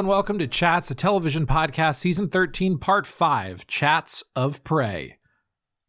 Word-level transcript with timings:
And 0.00 0.08
welcome 0.08 0.38
to 0.38 0.46
Chatz, 0.46 0.90
a 0.90 0.94
television 0.94 1.46
podcast, 1.46 1.96
season 1.96 2.30
13, 2.30 2.78
part 2.78 3.06
5 3.06 3.66
Chatz 3.66 4.24
of 4.34 4.64
Prey. 4.64 5.18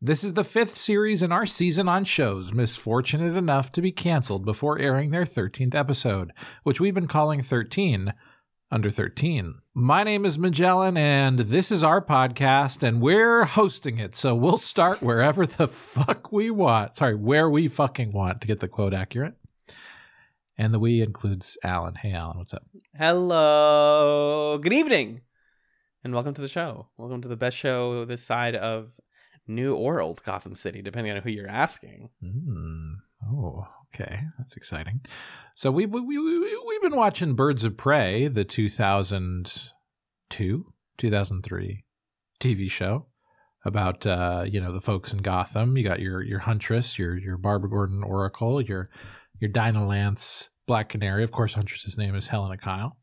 This 0.02 0.22
is 0.26 0.34
the 0.34 0.44
fifth 0.44 0.76
series 0.76 1.24
in 1.24 1.32
our 1.32 1.46
season 1.46 1.88
on 1.88 2.04
shows 2.04 2.52
misfortunate 2.52 3.38
enough 3.38 3.72
to 3.72 3.82
be 3.82 3.94
canceled 3.94 4.44
before 4.44 4.78
airing 4.80 5.12
their 5.12 5.24
13th 5.24 5.74
episode, 5.74 6.34
which 6.64 6.82
we've 6.82 6.94
been 6.94 7.08
calling 7.08 7.42
13 7.42 8.14
under 8.70 8.92
13. 8.92 9.56
My 9.74 10.04
name 10.04 10.26
is 10.26 10.38
Magellan, 10.38 10.98
and 10.98 11.40
this 11.40 11.72
is 11.72 11.82
our 11.82 12.04
podcast, 12.04 12.86
and 12.86 13.02
we're 13.02 13.46
hosting 13.46 13.98
it. 13.98 14.14
So 14.14 14.36
we'll 14.36 14.58
start 14.58 15.02
wherever 15.02 15.46
the 15.46 15.68
fuck 15.70 16.34
we 16.34 16.52
want. 16.52 16.98
Sorry, 16.98 17.16
where 17.16 17.50
we 17.50 17.70
fucking 17.70 18.12
want 18.12 18.42
to 18.42 18.48
get 18.48 18.60
the 18.60 18.68
quote 18.68 18.94
accurate. 18.94 19.36
And 20.58 20.74
the 20.74 20.80
we 20.80 21.02
includes 21.02 21.58
Alan. 21.64 21.96
Hey, 21.96 22.14
Alan, 22.14 22.38
what's 22.38 22.54
up? 22.54 22.64
Hello. 22.98 24.60
Good 24.62 24.74
evening. 24.74 25.22
And 26.04 26.14
welcome 26.14 26.34
to 26.34 26.42
the 26.42 26.48
show. 26.48 26.88
Welcome 26.98 27.22
to 27.22 27.28
the 27.28 27.36
best 27.36 27.56
show 27.56 28.06
this 28.06 28.24
side 28.24 28.56
of 28.56 28.90
New 29.48 29.76
or 29.76 30.02
Old 30.02 30.24
Gotham 30.24 30.56
City, 30.56 30.82
depending 30.82 31.14
on 31.14 31.22
who 31.22 31.30
you're 31.30 31.48
asking. 31.48 32.10
Mm. 32.24 32.96
Oh, 33.30 33.68
okay. 33.94 34.22
That's 34.38 34.58
exciting. 34.58 35.02
So 35.56 35.72
we, 35.72 35.86
we, 35.86 36.02
we, 36.02 36.18
we, 36.18 36.64
we've 36.68 36.82
been 36.82 36.98
watching 36.98 37.36
Birds 37.36 37.64
of 37.64 37.78
Prey, 37.78 38.28
the 38.28 38.44
2002, 38.44 40.74
2003 40.98 41.86
TV 42.40 42.72
show 42.72 43.06
about, 43.64 44.08
uh, 44.08 44.44
you 44.48 44.60
know, 44.60 44.74
the 44.74 44.82
folks 44.82 45.14
in 45.14 45.20
Gotham. 45.20 45.78
You 45.78 45.84
got 45.84 46.00
your, 46.00 46.24
your 46.24 46.40
Huntress, 46.40 46.98
your, 46.98 47.16
your 47.18 47.38
Barbara 47.38 47.70
Gordon 47.70 48.04
Oracle, 48.04 48.60
your, 48.62 48.90
your 49.42 49.50
Dinah 49.50 49.86
Lance 49.86 50.50
Black 50.68 50.88
Canary. 50.88 51.24
Of 51.24 51.32
course, 51.32 51.56
Huntress's 51.56 51.98
name 51.98 52.16
is 52.16 52.30
Helena 52.30 52.58
Kyle. 52.58 52.96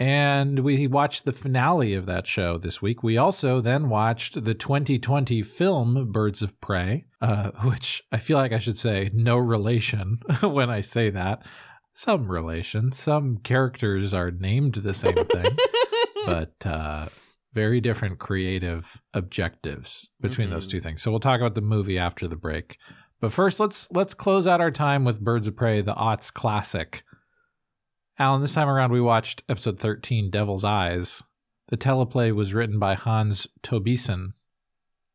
And 0.00 0.60
we 0.60 0.86
watched 0.86 1.24
the 1.24 1.32
finale 1.32 1.92
of 1.94 2.06
that 2.06 2.26
show 2.26 2.56
this 2.56 2.80
week. 2.80 3.02
We 3.02 3.18
also 3.18 3.60
then 3.60 3.88
watched 3.88 4.42
the 4.44 4.54
2020 4.54 5.42
film 5.42 6.12
Birds 6.12 6.40
of 6.40 6.58
Prey, 6.60 7.04
uh, 7.20 7.50
which 7.64 8.02
I 8.10 8.18
feel 8.18 8.38
like 8.38 8.52
I 8.52 8.58
should 8.58 8.78
say 8.78 9.10
no 9.12 9.36
relation 9.36 10.18
when 10.42 10.70
I 10.70 10.80
say 10.80 11.10
that. 11.10 11.42
Some 11.92 12.30
relation. 12.30 12.92
Some 12.92 13.38
characters 13.38 14.14
are 14.14 14.30
named 14.30 14.76
the 14.76 14.94
same 14.94 15.24
thing, 15.24 15.56
but 16.26 16.54
uh, 16.64 17.08
very 17.52 17.80
different 17.80 18.20
creative 18.20 19.02
objectives 19.14 20.08
between 20.20 20.46
mm-hmm. 20.46 20.54
those 20.54 20.68
two 20.68 20.78
things. 20.78 21.02
So 21.02 21.10
we'll 21.10 21.18
talk 21.18 21.40
about 21.40 21.56
the 21.56 21.60
movie 21.60 21.98
after 21.98 22.28
the 22.28 22.36
break. 22.36 22.78
But 23.20 23.32
first, 23.32 23.58
let's 23.58 23.90
let's 23.90 24.14
close 24.14 24.46
out 24.46 24.60
our 24.60 24.70
time 24.70 25.04
with 25.04 25.20
Birds 25.20 25.48
of 25.48 25.56
Prey, 25.56 25.80
the 25.80 25.94
aughts 25.94 26.32
classic 26.32 27.02
Alan, 28.20 28.40
this 28.40 28.54
time 28.54 28.68
around 28.68 28.90
we 28.90 29.00
watched 29.00 29.44
episode 29.48 29.78
13, 29.78 30.28
Devil's 30.28 30.64
Eyes. 30.64 31.22
The 31.68 31.76
teleplay 31.76 32.34
was 32.34 32.52
written 32.52 32.80
by 32.80 32.94
Hans 32.94 33.46
Tobeason, 33.62 34.30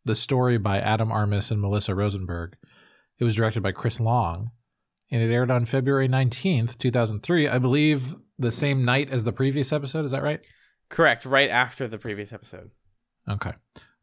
the 0.05 0.15
story 0.15 0.57
by 0.57 0.79
Adam 0.79 1.09
Armus 1.09 1.51
and 1.51 1.59
Melissa 1.59 1.93
Rosenberg. 1.93 2.55
It 3.19 3.25
was 3.25 3.35
directed 3.35 3.61
by 3.61 3.73
Chris 3.73 3.99
Long, 3.99 4.51
and 5.11 5.21
it 5.21 5.33
aired 5.33 5.51
on 5.51 5.65
February 5.65 6.07
19th, 6.07 6.77
2003, 6.77 7.49
I 7.49 7.57
believe 7.57 8.15
the 8.39 8.51
same 8.51 8.85
night 8.85 9.09
as 9.11 9.25
the 9.25 9.33
previous 9.33 9.73
episode. 9.73 10.05
Is 10.05 10.11
that 10.11 10.23
right? 10.23 10.39
Correct, 10.87 11.25
right 11.25 11.49
after 11.49 11.89
the 11.89 11.97
previous 11.97 12.31
episode. 12.31 12.71
Okay. 13.27 13.51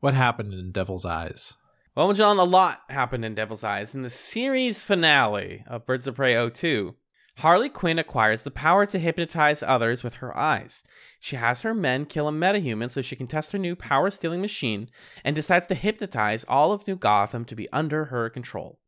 What 0.00 0.12
happened 0.12 0.52
in 0.52 0.72
Devil's 0.72 1.06
Eyes? 1.06 1.56
Well, 1.96 2.12
John, 2.12 2.38
a 2.38 2.44
lot 2.44 2.82
happened 2.88 3.24
in 3.24 3.34
Devil's 3.34 3.64
Eyes. 3.64 3.96
In 3.96 4.02
the 4.02 4.10
series 4.10 4.84
finale 4.84 5.64
of 5.66 5.86
Birds 5.86 6.06
of 6.06 6.14
Prey 6.14 6.48
02, 6.48 6.94
Harley 7.38 7.68
Quinn 7.68 7.98
acquires 7.98 8.44
the 8.44 8.52
power 8.52 8.86
to 8.86 8.98
hypnotize 9.00 9.60
others 9.60 10.04
with 10.04 10.14
her 10.14 10.36
eyes. 10.36 10.84
She 11.18 11.34
has 11.34 11.62
her 11.62 11.74
men 11.74 12.06
kill 12.06 12.28
a 12.28 12.32
metahuman 12.32 12.92
so 12.92 13.02
she 13.02 13.16
can 13.16 13.26
test 13.26 13.50
her 13.50 13.58
new 13.58 13.74
power 13.74 14.12
stealing 14.12 14.40
machine 14.40 14.88
and 15.24 15.34
decides 15.34 15.66
to 15.66 15.74
hypnotize 15.74 16.44
all 16.44 16.70
of 16.70 16.86
New 16.86 16.94
Gotham 16.94 17.44
to 17.46 17.56
be 17.56 17.68
under 17.72 18.04
her 18.04 18.30
control. 18.30 18.78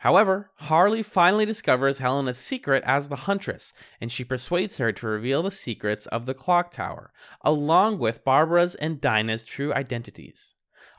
However, 0.00 0.50
Harley 0.56 1.02
finally 1.02 1.46
discovers 1.46 2.00
Helena's 2.00 2.36
secret 2.36 2.84
as 2.84 3.08
the 3.08 3.16
Huntress, 3.16 3.72
and 4.02 4.12
she 4.12 4.22
persuades 4.22 4.76
her 4.76 4.92
to 4.92 5.06
reveal 5.06 5.42
the 5.42 5.50
secrets 5.50 6.04
of 6.08 6.26
the 6.26 6.34
Clock 6.34 6.72
Tower, 6.72 7.10
along 7.40 8.00
with 8.00 8.22
Barbara's 8.22 8.74
and 8.74 9.00
Dinah's 9.00 9.46
true 9.46 9.72
identities. 9.72 10.53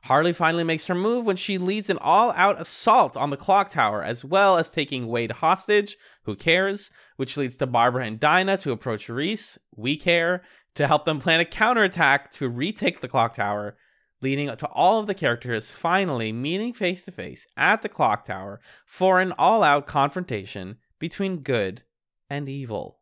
Harley 0.05 0.33
finally 0.33 0.63
makes 0.63 0.85
her 0.85 0.93
move 0.93 1.25
when 1.25 1.35
she 1.35 1.57
leads 1.57 1.89
an 1.89 1.97
all 1.99 2.31
out 2.33 2.61
assault 2.61 3.17
on 3.17 3.31
the 3.31 3.37
clock 3.37 3.71
tower, 3.71 4.03
as 4.03 4.23
well 4.23 4.55
as 4.55 4.69
taking 4.69 5.07
Wade 5.07 5.31
hostage, 5.31 5.97
who 6.25 6.35
cares, 6.35 6.91
which 7.15 7.37
leads 7.37 7.57
to 7.57 7.65
Barbara 7.65 8.05
and 8.05 8.19
Dinah 8.19 8.57
to 8.59 8.71
approach 8.71 9.09
Reese, 9.09 9.57
we 9.75 9.97
care, 9.97 10.43
to 10.75 10.85
help 10.85 11.05
them 11.05 11.19
plan 11.19 11.39
a 11.39 11.45
counterattack 11.45 12.29
to 12.33 12.47
retake 12.47 13.01
the 13.01 13.07
clock 13.07 13.33
tower, 13.33 13.77
leading 14.21 14.55
to 14.55 14.67
all 14.67 14.99
of 14.99 15.07
the 15.07 15.15
characters 15.15 15.71
finally 15.71 16.31
meeting 16.31 16.71
face 16.71 17.03
to 17.03 17.11
face 17.11 17.47
at 17.57 17.81
the 17.81 17.89
clock 17.89 18.25
tower 18.25 18.61
for 18.85 19.19
an 19.19 19.31
all 19.39 19.63
out 19.63 19.87
confrontation 19.87 20.77
between 20.99 21.37
good 21.37 21.81
and 22.29 22.47
evil. 22.47 22.99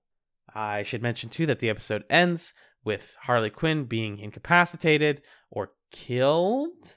I 0.56 0.84
should 0.84 1.02
mention 1.02 1.30
too 1.30 1.46
that 1.48 1.60
the 1.60 1.70
episode 1.70 2.06
ends 2.10 2.54
with 2.84 3.18
Harley 3.24 3.50
Quinn 3.50 3.86
being 3.86 4.20
incapacitated 4.20 5.22
or 5.50 5.72
killed. 5.92 6.96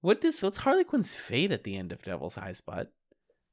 What 0.00 0.20
does 0.20 0.42
what's 0.42 0.58
Harley 0.58 0.84
Quinn's 0.84 1.14
fate 1.14 1.50
at 1.50 1.64
the 1.64 1.76
end 1.76 1.92
of 1.92 2.02
Devil's 2.02 2.38
Eyes, 2.38 2.62
But 2.64 2.92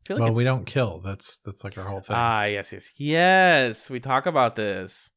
Like 0.09 0.19
well, 0.19 0.33
we 0.33 0.43
don't 0.43 0.65
kill. 0.65 1.01
That's 1.03 1.39
that's 1.39 1.63
like 1.63 1.77
our 1.77 1.85
whole 1.85 2.01
thing. 2.01 2.15
Ah, 2.15 2.45
yes, 2.45 2.71
yes, 2.71 2.91
yes. 2.97 3.89
We 3.89 3.99
talk 3.99 4.25
about 4.25 4.55
this. 4.55 5.11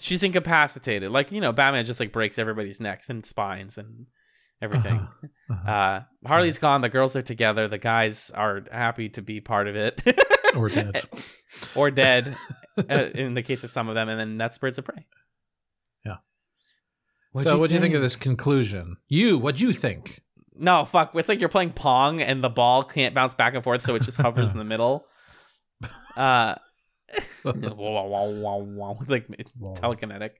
She's 0.00 0.22
incapacitated. 0.22 1.10
Like 1.10 1.32
you 1.32 1.40
know, 1.40 1.52
Batman 1.52 1.84
just 1.84 2.00
like 2.00 2.12
breaks 2.12 2.38
everybody's 2.38 2.80
necks 2.80 3.10
and 3.10 3.24
spines 3.24 3.76
and 3.76 4.06
everything. 4.62 4.96
Uh-huh. 4.96 5.28
Uh-huh. 5.50 5.70
Uh, 5.70 6.02
Harley's 6.26 6.58
gone. 6.58 6.80
The 6.80 6.88
girls 6.88 7.14
are 7.16 7.22
together. 7.22 7.68
The 7.68 7.78
guys 7.78 8.30
are 8.34 8.62
happy 8.72 9.10
to 9.10 9.22
be 9.22 9.40
part 9.40 9.68
of 9.68 9.76
it. 9.76 10.02
or 10.56 10.68
dead. 10.70 11.04
or 11.74 11.90
dead, 11.90 12.34
uh, 12.78 13.04
in 13.14 13.34
the 13.34 13.42
case 13.42 13.62
of 13.64 13.70
some 13.70 13.88
of 13.88 13.94
them. 13.94 14.08
And 14.08 14.18
then 14.18 14.38
that's 14.38 14.58
Birds 14.58 14.78
of 14.78 14.84
Prey. 14.84 15.06
What'd 17.34 17.50
so, 17.50 17.58
what 17.58 17.68
do 17.68 17.74
you 17.74 17.80
think 17.80 17.96
of 17.96 18.00
this 18.00 18.14
conclusion? 18.14 18.96
You, 19.08 19.38
what 19.38 19.56
do 19.56 19.66
you 19.66 19.72
think? 19.72 20.22
No, 20.54 20.84
fuck. 20.84 21.16
It's 21.16 21.28
like 21.28 21.40
you're 21.40 21.48
playing 21.48 21.72
Pong 21.72 22.22
and 22.22 22.44
the 22.44 22.48
ball 22.48 22.84
can't 22.84 23.12
bounce 23.12 23.34
back 23.34 23.54
and 23.54 23.64
forth, 23.64 23.82
so 23.82 23.96
it 23.96 24.02
just 24.02 24.18
hovers 24.18 24.52
in 24.52 24.58
the 24.58 24.64
middle. 24.64 25.06
Uh, 26.16 26.54
like 29.08 29.26
telekinetic. 29.26 30.30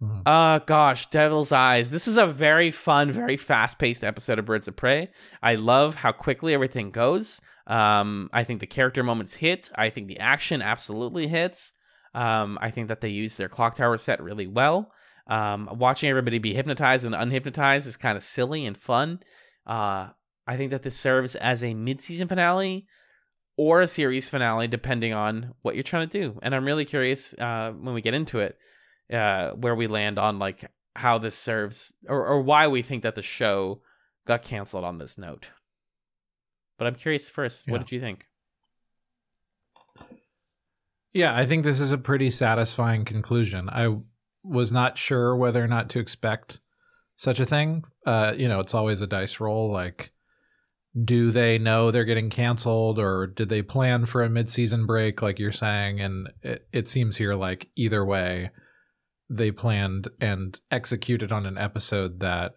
Mm-hmm. 0.00 0.20
Uh 0.24 0.60
gosh, 0.60 1.10
Devil's 1.10 1.50
Eyes. 1.50 1.90
This 1.90 2.06
is 2.06 2.16
a 2.16 2.26
very 2.28 2.70
fun, 2.70 3.10
very 3.10 3.36
fast-paced 3.36 4.04
episode 4.04 4.38
of 4.38 4.44
Birds 4.44 4.68
of 4.68 4.76
Prey. 4.76 5.10
I 5.42 5.56
love 5.56 5.96
how 5.96 6.12
quickly 6.12 6.54
everything 6.54 6.92
goes. 6.92 7.40
Um, 7.66 8.30
I 8.32 8.44
think 8.44 8.60
the 8.60 8.66
character 8.68 9.02
moments 9.02 9.34
hit. 9.34 9.70
I 9.74 9.90
think 9.90 10.06
the 10.06 10.20
action 10.20 10.62
absolutely 10.62 11.26
hits. 11.26 11.72
Um, 12.14 12.58
I 12.60 12.70
think 12.70 12.86
that 12.86 13.00
they 13.00 13.08
use 13.08 13.34
their 13.34 13.48
clock 13.48 13.74
tower 13.74 13.98
set 13.98 14.22
really 14.22 14.46
well. 14.46 14.92
Um, 15.26 15.68
watching 15.78 16.10
everybody 16.10 16.38
be 16.38 16.54
hypnotized 16.54 17.04
and 17.04 17.14
unhypnotized 17.14 17.86
is 17.86 17.96
kind 17.96 18.16
of 18.16 18.24
silly 18.24 18.66
and 18.66 18.76
fun. 18.76 19.20
Uh, 19.66 20.08
I 20.46 20.56
think 20.56 20.70
that 20.72 20.82
this 20.82 20.96
serves 20.96 21.36
as 21.36 21.62
a 21.62 21.74
mid-season 21.74 22.28
finale 22.28 22.86
or 23.56 23.80
a 23.80 23.88
series 23.88 24.28
finale, 24.28 24.66
depending 24.66 25.12
on 25.12 25.54
what 25.62 25.74
you're 25.74 25.84
trying 25.84 26.08
to 26.08 26.20
do. 26.20 26.38
And 26.42 26.54
I'm 26.54 26.64
really 26.64 26.84
curious 26.84 27.34
uh, 27.34 27.72
when 27.78 27.94
we 27.94 28.00
get 28.00 28.14
into 28.14 28.40
it, 28.40 28.58
uh, 29.12 29.50
where 29.50 29.74
we 29.74 29.86
land 29.86 30.18
on 30.18 30.38
like 30.38 30.64
how 30.96 31.18
this 31.18 31.36
serves 31.36 31.94
or, 32.08 32.26
or 32.26 32.42
why 32.42 32.66
we 32.66 32.82
think 32.82 33.02
that 33.02 33.14
the 33.14 33.22
show 33.22 33.80
got 34.26 34.42
canceled 34.42 34.84
on 34.84 34.98
this 34.98 35.18
note. 35.18 35.50
But 36.78 36.86
I'm 36.86 36.94
curious 36.94 37.28
first, 37.28 37.66
yeah. 37.66 37.72
what 37.72 37.78
did 37.78 37.92
you 37.92 38.00
think? 38.00 38.26
Yeah, 41.12 41.36
I 41.36 41.44
think 41.44 41.62
this 41.62 41.78
is 41.78 41.92
a 41.92 41.98
pretty 41.98 42.30
satisfying 42.30 43.04
conclusion. 43.04 43.68
I 43.68 43.96
was 44.42 44.72
not 44.72 44.98
sure 44.98 45.36
whether 45.36 45.62
or 45.62 45.68
not 45.68 45.88
to 45.90 45.98
expect 45.98 46.60
such 47.16 47.40
a 47.40 47.46
thing. 47.46 47.84
Uh, 48.06 48.32
you 48.36 48.48
know, 48.48 48.60
it's 48.60 48.74
always 48.74 49.00
a 49.00 49.06
dice 49.06 49.40
roll. 49.40 49.70
Like, 49.72 50.12
do 51.04 51.30
they 51.30 51.58
know 51.58 51.90
they're 51.90 52.04
getting 52.04 52.30
canceled, 52.30 52.98
or 52.98 53.26
did 53.26 53.48
they 53.48 53.62
plan 53.62 54.06
for 54.06 54.22
a 54.22 54.28
mid-season 54.28 54.86
break, 54.86 55.22
like 55.22 55.38
you're 55.38 55.52
saying? 55.52 56.00
And 56.00 56.28
it, 56.42 56.66
it 56.72 56.88
seems 56.88 57.16
here 57.16 57.34
like 57.34 57.68
either 57.76 58.04
way, 58.04 58.50
they 59.30 59.50
planned 59.50 60.08
and 60.20 60.58
executed 60.70 61.32
on 61.32 61.46
an 61.46 61.56
episode 61.56 62.20
that 62.20 62.56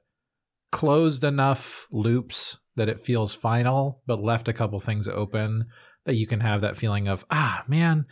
closed 0.71 1.23
enough 1.23 1.87
loops 1.91 2.57
that 2.75 2.89
it 2.89 2.99
feels 2.99 3.33
final, 3.33 4.01
but 4.05 4.21
left 4.21 4.49
a 4.49 4.53
couple 4.53 4.79
things 4.79 5.07
open 5.07 5.65
that 6.05 6.15
you 6.15 6.27
can 6.27 6.41
have 6.41 6.61
that 6.61 6.77
feeling 6.77 7.07
of 7.07 7.25
ah 7.31 7.63
man 7.67 8.05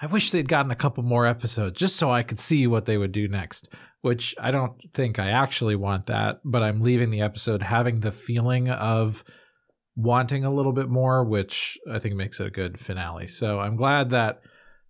I 0.00 0.06
wish 0.06 0.30
they'd 0.30 0.48
gotten 0.48 0.70
a 0.70 0.76
couple 0.76 1.02
more 1.02 1.26
episodes 1.26 1.78
just 1.78 1.96
so 1.96 2.10
I 2.10 2.22
could 2.22 2.40
see 2.40 2.66
what 2.66 2.86
they 2.86 2.96
would 2.96 3.12
do 3.12 3.28
next, 3.28 3.68
which 4.00 4.34
I 4.40 4.50
don't 4.50 4.72
think 4.94 5.18
I 5.18 5.30
actually 5.30 5.76
want 5.76 6.06
that, 6.06 6.40
but 6.44 6.62
I'm 6.62 6.80
leaving 6.80 7.10
the 7.10 7.20
episode 7.20 7.62
having 7.62 8.00
the 8.00 8.12
feeling 8.12 8.70
of 8.70 9.24
wanting 9.96 10.44
a 10.44 10.52
little 10.52 10.72
bit 10.72 10.88
more, 10.88 11.22
which 11.22 11.78
I 11.90 11.98
think 11.98 12.14
makes 12.14 12.40
it 12.40 12.46
a 12.46 12.50
good 12.50 12.80
finale. 12.80 13.26
So 13.26 13.60
I'm 13.60 13.76
glad 13.76 14.10
that 14.10 14.40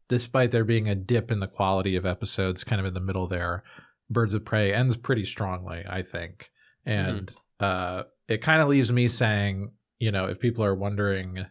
despite 0.08 0.52
there 0.52 0.64
being 0.64 0.88
a 0.88 0.94
dip 0.94 1.30
in 1.32 1.40
the 1.40 1.48
quality 1.48 1.96
of 1.96 2.06
episodes, 2.06 2.62
kind 2.62 2.80
of 2.80 2.86
in 2.86 2.94
the 2.94 3.00
middle 3.00 3.26
there, 3.26 3.64
Birds 4.08 4.34
of 4.34 4.44
Prey 4.44 4.72
ends 4.72 4.96
pretty 4.96 5.24
strongly, 5.24 5.84
I 5.88 6.02
think, 6.02 6.50
and 6.84 7.34
uh, 7.58 8.04
it 8.28 8.42
kind 8.42 8.60
of 8.60 8.68
leaves 8.68 8.92
me 8.92 9.08
saying, 9.08 9.72
you 9.98 10.10
know, 10.10 10.26
if 10.26 10.40
people 10.40 10.64
are 10.64 10.74
wondering, 10.74 11.46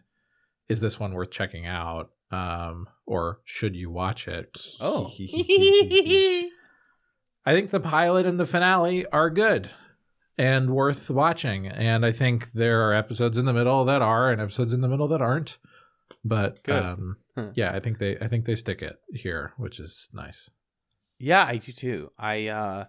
is 0.68 0.80
this 0.80 1.00
one 1.00 1.14
worth 1.14 1.30
checking 1.30 1.66
out, 1.66 2.10
um, 2.30 2.86
or 3.10 3.40
should 3.44 3.74
you 3.74 3.90
watch 3.90 4.28
it? 4.28 4.56
Oh. 4.80 5.10
I 7.46 7.54
think 7.54 7.70
the 7.70 7.80
pilot 7.80 8.24
and 8.24 8.38
the 8.38 8.46
finale 8.46 9.04
are 9.06 9.30
good 9.30 9.68
and 10.38 10.70
worth 10.70 11.10
watching. 11.10 11.66
And 11.66 12.06
I 12.06 12.12
think 12.12 12.52
there 12.52 12.86
are 12.86 12.94
episodes 12.94 13.36
in 13.36 13.46
the 13.46 13.52
middle 13.52 13.84
that 13.86 14.00
are 14.02 14.30
and 14.30 14.40
episodes 14.40 14.72
in 14.72 14.80
the 14.80 14.88
middle 14.88 15.08
that 15.08 15.20
aren't. 15.20 15.58
But 16.24 16.68
um, 16.68 17.16
yeah, 17.54 17.72
I 17.72 17.80
think 17.80 17.98
they 17.98 18.16
I 18.18 18.28
think 18.28 18.44
they 18.44 18.54
stick 18.54 18.82
it 18.82 19.00
here, 19.12 19.54
which 19.56 19.80
is 19.80 20.08
nice. 20.12 20.50
Yeah, 21.18 21.44
I 21.44 21.56
do 21.56 21.72
too. 21.72 22.12
I 22.18 22.46
uh 22.48 22.84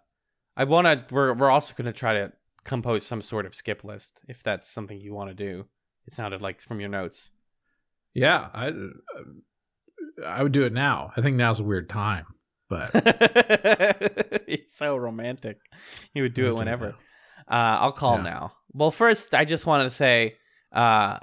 I 0.56 0.66
want 0.66 0.86
to 0.86 1.14
we're 1.14 1.34
we're 1.34 1.50
also 1.50 1.74
going 1.76 1.86
to 1.86 1.94
try 1.94 2.14
to 2.14 2.34
compose 2.64 3.06
some 3.06 3.22
sort 3.22 3.46
of 3.46 3.56
skip 3.56 3.84
list 3.84 4.20
if 4.28 4.44
that's 4.44 4.70
something 4.70 5.00
you 5.00 5.14
want 5.14 5.30
to 5.30 5.36
do. 5.36 5.66
It 6.06 6.14
sounded 6.14 6.42
like 6.42 6.62
from 6.62 6.80
your 6.80 6.90
notes. 6.90 7.32
Yeah, 8.14 8.50
I 8.54 8.74
I 10.26 10.44
would 10.44 10.52
do 10.52 10.64
it 10.64 10.74
now. 10.74 11.12
I 11.18 11.22
think 11.22 11.36
now's 11.36 11.60
a 11.60 11.64
weird 11.64 11.90
time, 11.90 12.26
but 12.70 12.92
He's 14.48 14.72
so 14.74 14.96
romantic. 14.98 15.58
He 16.14 16.22
would 16.22 16.34
do 16.34 16.48
it 16.48 16.56
whenever. 16.56 16.96
yeah. 17.50 17.54
Uh, 17.76 17.80
I'll 17.80 17.92
call 17.92 18.18
Yeah. 18.18 18.24
now. 18.24 18.54
Well, 18.74 18.92
first, 18.92 19.34
I 19.34 19.46
just 19.46 19.66
wanted 19.66 19.86
to 19.86 19.92
say, 19.92 20.36
uh, 20.72 21.18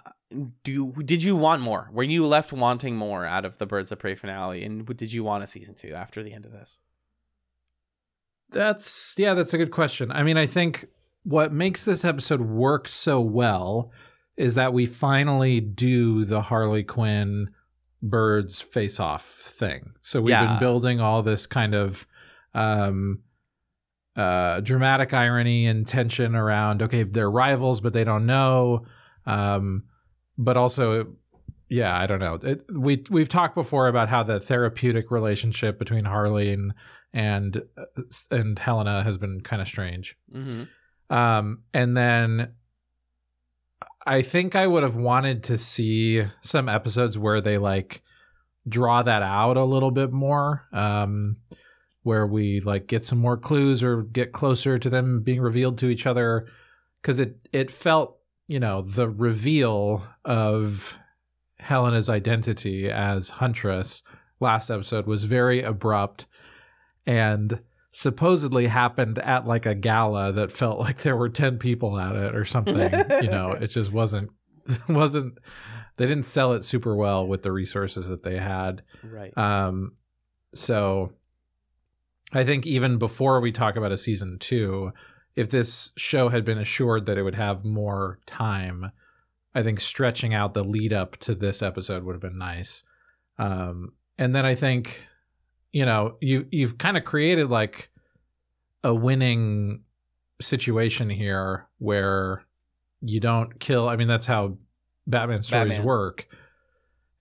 do 0.64 0.92
did 0.92 1.22
you 1.22 1.36
want 1.36 1.62
more? 1.62 1.88
Were 1.92 2.02
you 2.02 2.26
left 2.26 2.52
wanting 2.52 2.96
more 2.96 3.24
out 3.24 3.44
of 3.46 3.56
the 3.58 3.64
Birds 3.66 3.90
of 3.92 3.98
Prey 3.98 4.14
finale, 4.14 4.62
and 4.64 4.84
did 4.96 5.12
you 5.12 5.24
want 5.24 5.44
a 5.44 5.46
season 5.46 5.74
two 5.74 5.94
after 5.94 6.22
the 6.22 6.32
end 6.34 6.44
of 6.44 6.52
this? 6.52 6.78
That's 8.50 9.14
yeah, 9.18 9.34
that's 9.34 9.54
a 9.54 9.58
good 9.58 9.70
question. 9.70 10.10
I 10.10 10.22
mean, 10.22 10.36
I 10.36 10.46
think 10.46 10.86
what 11.22 11.52
makes 11.52 11.84
this 11.84 12.04
episode 12.04 12.40
work 12.40 12.88
so 12.88 13.20
well 13.20 13.90
is 14.36 14.54
that 14.54 14.72
we 14.72 14.86
finally 14.86 15.60
do 15.60 16.24
the 16.24 16.42
Harley 16.42 16.82
Quinn 16.82 17.50
birds 18.02 18.60
face 18.60 19.00
off 19.00 19.24
thing. 19.26 19.92
So 20.02 20.20
we've 20.20 20.30
Yeah. 20.30 20.46
been 20.46 20.58
building 20.58 21.00
all 21.00 21.22
this 21.22 21.46
kind 21.46 21.74
of 21.74 22.06
um 22.54 23.22
uh 24.16 24.60
dramatic 24.60 25.12
irony 25.14 25.66
and 25.66 25.86
tension 25.86 26.34
around 26.34 26.82
okay, 26.82 27.02
they're 27.02 27.30
rivals 27.30 27.80
but 27.80 27.92
they 27.92 28.04
don't 28.04 28.26
know. 28.26 28.84
Um 29.26 29.84
but 30.36 30.56
also 30.56 31.14
yeah, 31.70 31.94
I 31.98 32.06
don't 32.06 32.20
know. 32.20 32.34
It, 32.42 32.64
we 32.72 33.04
we've 33.10 33.28
talked 33.28 33.54
before 33.54 33.88
about 33.88 34.08
how 34.08 34.22
the 34.22 34.40
therapeutic 34.40 35.10
relationship 35.10 35.78
between 35.78 36.06
Harley 36.06 36.50
and 36.52 36.72
and 37.12 37.62
uh, 37.76 38.02
and 38.30 38.58
Helena 38.58 39.02
has 39.02 39.18
been 39.18 39.40
kind 39.42 39.60
of 39.60 39.68
strange. 39.68 40.16
Mm-hmm. 40.34 40.62
Um, 41.14 41.62
and 41.74 41.96
then 41.96 42.52
I 44.08 44.22
think 44.22 44.56
I 44.56 44.66
would 44.66 44.82
have 44.82 44.96
wanted 44.96 45.44
to 45.44 45.58
see 45.58 46.24
some 46.40 46.68
episodes 46.68 47.18
where 47.18 47.40
they 47.40 47.58
like 47.58 48.02
draw 48.66 49.02
that 49.02 49.22
out 49.22 49.56
a 49.56 49.64
little 49.64 49.90
bit 49.90 50.12
more. 50.12 50.66
Um, 50.72 51.36
where 52.08 52.26
we 52.26 52.58
like 52.60 52.86
get 52.86 53.04
some 53.04 53.18
more 53.18 53.36
clues 53.36 53.84
or 53.84 54.02
get 54.02 54.32
closer 54.32 54.78
to 54.78 54.88
them 54.88 55.20
being 55.20 55.42
revealed 55.42 55.76
to 55.76 55.88
each 55.88 56.06
other. 56.06 56.46
Cause 57.02 57.18
it 57.18 57.36
it 57.52 57.70
felt, 57.70 58.16
you 58.46 58.58
know, 58.58 58.80
the 58.80 59.10
reveal 59.10 60.02
of 60.24 60.98
Helena's 61.58 62.08
identity 62.08 62.90
as 62.90 63.28
Huntress 63.28 64.02
last 64.40 64.70
episode 64.70 65.06
was 65.06 65.24
very 65.24 65.62
abrupt 65.62 66.26
and 67.06 67.60
supposedly 67.98 68.68
happened 68.68 69.18
at 69.18 69.44
like 69.44 69.66
a 69.66 69.74
gala 69.74 70.30
that 70.30 70.52
felt 70.52 70.78
like 70.78 70.98
there 70.98 71.16
were 71.16 71.28
10 71.28 71.58
people 71.58 71.98
at 71.98 72.14
it 72.14 72.32
or 72.32 72.44
something 72.44 72.76
you 73.20 73.28
know? 73.28 73.50
It 73.60 73.70
just 73.70 73.90
wasn't 73.90 74.30
wasn't 74.88 75.36
they 75.96 76.06
didn't 76.06 76.26
sell 76.26 76.52
it 76.52 76.64
super 76.64 76.94
well 76.94 77.26
with 77.26 77.42
the 77.42 77.50
resources 77.50 78.06
that 78.06 78.22
they 78.22 78.38
had. 78.38 78.84
Right. 79.02 79.36
um 79.36 79.96
so 80.54 81.10
i 82.32 82.44
think 82.44 82.66
even 82.68 82.98
before 82.98 83.40
we 83.40 83.50
talk 83.50 83.74
about 83.74 83.90
a 83.90 83.98
season 83.98 84.38
2 84.38 84.92
if 85.34 85.50
this 85.50 85.90
show 85.96 86.28
had 86.28 86.44
been 86.44 86.58
assured 86.58 87.04
that 87.06 87.18
it 87.18 87.24
would 87.24 87.34
have 87.34 87.64
more 87.64 88.20
time 88.26 88.92
i 89.56 89.62
think 89.64 89.80
stretching 89.80 90.32
out 90.32 90.54
the 90.54 90.62
lead 90.62 90.92
up 90.92 91.16
to 91.16 91.34
this 91.34 91.62
episode 91.62 92.04
would 92.04 92.14
have 92.14 92.22
been 92.22 92.38
nice. 92.38 92.84
Um 93.38 93.94
and 94.16 94.36
then 94.36 94.46
i 94.46 94.54
think 94.54 95.08
you 95.72 95.84
know 95.84 96.16
you 96.20 96.46
you've 96.50 96.78
kind 96.78 96.96
of 96.96 97.04
created 97.04 97.48
like 97.50 97.90
a 98.84 98.94
winning 98.94 99.82
situation 100.40 101.10
here 101.10 101.66
where 101.78 102.44
you 103.00 103.20
don't 103.20 103.58
kill 103.60 103.88
i 103.88 103.96
mean 103.96 104.08
that's 104.08 104.26
how 104.26 104.56
batman 105.06 105.42
stories 105.42 105.72
Batman. 105.72 105.86
work 105.86 106.28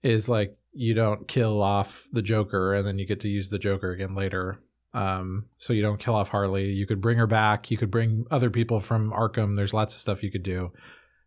is 0.02 0.28
like 0.28 0.56
you 0.72 0.94
don't 0.94 1.26
kill 1.26 1.62
off 1.62 2.08
the 2.12 2.22
joker 2.22 2.74
and 2.74 2.86
then 2.86 2.98
you 2.98 3.06
get 3.06 3.20
to 3.20 3.28
use 3.28 3.48
the 3.48 3.58
joker 3.58 3.90
again 3.90 4.14
later. 4.14 4.60
Um 4.94 5.46
so 5.58 5.72
you 5.72 5.82
don't 5.82 5.98
kill 5.98 6.14
off 6.14 6.28
harley. 6.28 6.66
You 6.66 6.86
could 6.86 7.00
bring 7.00 7.18
her 7.18 7.26
back. 7.26 7.70
You 7.70 7.76
could 7.76 7.90
bring 7.90 8.26
other 8.30 8.50
people 8.50 8.80
from 8.80 9.10
arkham. 9.10 9.56
There's 9.56 9.74
lots 9.74 9.94
of 9.94 10.00
stuff 10.00 10.22
you 10.22 10.30
could 10.30 10.42
do. 10.42 10.72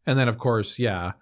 And 0.05 0.17
then 0.17 0.27
of 0.27 0.37
course 0.37 0.79
yeah 0.79 1.13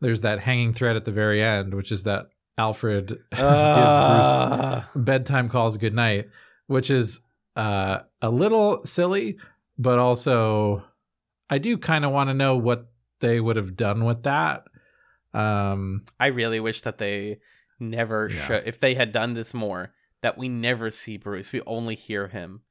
there's 0.00 0.22
that 0.22 0.40
hanging 0.40 0.72
thread 0.72 0.96
at 0.96 1.04
the 1.04 1.12
very 1.12 1.42
end 1.42 1.74
which 1.74 1.92
is 1.92 2.02
that 2.04 2.26
alfred 2.56 3.08
gives 3.30 3.36
bruce 3.36 3.46
Ah. 3.46 4.88
bedtime 4.94 5.48
calls 5.48 5.76
good 5.76 5.94
night, 5.94 6.28
which 6.66 6.90
is 6.90 7.20
uh, 7.56 8.00
a 8.22 8.30
little 8.30 8.84
silly, 8.84 9.36
but 9.78 9.98
also 9.98 10.82
I 11.50 11.58
do 11.58 11.76
kind 11.78 12.04
of 12.04 12.10
want 12.12 12.30
to 12.30 12.34
know 12.34 12.56
what 12.56 12.86
they 13.20 13.40
would 13.40 13.56
have 13.56 13.76
done 13.76 14.04
with 14.04 14.22
that. 14.24 14.64
Um, 15.32 16.04
I 16.18 16.26
really 16.28 16.60
wish 16.60 16.80
that 16.82 16.98
they 16.98 17.38
never 17.80 18.28
Yeah. 18.32 18.46
show 18.46 18.54
if 18.64 18.78
they 18.78 18.94
had 18.94 19.12
done 19.12 19.32
this 19.34 19.52
more 19.54 19.92
that 20.20 20.38
we 20.38 20.48
never 20.48 20.90
see 20.90 21.16
Bruce. 21.16 21.52
We 21.52 21.60
only 21.66 21.94
hear 21.94 22.28
him. 22.28 22.62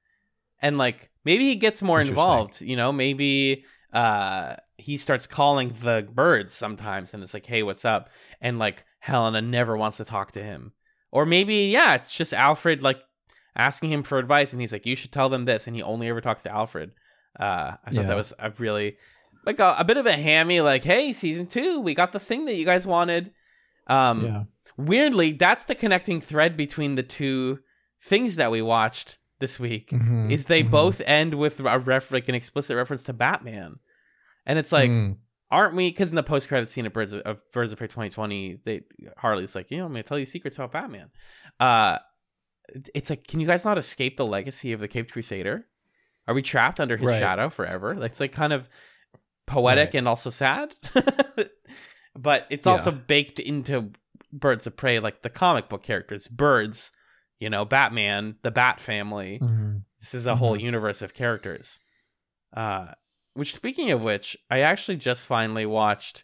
And 0.62 0.78
like 0.78 1.12
maybe 1.26 1.44
he 1.46 1.56
gets 1.56 1.82
more 1.82 2.02
involved, 2.02 2.62
you 2.62 2.76
know, 2.76 2.92
maybe 2.92 3.66
uh 3.94 4.56
he 4.78 4.98
starts 4.98 5.28
calling 5.28 5.74
the 5.82 6.08
birds 6.12 6.54
sometimes 6.54 7.14
and 7.14 7.22
it's 7.24 7.34
like, 7.34 7.46
"Hey, 7.46 7.64
what's 7.64 7.86
up?" 7.86 8.10
And 8.42 8.58
like 8.60 8.84
Helena 9.00 9.42
never 9.42 9.78
wants 9.78 9.98
to 9.98 10.06
talk 10.06 10.32
to 10.34 10.44
him. 10.44 10.74
Or 11.12 11.26
maybe 11.26 11.56
yeah, 11.66 11.96
it's 11.96 12.16
just 12.16 12.34
Alfred 12.34 12.82
like 12.82 13.02
asking 13.56 13.92
him 13.92 14.02
for 14.04 14.18
advice 14.18 14.52
and 14.52 14.60
he's 14.62 14.72
like, 14.74 14.86
"You 14.86 14.96
should 14.96 15.12
tell 15.12 15.30
them 15.30 15.46
this." 15.46 15.68
And 15.68 15.76
he 15.76 15.84
only 15.84 16.08
ever 16.10 16.22
talks 16.22 16.44
to 16.44 16.52
Alfred. 16.54 16.92
Uh 17.40 17.44
I 17.86 17.92
thought 17.92 17.94
Yeah. 17.94 18.02
that 18.04 18.18
was 18.18 18.34
a 18.40 18.52
really 18.58 18.98
like 19.46 19.60
a, 19.60 19.76
a 19.78 19.84
bit 19.84 19.98
of 19.98 20.06
a 20.06 20.14
hammy 20.14 20.62
like, 20.62 20.84
"Hey, 20.84 21.14
season 21.14 21.48
2, 21.48 21.80
we 21.80 21.94
got 21.94 22.12
the 22.14 22.20
thing 22.20 22.46
that 22.46 22.56
you 22.56 22.66
guys 22.66 22.88
wanted." 22.88 23.32
Um 23.88 24.26
yeah, 24.26 24.44
weirdly 24.78 25.34
that's 25.34 25.66
the 25.66 25.76
connecting 25.76 26.20
thread 26.22 26.58
between 26.58 26.96
the 26.96 27.04
two 27.04 27.60
things 28.02 28.38
that 28.38 28.50
we 28.52 28.62
watched 28.62 29.18
this 29.40 29.60
week 29.60 29.90
Mhm, 29.92 30.32
is 30.32 30.46
they 30.46 30.64
mhm. 30.64 30.72
both 30.72 31.02
end 31.06 31.36
with 31.36 31.60
a 31.60 31.80
ref 31.80 32.12
like 32.12 32.28
an 32.30 32.36
explicit 32.36 32.76
reference 32.76 33.04
to 33.04 33.14
batman 33.14 33.80
and 34.46 34.60
it's 34.60 34.72
like 34.72 34.90
Mm, 34.90 35.18
aren't 35.52 35.76
we 35.76 35.90
because 35.90 36.10
in 36.10 36.16
the 36.16 36.24
post-credit 36.24 36.70
scene 36.70 36.86
of 36.86 36.94
birds 36.94 37.14
of, 37.14 37.22
of 37.22 37.42
birds 37.52 37.72
of 37.72 37.78
prey 37.78 37.88
2020 37.88 38.60
they 38.66 38.82
harley's 39.18 39.56
like 39.56 39.70
you 39.72 39.78
know 39.78 39.86
i'm 39.86 39.92
gonna 39.92 40.04
tell 40.04 40.18
you 40.20 40.26
secrets 40.26 40.58
about 40.58 40.72
batman 40.72 41.10
uh 41.60 41.98
it's 42.96 43.10
like 43.10 43.28
can 43.28 43.40
you 43.40 43.48
guys 43.48 43.66
not 43.66 43.78
escape 43.78 44.18
the 44.18 44.26
legacy 44.26 44.72
of 44.74 44.80
the 44.80 44.88
caped 44.88 45.12
crusader 45.12 45.66
are 46.28 46.34
we 46.34 46.42
trapped 46.42 46.80
under 46.80 46.98
his 46.98 47.10
Right. 47.10 47.20
shadow 47.20 47.50
forever 47.50 47.94
like, 47.96 48.12
it's 48.12 48.20
like 48.20 48.32
kind 48.32 48.54
of 48.54 48.68
poetic 49.46 49.88
Right. 49.90 49.96
and 49.96 50.08
also 50.08 50.30
sad 50.30 50.74
but 52.16 52.48
it's 52.50 52.66
Yeah. 52.66 52.72
also 52.74 52.92
baked 52.92 53.40
into 53.40 53.92
birds 54.32 54.66
of 54.66 54.76
prey 54.76 55.00
like 55.00 55.22
the 55.22 55.30
comic 55.30 55.70
book 55.70 55.84
characters 55.84 56.28
birds 56.28 56.92
you 57.40 57.50
know 57.50 57.66
batman 57.66 58.36
the 58.44 58.52
bat 58.52 58.80
family 58.80 59.40
mhm. 59.42 59.84
this 60.00 60.14
is 60.14 60.26
a 60.26 60.36
whole 60.36 60.58
Mhm. 60.58 60.62
universe 60.62 61.02
of 61.02 61.14
characters. 61.14 61.80
Uh, 62.56 62.94
which, 63.34 63.56
speaking 63.56 63.92
of 63.92 64.04
which, 64.04 64.38
I 64.50 64.60
actually 64.60 64.98
just 64.98 65.26
finally 65.26 65.66
watched 65.66 66.24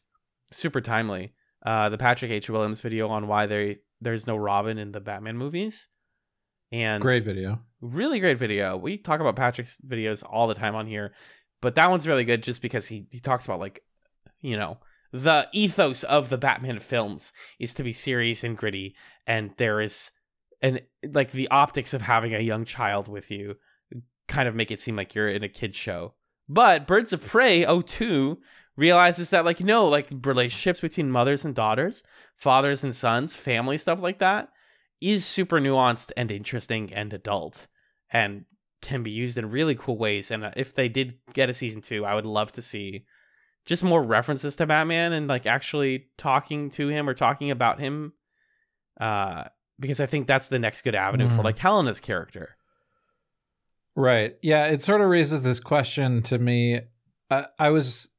super 0.52 0.82
timely 0.82 1.34
uh, 1.66 1.90
the 1.90 1.98
Patrick 1.98 2.32
H. 2.32 2.50
Willems 2.50 2.82
video 2.82 3.10
on 3.10 3.28
why 3.28 3.46
they 3.46 3.80
there's 4.02 4.28
no 4.28 4.38
Robin 4.38 4.78
in 4.78 4.92
the 4.92 5.02
Batman 5.02 5.38
movies, 5.38 5.88
and 6.72 7.02
Great 7.02 7.24
video. 7.24 7.60
really 7.82 8.20
great 8.20 8.38
video. 8.38 8.78
We 8.78 8.98
talk 8.98 9.20
about 9.20 9.36
Patrick's 9.36 9.78
videos 9.86 10.24
all 10.28 10.48
the 10.48 10.54
time 10.54 10.76
on 10.76 10.88
here, 10.88 11.14
but 11.62 11.76
that 11.76 11.90
one's 11.90 12.08
really 12.08 12.24
good 12.24 12.44
just 12.44 12.62
because 12.62 12.88
he 12.88 13.08
he 13.12 13.20
talks 13.20 13.46
about 13.46 13.60
like 13.60 13.84
you 14.40 14.56
know 14.56 14.78
the 15.12 15.48
ethos 15.52 16.04
of 16.04 16.30
the 16.30 16.38
Batman 16.38 16.80
films 16.80 17.34
is 17.60 17.74
to 17.74 17.84
be 17.84 17.94
serious 17.94 18.44
and 18.44 18.56
gritty, 18.58 18.96
and 19.28 19.52
there 19.58 19.82
is 19.82 20.12
and 20.62 20.82
like 21.12 21.32
the 21.32 21.48
optics 21.50 21.94
of 21.94 22.02
having 22.02 22.34
a 22.34 22.40
young 22.40 22.66
child 22.66 23.08
with 23.08 23.32
you 23.32 23.56
kind 24.28 24.48
of 24.48 24.56
make 24.56 24.72
it 24.72 24.80
seem 24.80 24.96
like 24.96 25.16
you're 25.16 25.30
in 25.30 25.44
a 25.44 25.50
kid 25.50 25.76
show. 25.76 26.14
But 26.50 26.88
Birds 26.88 27.14
of 27.14 27.24
Prey 27.24 27.64
02 27.64 28.40
realizes 28.76 29.30
that 29.30 29.46
like 29.46 29.60
no, 29.62 29.88
like 29.88 30.08
relationships 30.24 30.82
between 30.82 31.12
mothers 31.12 31.46
and 31.46 31.54
daughters, 31.54 32.02
fathers 32.36 32.84
and 32.84 32.96
sons, 32.96 33.36
family 33.36 33.78
stuff 33.78 34.02
like 34.02 34.18
that 34.20 34.50
is 35.00 35.26
super 35.26 35.60
nuanced 35.62 36.12
and 36.18 36.32
interesting 36.32 36.92
and 36.94 37.14
adult 37.14 37.68
and 38.12 38.46
can 38.82 39.04
be 39.04 39.12
used 39.12 39.38
in 39.38 39.50
really 39.52 39.76
cool 39.76 39.98
ways. 39.98 40.32
And 40.32 40.44
uh, 40.46 40.52
if 40.56 40.74
they 40.74 40.90
did 40.90 41.20
get 41.34 41.50
a 41.50 41.54
season 41.54 41.82
two, 41.82 42.04
I 42.06 42.16
would 42.16 42.26
love 42.26 42.52
to 42.54 42.62
see 42.62 43.06
just 43.66 43.84
more 43.84 44.02
references 44.02 44.56
to 44.56 44.66
Batman 44.66 45.14
and 45.14 45.28
like 45.28 45.46
actually 45.46 46.08
talking 46.18 46.70
to 46.72 46.88
him 46.88 47.08
or 47.08 47.14
talking 47.14 47.52
about 47.52 47.80
him. 47.80 48.14
Uh, 49.00 49.44
because 49.80 50.00
I 50.00 50.06
think 50.08 50.28
that's 50.28 50.48
the 50.50 50.60
next 50.60 50.82
good 50.82 50.96
avenue 50.96 51.30
for 51.30 51.36
Mhm. 51.36 51.44
like 51.44 51.58
Helena's 51.58 52.00
character. 52.00 52.58
Right. 54.00 54.36
Yeah. 54.42 54.68
It 54.68 54.82
sort 54.82 55.02
of 55.02 55.10
raises 55.10 55.44
this 55.44 55.60
question 55.60 56.22
to 56.24 56.40
me. 56.40 56.80
I, 57.30 57.46
I 57.60 57.70
was, 57.70 58.10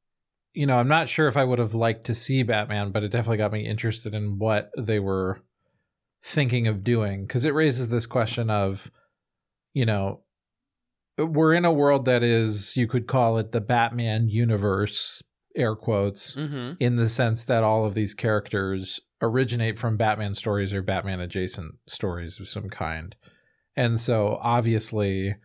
you 0.53 0.67
know, 0.67 0.77
I'm 0.77 0.87
not 0.87 1.09
sure 1.09 1.27
if 1.27 1.35
I 1.35 1.43
would 1.43 1.57
have 1.57 1.73
liked 1.73 2.05
to 2.05 2.13
see 2.13 2.43
Batman, 2.43 2.91
but 2.91 3.03
it 3.03 3.09
definitely 3.09 3.37
got 3.37 3.51
me 3.51 3.65
interested 3.65 4.13
in 4.13 4.37
what 4.37 4.69
they 4.77 4.99
were 4.99 5.41
thinking 6.23 6.67
of 6.67 6.83
doing 6.83 7.25
because 7.25 7.45
it 7.45 7.55
raises 7.55 7.89
this 7.89 8.05
question 8.05 8.51
of, 8.51 8.91
you 9.73 9.85
know, 9.85 10.21
we're 11.17 11.53
in 11.53 11.65
a 11.65 11.73
world 11.73 12.05
that 12.05 12.21
is, 12.21 12.77
you 12.77 12.87
could 12.87 13.07
call 13.07 13.39
it 13.39 13.51
the 13.51 13.61
Batman 13.61 14.29
universe, 14.29 15.23
air 15.55 15.75
quotes, 15.75 16.35
Mm-hmm. 16.35 16.73
in 16.79 16.95
the 16.95 17.09
sense 17.09 17.43
that 17.45 17.63
all 17.63 17.85
of 17.85 17.95
these 17.95 18.13
characters 18.13 18.99
originate 19.19 19.79
from 19.79 19.97
Batman 19.97 20.35
stories 20.35 20.73
or 20.73 20.83
Batman 20.83 21.19
adjacent 21.19 21.75
stories 21.87 22.39
of 22.39 22.47
some 22.47 22.69
kind. 22.69 23.15
And 23.75 23.99
so 23.99 24.37
obviously 24.41 25.35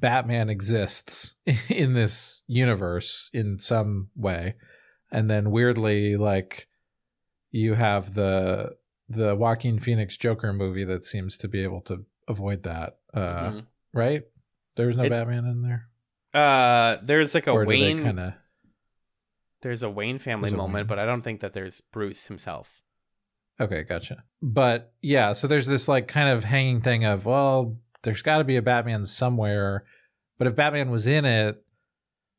Batman 0.00 0.50
exists 0.50 1.34
in 1.68 1.92
this 1.94 2.42
universe 2.46 3.30
in 3.32 3.58
some 3.58 4.08
way. 4.16 4.54
And 5.12 5.30
then 5.30 5.50
weirdly 5.50 6.16
like 6.16 6.66
you 7.52 7.74
have 7.74 8.14
the 8.14 8.76
the 9.08 9.36
Joaquin 9.36 9.78
Phoenix 9.78 10.16
Joker 10.16 10.52
movie 10.52 10.84
that 10.84 11.04
seems 11.04 11.36
to 11.38 11.48
be 11.48 11.62
able 11.62 11.82
to 11.82 12.04
avoid 12.26 12.62
that. 12.64 12.96
Uh 13.12 13.50
Mhm. 13.50 13.66
right? 13.92 14.22
There's 14.76 14.96
no 14.96 15.04
It- 15.04 15.10
Batman 15.10 15.44
in 15.44 15.62
there. 15.62 15.88
Uh, 16.32 16.96
there's 17.04 17.32
like 17.32 17.46
a 17.46 17.52
or 17.52 17.64
Wayne. 17.64 18.02
kind 18.02 18.18
of 18.18 18.32
There's 19.62 19.84
a 19.84 19.88
Wayne 19.90 20.18
family 20.18 20.50
There's 20.50 20.56
moment, 20.58 20.74
Wayne. 20.74 20.86
but 20.88 20.98
I 20.98 21.06
don't 21.06 21.22
think 21.22 21.40
that 21.40 21.52
there's 21.52 21.80
Bruce 21.92 22.26
himself. 22.26 22.82
Okay, 23.60 23.84
gotcha. 23.84 24.24
But 24.42 24.92
yeah, 25.00 25.32
so 25.32 25.46
there's 25.46 25.66
this 25.68 25.86
like 25.86 26.08
kind 26.08 26.28
of 26.28 26.42
hanging 26.42 26.80
thing 26.80 27.04
of, 27.04 27.24
well, 27.24 27.78
there's 28.04 28.22
got 28.22 28.38
to 28.38 28.44
be 28.44 28.56
a 28.56 28.62
Batman 28.62 29.04
somewhere, 29.04 29.84
but 30.38 30.46
if 30.46 30.56
Batman 30.56 30.90
was 30.90 31.06
in 31.06 31.24
it, 31.24 31.62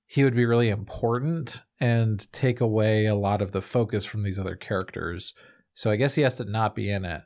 he 0.07 0.23
would 0.23 0.35
be 0.35 0.45
really 0.45 0.69
important 0.69 1.63
and 1.79 2.31
take 2.31 2.61
away 2.61 3.05
a 3.05 3.15
lot 3.15 3.41
of 3.41 3.51
the 3.51 3.61
focus 3.61 4.05
from 4.05 4.23
these 4.23 4.39
other 4.39 4.55
characters. 4.55 5.33
So 5.73 5.91
I 5.91 5.95
guess 5.95 6.15
he 6.15 6.21
has 6.21 6.35
to 6.35 6.45
not 6.45 6.75
be 6.75 6.89
in 6.89 7.05
it. 7.05 7.21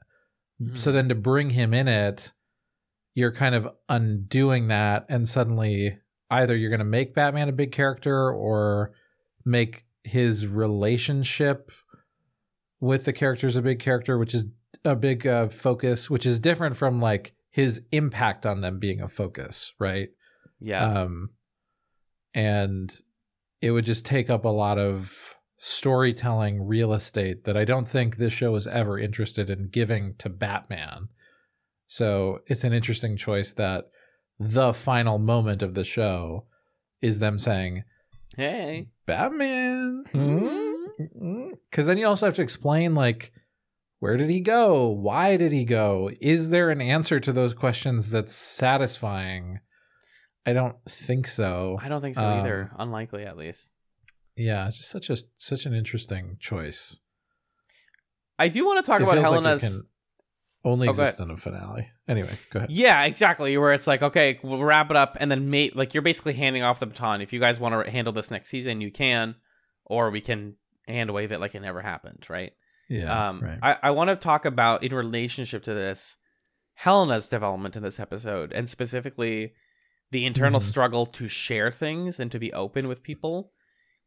So 0.76 0.92
then 0.92 1.08
to 1.10 1.16
bring 1.16 1.52
him 1.52 1.74
in 1.74 1.88
it, 1.88 2.34
you're 3.14 3.32
kind 3.32 3.56
of 3.56 3.70
undoing 3.88 4.68
that 4.68 5.06
and 5.10 5.28
suddenly 5.28 5.98
either 6.30 6.56
you're 6.56 6.70
going 6.70 6.80
to 6.80 6.86
make 6.86 7.16
Batman 7.16 7.50
a 7.50 7.54
big 7.54 7.72
character 7.72 8.32
or 8.32 8.92
make 9.46 9.86
his 10.04 10.48
relationship 10.48 11.72
with 12.80 13.06
the 13.06 13.14
characters 13.14 13.56
a 13.56 13.62
big 13.62 13.80
character, 13.80 14.18
which 14.18 14.34
is 14.34 14.46
a 14.86 14.96
big 14.96 15.26
uh, 15.28 15.50
focus, 15.50 16.10
which 16.10 16.26
is 16.26 16.40
different 16.40 16.78
from 16.78 17.02
like 17.02 17.34
his 17.50 17.82
impact 17.92 18.46
on 18.46 18.62
them 18.62 18.80
being 18.80 19.02
a 19.02 19.08
focus, 19.08 19.74
right? 19.80 20.10
Yeah. 20.60 20.84
Um, 20.84 21.32
and 22.34 22.94
it 23.62 23.72
would 23.72 23.86
just 23.86 24.06
take 24.06 24.30
up 24.30 24.46
a 24.46 24.50
lot 24.50 24.78
of 24.78 25.36
storytelling 25.58 26.66
real 26.66 26.94
estate 26.94 27.44
that 27.44 27.58
I 27.58 27.66
don't 27.66 27.88
think 27.88 28.16
this 28.16 28.32
show 28.32 28.56
is 28.56 28.68
ever 28.68 28.98
interested 28.98 29.50
in 29.50 29.70
giving 29.70 30.16
to 30.20 30.30
Batman. 30.30 31.10
So 31.88 32.40
it's 32.48 32.64
an 32.64 32.72
interesting 32.72 33.18
choice 33.18 33.52
that 33.54 33.90
the 34.40 34.72
final 34.74 35.18
moment 35.18 35.62
of 35.62 35.74
the 35.74 35.84
show 35.84 36.46
is 37.02 37.20
them 37.20 37.40
saying, 37.40 37.84
hey. 38.38 38.88
Batman. 39.06 40.04
Because 41.70 41.88
then 41.88 41.98
you 41.98 42.06
also 42.06 42.28
have 42.28 42.36
to 42.36 42.42
explain, 42.42 42.96
like, 42.96 43.34
where 44.00 44.18
did 44.18 44.30
he 44.30 44.40
go? 44.40 44.88
Why 44.90 45.38
did 45.38 45.52
he 45.52 45.66
go? 45.66 46.10
Is 46.22 46.50
there 46.50 46.70
an 46.70 46.82
answer 46.82 47.20
to 47.20 47.32
those 47.32 47.54
questions 47.54 48.10
that's 48.12 48.34
satisfying? 48.34 49.60
I 50.46 50.54
don't 50.54 50.78
think 50.88 51.28
so. 51.28 51.78
I 51.82 51.90
don't 51.90 52.02
think 52.02 52.16
so 52.16 52.26
Um, 52.26 52.40
either. 52.40 52.72
Unlikely, 52.80 53.24
at 53.26 53.38
least. 53.38 53.70
Yeah, 54.36 54.68
it's 54.68 54.78
just 54.78 54.90
such 54.90 55.10
a 55.10 55.18
such 55.36 55.66
an 55.66 55.74
interesting 55.74 56.38
choice. 56.40 57.00
I 58.38 58.48
do 58.48 58.66
want 58.66 58.84
to 58.84 58.90
talk 58.90 59.02
It 59.02 59.04
about 59.04 59.18
like 59.18 59.26
Helena's. 59.26 59.62
can 59.62 59.82
only 60.64 60.88
Oh, 60.88 60.92
exist 60.92 61.20
in 61.20 61.30
a 61.30 61.36
finale. 61.38 61.90
Anyway, 62.08 62.38
go 62.52 62.60
ahead. 62.60 62.72
Yeah, 62.72 63.04
exactly. 63.04 63.58
Where 63.58 63.74
it's 63.74 63.86
like, 63.86 64.02
okay, 64.02 64.40
we'll 64.42 64.64
wrap 64.64 64.90
it 64.90 64.96
up, 64.96 65.18
and 65.20 65.30
then 65.30 65.50
mate, 65.50 65.76
like 65.76 65.94
you're 65.94 66.02
basically 66.04 66.34
handing 66.34 66.64
off 66.64 66.80
the 66.80 66.86
baton. 66.86 67.22
If 67.22 67.34
you 67.34 67.40
guys 67.42 67.60
want 67.60 67.86
to 67.86 67.92
handle 67.92 68.14
this 68.14 68.32
next 68.32 68.50
season, 68.50 68.80
you 68.80 68.92
can, 68.92 69.36
or 69.86 70.10
we 70.10 70.22
can 70.22 70.56
hand 70.88 71.12
wave 71.12 71.32
it 71.34 71.40
like 71.42 71.54
it 71.54 71.60
never 71.60 71.82
happened, 71.82 72.26
right? 72.30 72.54
Yeah, 72.90 73.30
um, 73.30 73.42
right. 73.42 73.60
I, 73.62 73.78
I 73.84 73.92
want 73.92 74.10
to 74.10 74.16
talk 74.16 74.46
about 74.46 74.84
in 74.84 74.94
relationship 74.94 75.64
to 75.64 75.74
this, 75.74 76.18
Helena's 76.74 77.28
development 77.30 77.76
in 77.76 77.84
this 77.84 78.00
episode, 78.00 78.52
and 78.52 78.68
specifically 78.68 79.54
the 80.12 80.26
internal 80.26 80.60
Mhm. 80.60 80.64
struggle 80.64 81.06
to 81.06 81.28
share 81.28 81.72
things 81.72 82.20
and 82.20 82.32
to 82.32 82.40
be 82.40 82.52
open 82.52 82.88
with 82.88 83.04
people, 83.04 83.54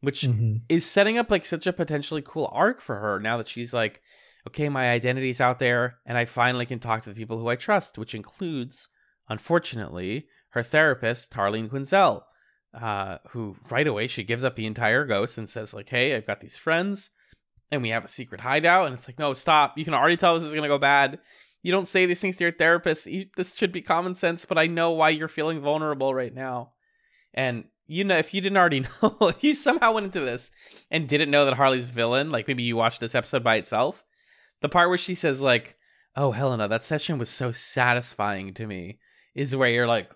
which 0.01 0.21
Mhm. 0.21 0.63
is 0.67 0.85
setting 0.85 1.17
up 1.17 1.31
like 1.31 1.45
such 1.45 1.65
a 1.65 1.71
potentially 1.73 2.21
cool 2.21 2.49
arc 2.51 2.81
for 2.81 2.99
her 2.99 3.19
now 3.19 3.37
that 3.37 3.47
she's 3.47 3.73
like, 3.73 4.01
okay, 4.45 4.67
my 4.67 4.89
identity's 4.91 5.39
out 5.39 5.59
there 5.59 5.99
and 6.05 6.17
I 6.17 6.25
finally 6.25 6.65
can 6.65 6.79
talk 6.79 7.03
to 7.03 7.09
the 7.09 7.15
people 7.15 7.39
who 7.39 7.47
I 7.47 7.55
trust, 7.55 7.97
which 7.97 8.13
includes, 8.13 8.89
unfortunately, 9.29 10.27
her 10.49 10.63
therapist, 10.63 11.31
Harleen 11.33 11.69
Quinzel, 11.69 12.23
uh, 12.73 13.19
who 13.29 13.55
right 13.69 13.87
away 13.87 14.07
she 14.07 14.23
gives 14.23 14.43
up 14.43 14.55
the 14.55 14.65
entire 14.65 15.05
ghost 15.05 15.37
and 15.37 15.49
says, 15.49 15.73
like, 15.73 15.89
hey, 15.89 16.15
I've 16.15 16.27
got 16.27 16.41
these 16.41 16.57
friends 16.57 17.11
and 17.73 17.81
we 17.81 17.89
have 17.89 18.05
a 18.05 18.09
secret 18.09 18.41
hideout. 18.41 18.85
And 18.85 18.93
it's 18.95 19.07
like, 19.07 19.19
no, 19.19 19.33
stop. 19.33 19.77
You 19.77 19.83
can 19.83 19.93
already 19.93 20.15
tell 20.17 20.35
this 20.35 20.45
is 20.45 20.53
going 20.53 20.63
to 20.63 20.69
go 20.69 20.77
bad. 20.77 21.19
You 21.63 21.71
don't 21.71 21.87
say 21.87 22.05
these 22.05 22.19
things 22.19 22.37
to 22.37 22.43
your 22.43 22.53
therapist. 22.53 23.07
You, 23.07 23.25
this 23.35 23.55
should 23.55 23.71
be 23.71 23.81
common 23.81 24.15
sense, 24.15 24.45
but 24.45 24.57
I 24.57 24.67
know 24.67 24.91
why 24.91 25.09
you're 25.09 25.27
feeling 25.27 25.59
vulnerable 25.59 26.13
right 26.13 26.33
now. 26.33 26.73
And 27.33 27.65
you 27.87 28.03
know, 28.03 28.17
if 28.17 28.33
you 28.33 28.41
didn't 28.41 28.57
already 28.57 28.81
know, 29.01 29.17
if 29.21 29.43
you 29.43 29.53
somehow 29.53 29.93
went 29.93 30.05
into 30.05 30.19
this 30.19 30.51
and 30.91 31.07
didn't 31.09 31.31
know 31.31 31.45
that 31.45 31.55
Harley's 31.55 31.89
villain, 31.89 32.31
like 32.31 32.47
maybe 32.47 32.63
you 32.63 32.75
watched 32.75 32.99
this 32.99 33.15
episode 33.15 33.43
by 33.43 33.55
itself, 33.55 34.03
the 34.61 34.69
part 34.69 34.89
where 34.89 34.97
she 34.97 35.15
says 35.15 35.41
like, 35.41 35.75
"Oh, 36.15 36.31
Helena, 36.31 36.67
that 36.67 36.83
session 36.83 37.17
was 37.17 37.29
so 37.29 37.51
satisfying 37.51 38.53
to 38.53 38.67
me," 38.67 38.99
is 39.35 39.55
where 39.55 39.69
you're 39.69 39.87
like, 39.87 40.09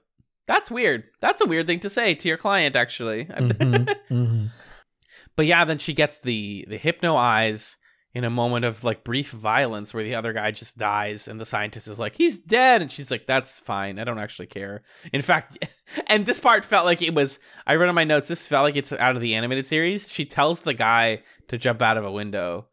"That's 0.48 0.72
weird. 0.72 1.06
That's 1.20 1.42
a 1.42 1.46
weird 1.46 1.68
thing 1.68 1.82
to 1.82 1.90
say 1.90 2.14
to 2.16 2.28
your 2.28 2.38
client, 2.38 2.76
actually." 2.76 3.26
Mhm, 3.26 3.96
mhm. 4.10 4.52
But 5.38 5.46
yeah, 5.46 5.64
then 5.64 5.78
she 5.78 5.94
gets 5.94 6.18
the 6.18 6.66
the 6.68 6.78
hypno 6.78 7.16
eyes 7.16 7.78
in 8.14 8.24
a 8.24 8.30
moment 8.30 8.66
of 8.66 8.84
like 8.84 9.04
brief 9.04 9.30
violence 9.30 9.94
where 9.94 10.04
the 10.04 10.16
other 10.16 10.34
guy 10.34 10.50
just 10.50 10.78
dies 10.78 11.28
and 11.28 11.40
the 11.40 11.46
scientist 11.46 11.88
is 11.88 12.00
like, 12.00 12.16
"He's 12.16 12.38
dead." 12.40 12.82
And 12.82 12.92
she's 12.92 13.12
like, 13.12 13.28
"That's 13.28 13.60
fine. 13.60 14.00
I 14.00 14.04
don't 14.04 14.18
actually 14.18 14.48
care." 14.48 14.82
In 15.14 15.22
fact, 15.22 15.64
and 16.08 16.26
this 16.26 16.40
part 16.40 16.66
felt 16.66 16.86
like 16.86 17.02
it 17.04 17.14
was 17.14 17.40
I 17.68 17.76
read 17.76 17.88
in 17.90 17.96
my 17.96 18.04
notes 18.04 18.28
this 18.28 18.46
felt 18.48 18.64
like 18.64 18.76
it's 18.76 18.92
out 18.92 19.16
of 19.16 19.22
the 19.22 19.36
animated 19.36 19.68
series. 19.68 20.10
She 20.12 20.26
tells 20.26 20.62
the 20.62 20.74
guy 20.74 21.22
to 21.50 21.58
jump 21.60 21.82
out 21.84 21.98
of 21.98 22.04
a 22.06 22.12
window 22.12 22.68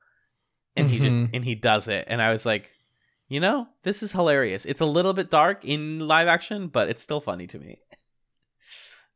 and 0.74 0.88
he 0.88 0.98
just 0.98 1.14
Mhm. 1.14 1.30
and 1.34 1.44
he 1.44 1.54
does 1.54 1.86
it. 1.86 2.06
And 2.08 2.22
I 2.22 2.30
was 2.32 2.46
like, 2.46 2.70
"You 3.28 3.40
know, 3.40 3.68
this 3.82 4.02
is 4.02 4.12
hilarious. 4.12 4.64
It's 4.64 4.80
a 4.80 4.86
little 4.86 5.12
bit 5.12 5.30
dark 5.30 5.64
in 5.66 5.98
live 6.08 6.28
action, 6.28 6.68
but 6.68 6.88
it's 6.88 7.02
still 7.02 7.20
funny 7.20 7.46
to 7.48 7.58
me." 7.58 7.80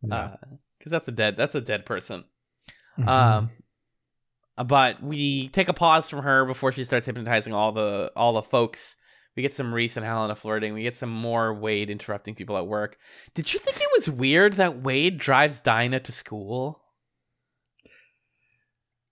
Yeah. 0.03 0.37
Cuz 0.81 0.91
that's 0.91 1.09
a 1.09 1.13
dead 1.13 1.39
that's 1.39 1.55
a 1.55 1.61
dead 1.63 1.87
person. 1.87 2.25
Mhm. 2.99 3.09
Um, 3.09 3.51
but 4.67 5.03
we 5.03 5.49
take 5.49 5.69
a 5.69 5.73
pause 5.73 6.09
from 6.09 6.23
her 6.23 6.45
before 6.45 6.73
she 6.73 6.85
starts 6.85 7.07
hypnotizing 7.07 7.53
all 7.55 7.73
the 7.73 8.11
all 8.17 8.33
the 8.33 8.43
folks. 8.43 8.97
We 9.37 9.43
get 9.43 9.55
some 9.55 9.73
Reese 9.73 9.97
and 9.97 10.05
Helena 10.05 10.35
flirting. 10.35 10.75
We 10.75 10.83
get 10.83 10.97
some 10.97 11.11
more 11.11 11.55
Wade 11.55 11.91
interrupting 11.91 12.35
people 12.35 12.57
at 12.59 12.67
work. 12.67 12.99
Did 13.35 13.55
you 13.55 13.61
think 13.61 13.77
it 13.81 13.89
was 13.95 14.11
weird 14.11 14.55
that 14.55 14.83
Wade 14.83 15.17
drives 15.19 15.61
Dinah 15.61 16.01
to 16.01 16.13
school? 16.13 16.81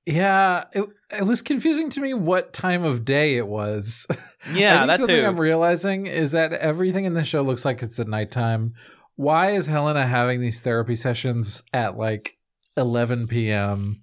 Yeah, 0.05 0.65
it 0.73 0.85
it 1.11 1.23
was 1.25 1.43
confusing 1.43 1.91
to 1.91 2.01
me 2.01 2.15
what 2.15 2.53
time 2.53 2.85
of 2.85 3.05
day 3.05 3.37
it 3.37 3.47
was. 3.47 4.07
Yeah, 4.55 4.77
I 4.77 4.79
think 4.79 4.87
that 4.87 5.01
the 5.01 5.07
thing 5.07 5.27
I'm 5.27 5.41
realizing 5.41 6.07
is 6.07 6.31
that 6.31 6.53
everything 6.53 7.05
in 7.05 7.15
the 7.15 7.25
show 7.25 7.43
looks 7.43 7.65
like 7.65 7.83
it's 7.83 7.99
at 7.99 8.07
nighttime. 8.07 8.75
Why 9.17 9.51
is 9.57 9.67
Helena 9.67 10.07
having 10.07 10.41
these 10.41 10.61
therapy 10.61 10.95
sessions 10.95 11.65
at 11.73 11.99
like 11.99 12.37
11 12.77 13.27
p.m. 13.29 14.03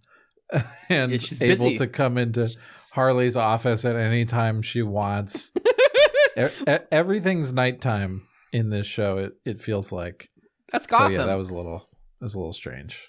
and 0.89 1.11
Yeah, 1.11 1.17
she's 1.17 1.41
able 1.41 1.65
busy. 1.65 1.77
to 1.79 1.87
come 1.87 2.17
into 2.17 2.55
Harley's 2.91 3.35
office 3.35 3.85
at 3.85 3.95
any 3.95 4.25
time 4.25 4.61
she 4.61 4.81
wants? 4.81 5.51
E- 6.35 6.77
everything's 6.91 7.53
nighttime 7.53 8.27
in 8.51 8.69
this 8.71 8.87
show. 8.87 9.17
It 9.19 9.33
it 9.45 9.59
feels 9.59 9.91
like. 9.91 10.29
That's 10.71 10.87
So 10.89 11.07
yeah, 11.09 11.25
that 11.27 11.35
was 11.35 11.51
a 11.51 11.55
little 11.55 11.87
that 12.19 12.25
was 12.25 12.33
a 12.33 12.39
little 12.39 12.53
strange. 12.53 13.07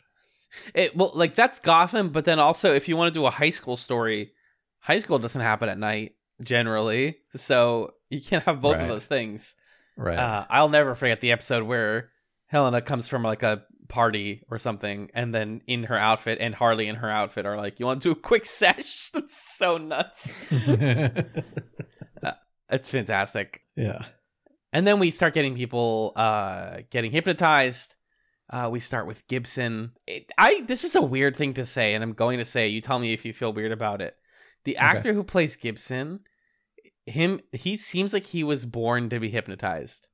it, 0.75 0.95
well, 0.95 1.11
like 1.15 1.35
that's 1.35 1.59
Gotham, 1.59 2.11
but 2.11 2.27
then 2.27 2.39
also 2.39 2.75
if 2.75 2.87
you 2.87 2.99
want 2.99 3.15
to 3.15 3.19
do 3.19 3.25
a 3.25 3.31
high 3.31 3.49
school 3.49 3.79
story, 3.79 4.33
high 4.81 4.99
school 4.99 5.19
doesn't 5.19 5.41
happen 5.41 5.71
at 5.71 5.79
night. 5.79 6.13
generally. 6.43 7.17
So 7.37 7.95
you 8.11 8.21
can't 8.21 8.45
have 8.45 8.61
both 8.61 8.75
Right. 8.77 8.83
of 8.83 8.89
those 8.91 9.07
things. 9.07 9.55
Right. 9.97 10.19
Uh, 10.19 10.45
I'll 10.51 10.69
never 10.69 10.95
forget 10.95 11.23
the 11.23 11.33
episode 11.33 11.63
where 11.63 12.11
Helena 12.49 12.83
comes 12.83 13.09
from 13.09 13.23
like 13.23 13.43
a 13.43 13.63
party 13.89 14.43
or 14.51 14.59
something, 14.59 15.11
and 15.15 15.35
then 15.35 15.61
in 15.67 15.85
her 15.85 15.97
outfit 15.97 16.39
and 16.41 16.55
Harley 16.55 16.89
in 16.89 16.97
her 16.97 17.11
outfit 17.11 17.47
are 17.47 17.57
like, 17.57 17.79
"You 17.81 17.87
want 17.87 18.03
to 18.03 18.09
do 18.09 18.13
a 18.13 18.21
quick 18.23 18.47
sesh?" 18.47 19.11
That's 19.15 19.57
so 19.59 19.77
nuts. 19.79 20.33
It's 22.71 22.89
fantastic. 22.91 23.61
yeah. 23.77 24.05
And 24.73 24.87
then 24.87 24.99
we 24.99 25.11
start 25.13 25.35
getting 25.35 25.55
people 25.55 26.13
uh, 26.17 26.79
getting 26.91 27.13
hypnotized. 27.13 27.95
Uh, 28.51 28.69
we 28.73 28.81
start 28.81 29.07
with 29.07 29.25
Gibson. 29.29 29.93
It, 30.07 30.33
I 30.39 30.63
this 30.67 30.83
is 30.83 30.97
a 30.97 31.03
weird 31.03 31.37
thing 31.37 31.55
to 31.55 31.67
say, 31.67 31.95
and 31.95 32.03
I'm 32.03 32.15
going 32.15 32.39
to 32.39 32.45
say. 32.45 32.67
You 32.69 32.81
tell 32.81 32.99
me 32.99 33.13
if 33.13 33.25
you 33.25 33.33
feel 33.33 33.53
weird 33.53 33.71
about 33.71 34.01
it. 34.01 34.17
The 34.65 34.77
Okay. 34.77 34.85
actor 34.85 35.13
who 35.13 35.23
plays 35.23 35.57
Gibson, 35.57 36.21
him, 37.07 37.41
he 37.53 37.77
seems 37.77 38.13
like 38.13 38.25
he 38.25 38.43
was 38.43 38.65
born 38.67 39.09
to 39.11 39.21
be 39.21 39.29
hypnotized. 39.29 40.09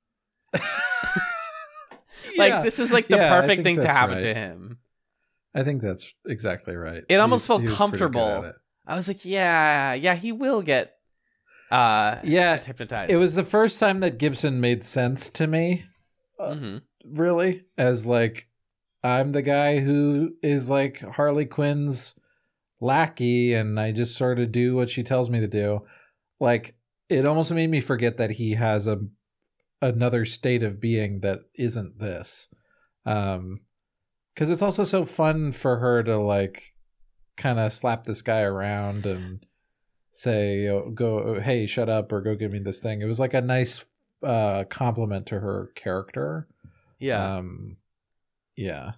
Like 2.36 2.50
Yeah. 2.50 2.62
this 2.62 2.78
is 2.78 2.90
like 2.92 3.08
the 3.08 3.16
Yeah, 3.16 3.40
perfect 3.40 3.62
thing 3.62 3.76
to 3.76 3.88
happen 3.88 4.16
right. 4.16 4.20
to 4.22 4.34
him. 4.34 4.78
I 5.54 5.62
think 5.64 5.82
that's 5.82 6.14
exactly 6.26 6.76
right. 6.76 7.02
It 7.08 7.16
almost 7.16 7.46
felt 7.46 7.62
was- 7.62 7.70
he 7.70 7.72
was 7.72 7.90
pretty 7.90 7.90
good 8.04 8.08
comfortable. 8.12 8.52
I 8.86 8.94
was 8.96 9.08
like, 9.08 9.24
yeah, 9.24 9.94
yeah, 9.94 10.14
he 10.14 10.32
will 10.32 10.62
get 10.62 10.94
uh 11.70 12.16
Yeah, 12.24 12.54
just 12.56 12.66
hypnotized. 12.66 13.10
It 13.12 13.16
was 13.16 13.34
the 13.34 13.44
first 13.44 13.78
time 13.78 14.00
that 14.00 14.18
Gibson 14.18 14.60
made 14.60 14.82
sense 14.84 15.30
to 15.30 15.46
me. 15.46 15.84
uh, 16.38 16.52
Mhm. 16.54 16.82
really 17.04 17.64
as 17.76 18.06
like 18.06 18.48
I'm 19.04 19.32
the 19.32 19.42
guy 19.42 19.78
who 19.80 20.34
is 20.42 20.68
like 20.70 21.00
Harley 21.00 21.46
Quinn's 21.46 22.14
lackey 22.80 23.54
and 23.54 23.78
I 23.78 23.92
just 23.92 24.16
sort 24.16 24.38
of 24.38 24.52
do 24.52 24.74
what 24.74 24.90
she 24.90 25.02
tells 25.02 25.30
me 25.30 25.40
to 25.40 25.46
do. 25.48 25.86
Like 26.38 26.74
it 27.08 27.26
almost 27.26 27.52
made 27.52 27.70
me 27.70 27.80
forget 27.80 28.16
that 28.18 28.30
he 28.32 28.52
has 28.54 28.86
a 28.86 29.00
another 29.80 30.24
state 30.24 30.62
of 30.62 30.80
being 30.80 31.20
that 31.20 31.40
isn't 31.54 31.98
this. 31.98 32.48
Um 33.06 33.60
cuz 34.36 34.50
it's 34.50 34.62
also 34.62 34.84
so 34.84 35.04
fun 35.04 35.52
for 35.52 35.78
her 35.78 36.02
to 36.02 36.16
like 36.18 36.74
kind 37.36 37.58
of 37.58 37.72
slap 37.72 38.04
this 38.04 38.22
guy 38.22 38.40
around 38.40 39.06
and 39.06 39.46
say 40.12 40.68
oh, 40.68 40.90
go 40.90 41.40
hey 41.40 41.66
shut 41.66 41.88
up 41.88 42.12
or 42.12 42.20
go 42.20 42.34
give 42.34 42.52
me 42.52 42.58
this 42.58 42.80
thing. 42.80 43.00
It 43.00 43.06
was 43.06 43.20
like 43.20 43.34
a 43.34 43.40
nice 43.40 43.84
uh 44.22 44.64
compliment 44.64 45.26
to 45.26 45.40
her 45.40 45.70
character. 45.74 46.48
yeah. 46.98 47.36
Um, 47.36 47.76
yeah, 48.56 48.92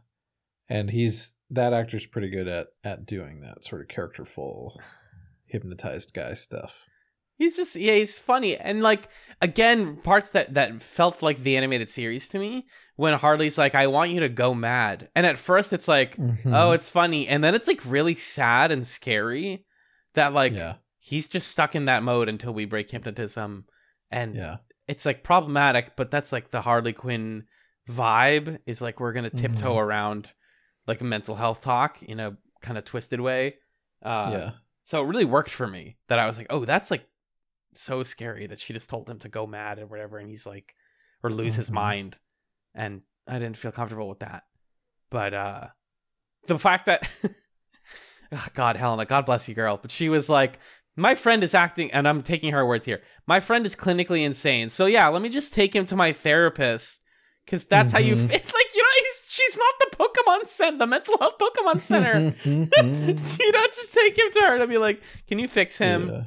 and 0.69 0.91
he's 0.91 1.35
that 1.51 1.73
actor's 1.73 2.07
pretty 2.07 2.31
good 2.31 2.49
at 2.49 2.69
at 2.83 3.07
doing 3.07 3.43
that 3.43 3.63
sort 3.63 3.83
of 3.83 3.89
characterful, 3.89 4.77
hypnotized 5.47 6.13
guy 6.13 6.33
stuff. 6.33 6.87
He's 7.43 7.57
just 7.57 7.75
yeah, 7.77 7.95
he's 7.95 8.19
funny. 8.19 8.57
And 8.57 8.83
like 8.83 9.09
again 9.41 9.97
parts 9.97 10.31
that 10.31 10.55
that 10.55 10.83
felt 10.83 11.23
like 11.23 11.39
the 11.43 11.57
animated 11.57 11.91
series 11.91 12.29
to 12.29 12.39
me 12.39 12.67
when 12.97 13.15
Harley's 13.19 13.59
like, 13.59 13.75
"I 13.75 13.87
want 13.89 14.11
you 14.13 14.21
to 14.21 14.29
go 14.29 14.55
mad," 14.55 15.09
and 15.17 15.27
at 15.27 15.37
first 15.39 15.73
it's 15.73 15.89
like, 15.89 16.17
Mm-hmm. 16.17 16.55
"Oh, 16.55 16.71
it's 16.73 16.89
funny," 16.89 17.27
and 17.27 17.43
then 17.43 17.55
it's 17.55 17.67
like 17.67 17.81
really 17.85 18.15
sad 18.15 18.71
and 18.71 18.87
scary 18.87 19.65
that 20.15 20.33
like 20.33 20.55
yeah, 20.55 20.75
he's 20.99 21.29
just 21.29 21.49
stuck 21.51 21.75
in 21.75 21.87
that 21.87 22.03
mode 22.03 22.29
until 22.29 22.53
we 22.55 22.65
break 22.65 22.91
hypnotism, 22.91 23.65
and 24.11 24.37
yeah, 24.37 24.57
it's 24.87 25.05
like 25.05 25.25
problematic, 25.25 25.97
but 25.97 26.11
that's 26.11 26.31
like 26.33 26.51
the 26.51 26.61
Harley 26.63 26.93
Quinn 26.93 27.45
vibe 27.91 28.59
is 28.67 28.81
like 28.81 29.01
we're 29.01 29.13
gonna 29.13 29.31
tiptoe 29.31 29.75
Mhm. 29.75 29.83
around 29.83 30.33
like 30.87 31.01
a 31.01 31.05
mental 31.05 31.35
health 31.37 31.63
talk 31.63 32.03
in 32.03 32.21
a 32.21 32.37
kind 32.61 32.79
of 32.79 32.85
twisted 32.85 33.21
way. 33.21 33.57
Uh, 34.03 34.31
yeah, 34.33 34.51
So 34.85 35.03
it 35.03 35.07
really 35.07 35.25
worked 35.25 35.51
for 35.51 35.67
me 35.67 35.97
that 36.09 36.19
I 36.19 36.27
was 36.27 36.37
like, 36.39 36.49
oh, 36.51 36.65
that's 36.65 36.91
like 36.91 37.05
so 37.75 38.03
scary 38.03 38.47
that 38.47 38.61
she 38.61 38.73
just 38.73 38.89
told 38.91 39.09
him 39.09 39.19
to 39.21 39.29
go 39.29 39.47
mad 39.47 39.79
or 39.79 39.87
whatever, 39.87 40.19
and 40.19 40.29
he's 40.29 40.47
like, 40.47 40.75
or 41.23 41.31
lose 41.31 41.55
his 41.57 41.71
Mhm. 41.71 41.75
mind, 41.75 42.19
and 42.75 43.03
I 43.27 43.39
didn't 43.39 43.57
feel 43.57 43.73
comfortable 43.73 44.09
with 44.09 44.21
that. 44.21 44.45
But 45.11 45.35
uh 45.35 45.67
the 46.47 46.59
fact 46.59 46.87
that, 46.87 47.09
Ugh, 48.33 48.51
God, 48.55 48.77
Helena, 48.77 49.05
God 49.07 49.27
bless 49.27 49.49
you, 49.49 49.55
girl, 49.55 49.79
but 49.81 49.91
she 49.91 50.09
was 50.09 50.29
like. 50.29 50.59
My 50.95 51.15
friend 51.15 51.43
is 51.43 51.55
acting, 51.55 51.91
and 51.91 52.07
I'm 52.07 52.23
taking 52.23 52.53
her 52.53 52.67
words 52.67 52.85
here. 52.85 53.01
My 53.27 53.41
friend 53.41 53.65
is 53.65 53.75
clinically 53.75 54.27
insane. 54.27 54.69
So 54.69 54.85
yeah, 54.85 55.09
let 55.09 55.23
me 55.23 55.31
just 55.31 55.55
take 55.55 55.75
him 55.75 55.87
to 55.87 55.97
my 55.97 56.13
therapist, 56.13 57.01
because 57.47 57.65
that's 57.65 57.93
how 57.93 57.99
you 57.99 58.15
Mhm. 58.15 58.29
fit. 58.29 58.43
Like 58.55 58.75
you 58.75 58.83
know, 58.83 58.89
he's, 58.99 59.25
she's 59.33 59.57
not 59.57 59.75
the 59.81 59.97
Pokemon 59.97 60.47
Center, 60.49 60.77
the 60.77 60.87
mental 60.87 61.17
health 61.19 61.39
Pokemon 61.39 61.81
Center. 61.81 62.35
you 62.45 63.53
don't 63.53 63.73
just 63.73 63.95
take 63.95 64.19
him 64.19 64.31
to 64.33 64.41
her 64.43 64.59
to 64.59 64.67
be 64.67 64.77
like, 64.77 65.01
"Can 65.27 65.39
you 65.39 65.49
fix 65.49 65.79
him?" 65.79 66.11
yeah, 66.11 66.25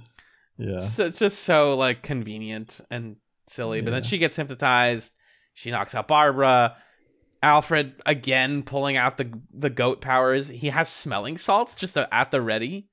yeah. 0.58 0.80
So 0.80 1.06
it's 1.06 1.20
just 1.20 1.44
so 1.44 1.76
like 1.76 2.02
convenient 2.04 2.82
and 2.90 3.18
silly. 3.48 3.82
But 3.82 3.92
then 3.92 4.04
she 4.04 4.18
gets 4.18 4.36
hypnotized. 4.36 5.14
She 5.54 5.72
knocks 5.72 5.94
out 5.96 6.08
Barbara. 6.08 6.76
Alfred 7.44 8.02
again 8.08 8.64
pulling 8.64 8.98
out 8.98 9.18
the 9.18 9.32
the 9.54 9.70
goat 9.70 10.02
powers. 10.02 10.48
He 10.48 10.70
has 10.70 10.90
smelling 10.90 11.38
salts 11.38 11.76
just 11.76 11.96
at 11.96 12.32
the 12.32 12.42
ready 12.42 12.88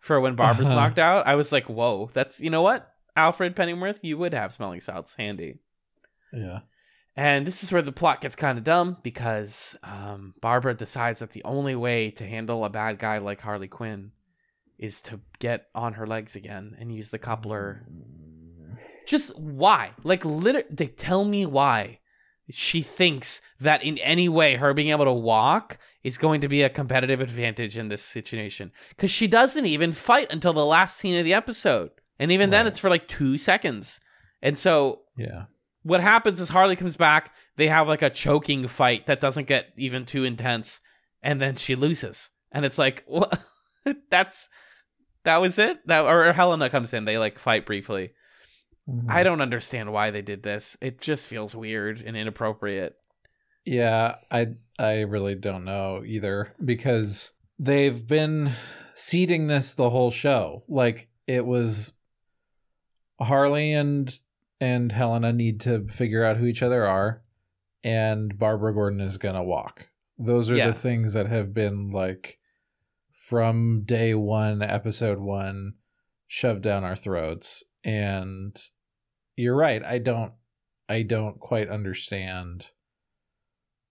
for 0.00 0.18
when 0.20 0.36
Barbara's 0.36 0.68
Uh-huh. 0.68 0.76
knocked 0.76 0.98
out. 0.98 1.26
I 1.26 1.34
was 1.34 1.52
like, 1.52 1.68
"Whoa, 1.68 2.08
that's 2.14 2.40
you 2.40 2.48
know 2.48 2.62
what, 2.62 2.90
Alfred 3.14 3.54
Pennyworth, 3.54 3.98
you 4.02 4.16
would 4.16 4.32
have 4.32 4.54
smelling 4.54 4.80
salts 4.80 5.14
handy." 5.16 5.58
yeah. 6.32 6.60
And 7.16 7.46
this 7.46 7.62
is 7.62 7.70
where 7.72 7.82
the 7.82 7.92
plot 7.92 8.20
gets 8.22 8.36
kind 8.36 8.56
of 8.56 8.64
dumb 8.64 8.96
because 9.02 9.76
um, 9.82 10.32
Barbara 10.40 10.74
decides 10.74 11.18
that 11.18 11.32
the 11.32 11.44
only 11.44 11.74
way 11.74 12.10
to 12.12 12.26
handle 12.26 12.64
a 12.64 12.70
bad 12.70 12.98
guy 12.98 13.18
like 13.18 13.40
Harley 13.42 13.68
Quinn 13.68 14.12
is 14.80 15.00
to 15.02 15.20
get 15.38 15.66
on 15.74 15.92
her 15.92 16.06
legs 16.06 16.34
again 16.34 16.74
and 16.80 16.92
use 16.92 17.10
the 17.10 17.18
coupler. 17.18 17.86
Mm. 17.88 18.78
Just 19.06 19.38
why? 19.38 19.92
Like, 20.02 20.24
lit- 20.24 20.74
they 20.76 20.86
tell 20.86 21.24
me 21.24 21.44
why 21.46 21.98
she 22.50 22.82
thinks 22.82 23.40
that 23.60 23.82
in 23.84 23.98
any 23.98 24.28
way 24.28 24.56
her 24.56 24.72
being 24.74 24.88
able 24.88 25.04
to 25.04 25.12
walk 25.12 25.78
is 26.02 26.18
going 26.18 26.40
to 26.40 26.48
be 26.48 26.62
a 26.62 26.68
competitive 26.70 27.20
advantage 27.20 27.76
in 27.78 27.88
this 27.88 28.02
situation. 28.02 28.72
Because 28.88 29.10
she 29.10 29.26
doesn't 29.28 29.66
even 29.66 29.92
fight 29.92 30.32
until 30.32 30.52
the 30.54 30.64
last 30.64 30.96
scene 30.96 31.16
of 31.18 31.24
the 31.24 31.34
episode. 31.34 31.90
And 32.18 32.32
even 32.32 32.50
then, 32.50 32.66
it's 32.66 32.78
for 32.78 32.90
like 32.90 33.06
two 33.06 33.36
seconds. 33.38 34.00
And 34.42 34.56
so 34.56 35.02
Yeah. 35.16 35.44
what 35.82 36.00
happens 36.00 36.40
is 36.40 36.48
Harley 36.48 36.74
comes 36.76 36.96
back. 36.96 37.34
They 37.56 37.68
have 37.68 37.86
like 37.86 38.02
a 38.02 38.10
choking 38.10 38.66
fight 38.66 39.06
that 39.06 39.20
doesn't 39.20 39.46
get 39.46 39.66
even 39.76 40.06
too 40.06 40.24
intense, 40.24 40.80
and 41.22 41.38
then 41.40 41.56
she 41.56 41.74
loses. 41.74 42.30
And 42.50 42.64
it's 42.64 42.78
like, 42.78 43.04
what? 43.06 43.38
That's 44.10 44.48
that 45.24 45.38
was 45.40 45.58
it. 45.58 45.86
That 45.86 46.04
or 46.04 46.32
Helena 46.32 46.70
comes 46.70 46.92
in. 46.94 47.04
They 47.04 47.18
like 47.18 47.38
fight 47.38 47.66
briefly. 47.66 48.12
Mhm. 48.88 49.04
I 49.08 49.22
don't 49.22 49.40
understand 49.42 49.92
why 49.92 50.10
they 50.10 50.22
did 50.22 50.42
this. 50.42 50.76
It 50.80 51.00
just 51.00 51.26
feels 51.28 51.54
weird 51.54 52.00
and 52.00 52.16
inappropriate. 52.16 52.96
Yeah, 53.64 54.16
I 54.30 54.54
I 54.78 55.00
really 55.02 55.34
don't 55.34 55.64
know 55.64 56.02
either 56.04 56.54
because 56.64 57.32
they've 57.58 58.06
been 58.06 58.52
seeding 58.94 59.46
this 59.46 59.74
the 59.74 59.90
whole 59.90 60.10
show. 60.10 60.64
Like 60.66 61.08
it 61.26 61.44
was 61.44 61.92
Harley 63.20 63.72
and 63.72 64.14
and 64.60 64.92
Helena 64.92 65.32
need 65.32 65.60
to 65.60 65.86
figure 65.88 66.24
out 66.24 66.36
who 66.36 66.46
each 66.46 66.62
other 66.62 66.86
are 66.86 67.22
and 67.82 68.38
Barbara 68.38 68.74
Gordon 68.74 69.00
is 69.00 69.16
going 69.18 69.34
to 69.34 69.42
walk. 69.42 69.88
Those 70.18 70.50
are 70.50 70.56
Yeah. 70.56 70.68
the 70.68 70.74
things 70.74 71.14
that 71.14 71.28
have 71.28 71.54
been 71.54 71.90
like 71.90 72.38
from 73.26 73.82
day 73.84 74.14
1 74.14 74.62
episode 74.62 75.18
1 75.18 75.74
shoved 76.26 76.62
down 76.62 76.84
our 76.84 76.96
throats 76.96 77.64
and 77.84 78.56
you're 79.36 79.56
right. 79.56 79.82
I 79.84 79.98
don't 79.98 80.32
I 80.88 81.02
don't 81.02 81.38
quite 81.38 81.68
understand 81.68 82.70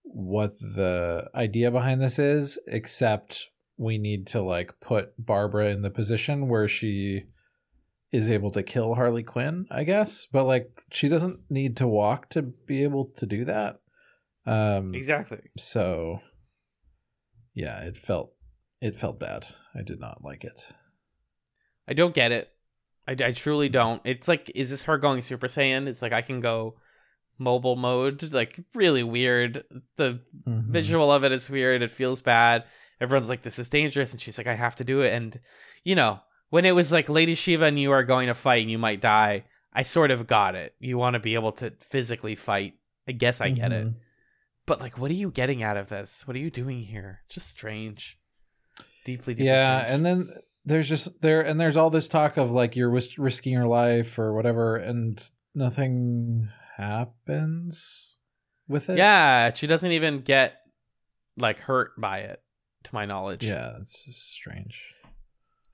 what 0.03 0.51
the 0.59 1.25
idea 1.33 1.71
behind 1.71 2.01
this 2.01 2.19
is, 2.19 2.59
except 2.67 3.49
we 3.77 3.97
need 3.97 4.27
to 4.27 4.41
like 4.41 4.79
put 4.81 5.13
Barbara 5.17 5.69
in 5.69 5.81
the 5.81 5.89
position 5.89 6.49
where 6.49 6.67
she 6.67 7.23
is 8.11 8.29
able 8.29 8.51
to 8.51 8.63
kill 8.63 8.95
Harley 8.95 9.23
Quinn, 9.23 9.65
I 9.71 9.83
guess. 9.85 10.27
But 10.31 10.45
like 10.45 10.69
she 10.91 11.07
doesn't 11.07 11.39
need 11.49 11.77
to 11.77 11.87
walk 11.87 12.29
to 12.31 12.41
be 12.41 12.83
able 12.83 13.11
to 13.17 13.25
do 13.25 13.45
that. 13.45 13.79
Um 14.45 14.93
Exactly. 14.93 15.39
so 15.57 16.19
yeah, 17.53 17.79
it 17.81 17.97
felt 17.97 18.33
it 18.81 18.95
felt 18.95 19.19
bad. 19.19 19.45
I 19.75 19.81
did 19.81 19.99
not 19.99 20.23
like 20.23 20.43
it. 20.43 20.71
I 21.87 21.93
don't 21.93 22.13
get 22.13 22.31
it. 22.31 22.49
I, 23.07 23.11
I 23.23 23.31
truly 23.31 23.69
don't. 23.69 24.01
It's 24.05 24.27
like, 24.27 24.51
is 24.55 24.69
this 24.69 24.83
her 24.83 24.97
going 24.97 25.21
Super 25.21 25.47
Saiyan? 25.47 25.87
It's 25.87 26.01
like 26.01 26.13
I 26.13 26.21
can 26.21 26.39
go 26.41 26.75
mobile 27.37 27.75
mode. 27.75 28.19
Just 28.19 28.33
like 28.33 28.59
really 28.75 29.03
weird. 29.03 29.63
The 29.95 30.21
Mhm. 30.47 30.67
visual 30.69 31.11
of 31.11 31.23
it 31.23 31.31
is 31.31 31.49
weird. 31.49 31.81
It 31.81 31.91
feels 31.91 32.21
bad. 32.21 32.65
Everyone's 33.01 33.29
like, 33.29 33.41
this 33.41 33.57
is 33.59 33.69
dangerous. 33.69 34.11
And 34.11 34.21
she's 34.21 34.37
like, 34.37 34.47
I 34.47 34.55
have 34.55 34.75
to 34.77 34.83
do 34.83 35.01
it. 35.01 35.13
And, 35.13 35.39
you 35.83 35.95
know, 35.95 36.19
when 36.49 36.65
it 36.65 36.73
was 36.73 36.91
like 36.91 37.09
Lady 37.09 37.33
Shiva 37.35 37.65
and 37.65 37.79
you 37.79 37.91
are 37.91 38.03
going 38.03 38.27
to 38.27 38.35
fight 38.35 38.61
and 38.61 38.71
you 38.71 38.77
might 38.77 39.01
die, 39.01 39.45
I 39.73 39.83
sort 39.83 40.11
of 40.11 40.27
got 40.27 40.55
it. 40.55 40.75
You 40.79 40.97
want 40.97 41.13
to 41.13 41.19
be 41.19 41.35
able 41.35 41.53
to 41.53 41.71
physically 41.79 42.35
fight. 42.35 42.75
I 43.07 43.13
guess 43.13 43.39
I 43.41 43.49
get 43.49 43.71
it. 43.71 43.87
Mhm. 43.87 43.95
But, 44.67 44.79
like, 44.81 44.99
what 44.99 45.09
are 45.09 45.15
you 45.15 45.31
getting 45.31 45.63
out 45.63 45.77
of 45.77 45.89
this? 45.89 46.27
What 46.27 46.35
are 46.35 46.39
you 46.39 46.51
doing 46.51 46.81
here? 46.81 47.21
Just 47.29 47.49
strange. 47.49 48.18
Deeply, 49.05 49.33
deeply 49.33 49.45
yeah 49.47 49.79
strange. 49.81 49.95
and 49.95 50.05
then 50.05 50.29
there's 50.65 50.87
just 50.89 51.21
there 51.21 51.41
and 51.41 51.59
there's 51.59 51.77
all 51.77 51.89
this 51.89 52.07
talk 52.07 52.37
of 52.37 52.51
like 52.51 52.75
you're 52.75 52.89
ris- 52.89 53.17
risking 53.17 53.53
your 53.53 53.65
life 53.67 54.19
or 54.19 54.33
whatever 54.33 54.75
and 54.75 55.29
nothing 55.55 56.49
happens 56.77 58.17
with 58.67 58.89
it 58.89 58.97
Yeah, 58.97 59.53
she 59.53 59.67
doesn't 59.67 59.91
even 59.91 60.21
get 60.21 60.55
like 61.37 61.59
hurt 61.59 61.99
by 61.99 62.19
it, 62.19 62.41
to 62.83 62.89
my 62.93 63.05
knowledge. 63.05 63.45
yeah 63.45 63.77
it's 63.79 64.05
just 64.05 64.29
strange 64.29 64.93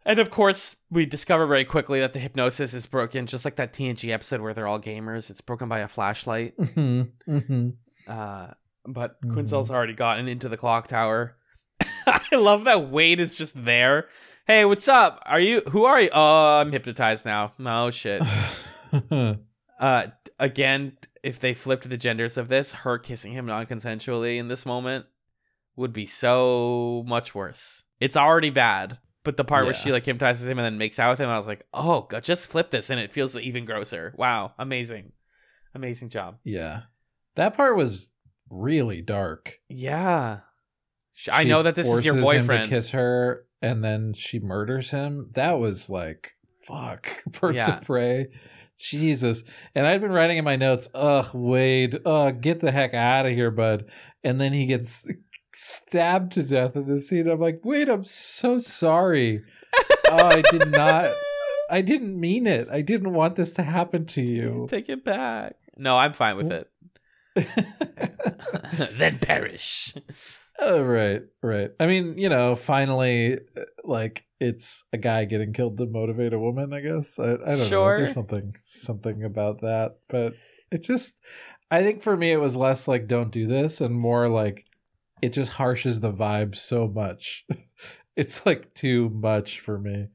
And 0.05 0.19
of 0.19 0.29
course, 0.29 0.75
we 0.91 1.05
discover 1.07 1.47
very 1.47 1.65
quickly 1.65 1.99
that 1.99 2.13
the 2.13 2.19
hypnosis 2.19 2.75
is 2.75 2.85
broken, 2.85 3.25
just 3.25 3.43
like 3.43 3.55
that 3.55 3.73
TNG 3.73 4.11
episode 4.13 4.39
where 4.39 4.53
they're 4.53 4.67
all 4.67 4.79
gamers. 4.79 5.31
It's 5.31 5.41
broken 5.41 5.67
by 5.67 5.79
a 5.79 5.88
flashlight. 5.88 6.55
mm-hmm. 6.59 7.01
Mm-hmm. 7.27 7.69
Uh, 8.07 8.47
but 8.85 9.19
Mhm. 9.23 9.33
Quinzel's 9.33 9.71
already 9.71 9.93
gotten 9.95 10.27
into 10.27 10.47
the 10.47 10.57
clock 10.57 10.88
tower. 10.88 11.35
I 12.31 12.35
love 12.38 12.63
that 12.65 12.89
Wade 12.89 13.19
is 13.19 13.35
just 13.35 13.65
there. 13.65 14.07
Hey, 14.47 14.65
what's 14.65 14.88
up? 14.88 15.21
Are 15.25 15.39
you? 15.39 15.61
Who 15.71 15.85
are 15.85 15.99
you? 16.01 16.09
Oh, 16.13 16.59
I'm 16.61 16.71
hypnotized 16.71 17.25
now. 17.25 17.53
Oh 17.59 17.91
shit. 17.91 18.21
Uh, 19.77 20.07
again, 20.39 20.97
if 21.21 21.38
they 21.38 21.53
flipped 21.53 21.89
the 21.89 21.97
genders 21.97 22.38
of 22.38 22.47
this, 22.47 22.71
her 22.71 22.97
kissing 22.97 23.33
him 23.33 23.45
non-consensually 23.45 24.38
in 24.38 24.47
this 24.47 24.65
moment 24.65 25.05
would 25.75 25.91
be 25.91 26.05
so 26.05 27.03
much 27.05 27.35
worse. 27.35 27.83
It's 27.99 28.15
already 28.15 28.51
bad, 28.51 28.99
but 29.25 29.35
the 29.35 29.43
part 29.43 29.65
where 29.65 29.73
she 29.73 29.91
like 29.91 30.05
hypnotizes 30.05 30.47
him 30.47 30.57
and 30.59 30.65
then 30.65 30.77
makes 30.77 30.97
out 30.97 31.09
with 31.11 31.19
him, 31.19 31.27
I 31.27 31.38
was 31.38 31.45
like, 31.45 31.65
oh 31.73 32.03
god, 32.03 32.23
just 32.23 32.47
flip 32.47 32.71
this, 32.71 32.89
and 32.89 33.01
it 33.01 33.11
feels 33.11 33.35
even 33.35 33.65
grosser. 33.65 34.13
Wow, 34.17 34.53
amazing, 34.57 35.11
amazing 35.73 36.07
job. 36.07 36.38
yeah 36.45 36.83
that 37.35 37.53
part 37.53 37.75
was 37.75 38.13
really 38.49 39.01
dark 39.01 39.59
Yeah, 39.67 40.39
Sh- 41.15 41.30
I 41.32 41.43
know 41.45 41.63
that 41.63 41.75
this 41.75 41.88
is 41.88 42.04
your 42.06 42.13
forces 42.15 42.32
him 42.34 42.41
to 42.43 42.47
boyfriend. 42.47 42.69
kiss 42.69 42.91
her 42.91 43.45
and 43.62 43.84
then 43.84 44.13
she 44.13 44.39
murders 44.39 44.91
him 44.91 45.30
that 45.34 45.58
was 45.60 45.89
like 45.89 46.34
fuck 46.63 47.08
birds 47.39 47.56
Yeah. 47.58 47.78
of 47.78 47.86
prey 47.86 48.28
jesus 48.78 49.43
and 49.73 49.88
i'd 49.88 50.01
been 50.01 50.12
writing 50.12 50.38
in 50.38 50.43
my 50.43 50.58
notes 50.58 50.89
ugh 50.93 51.30
wade 51.34 51.97
ugh 52.06 52.41
get 52.41 52.60
the 52.60 52.71
heck 52.73 52.93
out 52.93 53.25
of 53.25 53.32
here 53.32 53.49
bud 53.49 53.86
and 54.23 54.41
then 54.41 54.51
he 54.51 54.65
gets 54.65 55.10
stabbed 55.54 56.34
to 56.34 56.43
death 56.43 56.75
in 56.75 56.86
this 56.86 57.08
scene 57.08 57.30
i'm 57.30 57.39
like 57.39 57.62
wait 57.63 57.88
i'm 57.88 58.04
so 58.04 58.60
sorry 58.60 59.41
oh 60.10 60.17
i 60.28 60.41
did 60.51 60.69
not 60.71 61.13
i 61.69 61.82
didn't 61.82 62.19
mean 62.19 62.45
it 62.45 62.67
i 62.69 62.82
didn't 62.82 63.13
want 63.13 63.36
this 63.38 63.54
to 63.54 63.63
happen 63.63 64.06
to 64.06 64.21
you 64.21 64.67
Take 64.69 64.89
it 64.89 65.06
back. 65.06 65.56
No, 65.78 65.97
I'm 65.97 66.13
fine 66.13 66.38
with 66.38 66.51
it. 66.54 66.69
then 68.97 69.19
perish. 69.19 69.93
Oh, 70.59 70.81
right, 70.81 71.21
right. 71.43 71.71
I 71.79 71.85
mean, 71.87 72.17
you 72.17 72.29
know, 72.29 72.55
finally, 72.55 73.33
uh, 73.57 73.61
like 73.83 74.25
it's 74.39 74.83
a 74.93 74.97
guy 74.97 75.25
getting 75.25 75.53
killed 75.53 75.77
to 75.77 75.85
motivate 75.85 76.33
a 76.33 76.39
woman. 76.39 76.73
I 76.73 76.79
guess 76.81 77.19
I, 77.19 77.33
I 77.33 77.55
don't 77.55 77.69
know. 77.69 77.95
There's 77.97 78.13
something 78.13 78.55
something 78.61 79.23
about 79.23 79.61
that, 79.61 79.97
but 80.07 80.33
it 80.71 80.83
just, 80.83 81.21
I 81.69 81.83
think 81.83 82.01
for 82.01 82.15
me, 82.15 82.31
it 82.31 82.39
was 82.39 82.55
less 82.55 82.87
like 82.87 83.07
don't 83.07 83.31
do 83.31 83.47
this 83.47 83.81
and 83.81 83.93
more 83.95 84.29
like 84.29 84.65
it 85.21 85.33
just 85.33 85.51
harshes 85.53 86.01
the 86.01 86.11
vibe 86.11 86.55
so 86.55 86.87
much. 86.87 87.45
it's 88.15 88.45
like 88.45 88.73
too 88.73 89.09
much 89.09 89.59
for 89.59 89.77
me, 89.77 90.07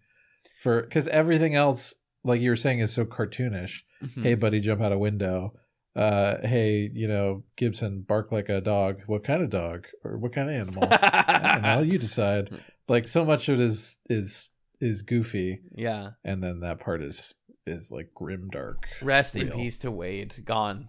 for 0.62 0.82
because 0.82 1.06
everything 1.08 1.54
else, 1.54 1.94
like 2.24 2.40
you 2.40 2.50
were 2.50 2.56
saying, 2.56 2.80
is 2.80 2.92
so 2.92 3.04
cartoonish 3.04 3.82
Mhm. 4.02 4.22
hey 4.22 4.34
buddy 4.34 4.60
jump 4.60 4.80
out 4.80 4.92
a 4.92 4.98
window 4.98 5.52
uh 5.96 6.36
hey 6.46 6.88
you 6.94 7.08
know 7.08 7.42
gibson 7.56 8.02
bark 8.02 8.30
like 8.32 8.48
a 8.48 8.60
dog. 8.60 9.00
What 9.06 9.24
kind 9.24 9.42
of 9.42 9.50
dog? 9.50 9.86
Or 10.04 10.18
what 10.18 10.32
kind 10.32 10.48
of 10.48 10.54
animal? 10.54 10.88
I 10.90 11.50
don't 11.54 11.62
know 11.62 11.82
you 11.82 11.98
decide. 11.98 12.50
Like 12.88 13.06
so 13.06 13.24
much 13.24 13.48
of 13.48 13.60
it 13.60 13.64
is 13.64 13.98
is 14.08 14.50
is 14.80 15.02
goofy. 15.02 15.60
Yeah. 15.76 16.10
and 16.24 16.42
then 16.42 16.58
that 16.60 16.80
part 16.80 17.02
is 17.04 17.34
is 17.64 17.92
like 17.92 18.10
grim 18.14 18.48
dark 18.50 18.88
Rest 19.00 19.36
in 19.36 19.48
peace 19.52 19.78
to 19.78 19.92
Wade. 19.92 20.42
Gone. 20.44 20.88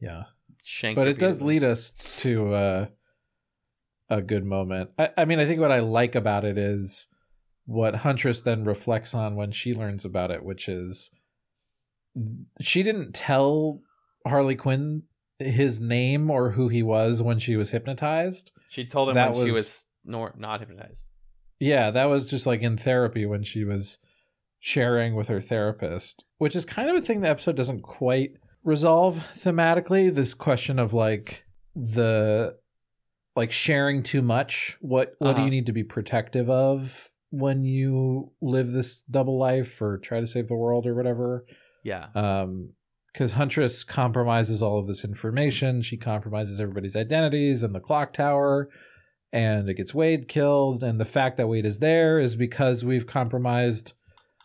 yeah. 0.00 0.24
Shanked 0.62 0.94
but 0.96 1.08
it 1.08 1.18
does 1.18 1.42
lead 1.42 1.64
us 1.64 1.90
to 2.18 2.54
uh 2.54 2.86
a 4.08 4.22
good 4.22 4.44
moment. 4.44 4.90
I, 4.96 5.10
I 5.16 5.24
mean 5.24 5.40
i 5.40 5.46
think 5.46 5.60
what 5.60 5.72
i 5.72 5.80
like 5.80 6.14
about 6.14 6.44
it 6.44 6.56
is 6.56 7.08
what 7.64 7.96
huntress 7.96 8.40
then 8.42 8.62
reflects 8.64 9.12
on 9.12 9.34
when 9.34 9.50
she 9.50 9.74
learns 9.74 10.04
about 10.04 10.30
it 10.30 10.44
which 10.44 10.68
is 10.68 11.10
she 12.60 12.82
didn't 12.82 13.14
tell 13.14 13.80
harley 14.26 14.54
quinn 14.56 15.02
his 15.38 15.80
name 15.80 16.30
or 16.30 16.50
who 16.50 16.68
he 16.68 16.82
was 16.82 17.22
when 17.22 17.38
she 17.38 17.56
was 17.56 17.70
hypnotized 17.70 18.52
She 18.70 18.86
told 18.86 19.10
him 19.10 19.14
that 19.16 19.34
when 19.36 19.46
she 19.46 19.52
was- 19.52 19.66
was 19.66 19.86
nor- 20.04 20.34
not 20.38 20.60
hypnotized. 20.60 21.04
yeah 21.60 21.90
that 21.90 22.06
was 22.06 22.28
just 22.30 22.46
like 22.46 22.62
in 22.62 22.76
therapy 22.76 23.26
when 23.26 23.42
she 23.42 23.64
was 23.64 23.98
sharing 24.58 25.14
with 25.14 25.28
her 25.28 25.40
therapist 25.40 26.24
which 26.38 26.56
is 26.56 26.64
kind 26.64 26.88
of 26.90 26.96
a 26.96 27.02
thing 27.02 27.20
the 27.20 27.28
episode 27.28 27.56
doesn't 27.56 27.82
quite 27.82 28.32
resolve 28.64 29.18
thematically 29.36 30.12
this 30.12 30.32
question 30.34 30.78
of 30.78 30.92
like 30.94 31.44
the 31.74 32.56
like 33.36 33.52
sharing 33.52 34.02
too 34.02 34.22
much 34.22 34.76
what 34.80 35.12
what 35.18 35.32
do 35.34 35.36
Uh-huh. 35.36 35.44
you 35.44 35.50
need 35.50 35.66
to 35.66 35.72
be 35.72 35.84
protective 35.84 36.48
of 36.48 37.10
when 37.30 37.64
you 37.64 38.32
live 38.40 38.72
this 38.72 39.02
double 39.02 39.36
life 39.38 39.82
or 39.82 39.98
try 39.98 40.20
to 40.20 40.26
save 40.26 40.48
the 40.48 40.54
world 40.54 40.86
or 40.86 40.94
whatever 40.94 41.44
Yeah. 41.86 42.08
um 42.14 42.72
because 43.12 43.32
huntress 43.32 43.82
compromises 43.82 44.62
all 44.62 44.78
of 44.78 44.86
this 44.86 45.02
information. 45.02 45.80
She 45.80 45.96
compromises 45.96 46.60
everybody's 46.60 46.96
identities 46.96 47.62
and 47.62 47.74
the 47.74 47.80
clock 47.80 48.12
tower 48.12 48.68
and 49.32 49.70
it 49.70 49.74
gets 49.74 49.94
wade 49.94 50.28
killed. 50.28 50.82
And 50.82 51.00
the 51.00 51.06
fact 51.06 51.38
that 51.38 51.48
wade 51.48 51.64
is 51.64 51.78
there 51.78 52.18
is 52.18 52.36
because 52.36 52.84
we've 52.84 53.06
compromised 53.06 53.94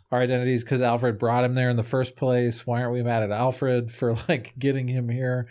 our 0.09 0.21
identities 0.21 0.63
because 0.63 0.81
alfred 0.81 1.19
brought 1.19 1.43
him 1.43 1.53
there 1.53 1.69
in 1.69 1.75
the 1.75 1.83
first 1.83 2.15
place. 2.15 2.65
Why 2.65 2.81
aren't 2.81 2.93
we 2.93 3.03
mad 3.03 3.23
at 3.23 3.31
alfred 3.31 3.91
for 3.91 4.15
like 4.29 4.53
getting 4.57 4.87
him 4.87 5.09
here? 5.09 5.45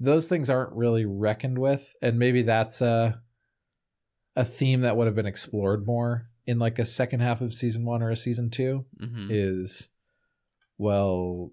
Those 0.00 0.26
things 0.28 0.48
aren't 0.48 0.72
really 0.72 1.04
reckoned 1.04 1.58
with 1.58 1.94
and 2.00 2.18
maybe 2.18 2.40
that's 2.40 2.80
a 2.80 3.20
a 4.34 4.46
theme 4.46 4.80
that 4.80 4.96
would 4.96 5.06
have 5.06 5.14
been 5.14 5.26
explored 5.26 5.86
more 5.86 6.28
in 6.46 6.58
like 6.58 6.78
a 6.78 6.86
second 6.86 7.20
half 7.20 7.42
of 7.42 7.52
season 7.52 7.84
one 7.84 8.02
or 8.02 8.10
a 8.10 8.16
season 8.16 8.48
two 8.48 8.86
hmm 8.98 9.28
is 9.30 9.90
well 10.82 11.50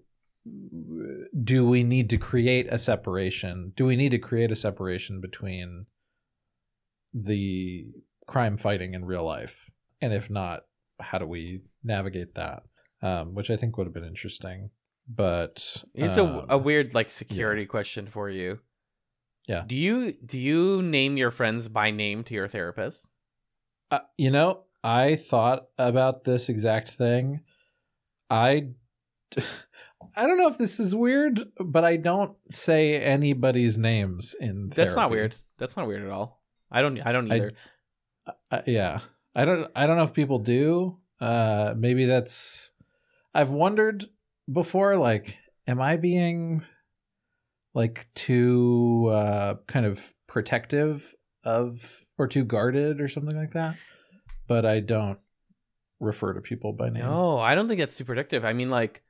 do 1.44 1.66
we 1.66 1.82
need 1.84 2.10
to 2.10 2.18
create 2.18 2.66
a 2.70 2.78
separation 2.78 3.72
do 3.76 3.84
we 3.84 3.96
need 3.96 4.10
to 4.10 4.18
create 4.18 4.50
a 4.50 4.56
separation 4.56 5.20
between 5.20 5.86
the 7.12 7.86
crime 8.26 8.56
fighting 8.56 8.94
in 8.94 9.04
real 9.04 9.24
life 9.24 9.70
and 10.00 10.12
if 10.12 10.30
not 10.30 10.60
how 11.00 11.18
do 11.18 11.26
we 11.26 11.60
navigate 11.84 12.34
that 12.34 12.62
um, 13.02 13.34
which 13.34 13.50
i 13.50 13.56
think 13.56 13.76
would 13.76 13.86
have 13.86 13.94
been 13.94 14.04
interesting 14.04 14.70
but 15.12 15.82
It's 15.94 16.16
um, 16.16 16.44
a, 16.48 16.54
a 16.54 16.58
weird 16.58 16.94
like 16.94 17.10
security 17.10 17.66
question 17.66 18.06
for 18.06 18.30
you. 18.30 18.60
Yeah. 19.48 19.64
Do 19.66 19.74
you 19.74 20.12
do 20.12 20.38
you 20.38 20.82
name 20.82 21.16
your 21.16 21.32
friends 21.32 21.68
by 21.68 21.90
name 21.90 22.22
to 22.24 22.34
your 22.34 22.46
therapist? 22.46 23.08
Uh, 23.90 24.00
you 24.16 24.30
know, 24.30 24.64
I 24.84 25.16
thought 25.16 25.66
about 25.76 26.22
this 26.24 26.48
exact 26.48 26.90
thing. 26.90 27.40
I 28.28 28.68
I 30.16 30.26
don't 30.26 30.38
know 30.38 30.48
if 30.48 30.58
this 30.58 30.80
is 30.80 30.94
weird, 30.94 31.40
but 31.58 31.84
I 31.84 31.96
don't 31.96 32.36
say 32.50 33.00
anybody's 33.00 33.78
names 33.78 34.34
in 34.38 34.70
That's 34.70 34.96
not 34.96 35.10
weird. 35.10 35.36
That's 35.58 35.76
not 35.76 35.86
weird 35.86 36.02
at 36.02 36.10
all. 36.10 36.42
I 36.70 36.82
don't. 36.82 37.00
I 37.04 37.12
don't 37.12 37.30
I- 37.30 37.36
either. 37.36 37.52
Uh, 38.50 38.62
yeah. 38.66 39.00
I 39.34 39.44
don't 39.44 39.70
I 39.74 39.86
don't 39.86 39.96
know 39.96 40.02
if 40.04 40.14
people 40.14 40.38
do. 40.38 40.98
Uh 41.20 41.74
maybe 41.76 42.06
that's 42.06 42.72
I've 43.34 43.50
wondered 43.50 44.06
before 44.50 44.96
like 44.96 45.38
am 45.66 45.80
I 45.80 45.96
being 45.96 46.62
like 47.74 48.08
too 48.14 49.08
uh 49.12 49.54
kind 49.66 49.86
of 49.86 50.14
protective 50.26 51.14
of 51.44 52.06
or 52.18 52.26
too 52.26 52.44
guarded 52.44 53.00
or 53.00 53.08
something 53.08 53.36
like 53.36 53.52
that? 53.52 53.76
But 54.46 54.66
I 54.66 54.80
don't 54.80 55.18
refer 56.00 56.32
to 56.32 56.40
people 56.40 56.72
by 56.72 56.90
name. 56.90 57.04
No, 57.04 57.38
I 57.38 57.54
don't 57.54 57.68
think 57.68 57.78
that's 57.78 57.96
too 57.96 58.04
predictive. 58.04 58.44
I 58.44 58.52
mean, 58.52 58.70
like, 58.70 59.02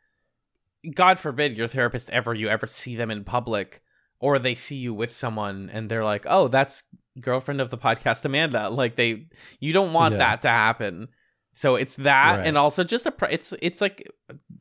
God 0.94 1.18
forbid 1.18 1.56
your 1.56 1.68
therapist 1.68 2.10
ever 2.10 2.34
you 2.34 2.48
ever 2.48 2.66
see 2.66 2.96
them 2.96 3.10
in 3.10 3.24
public, 3.24 3.82
or 4.18 4.38
they 4.38 4.54
see 4.54 4.76
you 4.76 4.94
with 4.94 5.12
someone 5.12 5.70
and 5.72 5.90
they're 5.90 6.04
like, 6.04 6.24
"Oh, 6.28 6.48
that's 6.48 6.82
girlfriend 7.20 7.60
of 7.60 7.70
the 7.70 7.78
podcast, 7.78 8.24
Amanda." 8.24 8.68
Like 8.70 8.96
they, 8.96 9.26
you 9.58 9.72
don't 9.72 9.92
want 9.92 10.12
Yeah. 10.12 10.18
that 10.18 10.42
to 10.42 10.48
happen. 10.48 11.08
So 11.52 11.74
it's 11.76 11.96
that, 11.96 12.36
Right. 12.38 12.46
and 12.46 12.56
also 12.56 12.84
just 12.84 13.06
a. 13.06 13.14
It's 13.30 13.52
it's 13.60 13.80
like 13.80 14.08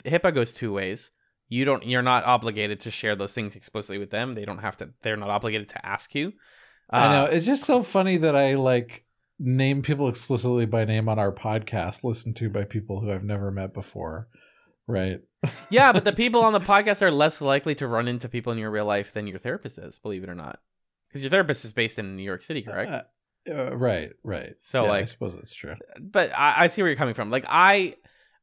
HIPAA 0.06 0.34
goes 0.34 0.54
two 0.54 0.74
ways. 0.74 1.12
You 1.48 1.64
don't. 1.66 1.86
You're 1.86 2.02
not 2.02 2.26
obligated 2.26 2.80
to 2.82 2.92
share 2.92 3.16
those 3.16 3.34
things 3.34 3.56
explicitly 3.56 3.98
with 4.00 4.10
them. 4.12 4.36
They 4.36 4.46
don't 4.46 4.58
have 4.60 4.78
to. 4.78 4.90
They're 5.04 5.16
not 5.18 5.30
obligated 5.30 5.70
to 5.70 5.86
ask 5.86 6.14
you. 6.16 6.34
I 6.90 7.14
know. 7.14 7.24
Uh, 7.26 7.28
It's 7.28 7.46
just 7.46 7.64
so 7.66 7.82
funny 7.84 8.18
that 8.18 8.36
I 8.36 8.56
like 8.56 9.06
name 9.38 9.82
people 9.84 10.10
explicitly 10.10 10.66
by 10.66 10.84
name 10.84 11.08
on 11.08 11.18
our 11.20 11.32
podcast, 11.32 12.04
listened 12.04 12.36
to 12.38 12.50
by 12.50 12.64
people 12.66 13.00
who 13.00 13.12
I've 13.12 13.24
never 13.24 13.52
met 13.52 13.74
before. 13.74 14.28
Right. 14.88 15.22
Yeah, 15.70 15.92
but 15.92 16.04
the 16.04 16.14
people 16.14 16.42
on 16.44 16.54
the 16.54 16.60
podcast 16.60 17.02
are 17.02 17.12
less 17.12 17.42
likely 17.42 17.76
to 17.76 17.88
run 17.88 18.08
into 18.08 18.28
people 18.30 18.52
in 18.52 18.58
your 18.58 18.72
real 18.72 18.86
life 18.86 19.14
than 19.14 19.28
your 19.28 19.40
therapist 19.40 19.78
is, 19.78 19.98
believe 20.00 20.24
it 20.24 20.30
or 20.30 20.36
not. 20.36 20.60
Because 21.08 21.22
your 21.22 21.32
therapist 21.32 21.66
is 21.66 21.72
based 21.72 21.98
in 21.98 22.16
New 22.16 22.24
York 22.24 22.42
City, 22.44 22.62
correct? 22.62 22.92
Uh, 22.92 23.02
Uh, 23.52 23.76
right, 23.76 24.12
right. 24.24 24.56
So, 24.60 24.86
Yeah, 24.86 24.92
I 24.92 25.04
suppose 25.06 25.36
that's 25.36 25.54
true. 25.54 25.76
But 26.00 26.32
I, 26.38 26.66
I 26.66 26.68
see 26.68 26.82
where 26.82 26.90
you're 26.90 26.98
coming 26.98 27.16
from. 27.16 27.32
Like 27.32 27.46
I 27.48 27.96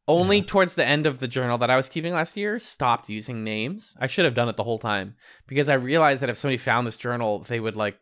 only 0.09 0.39
Yeah. 0.39 0.45
towards 0.47 0.75
the 0.75 0.85
end 0.85 1.07
of 1.07 1.19
the 1.19 1.29
journal 1.29 1.59
that 1.59 1.71
I 1.71 1.77
was 1.77 1.89
keeping 1.89 2.13
last 2.15 2.37
year 2.37 2.59
stopped 2.59 3.09
using 3.09 3.45
names. 3.45 3.95
I 4.01 4.07
should 4.07 4.25
have 4.25 4.35
done 4.35 4.49
it 4.49 4.57
the 4.57 4.65
whole 4.65 4.79
time 4.79 5.15
because 5.47 5.69
I 5.69 5.75
realized 5.75 6.23
that 6.23 6.31
if 6.31 6.39
somebody 6.39 6.57
found 6.57 6.87
this 6.87 6.99
journal, 6.99 7.41
they 7.41 7.61
would 7.61 7.77
like 7.77 7.99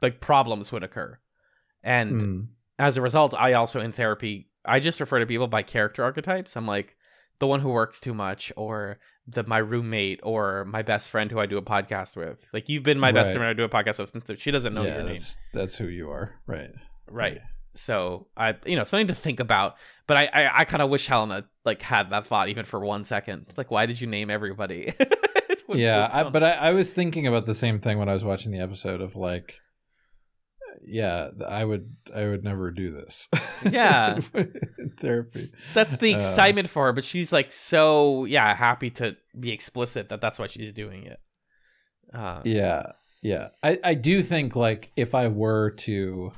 like 0.00 0.20
problems 0.20 0.72
would 0.72 0.82
occur. 0.82 1.18
And 1.82 2.22
Mm. 2.22 2.46
as 2.78 2.96
a 2.96 3.02
result, 3.02 3.34
I 3.34 3.54
also 3.54 3.80
in 3.80 3.92
therapy, 3.92 4.48
I 4.64 4.78
just 4.80 5.00
refer 5.00 5.18
to 5.18 5.26
people 5.26 5.48
by 5.48 5.62
character 5.62 6.04
archetypes. 6.04 6.56
I'm 6.56 6.66
like 6.66 6.96
the 7.38 7.46
one 7.46 7.60
who 7.60 7.68
works 7.70 8.00
too 8.00 8.14
much 8.14 8.52
or 8.56 8.98
the 9.26 9.42
my 9.44 9.58
roommate 9.58 10.20
or 10.22 10.64
my 10.64 10.82
best 10.82 11.08
friend 11.10 11.30
who 11.30 11.38
I 11.38 11.46
do 11.46 11.56
a 11.56 11.62
podcast 11.62 12.16
with. 12.16 12.48
Like 12.52 12.68
you've 12.68 12.82
been 12.82 12.98
my 12.98 13.12
best 13.12 13.28
Right. 13.28 13.36
friend 13.36 13.48
I 13.48 13.52
do 13.52 13.64
a 13.64 13.68
podcast 13.68 13.98
with 13.98 14.10
since 14.26 14.40
she 14.40 14.50
doesn't 14.50 14.74
know 14.74 14.82
yeah, 14.84 14.94
your 14.96 15.02
name. 15.04 15.12
that's 15.14 15.38
that's 15.52 15.76
who 15.76 15.86
you 15.86 16.10
are. 16.10 16.34
Right. 16.46 16.70
Right. 17.08 17.40
So 17.74 18.26
I 18.36 18.54
you 18.66 18.76
know, 18.76 18.84
something 18.84 19.06
to 19.08 19.14
think 19.14 19.40
about. 19.40 19.76
But 20.06 20.16
I 20.16 20.24
I, 20.32 20.58
I 20.60 20.64
kinda 20.64 20.86
wish 20.86 21.06
Helena 21.06 21.44
like 21.64 21.82
had 21.82 22.10
that 22.10 22.26
thought 22.26 22.48
even 22.48 22.64
for 22.64 22.80
one 22.80 23.04
second. 23.04 23.46
Like 23.56 23.70
why 23.70 23.86
did 23.86 24.00
you 24.00 24.06
name 24.06 24.30
everybody? 24.30 24.92
Yeah, 25.68 26.10
I, 26.12 26.24
but 26.24 26.42
I, 26.42 26.50
I 26.52 26.72
was 26.72 26.92
thinking 26.92 27.26
about 27.26 27.46
the 27.46 27.54
same 27.54 27.80
thing 27.80 27.96
when 27.98 28.08
I 28.08 28.12
was 28.12 28.24
watching 28.24 28.52
the 28.52 28.58
episode 28.58 29.00
of 29.00 29.16
like, 29.16 29.60
yeah, 30.84 31.28
I 31.46 31.64
would 31.64 31.96
I 32.14 32.24
would 32.26 32.44
never 32.44 32.70
do 32.70 32.92
this. 32.92 33.28
Yeah. 33.70 34.18
therapy. 34.98 35.44
that's 35.72 35.96
the 35.98 36.14
uh, 36.14 36.16
excitement 36.16 36.68
for 36.68 36.86
her, 36.86 36.92
but 36.92 37.04
she's 37.04 37.32
like 37.32 37.52
so 37.52 38.24
yeah, 38.24 38.54
happy 38.56 38.90
to 38.90 39.16
be 39.38 39.52
explicit 39.52 40.08
that 40.08 40.20
that's 40.20 40.38
why 40.38 40.48
she's 40.48 40.72
doing 40.72 41.04
it. 41.04 41.20
Uh, 42.12 42.42
Yeah, 42.44 42.92
yeah. 43.22 43.48
I 43.62 43.78
I 43.84 43.94
do 43.94 44.22
think 44.22 44.56
like 44.56 44.90
if 44.96 45.14
I 45.14 45.28
were 45.28 45.70
to 45.70 46.32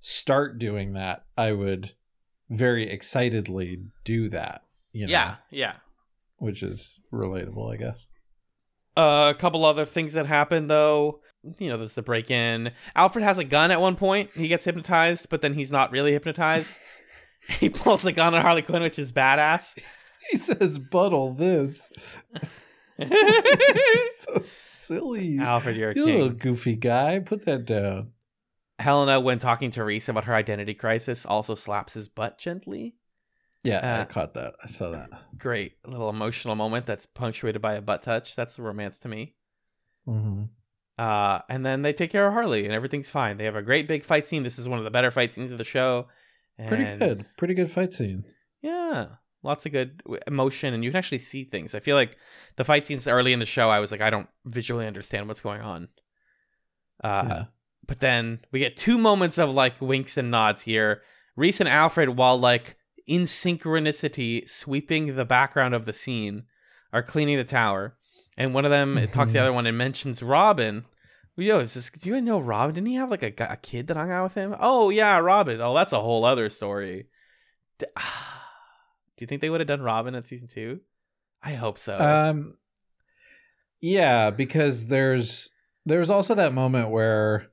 start 0.00 0.58
doing 0.58 0.94
that, 0.94 1.24
I 1.36 1.52
would 1.52 1.92
very 2.48 2.88
excitedly 2.90 3.82
do 4.04 4.28
that. 4.30 4.62
You 4.92 5.06
know, 5.06 5.12
yeah, 5.12 5.34
yeah. 5.50 5.72
which 6.38 6.62
is 6.62 7.00
relatable, 7.12 7.70
I 7.72 7.76
guess. 7.76 8.08
Uh, 8.96 9.30
a 9.36 9.38
couple 9.38 9.64
other 9.64 9.84
things 9.84 10.14
that 10.14 10.24
happen 10.24 10.68
though. 10.68 11.20
You 11.58 11.70
know, 11.70 11.76
there's 11.78 11.94
the 11.94 12.02
break 12.02 12.30
in. 12.30 12.72
Alfred 12.94 13.24
has 13.24 13.38
a 13.38 13.44
gun 13.44 13.70
at 13.70 13.80
one 13.80 13.96
point. 13.96 14.30
He 14.32 14.48
gets 14.48 14.64
hypnotized, 14.64 15.28
but 15.28 15.42
then 15.42 15.54
he's 15.54 15.70
not 15.70 15.90
really 15.92 16.12
hypnotized. 16.12 16.76
he 17.60 17.68
pulls 17.68 18.04
a 18.04 18.12
gun 18.12 18.34
on 18.34 18.42
Harley 18.42 18.62
Quinn, 18.62 18.82
which 18.82 18.98
is 18.98 19.12
badass. 19.12 19.78
He 20.30 20.36
says, 20.38 20.78
"Buttle 20.78 21.32
this." 21.32 21.92
so 24.16 24.40
silly. 24.44 25.38
Alfred, 25.38 25.76
you're 25.76 25.90
a 25.90 25.94
You 25.94 26.04
little 26.04 26.28
king. 26.30 26.38
goofy 26.38 26.76
guy. 26.76 27.20
Put 27.20 27.44
that 27.46 27.64
down. 27.66 28.12
Helena, 28.78 29.20
when 29.20 29.38
talking 29.38 29.70
to 29.72 29.84
Reese 29.84 30.08
about 30.08 30.24
her 30.24 30.34
identity 30.34 30.74
crisis, 30.74 31.24
also 31.24 31.54
slaps 31.54 31.94
his 31.94 32.08
butt 32.08 32.38
gently. 32.38 32.94
Yeah, 33.64 33.78
I 33.78 34.00
Uh, 34.00 34.04
caught 34.04 34.34
that. 34.34 34.54
I 34.62 34.66
saw 34.66 34.90
that. 34.90 35.08
Great 35.38 35.74
little 35.86 36.10
emotional 36.10 36.54
moment 36.54 36.86
that's 36.86 37.06
punctuated 37.06 37.62
by 37.62 37.74
a 37.74 37.80
butt 37.80 38.02
touch. 38.02 38.36
That's 38.36 38.58
romance 38.58 38.98
to 39.00 39.08
me. 39.08 39.34
Mm-hmm. 40.06 40.44
Uh, 40.98 41.40
and 41.48 41.64
then 41.64 41.82
they 41.82 41.92
take 41.92 42.10
care 42.10 42.26
of 42.26 42.32
Harley, 42.32 42.64
and 42.64 42.72
everything's 42.72 43.10
fine. 43.10 43.36
They 43.36 43.44
have 43.44 43.56
a 43.56 43.62
great 43.62 43.86
big 43.86 44.04
fight 44.04 44.26
scene. 44.26 44.42
This 44.42 44.58
is 44.58 44.68
one 44.68 44.78
of 44.78 44.84
the 44.84 44.90
better 44.90 45.10
fight 45.10 45.32
scenes 45.32 45.52
of 45.52 45.58
the 45.58 45.64
show. 45.64 46.08
Pretty 46.66 46.96
good. 46.96 47.26
Pretty 47.36 47.54
good 47.54 47.70
fight 47.70 47.92
scene. 47.92 48.24
Yeah, 48.62 49.06
lots 49.42 49.66
of 49.66 49.72
good 49.72 50.02
emotion, 50.26 50.72
and 50.72 50.82
you 50.82 50.90
can 50.90 50.96
actually 50.96 51.18
see 51.18 51.44
things. 51.44 51.74
I 51.74 51.80
feel 51.80 51.96
like 51.96 52.16
the 52.56 52.64
fight 52.64 52.86
scenes 52.86 53.06
early 53.06 53.34
in 53.34 53.40
the 53.40 53.46
show, 53.46 53.68
I 53.68 53.80
was 53.80 53.92
like, 53.92 54.00
I 54.00 54.10
don't 54.10 54.28
visually 54.46 54.86
understand 54.86 55.28
what's 55.28 55.42
going 55.42 55.60
on. 55.60 55.88
Uh, 57.04 57.24
yeah. 57.28 57.44
But 57.86 58.00
then 58.00 58.40
we 58.50 58.58
get 58.58 58.76
two 58.76 58.98
moments 58.98 59.38
of 59.38 59.50
like 59.50 59.80
winks 59.80 60.16
and 60.16 60.30
nods 60.30 60.62
here. 60.62 61.02
Reese 61.36 61.60
and 61.60 61.68
Alfred, 61.68 62.16
while 62.16 62.38
like 62.38 62.76
in 63.06 63.22
synchronicity, 63.22 64.48
sweeping 64.48 65.14
the 65.14 65.26
background 65.26 65.74
of 65.74 65.84
the 65.84 65.92
scene, 65.92 66.44
are 66.92 67.02
cleaning 67.02 67.36
the 67.36 67.44
tower. 67.44 67.96
And 68.36 68.52
one 68.52 68.64
of 68.64 68.70
them 68.70 68.96
talks 69.12 69.30
to 69.30 69.34
the 69.34 69.38
other 69.42 69.52
one 69.52 69.66
and 69.66 69.78
mentions 69.78 70.22
Robin. 70.22 70.84
Yo, 71.36 71.58
is 71.60 71.74
this, 71.74 71.90
do 71.90 72.10
you 72.10 72.20
know 72.20 72.38
Robin? 72.40 72.74
Didn't 72.74 72.88
he 72.88 72.94
have 72.94 73.10
like 73.10 73.22
a, 73.22 73.32
a 73.50 73.56
kid 73.56 73.88
that 73.88 73.96
hung 73.96 74.10
out 74.10 74.24
with 74.24 74.34
him? 74.34 74.54
Oh, 74.58 74.88
yeah, 74.90 75.18
Robin. 75.18 75.60
Oh, 75.60 75.74
that's 75.74 75.92
a 75.92 76.00
whole 76.00 76.24
other 76.24 76.48
story. 76.48 77.08
D- 77.78 77.86
Do 77.96 79.22
you 79.22 79.26
think 79.26 79.40
they 79.40 79.48
would 79.48 79.60
have 79.60 79.68
done 79.68 79.80
Robin 79.82 80.14
in 80.14 80.24
season 80.24 80.48
two? 80.48 80.80
I 81.42 81.54
hope 81.54 81.78
so. 81.78 81.96
Um 81.96 82.58
yeah, 83.80 84.30
because 84.30 84.88
there's 84.88 85.50
there's 85.84 86.10
also 86.10 86.34
that 86.34 86.52
moment 86.52 86.90
where 86.90 87.46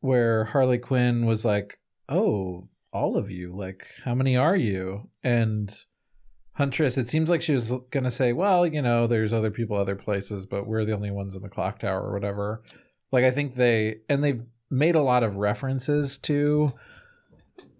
where 0.00 0.44
Harley 0.44 0.78
Quinn 0.78 1.26
was 1.26 1.44
like, 1.44 1.78
"Oh, 2.08 2.68
all 2.92 3.16
of 3.16 3.30
you, 3.30 3.56
like 3.56 3.86
how 4.04 4.14
many 4.14 4.36
are 4.36 4.56
you?" 4.56 5.08
And 5.22 5.74
Huntress, 6.58 6.98
it 6.98 7.08
seems 7.08 7.30
like 7.30 7.40
she 7.40 7.52
was 7.52 7.70
going 7.90 8.02
to 8.02 8.10
say, 8.10 8.32
"Well, 8.32 8.66
you 8.66 8.82
know, 8.82 9.06
there's 9.06 9.32
other 9.32 9.50
people 9.52 9.76
other 9.76 9.94
places, 9.94 10.44
but 10.44 10.66
we're 10.66 10.84
the 10.84 10.92
only 10.92 11.12
ones 11.12 11.36
in 11.36 11.42
the 11.42 11.48
clock 11.48 11.78
tower 11.78 12.02
or 12.02 12.12
whatever." 12.12 12.62
Like 13.12 13.24
I 13.24 13.30
think 13.30 13.54
they 13.54 14.00
and 14.08 14.24
they've 14.24 14.42
made 14.68 14.96
a 14.96 15.00
lot 15.02 15.22
of 15.22 15.36
references 15.36 16.18
to 16.18 16.72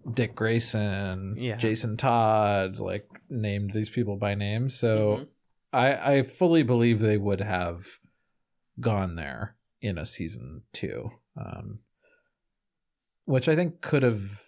Dick 0.09 0.33
Grayson, 0.33 1.35
Yeah. 1.37 1.57
Jason 1.57 1.97
Todd, 1.97 2.79
like 2.79 3.05
named 3.29 3.73
these 3.73 3.89
people 3.89 4.15
by 4.15 4.33
name. 4.33 4.69
So 4.69 5.17
Mhm. 5.17 5.27
I 5.73 6.13
I 6.15 6.23
fully 6.23 6.63
believe 6.63 6.99
they 6.99 7.17
would 7.17 7.41
have 7.41 7.85
gone 8.79 9.15
there 9.15 9.57
in 9.81 9.97
a 9.97 10.05
season 10.05 10.63
two, 10.71 11.11
um, 11.35 11.79
which 13.25 13.49
I 13.49 13.55
think 13.57 13.81
could 13.81 14.03
have. 14.03 14.41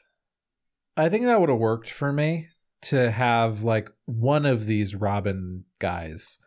I 0.95 1.09
think 1.09 1.25
that 1.25 1.41
would 1.41 1.49
have 1.49 1.59
worked 1.59 1.89
for 1.89 2.13
me 2.13 2.47
to 2.83 3.11
have 3.11 3.63
like 3.63 3.89
one 4.05 4.45
of 4.45 4.65
these 4.65 4.95
Robin 4.95 5.65
guys, 5.79 6.39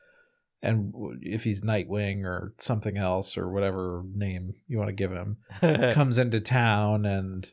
and 0.62 0.92
if 1.20 1.44
he's 1.44 1.60
Nightwing 1.62 2.24
or 2.24 2.54
something 2.58 2.96
else 2.96 3.36
or 3.38 3.50
whatever 3.50 4.02
name 4.14 4.54
you 4.66 4.78
want 4.78 4.88
to 4.88 4.94
give 4.94 5.12
him, 5.12 5.36
comes 5.92 6.18
into 6.18 6.40
town 6.40 7.04
and 7.04 7.52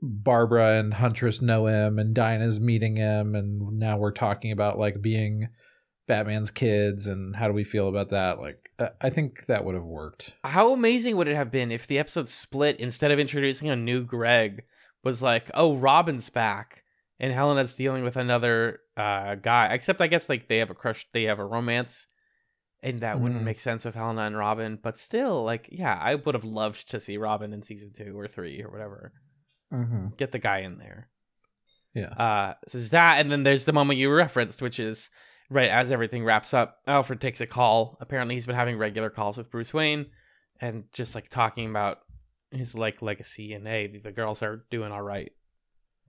Barbara 0.00 0.78
and 0.80 0.94
Huntress 0.94 1.40
know 1.40 1.66
him 1.66 1.98
and 1.98 2.14
Dinah's 2.14 2.58
meeting 2.60 2.96
him 2.96 3.34
and 3.34 3.78
now 3.78 3.96
we're 3.96 4.10
talking 4.10 4.50
about 4.50 4.78
like 4.78 5.00
being 5.00 5.48
Batman's 6.08 6.50
kids 6.50 7.06
and 7.06 7.36
how 7.36 7.46
do 7.46 7.52
we 7.54 7.62
feel 7.62 7.88
about 7.88 8.08
that 8.08 8.40
like 8.40 8.70
I- 8.80 8.90
I 9.00 9.10
think 9.10 9.46
that 9.46 9.64
would 9.64 9.76
have 9.76 9.84
worked. 9.84 10.34
How 10.42 10.72
amazing 10.72 11.16
would 11.16 11.28
it 11.28 11.36
have 11.36 11.52
been 11.52 11.70
if 11.70 11.86
the 11.86 11.98
episode 12.00 12.28
split 12.28 12.80
instead 12.80 13.12
of 13.12 13.20
introducing 13.20 13.70
a 13.70 13.76
new 13.76 14.02
Greg 14.04 14.64
was 15.04 15.22
like, 15.22 15.50
oh, 15.54 15.76
Robin's 15.76 16.30
back 16.30 16.81
and 17.22 17.32
Helena's 17.32 17.74
dealing 17.76 18.04
with 18.04 18.16
another 18.16 18.80
uh, 18.96 19.36
guy. 19.36 19.68
Except 19.72 20.00
I 20.02 20.08
guess 20.08 20.28
like 20.28 20.48
they 20.48 20.58
have 20.58 20.68
a 20.70 20.74
crush, 20.74 21.06
they 21.12 21.22
have 21.24 21.38
a 21.38 21.44
romance, 21.46 22.06
and 22.82 23.00
that 23.00 23.20
wouldn't 23.20 23.40
Mhm. 23.40 23.44
make 23.44 23.60
sense 23.60 23.84
with 23.86 23.94
Helena 23.94 24.22
and 24.22 24.36
Robin. 24.36 24.78
But 24.82 24.98
still, 24.98 25.42
like, 25.44 25.68
yeah, 25.72 25.96
I 25.98 26.16
would 26.16 26.34
have 26.34 26.44
loved 26.44 26.90
to 26.90 27.00
see 27.00 27.16
Robin 27.16 27.52
in 27.54 27.62
season 27.62 27.92
two 27.96 28.18
or 28.18 28.28
three 28.28 28.62
or 28.62 28.70
whatever. 28.70 29.12
Mm-hmm. 29.72 30.08
Get 30.18 30.32
the 30.32 30.38
guy 30.38 30.58
in 30.58 30.76
there. 30.78 31.08
Yeah. 31.94 32.08
Uh, 32.10 32.54
so 32.68 32.78
there's 32.78 32.90
that, 32.90 33.20
and 33.20 33.30
then 33.30 33.42
there's 33.44 33.64
the 33.66 33.72
moment 33.72 33.98
you 33.98 34.10
referenced, 34.10 34.60
which 34.60 34.80
is 34.80 35.08
right 35.48 35.70
as 35.70 35.90
everything 35.90 36.24
wraps 36.24 36.52
up. 36.54 36.78
Alfred 36.86 37.20
takes 37.20 37.40
a 37.40 37.46
call. 37.46 37.96
Apparently, 38.00 38.34
he's 38.34 38.46
been 38.46 38.56
having 38.56 38.78
regular 38.78 39.10
calls 39.10 39.36
with 39.36 39.50
Bruce 39.50 39.72
Wayne, 39.74 40.06
and 40.60 40.84
just 40.92 41.14
like 41.14 41.28
talking 41.28 41.68
about 41.70 41.98
his 42.50 42.74
like 42.74 43.00
legacy 43.00 43.52
and 43.54 43.66
hey, 43.66 43.86
the 43.86 44.12
girls 44.12 44.42
are 44.42 44.64
doing 44.70 44.90
all 44.92 45.02
right. 45.02 45.32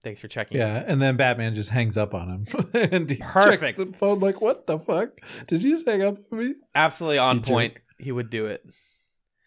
Thanks 0.04 0.20
for 0.20 0.28
checking. 0.28 0.58
Yeah, 0.58 0.84
and 0.86 1.02
then 1.02 1.16
Batman 1.16 1.54
just 1.54 1.70
hangs 1.70 1.98
up 1.98 2.14
on 2.14 2.28
him 2.30 2.66
and 2.74 3.10
he 3.10 3.16
Perfect. 3.18 3.78
checks 3.78 3.92
the 3.92 3.98
phone 3.98 4.20
like 4.20 4.42
what 4.42 4.68
the 4.68 4.78
fuck? 4.78 5.12
Did 5.48 5.62
you 5.64 5.72
just 5.72 5.88
hang 5.88 6.02
up 6.04 6.18
on 6.32 6.40
me? 6.40 6.56
absolutely 6.76 7.20
on 7.20 7.38
You 7.38 7.42
point. 7.44 7.74
jerk. 7.76 7.84
He 8.00 8.12
would 8.12 8.30
do 8.30 8.48
it. 8.48 8.66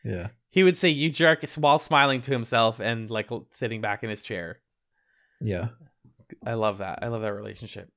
Yeah. 0.04 0.28
He 0.50 0.64
would 0.64 0.78
say 0.78 0.88
"you 0.88 1.10
jerk" 1.10 1.44
while 1.58 1.78
smiling 1.78 2.22
to 2.22 2.30
himself 2.30 2.80
and 2.80 3.10
like 3.10 3.28
sitting 3.52 3.82
back 3.82 4.02
in 4.02 4.08
his 4.08 4.22
chair. 4.22 4.60
Yeah. 5.40 5.68
I 6.46 6.54
love 6.54 6.78
that. 6.78 7.00
I 7.02 7.08
love 7.08 7.20
that 7.22 7.34
relationship. 7.34 7.90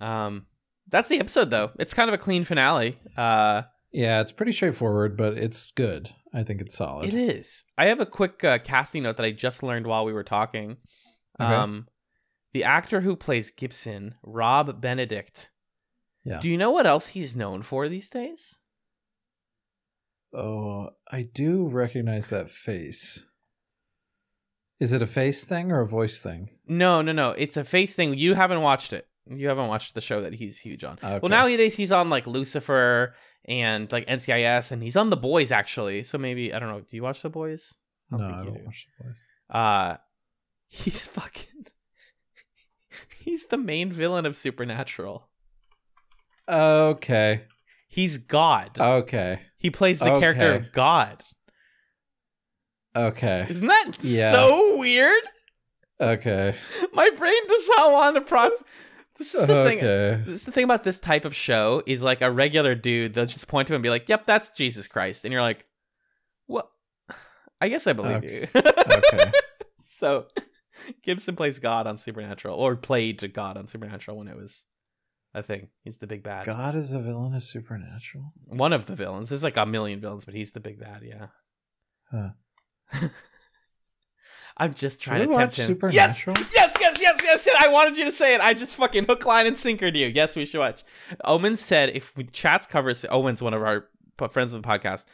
Um, 0.00 0.46
that's 0.88 1.08
the 1.08 1.18
episode 1.20 1.48
though. 1.50 1.70
It's 1.78 1.94
kind 1.94 2.10
of 2.10 2.14
a 2.14 2.18
clean 2.18 2.44
finale. 2.44 2.98
Uh. 3.16 3.62
Yeah, 3.92 4.20
it's 4.20 4.30
pretty 4.32 4.52
straightforward, 4.52 5.16
but 5.16 5.36
it's 5.36 5.72
good. 5.72 6.10
I 6.32 6.42
think 6.44 6.60
it's 6.60 6.76
solid. 6.76 7.06
It 7.06 7.14
is. 7.14 7.64
I 7.76 7.86
have 7.86 7.98
a 7.98 8.06
quick 8.06 8.44
uh, 8.44 8.58
casting 8.58 9.02
note 9.02 9.16
that 9.16 9.26
I 9.26 9.32
just 9.32 9.64
learned 9.64 9.86
while 9.86 10.04
we 10.04 10.12
were 10.12 10.22
talking. 10.22 10.76
Okay. 11.40 11.54
Um, 11.54 11.88
the 12.52 12.64
actor 12.64 13.00
who 13.00 13.16
plays 13.16 13.50
Gibson, 13.50 14.14
Rob 14.22 14.80
Benedict. 14.80 15.50
Yeah. 16.24 16.40
Do 16.40 16.50
you 16.50 16.58
know 16.58 16.70
what 16.70 16.86
else 16.86 17.08
he's 17.08 17.36
known 17.36 17.62
for 17.62 17.88
these 17.88 18.10
days? 18.10 18.56
Oh, 20.34 20.90
I 21.10 21.22
do 21.22 21.68
recognize 21.68 22.30
that 22.30 22.50
face. 22.50 23.26
Is 24.78 24.92
it 24.92 25.02
a 25.02 25.06
face 25.06 25.44
thing 25.44 25.72
or 25.72 25.80
a 25.80 25.86
voice 25.86 26.22
thing? 26.22 26.50
No, 26.66 27.02
no, 27.02 27.12
no. 27.12 27.30
It's 27.30 27.56
a 27.56 27.64
face 27.64 27.94
thing. 27.94 28.14
You 28.14 28.34
haven't 28.34 28.62
watched 28.62 28.92
it. 28.92 29.06
You 29.26 29.48
haven't 29.48 29.68
watched 29.68 29.94
the 29.94 30.00
show 30.00 30.22
that 30.22 30.34
he's 30.34 30.58
huge 30.58 30.82
on. 30.84 30.98
Okay. 31.02 31.18
Well, 31.22 31.28
nowadays 31.28 31.76
he's 31.76 31.92
on 31.92 32.10
like 32.10 32.26
Lucifer 32.26 33.14
and 33.44 33.90
like 33.92 34.06
NCIS, 34.06 34.72
and 34.72 34.82
he's 34.82 34.96
on 34.96 35.10
The 35.10 35.16
Boys 35.16 35.52
actually. 35.52 36.02
So 36.02 36.18
maybe 36.18 36.52
I 36.52 36.58
don't 36.58 36.70
know. 36.70 36.80
Do 36.80 36.96
you 36.96 37.02
watch 37.02 37.22
The 37.22 37.30
Boys? 37.30 37.74
I 38.12 38.16
don't 38.16 38.20
no, 38.20 38.28
think 38.28 38.36
I 38.36 38.40
you 38.40 38.46
don't 38.46 38.58
do. 38.58 38.64
watch 38.64 38.86
the 38.98 39.04
boys. 39.04 39.16
Uh, 39.50 39.96
he's 40.70 41.02
fucking. 41.04 41.66
he's 43.18 43.46
the 43.48 43.58
main 43.58 43.92
villain 43.92 44.24
of 44.24 44.36
Supernatural. 44.38 45.28
Okay. 46.48 47.42
He's 47.88 48.18
God. 48.18 48.78
Okay. 48.78 49.40
he 49.58 49.70
plays 49.70 49.98
the 49.98 50.18
character 50.18 50.54
of 50.54 50.72
God. 50.72 51.22
Okay. 52.96 53.46
Isn't 53.48 53.66
that 53.68 53.92
Yeah. 54.00 54.32
so 54.32 54.78
weird? 54.78 55.22
Okay. 56.00 56.54
My 56.92 57.10
brain 57.10 57.46
does 57.48 57.68
not 57.76 57.92
want 57.92 58.16
to 58.16 58.20
process. 58.22 58.62
This 59.18 59.34
is 59.34 59.46
the 59.46 59.64
thing. 59.64 59.78
This 59.80 60.40
is 60.40 60.44
the 60.44 60.52
thing 60.52 60.64
about 60.64 60.82
this 60.82 60.98
type 60.98 61.24
of 61.26 61.34
show 61.34 61.82
is 61.86 62.02
like 62.02 62.22
a 62.22 62.30
regular 62.30 62.74
dude. 62.74 63.12
They'll 63.12 63.26
just 63.26 63.48
point 63.48 63.68
to 63.68 63.74
him 63.74 63.76
and 63.76 63.82
be 63.82 63.90
like, 63.90 64.08
"Yep, 64.08 64.24
that's 64.24 64.50
Jesus 64.52 64.88
Christ," 64.88 65.24
and 65.26 65.32
you're 65.32 65.42
like, 65.42 65.66
"What? 66.46 66.70
I 67.60 67.68
guess 67.68 67.86
I 67.86 67.92
believe 67.92 68.16
Okay. 68.16 68.48
you." 68.54 68.62
Okay. 68.90 69.32
so 69.84 70.26
Gibson 71.02 71.36
plays 71.36 71.58
God 71.58 71.86
on 71.86 71.98
Supernatural, 71.98 72.56
or 72.56 72.76
played 72.76 73.18
to 73.20 73.28
God 73.28 73.56
on 73.56 73.66
Supernatural 73.66 74.16
when 74.16 74.28
it 74.28 74.36
was 74.36 74.64
a 75.34 75.42
thing. 75.42 75.68
He's 75.82 75.98
the 75.98 76.06
big 76.06 76.22
bad. 76.22 76.46
God 76.46 76.74
is 76.74 76.92
a 76.92 77.00
villain 77.00 77.34
of 77.34 77.42
Supernatural. 77.42 78.32
One 78.46 78.72
of 78.72 78.86
the 78.86 78.94
villains. 78.94 79.28
There's 79.28 79.44
like 79.44 79.56
a 79.56 79.66
million 79.66 80.00
villains, 80.00 80.24
but 80.24 80.34
he's 80.34 80.52
the 80.52 80.60
big 80.60 80.80
bad. 80.80 81.02
Yeah. 81.04 81.26
Huh. 82.10 82.30
I'm 84.56 84.74
just 84.74 85.00
trying 85.00 85.22
Should 85.22 85.30
to 85.30 85.36
tempt 85.36 85.52
watch 85.52 85.58
him. 85.58 85.66
Supernatural? 85.68 86.36
Yes, 86.52 86.76
yes, 86.78 87.00
yes, 87.00 87.20
yes, 87.22 87.46
yes. 87.46 87.56
I 87.58 87.68
wanted 87.68 87.96
you 87.96 88.04
to 88.04 88.12
say 88.12 88.34
it. 88.34 88.42
I 88.42 88.52
just 88.52 88.76
fucking 88.76 89.04
hook, 89.06 89.24
line, 89.24 89.46
and 89.46 89.56
sinkered 89.56 89.96
you. 89.96 90.08
Yes, 90.08 90.36
we 90.36 90.44
should 90.44 90.58
watch. 90.58 90.84
Omen 91.24 91.56
said 91.56 91.90
if 91.94 92.14
we 92.16 92.24
chats 92.24 92.66
covers 92.66 93.06
Owen's 93.08 93.40
one 93.40 93.54
of 93.54 93.62
our 93.62 93.86
p- 94.18 94.28
friends 94.28 94.52
of 94.52 94.60
the 94.60 94.68
podcast 94.68 95.06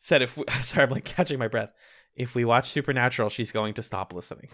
said 0.00 0.22
if 0.22 0.36
we, 0.36 0.44
sorry, 0.62 0.84
I'm 0.84 0.90
like 0.90 1.04
catching 1.04 1.38
my 1.38 1.48
breath. 1.48 1.70
If 2.16 2.34
we 2.34 2.44
watch 2.44 2.70
Supernatural, 2.70 3.28
she's 3.28 3.52
going 3.52 3.74
to 3.74 3.82
stop 3.82 4.12
listening. 4.12 4.48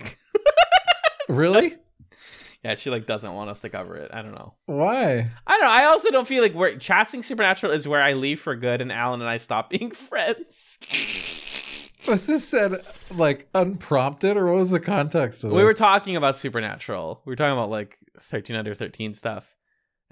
Really? 1.31 1.77
yeah, 2.65 2.75
she 2.77 2.91
like 2.91 3.07
doesn't 3.07 3.33
want 3.33 3.51
us 3.51 3.61
to 3.61 3.69
cover 3.71 3.97
it. 3.97 4.11
I 4.13 4.23
don't 4.23 4.35
know. 4.35 4.53
Why? 4.67 5.31
I 5.47 5.53
don't 5.53 5.61
know. 5.63 5.69
I 5.71 5.85
also 5.87 6.11
don't 6.11 6.27
feel 6.29 6.43
like 6.43 6.55
we're 6.55 6.77
chatting 6.77 7.23
Supernatural 7.23 7.73
is 7.73 7.87
where 7.89 8.03
I 8.03 8.13
leave 8.15 8.41
for 8.41 8.55
good, 8.57 8.81
and 8.81 8.93
Alan 8.93 9.21
and 9.21 9.29
I 9.31 9.39
stop 9.39 9.71
being 9.71 9.91
friends. 9.91 10.79
Was 12.09 12.27
this 12.27 12.47
said 12.49 12.83
like 13.15 13.49
unprompted, 13.55 14.37
or 14.37 14.47
what 14.47 14.57
was 14.57 14.71
the 14.71 14.81
context 14.81 15.45
of 15.45 15.51
this? 15.51 15.57
We 15.57 15.65
were 15.65 15.75
talking 15.75 16.17
about 16.17 16.39
Supernatural. 16.39 17.23
We 17.25 17.31
were 17.33 17.37
talking 17.37 17.53
about 17.53 17.71
like 17.71 17.99
13 18.21 18.57
under 18.57 18.75
13 18.75 19.15
stuff. 19.15 19.47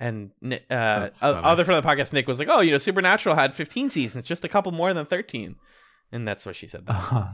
And 0.00 0.30
uh, 0.44 0.56
That's 0.68 1.22
o- 1.24 1.32
funny. 1.34 1.44
other 1.46 1.64
from 1.64 1.74
the 1.74 1.82
podcast, 1.88 2.12
Nick 2.12 2.28
was 2.28 2.38
like, 2.38 2.46
"Oh, 2.48 2.60
you 2.60 2.70
know, 2.70 2.78
Supernatural 2.78 3.34
had 3.34 3.52
15 3.52 3.90
seasons, 3.90 4.26
just 4.26 4.44
a 4.44 4.48
couple 4.48 4.70
more 4.70 4.94
than 4.94 5.06
13," 5.06 5.56
and 6.12 6.28
that's 6.28 6.46
what 6.46 6.54
she 6.54 6.68
said. 6.68 6.86
That. 6.86 6.92
Uh-huh. 6.92 7.24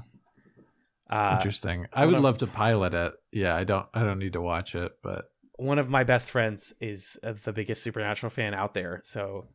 Uh, 1.11 1.35
Interesting. 1.39 1.87
I 1.93 2.07
would 2.07 2.15
of- 2.17 2.23
love 2.23 2.39
to 2.39 2.47
pilot 2.47 2.95
it. 2.95 3.13
Yeah, 3.33 3.55
I 3.55 3.65
don't. 3.65 3.87
I 3.95 4.03
don't 4.05 4.19
need 4.19 4.33
to 4.35 4.41
watch 4.41 4.75
it, 4.75 4.93
but 5.03 5.27
one 5.57 5.79
of 5.79 5.89
my 5.89 6.03
best 6.05 6.31
friends 6.31 6.73
is 6.81 7.17
uh, 7.23 7.35
the 7.45 7.53
biggest 7.53 7.83
Supernatural 7.83 8.31
fan 8.31 8.55
out 8.55 8.75
there, 8.75 9.01
so 9.05 9.47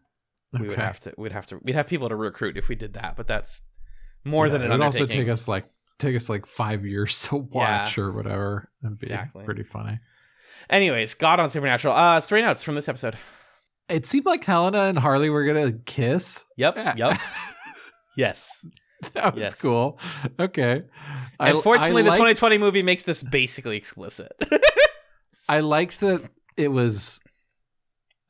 we 0.53 0.67
would 0.67 0.77
have 0.77 0.99
to, 1.01 1.13
we'd 1.17 1.31
have 1.31 1.47
to, 1.47 1.59
we'd 1.63 1.75
have 1.75 1.87
people 1.87 2.09
to 2.09 2.15
recruit 2.15 2.57
if 2.57 2.69
we 2.69 2.75
did 2.75 2.93
that. 2.93 3.15
But 3.17 3.27
that's 3.27 3.61
more 4.23 4.47
Yeah, 4.47 4.53
than 4.53 4.61
an 4.63 4.71
it 4.71 4.77
would 4.77 4.81
also 4.85 5.05
take 5.05 5.27
us 5.27 5.47
like 5.47 5.65
take 5.97 6.15
us 6.15 6.29
like 6.29 6.45
five 6.45 6.85
years 6.85 7.23
to 7.29 7.35
watch 7.37 7.97
or 7.97 8.11
whatever. 8.11 8.69
It'd 8.83 8.97
be 8.99 9.07
Exactly. 9.07 9.43
pretty 9.43 9.63
funny. 9.63 9.99
Anyways, 10.69 11.15
God 11.15 11.39
on 11.39 11.49
Supernatural. 11.49 11.93
Uh, 11.95 12.21
story 12.21 12.41
notes 12.43 12.61
from 12.63 12.75
this 12.75 12.87
episode. 12.87 13.17
It 13.89 14.05
seemed 14.05 14.25
like 14.27 14.43
Helena 14.43 14.83
and 14.83 14.99
Harley 14.99 15.29
were 15.31 15.45
gonna 15.45 15.71
kiss. 15.73 16.45
Yep, 16.57 16.77
yep, 16.95 17.19
yes. 18.15 18.49
that 19.13 19.35
was 19.35 19.43
Yes. 19.43 19.55
cool. 19.55 19.99
Okay. 20.39 20.81
I- 21.39 21.51
Unfortunately, 21.51 22.01
I 22.01 22.05
the 22.05 22.09
liked- 22.09 22.17
2020 22.19 22.57
movie 22.57 22.83
makes 22.83 23.03
this 23.03 23.21
basically 23.23 23.77
explicit. 23.77 24.31
I 25.49 25.61
liked 25.61 25.99
that 26.01 26.29
it 26.57 26.67
was 26.67 27.21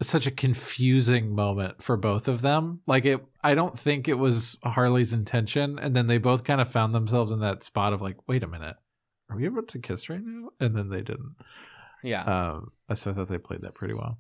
such 0.01 0.25
a 0.27 0.32
confusing 0.32 1.36
moment 1.36 1.84
for 1.84 1.97
both 1.97 2.27
of 2.29 2.41
them. 2.41 2.79
Like 2.88 3.05
it 3.05 3.25
I 3.43 3.53
don't 3.55 3.77
think 3.77 4.08
it 4.08 4.13
was 4.13 4.58
Harley's 4.63 5.12
intention 5.12 5.77
and 5.79 5.93
then 5.95 6.08
they 6.08 6.17
both 6.17 6.43
kind 6.45 6.62
of 6.62 6.71
found 6.71 6.95
themselves 6.95 7.32
in 7.34 7.39
that 7.39 7.63
spot 7.63 7.91
of 7.93 8.01
like, 8.01 8.15
wait 8.27 8.43
a 8.43 8.47
minute. 8.47 8.75
Are 9.29 9.36
we 9.36 9.45
about 9.47 9.67
to 9.69 9.79
kiss 9.79 10.10
right 10.10 10.21
now? 10.23 10.49
And 10.60 10.75
then 10.75 10.89
they 10.89 11.01
didn't. 11.01 11.36
yeah. 12.03 12.23
Um 12.23 12.71
so 12.95 13.12
I 13.12 13.13
thought 13.13 13.27
they 13.27 13.38
played 13.38 13.62
that 13.62 13.73
pretty 13.73 13.93
well. 13.93 14.19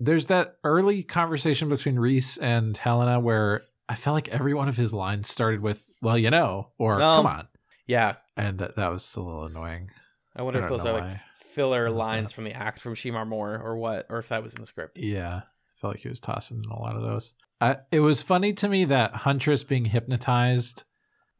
There's 0.00 0.26
that 0.26 0.56
early 0.64 1.02
conversation 1.02 1.68
between 1.68 1.98
Reese 1.98 2.36
and 2.38 2.76
Helena 2.76 3.20
where 3.20 3.62
I 3.90 3.94
felt 3.96 4.14
like 4.14 4.28
every 4.28 4.54
one 4.54 4.68
of 4.68 4.76
his 4.76 4.94
lines 4.94 5.28
started 5.28 5.60
with, 5.60 5.84
well, 6.00 6.16
you 6.16 6.30
know, 6.30 6.68
or 6.78 6.98
No. 6.98 7.16
come 7.16 7.26
on. 7.26 7.48
Yeah. 7.86 8.14
And 8.36 8.58
that, 8.60 8.76
that 8.76 8.88
was 8.90 9.16
a 9.16 9.20
little 9.20 9.44
annoying. 9.46 9.90
I 10.36 10.42
wonder 10.42 10.60
I 10.60 10.62
if 10.64 10.68
those 10.70 10.84
are 10.86 11.00
like 11.00 11.18
filler 11.34 11.90
lines 11.90 12.30
from 12.32 12.44
the 12.44 12.52
act 12.52 12.80
from 12.80 12.94
Shemar 12.94 13.26
Moore 13.26 13.60
or 13.62 13.76
what, 13.76 14.06
or 14.08 14.18
if 14.18 14.28
that 14.28 14.42
was 14.44 14.54
in 14.54 14.60
the 14.60 14.66
script. 14.66 14.96
Yeah, 14.96 15.38
I 15.38 15.42
felt 15.74 15.94
like 15.94 16.02
he 16.02 16.08
was 16.08 16.20
tossing 16.20 16.62
in 16.64 16.70
a 16.70 16.78
lot 16.78 16.94
of 16.94 17.02
those. 17.02 17.34
I, 17.60 17.78
it 17.90 17.98
was 18.00 18.22
funny 18.22 18.52
to 18.54 18.68
me 18.68 18.84
that 18.86 19.12
Huntress 19.16 19.64
being 19.64 19.86
hypnotized. 19.86 20.84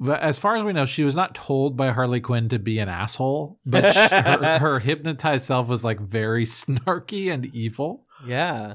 But 0.01 0.21
as 0.21 0.39
far 0.39 0.57
as 0.57 0.65
we 0.65 0.73
know, 0.73 0.87
she 0.87 1.05
was 1.05 1.15
not 1.15 1.35
told 1.37 1.77
by 1.77 1.91
Harley 1.91 2.21
Quinn 2.21 2.49
to 2.49 2.59
be 2.59 2.79
an 2.81 2.89
asshole, 2.89 3.61
but 3.65 3.93
sh- 3.93 3.97
her, 4.11 4.59
her 4.59 4.79
hypnotized 4.81 5.45
self 5.47 5.69
was 5.69 5.85
like 5.85 6.01
very 6.01 6.45
snarky 6.47 7.31
and 7.33 7.47
evil. 7.55 8.03
Yeah. 8.27 8.75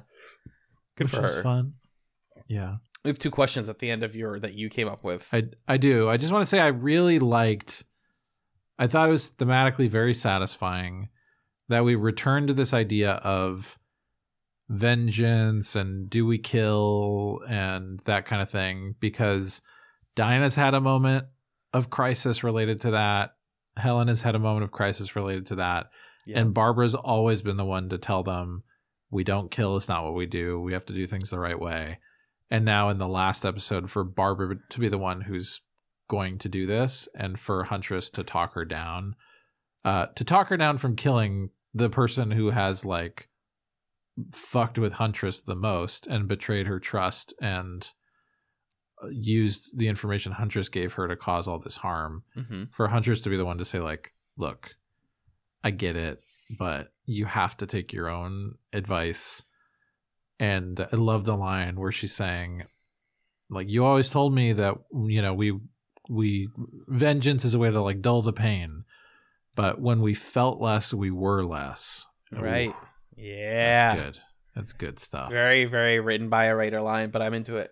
Good 0.96 1.10
for 1.10 1.24
her. 1.24 1.42
fun. 1.42 1.74
Yeah, 2.48 2.76
We 3.06 3.10
have 3.10 3.20
two 3.20 3.32
questions 3.32 3.70
at 3.70 3.80
the 3.80 3.92
end 3.92 4.04
of 4.04 4.16
your 4.16 4.40
that 4.40 4.56
you 4.56 4.68
came 4.68 4.88
up 4.88 5.04
with. 5.04 5.30
I 5.32 5.44
I 5.68 5.78
do. 5.78 6.10
I 6.10 6.18
just 6.18 6.34
want 6.34 6.42
to 6.42 6.48
say 6.48 6.60
I 6.60 6.68
really 6.68 7.20
liked. 7.20 7.86
I 8.80 8.88
thought 8.88 9.08
it 9.08 9.12
was 9.12 9.30
thematically 9.30 9.88
very 9.88 10.14
satisfying 10.14 11.10
that 11.70 11.86
we 11.86 11.96
returned 11.96 12.48
to 12.48 12.54
this 12.54 12.74
idea 12.74 13.12
of 13.12 13.78
vengeance 14.70 15.76
and 15.76 16.10
do 16.10 16.26
we 16.26 16.40
kill 16.40 17.42
and 17.48 18.00
that 18.02 18.26
kind 18.26 18.42
of 18.42 18.50
thing 18.50 18.96
because 19.00 19.62
Dinah's 20.16 20.56
had 20.56 20.74
a 20.74 20.82
moment 20.82 21.26
of 21.74 21.90
crisis 21.90 22.44
related 22.44 22.82
to 22.82 22.92
that. 22.92 23.36
Helen 23.78 24.08
has 24.08 24.22
had 24.22 24.36
a 24.36 24.40
moment 24.40 24.64
of 24.64 24.72
crisis 24.72 25.16
related 25.16 25.46
to 25.48 25.56
that. 25.56 25.88
Yeah. 26.26 26.40
And 26.40 26.54
Barbara's 26.54 26.96
always 26.96 27.42
been 27.42 27.58
the 27.58 27.66
one 27.66 27.90
to 27.90 27.98
tell 27.98 28.24
them, 28.24 28.64
we 29.12 29.24
don't 29.24 29.52
kill, 29.52 29.78
it's 29.78 29.88
not 29.88 30.04
what 30.04 30.16
we 30.16 30.26
do. 30.26 30.60
We 30.60 30.74
have 30.74 30.86
to 30.88 30.94
do 30.94 31.06
things 31.06 31.30
the 31.30 31.40
right 31.40 31.60
way. 31.60 32.00
And 32.52 32.64
now 32.64 32.90
in 32.90 32.98
the 32.98 33.08
last 33.08 33.46
episode, 33.46 33.90
for 33.90 34.04
Barbara 34.04 34.58
to 34.70 34.80
be 34.80 34.90
the 34.90 34.98
one 34.98 35.22
who's 35.22 35.62
going 36.08 36.38
to 36.40 36.50
do 36.50 36.66
this 36.66 37.08
and 37.16 37.40
for 37.40 37.64
Huntress 37.64 38.10
to 38.12 38.24
talk 38.24 38.54
her 38.54 38.66
down, 38.66 39.16
uh, 39.84 40.08
to 40.16 40.24
talk 40.24 40.50
her 40.50 40.58
down 40.58 40.78
from 40.78 40.96
killing 40.96 41.50
the 41.74 41.90
person 41.90 42.32
who 42.32 42.52
has 42.52 42.86
like 42.86 43.30
fucked 44.32 44.80
with 44.80 44.94
Huntress 44.94 45.42
the 45.42 45.56
most 45.56 46.08
and 46.08 46.28
betrayed 46.28 46.68
her 46.68 46.80
trust 46.80 47.34
and 47.42 47.92
uh, 49.04 49.08
used 49.10 49.78
the 49.78 49.88
information 49.88 50.32
Huntress 50.32 50.70
gave 50.70 50.94
her 50.94 51.08
to 51.08 51.16
cause 51.16 51.48
all 51.48 51.60
this 51.60 51.78
harm 51.78 52.24
hmm 52.34 52.64
for 52.72 52.88
Huntress 52.88 53.22
to 53.22 53.30
be 53.30 53.38
the 53.38 53.46
one 53.46 53.58
to 53.58 53.66
say 53.66 53.80
like, 53.80 54.12
look, 54.38 54.76
I 55.64 55.72
get 55.72 55.96
it, 55.96 56.20
but 56.58 56.90
you 57.06 57.26
have 57.26 57.58
to 57.58 57.66
take 57.66 57.92
your 57.92 58.10
own 58.10 58.56
advice. 58.72 59.44
And 60.40 60.80
I 60.92 60.96
love 60.96 61.24
the 61.26 61.36
line 61.38 61.76
where 61.80 61.92
she's 61.92 62.14
saying, 62.14 62.64
like, 63.50 63.70
you 63.70 63.86
always 63.86 64.10
told 64.10 64.34
me 64.34 64.52
that 64.54 64.76
you 64.94 65.22
know 65.22 65.34
we 65.34 65.58
we 66.10 66.50
vengeance 66.88 67.46
is 67.46 67.54
a 67.56 67.60
way 67.60 67.72
to 67.72 67.82
like 67.82 68.02
dull 68.02 68.22
the 68.22 68.34
pain, 68.34 68.84
but 69.56 69.80
when 69.80 70.02
we 70.02 70.14
felt 70.14 70.60
less, 70.62 70.94
we 70.94 71.10
were 71.12 71.44
less. 71.44 72.06
Right. 72.32 72.70
Ooh, 72.70 73.22
Yeah. 73.22 73.96
that's 73.96 74.04
good. 74.06 74.24
That's 74.56 74.74
good 74.74 75.00
stuff. 75.00 75.32
Very, 75.32 75.66
very 75.66 76.00
written 76.00 76.30
by 76.30 76.46
a 76.46 76.56
writer 76.56 76.82
line, 76.82 77.10
but 77.12 77.22
I'm 77.22 77.34
into 77.34 77.58
it. 77.58 77.72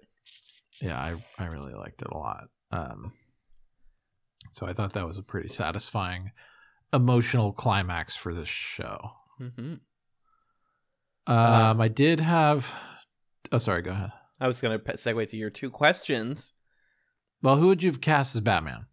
yeah, 0.82 0.98
I 0.98 1.16
I 1.38 1.46
really 1.48 1.74
liked 1.74 2.02
it 2.02 2.10
a 2.12 2.18
lot. 2.18 2.46
Um, 2.72 3.14
so 4.52 4.66
I 4.68 4.74
thought 4.74 4.94
that 4.94 5.08
was 5.08 5.18
a 5.18 5.24
pretty 5.24 5.48
satisfying 5.50 6.32
emotional 6.94 7.52
climax 7.54 8.16
for 8.16 8.34
this 8.34 8.50
show. 8.50 9.12
hmm 9.38 9.76
Um, 11.28 11.80
I 11.82 11.88
did 11.88 12.20
have. 12.20 12.70
Oh, 13.52 13.58
sorry. 13.58 13.82
Go 13.82 13.92
ahead. 13.92 14.12
I 14.40 14.48
was 14.48 14.60
going 14.62 14.78
to 14.78 14.84
segue 14.94 15.28
to 15.30 15.38
your 15.38 15.50
two 15.50 15.70
questions. 15.70 16.54
Well, 17.42 17.58
who 17.58 17.68
would 17.68 17.84
you 17.84 17.90
have 17.92 18.02
cast 18.02 18.36
as 18.36 18.42
Batman? 18.42 18.86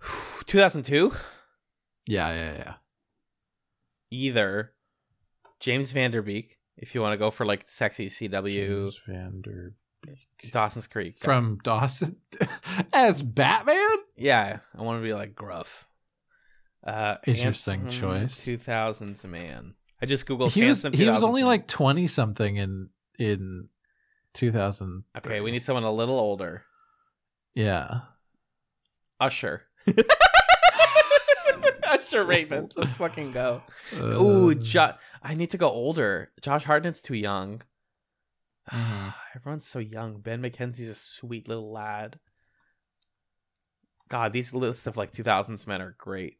2002, 0.46 1.12
Yeah, 2.06 2.32
yeah, 2.32 2.52
yeah. 2.56 2.74
either 4.10 4.72
James 5.60 5.92
Van 5.92 6.10
Der 6.10 6.22
Beek, 6.22 6.58
if 6.76 6.94
you 6.94 7.00
want 7.00 7.12
to 7.12 7.18
go 7.18 7.30
for 7.30 7.44
like 7.46 7.68
sexy 7.68 8.08
CW, 8.08 8.50
James 8.52 9.00
Vander 9.06 9.74
Dawson's 10.50 10.86
Creek. 10.88 11.14
from 11.14 11.58
Dawson 11.62 12.16
as 12.92 13.22
Batman. 13.22 13.98
Yeah, 14.16 14.58
I 14.76 14.82
want 14.82 15.00
to 15.00 15.06
be 15.06 15.14
like 15.14 15.34
gruff. 15.34 15.86
Uh, 16.84 17.16
Interesting 17.26 17.88
choice. 17.90 18.40
2000s 18.44 19.24
man. 19.26 19.74
I 20.02 20.06
just 20.06 20.26
googled 20.26 20.50
He 20.52 20.64
was 20.64 20.82
he 20.82 21.08
was 21.08 21.22
only 21.22 21.44
like 21.44 21.66
twenty 21.66 22.06
something 22.06 22.56
in 22.56 22.88
in 23.18 23.68
two 24.34 24.50
thousand. 24.50 25.04
Okay, 25.16 25.40
we 25.40 25.50
need 25.50 25.64
someone 25.64 25.84
a 25.84 25.92
little 25.92 26.18
older. 26.18 26.64
Yeah, 27.54 28.00
Usher. 29.18 29.62
Usher 31.84 32.24
Raymond. 32.24 32.72
Let's 32.76 32.96
fucking 32.96 33.32
go. 33.32 33.62
Uh, 33.92 34.22
Ooh, 34.22 34.54
jo- 34.54 34.94
I 35.22 35.34
need 35.34 35.50
to 35.50 35.58
go 35.58 35.68
older. 35.68 36.30
Josh 36.40 36.64
Hartnett's 36.64 37.02
too 37.02 37.14
young. 37.16 37.62
Mhm. 38.72 39.14
Everyone's 39.34 39.66
so 39.66 39.78
young. 39.78 40.20
Ben 40.20 40.42
McKenzie's 40.42 40.88
a 40.88 40.94
sweet 40.94 41.48
little 41.48 41.70
lad. 41.72 42.18
God, 44.08 44.32
these 44.32 44.52
lists 44.52 44.86
of 44.86 44.96
like 44.96 45.12
2000s 45.12 45.66
men 45.66 45.80
are 45.80 45.94
great. 45.98 46.36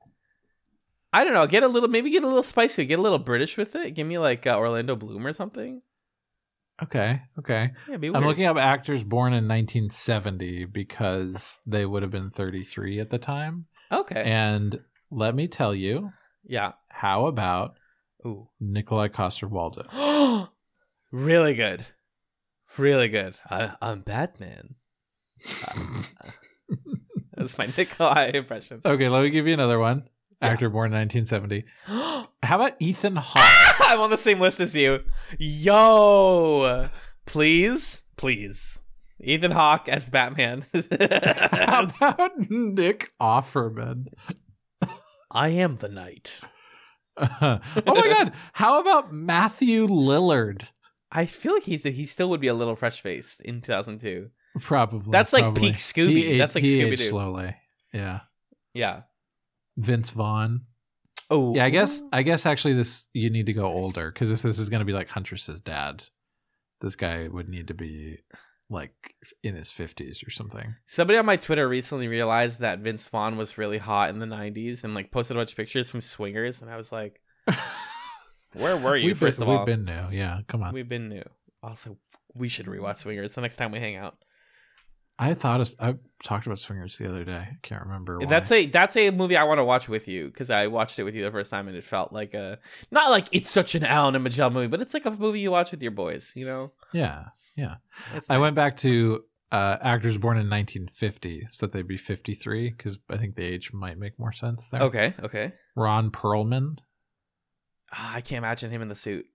I 1.12 1.24
don't 1.24 1.34
know. 1.34 1.46
Get 1.46 1.62
a 1.62 1.68
little, 1.68 1.88
maybe 1.88 2.10
get 2.10 2.22
a 2.22 2.28
little 2.28 2.42
spicy. 2.42 2.84
Get 2.84 2.98
a 2.98 3.02
little 3.02 3.18
British 3.18 3.56
with 3.56 3.74
it. 3.74 3.92
Give 3.92 4.06
me 4.06 4.18
like 4.18 4.46
uh, 4.46 4.56
Orlando 4.56 4.96
Bloom 4.96 5.26
or 5.26 5.32
something. 5.32 5.82
Okay, 6.82 7.20
okay. 7.38 7.72
Yeah, 7.88 7.96
I'm 8.14 8.24
looking 8.24 8.46
up 8.46 8.56
actors 8.56 9.04
born 9.04 9.34
in 9.34 9.46
1970 9.46 10.64
because 10.64 11.60
they 11.66 11.84
would 11.84 12.02
have 12.02 12.10
been 12.10 12.30
33 12.30 13.00
at 13.00 13.10
the 13.10 13.18
time. 13.18 13.66
Okay. 13.92 14.22
And 14.22 14.80
let 15.10 15.34
me 15.34 15.46
tell 15.46 15.74
you, 15.74 16.10
yeah. 16.42 16.72
how 16.88 17.26
about 17.26 17.74
Ooh. 18.24 18.48
Nikolai 18.60 19.08
Coster-Waldau? 19.08 20.48
really 21.12 21.54
good. 21.54 21.84
Really 22.78 23.08
good. 23.08 23.34
I, 23.50 23.72
I'm 23.82 24.00
Batman. 24.00 24.76
Uh, 25.68 26.02
That's 27.36 27.58
my 27.58 27.68
Nikolai 27.76 28.30
impression. 28.32 28.80
Okay, 28.84 29.08
let 29.08 29.22
me 29.22 29.30
give 29.30 29.46
you 29.46 29.52
another 29.52 29.78
one. 29.78 30.04
Actor 30.40 30.70
born 30.70 30.92
in 30.92 30.98
1970. 30.98 31.64
How 32.42 32.56
about 32.56 32.76
Ethan 32.80 33.16
Hawke? 33.16 33.80
I'm 33.90 34.00
on 34.00 34.10
the 34.10 34.16
same 34.16 34.40
list 34.40 34.60
as 34.60 34.74
you. 34.74 35.04
Yo, 35.38 36.88
please, 37.26 38.02
please, 38.16 38.78
Ethan 39.20 39.50
Hawke 39.50 39.88
as 39.88 40.08
Batman. 40.08 40.64
How 40.72 41.84
about 41.84 42.50
Nick 42.50 43.12
Offerman? 43.20 44.06
I 45.30 45.48
am 45.48 45.76
the 45.76 45.88
knight. 45.88 46.38
oh 47.16 47.60
my 47.86 48.08
god, 48.08 48.32
how 48.54 48.80
about 48.80 49.12
Matthew 49.12 49.86
Lillard? 49.86 50.68
I 51.12 51.26
feel 51.26 51.52
like 51.52 51.64
he's 51.64 51.82
he 51.82 52.06
still 52.06 52.30
would 52.30 52.40
be 52.40 52.46
a 52.46 52.54
little 52.54 52.76
fresh 52.76 53.00
faced 53.00 53.40
in 53.42 53.60
2002. 53.60 54.30
Probably. 54.60 55.10
That's 55.12 55.32
like 55.32 55.42
probably. 55.42 55.70
peak 55.70 55.76
Scooby. 55.76 56.30
He 56.30 56.38
That's 56.38 56.54
like 56.54 56.64
Scooby 56.64 56.96
Doo. 56.96 57.08
slowly. 57.08 57.56
Yeah. 57.92 58.20
Yeah. 58.74 59.02
Vince 59.80 60.10
Vaughn. 60.10 60.62
Oh 61.30 61.54
Yeah, 61.54 61.64
I 61.64 61.70
guess 61.70 62.02
I 62.12 62.22
guess 62.22 62.46
actually 62.46 62.74
this 62.74 63.06
you 63.12 63.30
need 63.30 63.46
to 63.46 63.52
go 63.52 63.66
older 63.66 64.10
because 64.10 64.30
if 64.30 64.42
this 64.42 64.58
is 64.58 64.68
going 64.68 64.80
to 64.80 64.84
be 64.84 64.92
like 64.92 65.08
Huntress's 65.08 65.60
dad, 65.60 66.04
this 66.80 66.96
guy 66.96 67.28
would 67.28 67.48
need 67.48 67.68
to 67.68 67.74
be 67.74 68.18
like 68.68 69.14
in 69.42 69.56
his 69.56 69.70
50s 69.70 70.26
or 70.26 70.30
something. 70.30 70.76
somebody 70.86 71.18
on 71.18 71.26
my 71.26 71.36
Twitter 71.36 71.68
recently 71.68 72.06
realized 72.06 72.60
that 72.60 72.78
Vince 72.78 73.06
Vaughn 73.08 73.36
was 73.36 73.58
really 73.58 73.78
hot 73.78 74.10
in 74.10 74.20
the 74.20 74.26
90s 74.26 74.84
and 74.84 74.94
like 74.94 75.10
posted 75.10 75.36
a 75.36 75.40
bunch 75.40 75.50
of 75.50 75.56
pictures 75.56 75.90
from 75.90 76.00
swingers, 76.00 76.62
and 76.62 76.70
I 76.70 76.76
was 76.76 76.92
like, 76.92 77.20
"Where 78.52 78.76
were 78.76 78.96
you?" 78.96 79.06
we've 79.06 79.18
first 79.18 79.38
been, 79.38 79.48
of 79.48 79.48
all, 79.48 79.58
we've 79.58 79.76
been 79.76 79.84
new. 79.84 80.04
Yeah, 80.12 80.40
come 80.46 80.62
on. 80.62 80.72
we've 80.72 80.88
been 80.88 81.08
new. 81.08 81.24
Also, 81.62 81.98
we 82.34 82.48
should 82.48 82.66
rewatch 82.66 82.98
swingers 82.98 83.34
the 83.34 83.40
next 83.40 83.56
time 83.56 83.72
we 83.72 83.80
hang 83.80 83.96
out. 83.96 84.16
I 85.20 85.34
thought 85.34 85.60
of, 85.60 85.74
I 85.78 85.94
talked 86.24 86.46
about 86.46 86.58
Swingers 86.58 86.96
the 86.96 87.06
other 87.06 87.24
day. 87.24 87.32
I 87.32 87.56
can't 87.62 87.82
remember. 87.82 88.18
Why. 88.18 88.24
That's 88.26 88.50
a 88.50 88.66
that's 88.66 88.96
a 88.96 89.10
movie 89.10 89.36
I 89.36 89.44
want 89.44 89.58
to 89.58 89.64
watch 89.64 89.86
with 89.88 90.08
you 90.08 90.28
because 90.28 90.48
I 90.50 90.66
watched 90.68 90.98
it 90.98 91.02
with 91.04 91.14
you 91.14 91.22
the 91.22 91.30
first 91.30 91.50
time 91.50 91.68
and 91.68 91.76
it 91.76 91.84
felt 91.84 92.10
like 92.12 92.32
a 92.32 92.58
not 92.90 93.10
like 93.10 93.26
it's 93.30 93.50
such 93.50 93.74
an 93.74 93.84
Alan 93.84 94.14
and 94.14 94.24
Michelle 94.24 94.48
movie, 94.50 94.66
but 94.66 94.80
it's 94.80 94.94
like 94.94 95.04
a 95.04 95.10
movie 95.10 95.40
you 95.40 95.50
watch 95.50 95.72
with 95.72 95.82
your 95.82 95.92
boys. 95.92 96.32
You 96.34 96.46
know, 96.46 96.72
yeah. 96.92 97.24
It's 98.14 98.30
I 98.30 98.38
went 98.38 98.56
back 98.56 98.78
to 98.78 99.22
uh, 99.52 99.76
actors 99.82 100.16
born 100.16 100.38
in 100.38 100.48
1950, 100.48 101.48
so 101.50 101.66
that 101.66 101.72
they'd 101.72 101.86
be 101.86 101.98
53 101.98 102.70
because 102.70 102.98
I 103.10 103.18
think 103.18 103.34
the 103.34 103.44
age 103.44 103.72
might 103.74 103.98
make 103.98 104.18
more 104.18 104.32
sense 104.32 104.68
there. 104.68 104.82
Okay, 104.82 105.14
okay. 105.22 105.52
Ron 105.76 106.10
Perlman, 106.10 106.78
Ah, 107.92 108.14
I 108.14 108.20
can't 108.22 108.38
imagine 108.38 108.70
him 108.70 108.80
in 108.80 108.88
the 108.88 108.94
suit. 108.94 109.26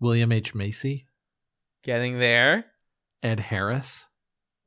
William 0.00 0.32
H 0.32 0.54
Macy, 0.54 1.06
Getting 1.84 2.18
there. 2.18 2.64
Ed 3.22 3.38
Harris. 3.40 4.06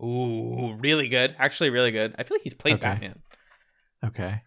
Ooh, 0.01 0.73
really 0.79 1.07
good. 1.07 1.35
Actually, 1.37 1.69
really 1.69 1.91
good. 1.91 2.15
I 2.17 2.23
feel 2.23 2.35
like 2.35 2.43
he's 2.43 2.53
played 2.53 2.75
Okay. 2.75 2.81
Batman. 2.83 3.21
Okay. 4.03 4.41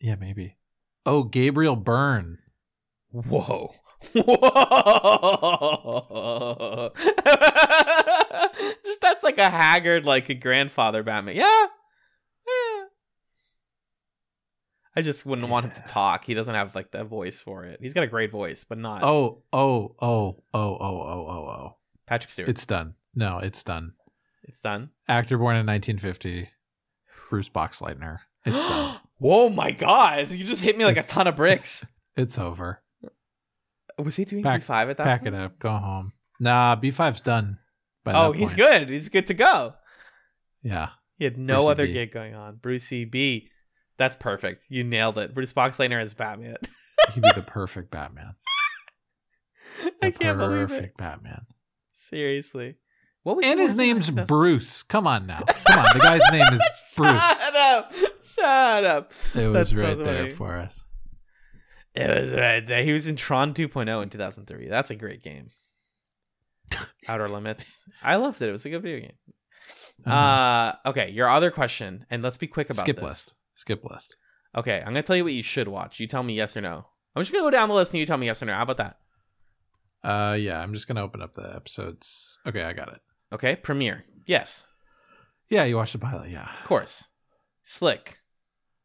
Yeah, 0.00 0.14
maybe. 0.16 0.56
Oh, 1.04 1.24
Gabriel 1.24 1.76
Byrne. 1.76 2.38
Whoa. 3.10 3.72
Whoa. 4.12 4.22
Just 8.84 9.00
that's 9.00 9.22
like 9.22 9.38
a 9.38 9.48
haggard, 9.48 10.04
like 10.04 10.28
a 10.28 10.34
grandfather 10.34 11.02
Batman. 11.02 11.36
Yeah. 11.36 11.66
Yeah. 12.46 12.84
I 14.96 15.02
just 15.02 15.24
wouldn't 15.24 15.48
want 15.48 15.66
him 15.66 15.72
to 15.72 15.82
talk. 15.82 16.24
He 16.24 16.34
doesn't 16.34 16.54
have 16.54 16.74
like 16.74 16.90
the 16.90 17.04
voice 17.04 17.38
for 17.38 17.64
it. 17.64 17.78
He's 17.80 17.94
got 17.94 18.02
a 18.02 18.08
great 18.08 18.32
voice, 18.32 18.64
but 18.68 18.78
not 18.78 19.04
Oh, 19.04 19.42
oh, 19.52 19.94
oh, 20.00 20.42
oh, 20.52 20.76
oh, 20.80 20.80
oh, 20.80 21.26
oh, 21.28 21.48
oh. 21.48 21.76
Patrick 22.06 22.32
Stewart. 22.32 22.48
It's 22.48 22.66
done. 22.66 22.94
No, 23.18 23.38
it's 23.38 23.64
done. 23.64 23.94
it's 24.44 24.60
done. 24.60 24.90
Actor 25.08 25.38
born 25.38 25.56
in 25.56 25.66
1950, 25.66 26.48
Bruce 27.28 27.48
Boxleitner. 27.48 28.18
It's 28.44 28.60
done. 28.60 28.98
Whoa 29.18 29.48
my 29.48 29.72
god. 29.72 30.30
You 30.30 30.44
just 30.44 30.62
hit 30.62 30.78
me 30.78 30.84
like 30.84 30.96
a 30.96 31.02
ton 31.02 31.26
of 31.26 31.36
bricks. 31.36 31.84
It's 32.16 32.36
over. 32.36 32.82
Was 33.96 34.16
he 34.16 34.24
doing 34.24 34.42
Pack- 34.42 34.62
B5 34.64 34.90
at 34.90 34.96
that 34.96 35.04
Pack 35.04 35.22
point? 35.22 35.34
it 35.36 35.40
up. 35.40 35.58
Go 35.60 35.70
home. 35.70 36.12
Nah, 36.40 36.74
B5's 36.74 37.20
done. 37.20 37.58
by 38.04 38.12
Oh, 38.12 38.32
he's 38.32 38.48
point. 38.48 38.56
good. 38.56 38.88
He's 38.88 39.08
good 39.08 39.28
to 39.28 39.34
go. 39.34 39.74
Yeah. 40.60 40.88
He 41.16 41.22
had 41.24 41.38
no 41.38 41.58
Brucey 41.66 41.70
other 41.70 41.86
B. 41.86 41.92
gig 41.92 42.10
going 42.12 42.34
on. 42.34 42.56
Brucey 42.56 43.04
B. 43.04 43.50
That's 43.98 44.16
perfect. 44.16 44.64
You 44.68 44.82
nailed 44.82 45.16
it. 45.18 45.32
Bruce 45.32 45.52
Boxleitner 45.52 46.02
as 46.02 46.14
Batman. 46.14 46.56
He'd 47.14 47.22
be 47.22 47.30
the 47.36 47.42
perfect 47.46 47.92
Batman. 47.92 48.34
The 50.00 50.08
I 50.08 50.10
can't 50.10 50.38
believe 50.38 50.62
it. 50.62 50.68
perfect 50.70 50.96
Batman. 50.98 51.46
Seriously. 51.92 52.78
What 53.22 53.36
was 53.36 53.46
And 53.46 53.60
his 53.60 53.74
name's 53.74 54.08
in 54.08 54.14
2000? 54.16 54.26
Bruce. 54.28 54.82
Come 54.82 55.06
on 55.06 55.26
now. 55.26 55.42
Come 55.66 55.78
on. 55.84 55.86
The 55.92 56.00
guy's 56.00 56.20
name 56.32 56.42
is 56.52 56.60
Bruce. 56.96 57.10
Shut 57.10 57.56
up. 57.56 57.92
Shut 58.22 58.84
up. 58.84 59.12
It 59.34 59.46
was 59.46 59.54
That's 59.54 59.70
so 59.70 59.82
right 59.82 59.98
there 60.04 60.30
for 60.30 60.56
us. 60.56 60.84
It 61.94 62.08
was 62.08 62.32
right 62.32 62.66
there. 62.66 62.84
He 62.84 62.92
was 62.92 63.06
in 63.06 63.16
Tron 63.16 63.54
2.0 63.54 64.02
in 64.02 64.08
2003. 64.08 64.68
That's 64.68 64.90
a 64.90 64.94
great 64.94 65.22
game. 65.22 65.48
Outer 67.08 67.28
Limits. 67.28 67.78
I 68.02 68.16
loved 68.16 68.40
it. 68.40 68.48
It 68.48 68.52
was 68.52 68.64
a 68.64 68.70
good 68.70 68.82
video 68.82 69.00
game. 69.00 69.16
Uh, 70.06 70.74
okay, 70.86 71.10
your 71.10 71.28
other 71.28 71.50
question, 71.50 72.06
and 72.08 72.22
let's 72.22 72.38
be 72.38 72.46
quick 72.46 72.70
about 72.70 72.82
skip 72.82 72.96
this. 72.96 73.04
list. 73.04 73.34
Skip 73.54 73.84
list. 73.84 74.16
Okay, 74.56 74.78
I'm 74.78 74.86
gonna 74.86 75.02
tell 75.02 75.16
you 75.16 75.24
what 75.24 75.32
you 75.32 75.42
should 75.42 75.66
watch. 75.68 75.98
You 75.98 76.06
tell 76.06 76.22
me 76.22 76.34
yes 76.34 76.56
or 76.56 76.60
no. 76.60 76.82
I'm 77.16 77.22
just 77.22 77.32
gonna 77.32 77.44
go 77.44 77.50
down 77.50 77.68
the 77.68 77.74
list 77.74 77.92
and 77.92 78.00
you 78.00 78.06
tell 78.06 78.16
me 78.16 78.26
yes 78.26 78.40
or 78.40 78.46
no. 78.46 78.54
How 78.54 78.62
about 78.62 78.76
that? 78.76 78.96
Uh, 80.04 80.34
yeah, 80.34 80.60
I'm 80.60 80.72
just 80.72 80.86
gonna 80.86 81.02
open 81.02 81.20
up 81.20 81.34
the 81.34 81.52
episodes. 81.54 82.38
Okay, 82.46 82.62
I 82.62 82.72
got 82.72 82.92
it. 82.92 83.00
Okay, 83.32 83.56
Premiere. 83.56 84.04
Yes, 84.26 84.66
Yeah, 85.48 85.64
you 85.64 85.76
watched 85.76 85.92
the 85.94 85.98
pilot. 85.98 86.30
Yeah. 86.30 86.48
of 86.60 86.66
course. 86.66 87.04
Slick. 87.62 88.18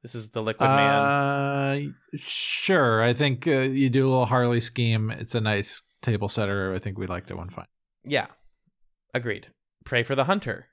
This 0.01 0.15
is 0.15 0.31
the 0.31 0.41
Liquid 0.43 0.69
Man. 0.69 0.89
Uh, 0.89 1.79
sure. 2.15 3.01
I 3.01 3.13
think 3.13 3.47
uh, 3.47 3.59
you 3.61 3.89
do 3.89 4.07
a 4.07 4.09
little 4.09 4.25
Harley 4.25 4.59
scheme. 4.59 5.09
It's 5.11 5.35
a 5.35 5.39
nice 5.41 5.81
table 6.01 6.27
setter. 6.27 6.73
I 6.73 6.79
think 6.79 6.97
we 6.97 7.07
liked 7.07 7.31
it 7.31 7.37
one 7.37 7.49
fine. 7.49 7.67
Yeah, 8.05 8.27
agreed. 9.13 9.47
Pray 9.85 10.03
for 10.03 10.15
the 10.15 10.25
Hunter. 10.25 10.67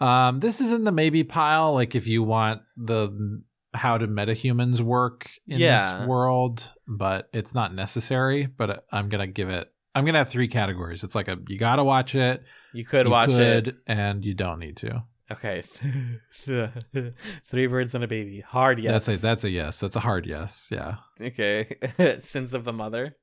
Um, 0.00 0.40
this 0.40 0.60
is 0.60 0.72
in 0.72 0.84
the 0.84 0.92
maybe 0.92 1.24
pile. 1.24 1.74
Like 1.74 1.94
if 1.94 2.06
you 2.06 2.22
want 2.22 2.62
the 2.76 3.42
how 3.74 3.98
do 3.98 4.06
metahumans 4.06 4.80
work 4.80 5.28
in 5.46 5.58
Yeah. 5.60 5.98
this 5.98 6.08
world, 6.08 6.72
but 6.86 7.28
it's 7.34 7.52
not 7.54 7.74
necessary. 7.74 8.46
But 8.46 8.84
I'm 8.92 9.08
gonna 9.10 9.26
give 9.26 9.50
it. 9.50 9.68
I'm 9.94 10.04
gonna 10.04 10.18
have 10.18 10.28
three 10.28 10.48
categories. 10.48 11.02
It's 11.04 11.14
like 11.14 11.28
a 11.28 11.36
you 11.48 11.58
gotta 11.58 11.82
watch 11.84 12.14
it, 12.14 12.42
You 12.72 12.84
could 12.84 13.06
you 13.06 13.12
watch 13.12 13.32
it. 13.32 13.74
and 13.86 14.24
you 14.24 14.34
don't 14.34 14.58
need 14.60 14.76
to. 14.78 15.02
Okay. 15.30 15.62
Three 17.46 17.66
birds 17.66 17.94
and 17.94 18.02
a 18.02 18.08
baby. 18.08 18.40
Hard 18.40 18.78
yes. 18.82 18.92
That's 18.92 19.08
a 19.08 19.16
that's 19.18 19.44
a 19.44 19.50
yes. 19.50 19.78
That's 19.80 19.94
a 19.96 20.00
hard 20.00 20.24
yes. 20.24 20.68
Yeah. 20.70 20.96
Okay. 21.20 21.76
Sins 22.24 22.54
of 22.54 22.64
the 22.64 22.72
Mother. 22.72 23.14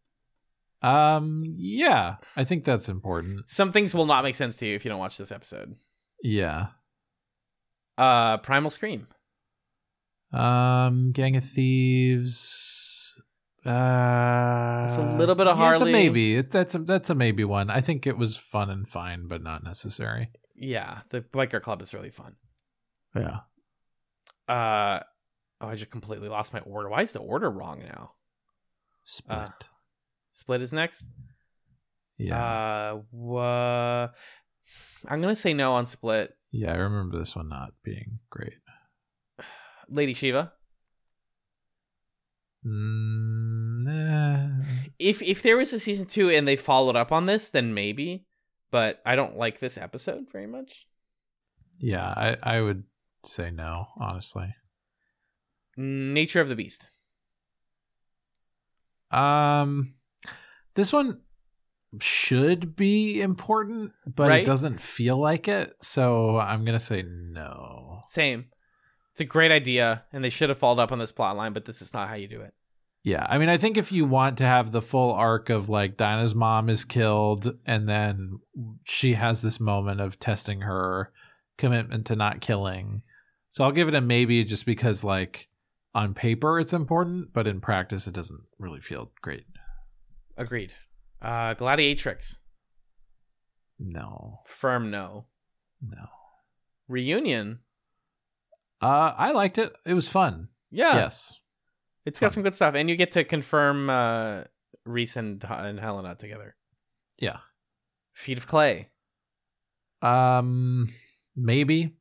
Um. 0.83 1.43
Yeah. 1.57 2.17
I 2.35 2.43
think 2.43 2.63
that's 2.63 2.89
important. 2.89 3.49
Some 3.49 3.71
things 3.71 3.95
will 3.95 4.05
not 4.05 4.23
make 4.23 4.35
sense 4.35 4.55
to 4.57 4.67
you 4.67 4.75
if 4.75 4.85
you 4.85 4.89
don't 4.89 4.99
watch 4.99 5.17
this 5.17 5.31
episode. 5.31 5.75
Yeah. 6.21 6.67
Uh, 7.97 8.37
Primal 8.37 8.69
Scream. 8.69 9.07
Um. 10.31 11.11
Gang 11.11 11.35
of 11.37 11.43
Thieves. 11.45 12.94
Uh, 13.65 14.85
It's 14.87 14.97
a 14.97 15.15
little 15.17 15.35
bit 15.35 15.47
of 15.47 15.57
yeah, 15.57 15.71
it's 15.71 15.75
a 15.75 15.83
Harley. 15.85 15.91
maybe. 15.91 16.35
It, 16.37 16.51
that's 16.51 16.75
a 16.75 16.79
that's 16.79 17.09
a 17.09 17.15
maybe 17.15 17.43
one. 17.43 17.69
I 17.69 17.81
think 17.81 18.05
it 18.07 18.17
was 18.17 18.37
fun 18.37 18.69
and 18.69 18.87
fine, 18.87 19.27
but 19.27 19.41
not 19.41 19.63
necessary. 19.63 20.29
Yeah, 20.55 20.99
the 21.09 21.21
biker 21.21 21.61
club 21.61 21.81
is 21.81 21.93
really 21.93 22.11
fun. 22.11 22.35
Yeah. 23.15 23.39
Uh, 24.47 24.99
oh, 25.61 25.67
I 25.67 25.75
just 25.75 25.91
completely 25.91 26.29
lost 26.29 26.53
my 26.53 26.59
order. 26.59 26.89
Why 26.89 27.01
is 27.01 27.13
the 27.13 27.19
order 27.19 27.49
wrong 27.49 27.79
now? 27.79 28.11
Split. 29.03 29.37
Uh, 29.37 29.49
Split 30.33 30.61
is 30.61 30.71
next. 30.73 31.05
yeah. 32.17 32.43
Uh, 32.93 33.01
wha- 33.11 34.09
I'm 35.07 35.21
gonna 35.21 35.35
say 35.35 35.53
no 35.53 35.73
on 35.73 35.85
Split. 35.87 36.33
Yeah, 36.51 36.71
I 36.71 36.75
remember 36.75 37.17
this 37.17 37.35
one 37.35 37.49
not 37.49 37.71
being 37.83 38.19
great. 38.29 38.53
Lady 39.89 40.13
Shiva. 40.13 40.53
Mm, 42.65 43.87
eh. 43.87 44.65
If 44.99 45.21
if 45.21 45.41
there 45.43 45.57
was 45.57 45.71
a 45.73 45.79
season 45.79 46.05
two 46.07 46.29
and 46.29 46.47
they 46.47 46.55
followed 46.55 46.95
up 46.95 47.11
on 47.11 47.25
this, 47.25 47.49
then 47.49 47.73
maybe. 47.73 48.25
But 48.71 49.01
I 49.05 49.15
don't 49.15 49.37
like 49.37 49.59
this 49.59 49.77
episode 49.77 50.25
very 50.31 50.47
much. 50.47 50.87
Yeah, 51.79 52.05
I, 52.05 52.37
I 52.41 52.61
would 52.61 52.83
say 53.23 53.51
no, 53.51 53.87
honestly. 53.99 54.53
Nature 55.77 56.41
of 56.41 56.49
the 56.49 56.55
Beast. 56.55 56.87
Um, 59.11 59.93
this 60.73 60.91
one 60.91 61.21
should 62.01 62.75
be 62.75 63.21
important, 63.21 63.91
but 64.05 64.29
Right? 64.29 64.41
it 64.43 64.45
doesn't 64.45 64.81
feel 64.81 65.17
like 65.17 65.47
it. 65.47 65.73
So 65.81 66.37
I'm 66.37 66.65
gonna 66.65 66.79
say 66.79 67.03
no. 67.03 68.01
Same. 68.07 68.45
It's 69.15 69.21
a 69.21 69.23
great 69.23 69.49
idea, 69.49 70.03
and 70.11 70.21
they 70.21 70.29
should 70.29 70.49
have 70.49 70.57
followed 70.57 70.81
up 70.81 70.91
on 70.91 70.99
this 70.99 71.13
plot 71.13 71.37
line, 71.37 71.53
but 71.53 71.63
this 71.63 71.81
is 71.81 71.93
not 71.93 72.09
how 72.09 72.15
you 72.15 72.27
do 72.27 72.41
it. 72.41 72.53
Yeah, 73.01 73.25
I 73.29 73.37
mean, 73.37 73.47
I 73.47 73.55
think 73.55 73.77
if 73.77 73.89
you 73.89 74.03
want 74.03 74.37
to 74.39 74.43
have 74.43 74.73
the 74.73 74.81
full 74.81 75.13
arc 75.13 75.49
of 75.49 75.69
like 75.69 75.95
Dinah's 75.95 76.35
mom 76.35 76.69
is 76.69 76.83
killed, 76.83 77.57
and 77.65 77.87
then 77.87 78.39
she 78.83 79.13
has 79.13 79.41
this 79.41 79.57
moment 79.57 80.01
of 80.01 80.19
testing 80.19 80.59
her 80.61 81.13
commitment 81.57 82.05
to 82.07 82.17
not 82.17 82.41
killing. 82.41 82.99
So 83.51 83.63
I'll 83.63 83.71
give 83.71 83.87
it 83.87 83.95
a 83.95 84.01
maybe 84.01 84.43
just 84.43 84.65
because, 84.65 85.01
like, 85.01 85.47
on 85.93 86.13
paper 86.13 86.59
it's 86.59 86.73
important, 86.73 87.31
but 87.31 87.47
in 87.47 87.61
practice 87.61 88.07
it 88.07 88.13
doesn't 88.13 88.41
really 88.59 88.81
feel 88.81 89.13
great. 89.21 89.45
Agreed. 90.35 90.73
Uh, 91.21 91.55
Gladiatrix. 91.55 92.39
No, 93.79 94.41
Firm 94.45 94.91
no. 94.91 95.27
no. 95.81 96.07
Reunion. 96.89 97.59
Uh, 98.81 99.13
I 99.17 99.31
liked 99.31 99.57
it. 99.57 99.73
It 99.85 99.93
was 99.93 100.09
fun. 100.09 100.49
Yeah. 100.71 100.95
Yes. 100.95 101.39
It's 102.05 102.19
got 102.19 102.27
Fun. 102.27 102.33
some 102.33 102.43
good 102.43 102.55
stuff, 102.55 102.75
and 102.75 102.89
you 102.89 102.95
get 102.95 103.13
to 103.13 103.23
confirm 103.23 103.89
uh, 103.89 104.43
Reese 104.85 105.15
and, 105.15 105.43
and 105.49 105.79
Helena 105.79 106.15
together. 106.15 106.55
Yeah. 107.19 107.37
Feet 108.13 108.37
of 108.37 108.45
Clay. 108.47 108.89
Um, 110.01 110.87
maybe. 111.35 111.95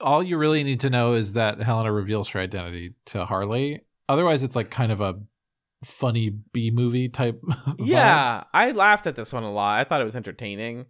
All 0.00 0.22
you 0.22 0.36
really 0.36 0.62
need 0.62 0.80
to 0.80 0.90
know 0.90 1.14
is 1.14 1.32
that 1.34 1.62
Helena 1.62 1.90
reveals 1.90 2.28
her 2.28 2.40
identity 2.40 2.94
to 3.06 3.24
Harley. 3.24 3.80
Otherwise, 4.08 4.42
it's 4.42 4.54
like 4.54 4.70
kind 4.70 4.92
of 4.92 5.00
a 5.00 5.14
funny 5.84 6.28
B 6.28 6.70
movie 6.70 7.08
type. 7.08 7.40
vibe. 7.48 7.76
Yeah, 7.78 8.44
I 8.52 8.72
laughed 8.72 9.06
at 9.06 9.16
this 9.16 9.32
one 9.32 9.42
a 9.42 9.50
lot. 9.50 9.80
I 9.80 9.84
thought 9.84 10.02
it 10.02 10.04
was 10.04 10.16
entertaining. 10.16 10.84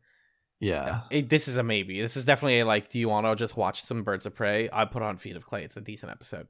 Yeah. 0.61 1.03
It, 1.11 1.29
this 1.29 1.49
is 1.49 1.57
a 1.57 1.63
maybe. 1.63 2.01
This 2.01 2.17
is 2.17 2.25
definitely 2.25 2.61
a, 2.61 2.65
like, 2.65 2.89
do 2.89 2.99
you 2.99 3.09
want 3.09 3.27
to 3.27 3.35
just 3.37 3.57
watch 3.57 3.85
some 3.85 4.03
Birds 4.03 4.27
of 4.27 4.35
Prey? 4.35 4.69
I 4.73 4.85
put 4.85 5.03
on 5.03 5.17
Feet 5.19 5.37
of 5.37 5.45
Clay. 5.45 5.65
It's 5.65 5.77
a 5.77 5.81
decent 5.81 6.11
episode. 6.13 6.49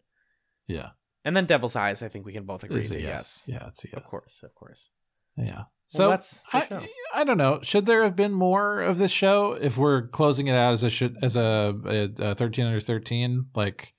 Yeah. 0.66 0.90
And 1.24 1.36
then 1.36 1.46
Devil's 1.46 1.74
Eyes. 1.74 2.02
I 2.02 2.08
think 2.08 2.24
we 2.24 2.32
can 2.32 2.44
both 2.44 2.62
agree 2.62 2.78
is 2.82 2.92
a 2.92 3.00
yes. 3.00 3.42
yes. 3.46 3.60
Yeah, 3.60 3.68
it's 3.68 3.84
a 3.84 3.88
yes. 3.88 3.96
Of 3.96 4.04
course, 4.04 4.40
of 4.44 4.54
course. 4.54 4.90
Yeah. 5.36 5.54
Well, 5.54 5.68
So 5.86 6.08
that's 6.08 6.42
I. 6.52 6.88
I 7.14 7.24
don't 7.24 7.38
know. 7.38 7.60
Should 7.62 7.86
there 7.86 8.02
have 8.04 8.16
been 8.16 8.32
more 8.32 8.80
of 8.80 8.98
this 8.98 9.10
show 9.10 9.52
if 9.52 9.76
we're 9.76 10.08
closing 10.08 10.46
it 10.46 10.54
out 10.54 10.72
as 10.72 10.82
a 10.82 10.90
should 10.90 11.16
as 11.22 11.36
a, 11.36 11.74
a, 11.84 12.30
a 12.30 12.34
thirteen 12.34 12.66
under 12.66 12.80
thirteen 12.80 13.46
like 13.54 13.92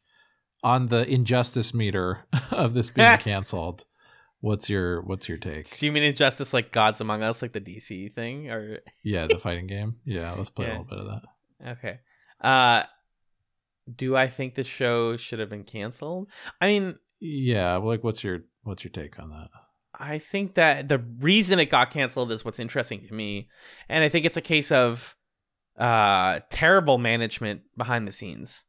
on 0.63 0.87
the 0.87 1.07
injustice 1.07 1.73
meter 1.73 2.25
of 2.51 2.73
this 2.73 2.89
being 2.89 3.17
canceled? 3.19 3.85
What's 4.41 4.69
your 4.69 5.01
what's 5.01 5.27
your 5.27 5.37
take? 5.37 5.69
Do 5.77 5.85
you 5.85 5.91
mean 5.91 6.03
Injustice 6.03 6.53
like 6.53 6.71
Gods 6.71 7.01
Among 7.01 7.23
Us, 7.23 7.41
like 7.41 7.53
the 7.53 7.61
DC 7.61 8.13
thing, 8.13 8.49
or 8.51 8.79
Yeah, 9.03 9.25
the 9.27 9.39
fighting 9.39 9.67
game. 9.67 9.95
Yeah, 10.05 10.33
let's 10.33 10.49
play 10.49 10.65
Yeah. 10.67 10.71
a 10.71 10.79
little 10.79 10.85
bit 10.85 10.99
of 10.99 11.05
that. 11.07 11.71
okay? 11.71 11.99
Uh, 12.39 12.83
do 13.93 14.15
I 14.15 14.27
think 14.27 14.55
the 14.55 14.63
show 14.63 15.17
should 15.17 15.39
have 15.39 15.49
been 15.49 15.63
canceled? 15.63 16.29
I 16.61 16.67
mean, 16.67 16.95
Yeah, 17.19 17.77
like 17.77 18.03
what's 18.03 18.23
your 18.23 18.41
what's 18.63 18.83
your 18.83 18.91
take 18.91 19.17
on 19.19 19.29
that? 19.29 19.47
I 19.99 20.19
think 20.19 20.53
that 20.55 20.87
the 20.87 20.99
reason 20.99 21.57
it 21.59 21.71
got 21.71 21.89
canceled 21.89 22.31
is 22.31 22.45
what's 22.45 22.59
interesting 22.59 23.07
to 23.07 23.13
me, 23.13 23.49
and 23.89 24.03
I 24.03 24.09
think 24.09 24.25
it's 24.25 24.37
a 24.37 24.41
case 24.41 24.71
of 24.71 25.15
uh 25.77 26.41
terrible 26.51 26.97
management 26.99 27.61
behind 27.75 28.07
the 28.07 28.11
scenes. 28.11 28.63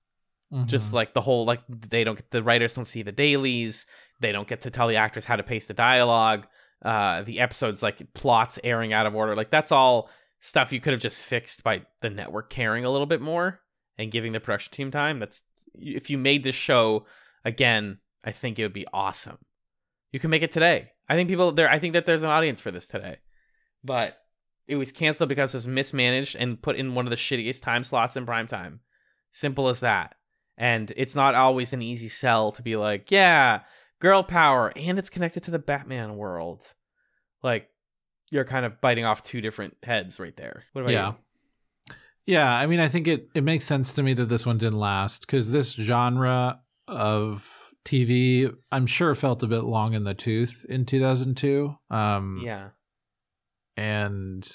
Just 0.65 0.91
Mhm. 0.91 0.95
like 0.95 1.13
the 1.13 1.21
whole 1.21 1.45
like 1.45 1.61
they 1.69 2.05
don't 2.05 2.23
the 2.31 2.43
writers 2.43 2.73
don't 2.73 2.87
see 2.87 3.03
the 3.03 3.13
dailies, 3.13 3.85
they 4.21 4.33
don't 4.33 4.49
get 4.49 4.63
to 4.63 4.71
tell 4.71 4.89
the 4.89 4.97
actors 4.97 5.25
how 5.25 5.37
to 5.37 5.43
pace 5.43 5.67
the 5.67 5.75
dialogue. 5.75 6.47
Uh, 6.83 7.23
the 7.23 7.41
episodes 7.41 7.83
like 7.83 8.15
plots 8.15 8.59
airing 8.63 8.93
out 8.93 9.07
of 9.07 9.15
order, 9.15 9.35
like 9.35 9.51
that's 9.51 9.73
all 9.73 10.09
stuff 10.39 10.73
you 10.73 10.81
could 10.81 10.93
have 10.93 11.03
just 11.03 11.21
fixed 11.23 11.65
by 11.65 11.83
the 12.01 12.11
network 12.11 12.51
caring 12.51 12.85
a 12.85 12.91
little 12.91 13.07
bit 13.07 13.21
more 13.21 13.61
and 13.97 14.13
giving 14.13 14.33
the 14.33 14.39
production 14.39 14.73
team 14.73 14.91
time. 14.91 15.19
That's 15.19 15.43
if 15.75 16.09
you 16.09 16.19
made 16.19 16.45
this 16.45 16.55
show 16.55 17.05
again, 17.45 17.99
I 18.25 18.31
think 18.31 18.59
it 18.59 18.63
would 18.63 18.73
be 18.73 18.87
awesome. 18.93 19.39
You 20.13 20.21
can 20.21 20.31
make 20.31 20.43
it 20.43 20.53
today. 20.53 20.93
I 21.09 21.17
think 21.17 21.29
people 21.29 21.53
there. 21.53 21.69
I 21.69 21.79
think 21.79 21.95
that 21.95 22.07
there's 22.07 22.23
an 22.23 22.31
audience 22.31 22.61
for 22.61 22.71
this 22.71 22.87
today, 22.87 23.17
but 23.83 24.19
it 24.67 24.77
was 24.77 24.93
canceled 24.93 25.31
because 25.31 25.55
it 25.55 25.57
was 25.57 25.67
mismanaged 25.67 26.37
and 26.37 26.61
put 26.61 26.77
in 26.77 26.95
one 26.95 27.07
of 27.07 27.11
the 27.11 27.17
shittiest 27.17 27.63
time 27.63 27.83
slots 27.83 28.17
in 28.17 28.27
prime 28.27 28.47
time. 28.47 28.81
Simple 29.31 29.69
as 29.69 29.81
that. 29.81 30.15
And 30.57 30.93
it's 30.97 31.15
not 31.15 31.35
always 31.35 31.73
an 31.73 31.83
easy 31.83 32.09
sell 32.09 32.53
to 32.53 32.63
be 32.63 32.77
like, 32.77 33.11
yeah, 33.11 33.61
girl 34.01 34.23
power, 34.23 34.73
and 34.77 34.99
it's 34.99 35.11
connected 35.11 35.43
to 35.45 35.51
the 35.51 35.59
Batman 35.59 36.17
world. 36.17 36.63
Like, 37.43 37.69
you're 38.31 38.45
kind 38.45 38.65
of 38.67 38.81
biting 38.81 39.05
off 39.05 39.23
two 39.23 39.41
different 39.41 39.77
heads 39.83 40.19
right 40.21 40.37
there. 40.37 40.65
What 40.73 40.83
about 40.83 40.93
Yeah. 40.93 41.09
you? 41.09 41.95
Yeah, 42.27 42.51
I 42.53 42.67
mean, 42.67 42.79
I 42.81 42.89
think 42.89 43.09
it 43.09 43.29
it 43.35 43.43
makes 43.43 43.65
sense 43.65 43.93
to 43.95 44.03
me 44.03 44.13
that 44.15 44.27
this 44.29 44.45
one 44.45 44.59
didn't 44.59 44.79
last 44.79 45.23
because 45.23 45.51
this 45.51 45.73
genre 45.73 46.61
of 46.87 47.73
TV, 47.87 48.55
I'm 48.71 48.87
sure, 48.87 49.15
felt 49.15 49.43
a 49.43 49.47
bit 49.47 49.63
long 49.65 49.95
in 49.95 50.05
the 50.05 50.13
tooth 50.13 50.67
in 50.69 50.85
2002. 50.85 51.75
Um, 51.91 52.43
Yeah. 52.45 52.69
and 53.79 54.47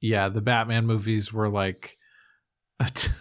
yeah, 0.00 0.28
the 0.28 0.40
Batman 0.40 0.86
movies 0.86 1.32
were 1.32 1.48
like, 1.48 1.96
t- 2.94 3.12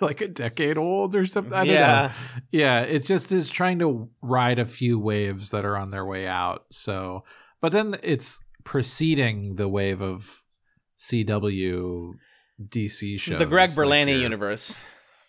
like 0.02 0.20
a 0.20 0.28
decade 0.28 0.78
old 0.78 1.14
or 1.14 1.24
something. 1.24 1.52
I 1.52 1.64
don't 1.64 1.74
know. 1.74 1.80
yeah. 1.80 2.12
Yeah, 2.50 2.80
it 2.80 3.04
just 3.04 3.32
is 3.32 3.50
trying 3.50 3.78
to 3.80 4.08
ride 4.22 4.58
a 4.58 4.64
few 4.64 4.98
waves 4.98 5.50
that 5.50 5.64
are 5.64 5.76
on 5.76 5.90
their 5.90 6.04
way 6.06 6.26
out. 6.26 6.64
So, 6.70 7.24
but 7.60 7.72
then 7.72 7.98
it's 8.02 8.40
preceding 8.64 9.56
the 9.56 9.68
wave 9.68 10.00
of 10.02 10.42
CW 10.98 12.12
DC 12.62 13.18
shows. 13.20 13.38
The 13.38 13.46
Greg 13.46 13.70
like 13.70 13.78
Berlanti 13.78 14.12
your- 14.12 14.20
universe. 14.20 14.76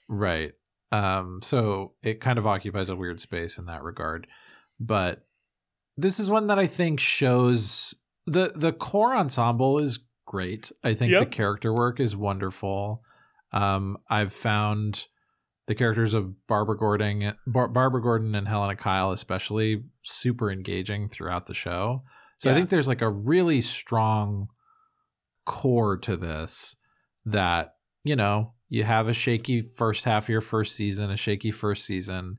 Right. 0.10 0.52
Um, 0.92 1.40
so 1.42 1.94
it 2.04 2.20
kind 2.20 2.38
of 2.38 2.46
occupies 2.46 2.90
a 2.90 2.96
weird 2.96 3.22
space 3.22 3.58
in 3.58 3.66
that 3.68 3.82
regard. 3.84 4.28
But 4.80 5.26
this 5.96 6.20
is 6.20 6.30
one 6.30 6.48
that 6.48 6.60
I 6.60 6.68
think 6.68 7.00
shows 7.00 7.96
the 8.26 8.52
the 8.56 8.74
core 8.74 9.16
ensemble 9.16 9.80
is 9.80 10.00
great. 10.26 10.72
I 10.84 10.94
think 10.94 11.14
the 11.14 11.26
character 11.26 11.74
work 11.74 12.00
is 12.00 12.16
wonderful. 12.16 13.04
Um, 13.54 13.98
I've 14.10 14.34
found 14.34 15.08
the 15.68 15.76
characters 15.76 16.14
of 16.14 16.48
Barbara 16.48 16.78
Gordon, 16.78 17.34
Bar- 17.48 17.70
Barbara 17.70 18.02
Gordon 18.02 18.36
and 18.36 18.48
Helena 18.48 18.76
Kyle, 18.76 19.12
especially, 19.12 19.84
super 20.04 20.52
engaging 20.52 21.10
throughout 21.10 21.46
the 21.46 21.54
show. 21.54 22.04
So 22.40 22.50
I 22.50 22.56
think 22.56 22.70
there's 22.70 22.88
like 22.88 23.04
a 23.04 23.10
really 23.10 23.62
strong 23.62 24.48
core 25.46 25.98
to 25.98 26.18
this 26.18 26.76
that 27.26 27.76
you 28.04 28.16
know 28.16 28.54
you 28.70 28.84
have 28.84 29.08
a 29.08 29.14
shaky 29.14 29.62
first 29.62 30.06
half 30.06 30.24
of 30.24 30.30
your 30.30 30.42
first 30.42 30.76
season, 30.76 31.12
a 31.12 31.18
shaky 31.18 31.52
first 31.52 31.86
season. 31.86 32.38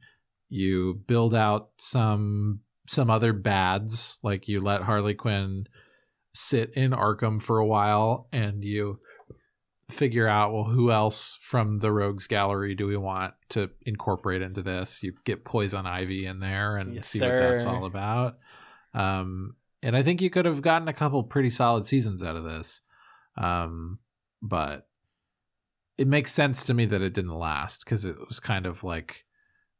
You 0.48 1.00
build 1.06 1.34
out 1.34 1.68
some 1.76 2.60
some 2.88 3.10
other 3.10 3.32
bads, 3.32 4.18
like 4.22 4.48
you 4.48 4.60
let 4.60 4.82
Harley 4.82 5.14
Quinn 5.14 5.66
sit 6.34 6.72
in 6.74 6.90
Arkham 6.92 7.40
for 7.40 7.58
a 7.58 7.66
while, 7.66 8.28
and 8.32 8.64
you 8.64 8.98
figure 9.92 10.26
out 10.26 10.52
well 10.52 10.64
who 10.64 10.90
else 10.90 11.38
from 11.40 11.78
the 11.78 11.92
rogues 11.92 12.26
gallery 12.26 12.74
do 12.74 12.86
we 12.86 12.96
want 12.96 13.34
to 13.50 13.70
incorporate 13.86 14.42
into 14.42 14.62
this? 14.62 15.02
You 15.02 15.12
get 15.24 15.44
poison 15.44 15.86
ivy 15.86 16.26
in 16.26 16.40
there 16.40 16.76
and 16.76 16.94
Yes, 16.94 17.08
see 17.08 17.20
what 17.20 17.38
that's 17.38 17.64
all 17.64 17.84
about. 17.84 18.38
Um 18.94 19.56
and 19.82 19.96
i 19.96 20.02
think 20.02 20.20
you 20.20 20.30
could 20.30 20.44
have 20.44 20.62
gotten 20.62 20.88
a 20.88 20.92
couple 20.92 21.22
pretty 21.22 21.50
solid 21.50 21.86
seasons 21.86 22.22
out 22.22 22.36
of 22.36 22.44
this. 22.44 22.80
Um 23.36 23.98
but 24.42 24.88
it 25.98 26.08
makes 26.08 26.32
sense 26.32 26.64
to 26.64 26.74
me 26.74 26.86
that 26.86 27.02
it 27.02 27.12
didn't 27.12 27.38
last 27.38 27.84
because 27.84 28.04
it 28.04 28.16
was 28.26 28.40
kind 28.40 28.66
of 28.66 28.82
like 28.82 29.24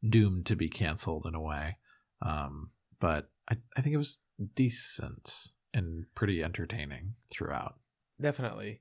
doomed 0.08 0.46
to 0.46 0.56
be 0.56 0.68
canceled 0.68 1.26
in 1.26 1.34
a 1.34 1.40
way. 1.40 1.76
Um 2.20 2.70
but 3.00 3.28
i, 3.50 3.56
I 3.76 3.80
think 3.80 3.94
it 3.94 3.98
was 3.98 4.18
decent 4.54 5.48
and 5.74 6.04
pretty 6.14 6.42
entertaining 6.42 7.14
throughout. 7.30 7.76
Definitely. 8.20 8.80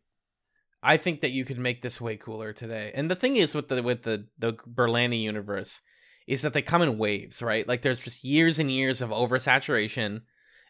I 0.84 0.97
think 0.97 1.21
that 1.21 1.32
you 1.32 1.45
could 1.45 1.59
make 1.59 1.82
this 1.82 2.01
way 2.01 2.17
cooler 2.17 2.53
today. 2.53 2.91
And 2.95 3.09
the 3.09 3.15
thing 3.15 3.36
is 3.36 3.53
with 3.53 3.67
the 3.67 3.84
with 3.84 4.03
the 4.03 4.27
the 4.38 4.53
Berlanti 4.53 5.21
universe 5.21 5.82
is 6.27 6.41
that 6.41 6.53
they 6.53 6.61
come 6.61 6.82
in 6.82 6.97
waves, 6.97 7.41
right? 7.41 7.67
Like 7.67 7.82
there's 7.82 7.99
just 7.99 8.23
years 8.23 8.59
and 8.59 8.71
years 8.71 9.01
of 9.01 9.09
oversaturation 9.09 10.21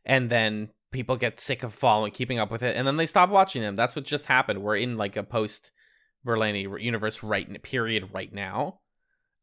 and 0.05 0.29
then 0.29 0.69
people 0.91 1.15
get 1.15 1.39
sick 1.39 1.63
of 1.63 1.73
following 1.73 2.11
keeping 2.11 2.39
up 2.39 2.51
with 2.51 2.63
it 2.63 2.75
and 2.75 2.85
then 2.85 2.97
they 2.97 3.05
stop 3.05 3.29
watching 3.29 3.61
them. 3.61 3.75
That's 3.75 3.95
what 3.95 4.05
just 4.05 4.25
happened. 4.25 4.61
We're 4.61 4.77
in 4.77 4.97
like 4.97 5.15
a 5.15 5.23
post 5.23 5.71
Berlanti 6.25 6.81
universe 6.81 7.23
right 7.23 7.61
period 7.63 8.09
right 8.13 8.33
now. 8.33 8.79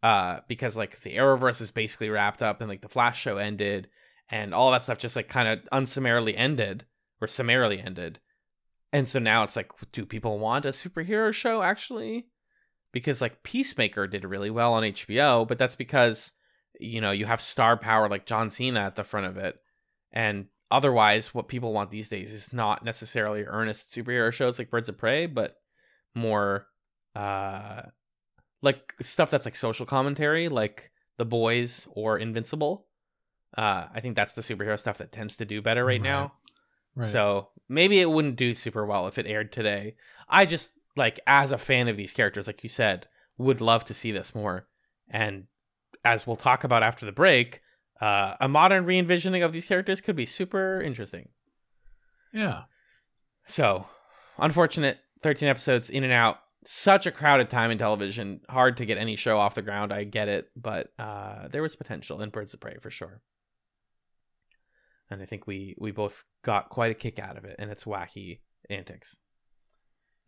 Uh, 0.03 0.41
because 0.47 0.77
like 0.77 1.01
the 1.01 1.17
Arrowverse 1.17 1.61
is 1.61 1.73
basically 1.73 2.09
wrapped 2.09 2.43
up 2.43 2.61
and 2.61 2.69
like 2.69 2.83
the 2.83 2.89
Flash 2.89 3.21
show 3.21 3.37
ended 3.37 3.89
and 4.31 4.55
all 4.55 4.71
that 4.71 4.85
stuff 4.85 4.99
just 4.99 5.17
like 5.17 5.29
kind 5.29 5.49
of 5.49 5.61
unsummarily 5.73 6.37
ended 6.37 6.85
or 7.21 7.27
summarily 7.27 7.81
ended. 7.81 8.21
And 8.93 9.07
so 9.07 9.19
now 9.19 9.43
it's 9.43 9.57
like, 9.57 9.71
do 9.93 10.07
people 10.07 10.39
want 10.39 10.65
a 10.65 10.71
superhero 10.71 11.33
show 11.33 11.63
actually? 11.63 12.27
Because 12.93 13.21
like 13.21 13.43
Peacemaker 13.43 14.07
did 14.07 14.25
really 14.25 14.51
well 14.51 14.73
on 14.73 14.83
HBO, 14.83 15.47
but 15.47 15.59
that's 15.59 15.77
because 15.77 16.33
you 16.81 17.01
know 17.01 17.11
you 17.11 17.27
have 17.27 17.41
star 17.43 17.77
power 17.77 18.09
like 18.09 18.25
John 18.27 18.49
Cena 18.51 18.81
at 18.81 18.97
the 18.97 19.05
front 19.05 19.27
of 19.27 19.37
it, 19.37 19.57
and 20.13 20.47
otherwise, 20.71 21.35
what 21.35 21.49
people 21.49 21.73
want 21.73 21.91
these 21.91 22.09
days 22.09 22.33
is 22.33 22.53
not 22.53 22.85
necessarily 22.85 23.45
earnest 23.45 23.93
superhero 23.93 24.33
shows 24.33 24.59
like 24.59 24.71
Birds 24.71 24.89
of 24.89 24.97
Prey, 24.97 25.27
but 25.27 25.57
more 26.15 26.67
uh 27.15 27.83
like 28.63 28.95
stuff 29.03 29.31
that's 29.31 29.45
like 29.45 29.55
social 29.57 29.85
commentary, 29.87 30.49
like 30.49 30.91
The 31.19 31.25
Boys 31.27 31.87
or 31.93 32.19
Invincible. 32.19 32.87
Uh, 33.57 33.87
I 33.95 34.01
think 34.01 34.17
that's 34.17 34.33
the 34.33 34.43
superhero 34.43 34.79
stuff 34.79 34.99
that 34.99 35.13
tends 35.13 35.37
to 35.37 35.45
do 35.45 35.63
better 35.63 35.85
right, 35.85 36.01
Right. 36.01 36.03
now. 36.03 36.35
Right. 36.95 37.09
So 37.09 37.49
maybe 37.69 38.01
it 38.01 38.11
wouldn't 38.11 38.37
do 38.37 38.55
super 38.55 38.85
well 38.85 39.07
if 39.07 39.19
it 39.19 39.27
aired 39.27 39.53
today. 39.53 39.97
I 40.29 40.47
just 40.47 40.73
like 40.97 41.21
as 41.27 41.53
a 41.53 41.59
fan 41.59 41.89
of 41.89 41.97
these 41.97 42.13
characters, 42.13 42.47
like 42.47 42.63
you 42.63 42.69
said, 42.69 43.07
would 43.37 43.61
love 43.61 43.85
to 43.85 43.95
see 43.95 44.13
this 44.13 44.35
more. 44.35 44.67
And 45.09 45.45
as 46.05 46.27
we'll 46.27 46.37
talk 46.37 46.65
about 46.65 46.83
after 46.83 47.07
the 47.07 47.13
break, 47.13 47.61
uh, 48.01 48.35
a 48.41 48.49
modern 48.49 48.85
re-envisioning 48.85 49.43
of 49.43 49.53
these 49.53 49.65
characters 49.65 50.01
could 50.01 50.17
be 50.17 50.27
super 50.27 50.81
interesting. 50.81 51.29
yeah. 52.33 52.63
So, 53.47 53.87
unfortunate 54.37 54.99
13 55.23 55.49
episodes 55.49 55.91
in 55.91 56.05
and 56.05 56.13
out. 56.13 56.39
Such 56.65 57.07
a 57.07 57.13
crowded 57.13 57.49
time 57.49 57.71
in 57.71 57.79
television. 57.79 58.41
Hard 58.49 58.77
to 58.77 58.85
get 58.85 58.99
any 58.99 59.17
show 59.17 59.39
off 59.39 59.55
the 59.55 59.63
ground. 59.63 59.93
I 59.93 60.05
get 60.05 60.29
it, 60.29 60.51
but 60.55 60.93
uh, 60.99 61.49
there 61.49 61.63
was 61.63 61.77
potential 61.77 62.21
in 62.21 62.31
Birds 62.31 62.53
of 62.53 62.61
Prey 62.61 62.77
for 62.81 62.91
sure. 62.91 63.23
And 65.11 65.23
I 65.23 65.25
think 65.25 65.47
we 65.47 65.75
we 65.79 65.91
both 65.91 66.25
got 66.45 66.69
quite 66.69 66.91
a 66.91 66.95
kick 66.95 67.19
out 67.19 67.37
of 67.37 67.45
it 67.45 67.57
and 67.59 67.71
its 67.71 67.85
wacky 67.85 68.41
antics. 68.69 69.17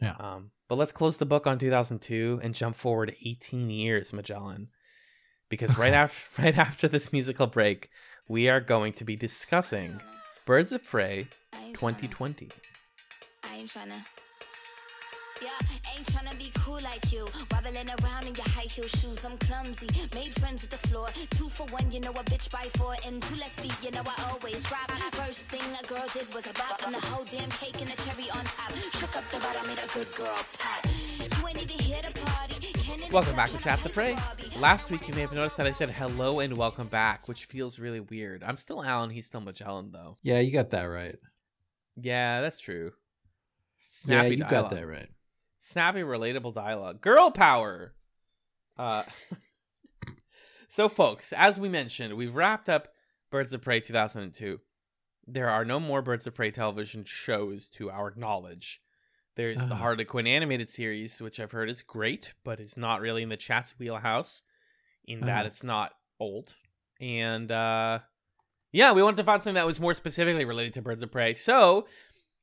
Yeah. 0.00 0.14
Um, 0.18 0.50
but 0.68 0.76
let's 0.76 0.92
close 0.92 1.18
the 1.18 1.26
book 1.26 1.46
on 1.46 1.58
2002 1.58 2.40
and 2.42 2.54
jump 2.54 2.76
forward 2.76 3.14
18 3.24 3.68
years, 3.68 4.12
Magellan, 4.12 4.68
because 5.50 5.76
right 5.76 5.92
after 5.92 6.18
right 6.42 6.56
after 6.56 6.88
this 6.88 7.12
musical 7.12 7.46
break, 7.46 7.90
we 8.28 8.48
are 8.48 8.60
going 8.60 8.94
to 8.94 9.04
be 9.04 9.16
discussing 9.16 10.00
Birds 10.46 10.72
of 10.72 10.82
Prey 10.84 11.28
I 11.52 11.64
ain't 11.64 11.76
tryna- 11.76 11.98
2020. 11.98 12.48
I 13.44 13.56
ain't 13.56 13.68
tryna. 13.70 14.04
Yeah, 15.42 15.48
ain't 15.96 16.06
tryna 16.06 16.36
be 16.38 16.50
cool 16.54 16.80
like 16.82 17.10
you. 17.10 17.26
Wobbling 17.50 17.88
around 17.88 18.26
in 18.26 18.34
your 18.34 18.48
high 18.48 18.68
heel 18.68 18.86
shoes. 18.86 19.24
I'm 19.24 19.38
clumsy. 19.38 19.88
Made 20.14 20.34
friends 20.38 20.60
with 20.60 20.70
the 20.70 20.88
floor. 20.88 21.08
Two 21.30 21.48
for 21.48 21.66
one, 21.68 21.90
you 21.90 21.98
know 21.98 22.10
a 22.10 22.24
bitch 22.24 22.50
by 22.50 22.68
four. 22.76 22.94
And 23.06 23.22
two 23.22 23.36
left 23.36 23.58
feet, 23.58 23.72
you 23.82 23.90
know 23.90 24.02
I 24.04 24.30
always 24.30 24.62
drop. 24.64 24.90
First 25.12 25.48
thing 25.48 25.62
a 25.82 25.86
girl 25.86 26.04
did 26.12 26.32
was 26.34 26.46
a 26.46 26.52
bop. 26.52 26.82
And 26.84 26.94
the 26.94 27.00
whole 27.00 27.24
damn 27.24 27.48
cake 27.52 27.80
and 27.80 27.88
the 27.88 27.96
cherry 28.02 28.28
on 28.30 28.44
top. 28.44 28.72
Shook 28.92 29.16
up 29.16 29.24
the 29.30 29.38
bottom, 29.38 29.66
made 29.66 29.78
a 29.78 29.88
good 29.94 30.14
girl 30.14 30.36
pop. 30.58 30.86
You 31.18 31.48
ain't 31.48 31.62
even 31.62 31.78
here 31.86 32.02
to 32.02 32.12
party. 32.20 33.10
Welcome 33.10 33.34
back 33.34 33.48
to 33.48 33.54
Dutch 33.54 33.64
Chatz 33.64 33.86
of 33.86 33.94
Prey. 33.94 34.16
Last 34.58 34.90
week, 34.90 35.08
you 35.08 35.14
may 35.14 35.22
have 35.22 35.32
noticed 35.32 35.56
that 35.56 35.66
I 35.66 35.72
said 35.72 35.88
hello 35.88 36.40
and 36.40 36.54
welcome 36.54 36.88
back, 36.88 37.28
which 37.28 37.46
feels 37.46 37.78
really 37.78 38.00
weird. 38.00 38.44
I'm 38.44 38.58
still 38.58 38.84
Alan, 38.84 39.08
he's 39.08 39.24
still 39.24 39.40
Magellan, 39.40 39.90
though. 39.90 40.18
Yeah, 40.22 40.40
you 40.40 40.52
got 40.52 40.68
that 40.70 40.84
right. 40.84 41.16
Yeah, 41.96 42.42
that's 42.42 42.60
true. 42.60 42.92
Snappy 43.88 44.28
yeah, 44.28 44.34
you 44.34 44.44
dialogue. 44.44 44.70
got 44.70 44.76
that 44.76 44.86
right. 44.86 45.08
Snappy, 45.70 46.00
relatable 46.00 46.52
dialogue. 46.52 47.00
Girl 47.00 47.30
power! 47.30 47.94
Uh, 48.76 49.04
so, 50.68 50.88
folks, 50.88 51.32
as 51.32 51.60
we 51.60 51.68
mentioned, 51.68 52.14
we've 52.16 52.34
wrapped 52.34 52.68
up 52.68 52.88
Birds 53.30 53.52
of 53.52 53.62
Prey 53.62 53.78
2002. 53.78 54.58
There 55.28 55.48
are 55.48 55.64
no 55.64 55.78
more 55.78 56.02
Birds 56.02 56.26
of 56.26 56.34
Prey 56.34 56.50
television 56.50 57.04
shows 57.06 57.68
to 57.76 57.88
our 57.88 58.12
knowledge. 58.16 58.80
There's 59.36 59.64
the 59.68 59.74
Ah. 59.74 59.78
Harley 59.78 60.04
Quinn 60.04 60.26
animated 60.26 60.68
series, 60.68 61.20
which 61.20 61.38
I've 61.38 61.52
heard 61.52 61.70
is 61.70 61.82
great, 61.82 62.32
but 62.42 62.58
it's 62.58 62.76
not 62.76 63.00
really 63.00 63.22
in 63.22 63.28
the 63.28 63.36
chat's 63.36 63.78
wheelhouse, 63.78 64.42
in 65.04 65.20
that 65.20 65.44
Ah. 65.44 65.46
it's 65.46 65.62
not 65.62 65.92
old. 66.18 66.54
And 67.00 67.50
uh, 67.52 68.00
yeah, 68.72 68.92
we 68.92 69.04
wanted 69.04 69.18
to 69.18 69.24
find 69.24 69.40
something 69.40 69.54
that 69.54 69.66
was 69.68 69.78
more 69.78 69.94
specifically 69.94 70.44
related 70.44 70.72
to 70.74 70.82
Birds 70.82 71.02
of 71.02 71.12
Prey. 71.12 71.32
So 71.34 71.86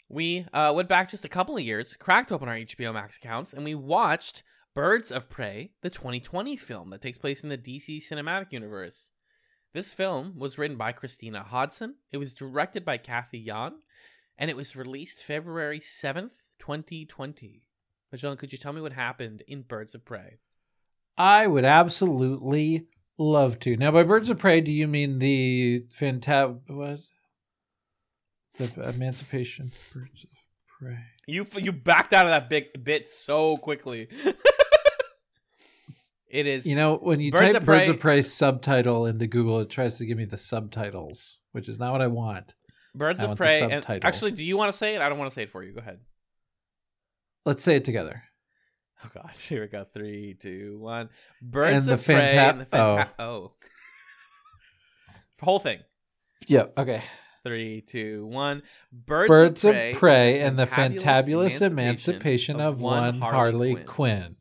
we 0.10 0.46
uh, 0.54 0.72
went 0.76 0.90
back 0.90 1.10
just 1.10 1.26
a 1.26 1.30
couple 1.30 1.58
of 1.58 1.64
years, 1.64 1.96
cracked 1.96 2.32
open 2.32 2.48
our 2.48 2.56
HBO 2.56 2.94
Max 2.94 3.18
accounts, 3.18 3.54
and 3.54 3.64
we 3.64 3.76
watched 3.76 4.44
Birds 4.74 5.12
of 5.12 5.30
Prey, 5.30 5.72
the 5.82 5.90
2020 5.90 6.56
film 6.56 6.92
that 6.92 7.02
takes 7.02 7.18
place 7.18 7.44
in 7.44 7.50
the 7.50 7.58
DC 7.58 8.08
Cinematic 8.08 8.52
Universe. 8.52 9.12
This 9.74 9.94
film 9.94 10.34
was 10.38 10.58
written 10.58 10.78
by 10.78 10.92
Christina 10.92 11.44
Hodson. 11.44 11.96
It 12.12 12.18
was 12.18 12.34
directed 12.34 12.86
by 12.86 12.98
Cathy 12.98 13.40
Yan, 13.40 13.74
and 14.38 14.50
it 14.50 14.56
was 14.56 14.76
released 14.76 15.24
February 15.24 15.80
7th, 15.80 16.46
2020. 16.60 17.68
Magellan, 18.12 18.38
could 18.38 18.52
you 18.52 18.58
tell 18.58 18.74
me 18.74 18.82
what 18.82 18.94
happened 18.94 19.44
in 19.48 19.64
Birds 19.64 19.94
of 19.94 20.06
Prey? 20.06 20.38
I 21.18 21.48
would 21.48 21.66
absolutely 21.66 22.88
love 23.18 23.60
to. 23.60 23.76
Now, 23.76 23.92
by 23.92 24.04
birds 24.04 24.30
of 24.30 24.38
prey, 24.38 24.62
do 24.62 24.72
you 24.72 24.88
mean 24.88 25.20
the 25.20 25.86
fantab 25.90 26.60
what? 26.68 27.00
The 28.58 28.90
Emancipation 28.90 29.72
Birds 29.94 30.24
of 30.24 30.30
Prey. 30.80 30.98
You 31.28 31.46
you 31.58 31.72
backed 31.72 32.14
out 32.14 32.26
of 32.26 32.32
that 32.32 32.50
big 32.50 32.84
bit 32.84 33.08
so 33.08 33.58
quickly. 33.58 34.08
it 36.30 36.48
is 36.48 36.66
You 36.66 36.76
know, 36.76 36.98
when 36.98 37.20
you 37.20 37.32
Birds 37.32 37.54
type 37.54 37.62
of 37.62 37.66
Birds 37.66 37.90
of 37.90 38.00
Prey 38.00 38.22
subtitle 38.22 39.06
into 39.06 39.28
Google, 39.28 39.60
it 39.60 39.70
tries 39.70 39.98
to 39.98 40.06
give 40.06 40.18
me 40.18 40.26
the 40.26 40.38
subtitles, 40.38 41.40
which 41.52 41.70
is 41.70 41.78
not 41.78 41.92
what 41.92 42.02
I 42.02 42.08
want. 42.08 42.56
Birds 42.96 43.20
I 43.20 43.24
of 43.24 43.30
want 43.30 43.38
Prey. 43.38 43.62
And 43.62 43.86
actually, 44.04 44.32
do 44.32 44.46
you 44.46 44.58
want 44.58 44.72
to 44.72 44.78
say 44.78 44.96
it? 44.96 45.02
I 45.02 45.10
don't 45.10 45.20
want 45.20 45.32
to 45.32 45.36
say 45.36 45.44
it 45.44 45.52
for 45.52 45.64
you. 45.64 45.74
Go 45.74 45.80
ahead. 45.80 46.00
Let's 47.46 47.64
say 47.64 47.76
it 47.76 47.86
together. 47.86 48.24
Oh 49.04 49.10
gosh, 49.14 49.48
here 49.48 49.62
we 49.62 49.68
go. 49.68 49.86
Three, 49.94 50.36
two, 50.40 50.78
one. 50.80 51.10
Birds 51.42 51.86
the 51.86 51.94
of 51.94 52.04
Prey 52.04 52.16
fanta- 52.16 52.50
and 52.50 52.62
the 52.62 52.66
fanta- 52.66 53.10
oh. 53.20 53.24
oh. 53.24 53.52
Whole 55.42 55.60
thing. 55.60 55.80
Yep. 56.48 56.74
Okay. 56.80 57.04
Three, 57.48 57.82
two, 57.82 58.26
one. 58.26 58.64
Birds, 58.92 59.30
Birds 59.30 59.64
of 59.64 59.70
of 59.70 59.76
Prey, 59.76 59.94
Prey 59.94 60.42
and 60.42 60.60
the 60.60 60.68
fantabulous 60.68 61.62
emancipation 61.62 62.60
of 62.60 62.82
one 62.82 63.22
Harley 63.22 63.76
Quinn. 63.76 63.86
Quinn. 63.86 64.36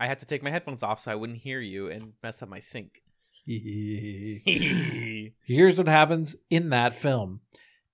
I 0.00 0.08
had 0.08 0.18
to 0.18 0.26
take 0.26 0.42
my 0.42 0.50
headphones 0.50 0.82
off 0.82 1.00
so 1.00 1.12
I 1.12 1.14
wouldn't 1.14 1.38
hear 1.38 1.60
you 1.60 1.88
and 1.88 2.14
mess 2.20 2.42
up 2.42 2.48
my 2.48 2.58
sync. 2.58 3.00
Here's 3.46 5.30
what 5.78 5.86
happens 5.86 6.34
in 6.50 6.70
that 6.70 6.94
film. 6.94 7.42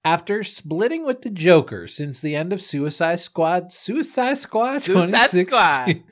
After 0.02 0.42
splitting 0.42 1.04
with 1.04 1.20
the 1.20 1.28
Joker 1.28 1.86
since 1.86 2.20
the 2.20 2.34
end 2.34 2.54
of 2.54 2.62
Suicide 2.62 3.20
Squad, 3.20 3.70
Suicide 3.70 4.38
Squad 4.38 4.82
Suicide 4.82 5.30
2016, 5.30 6.04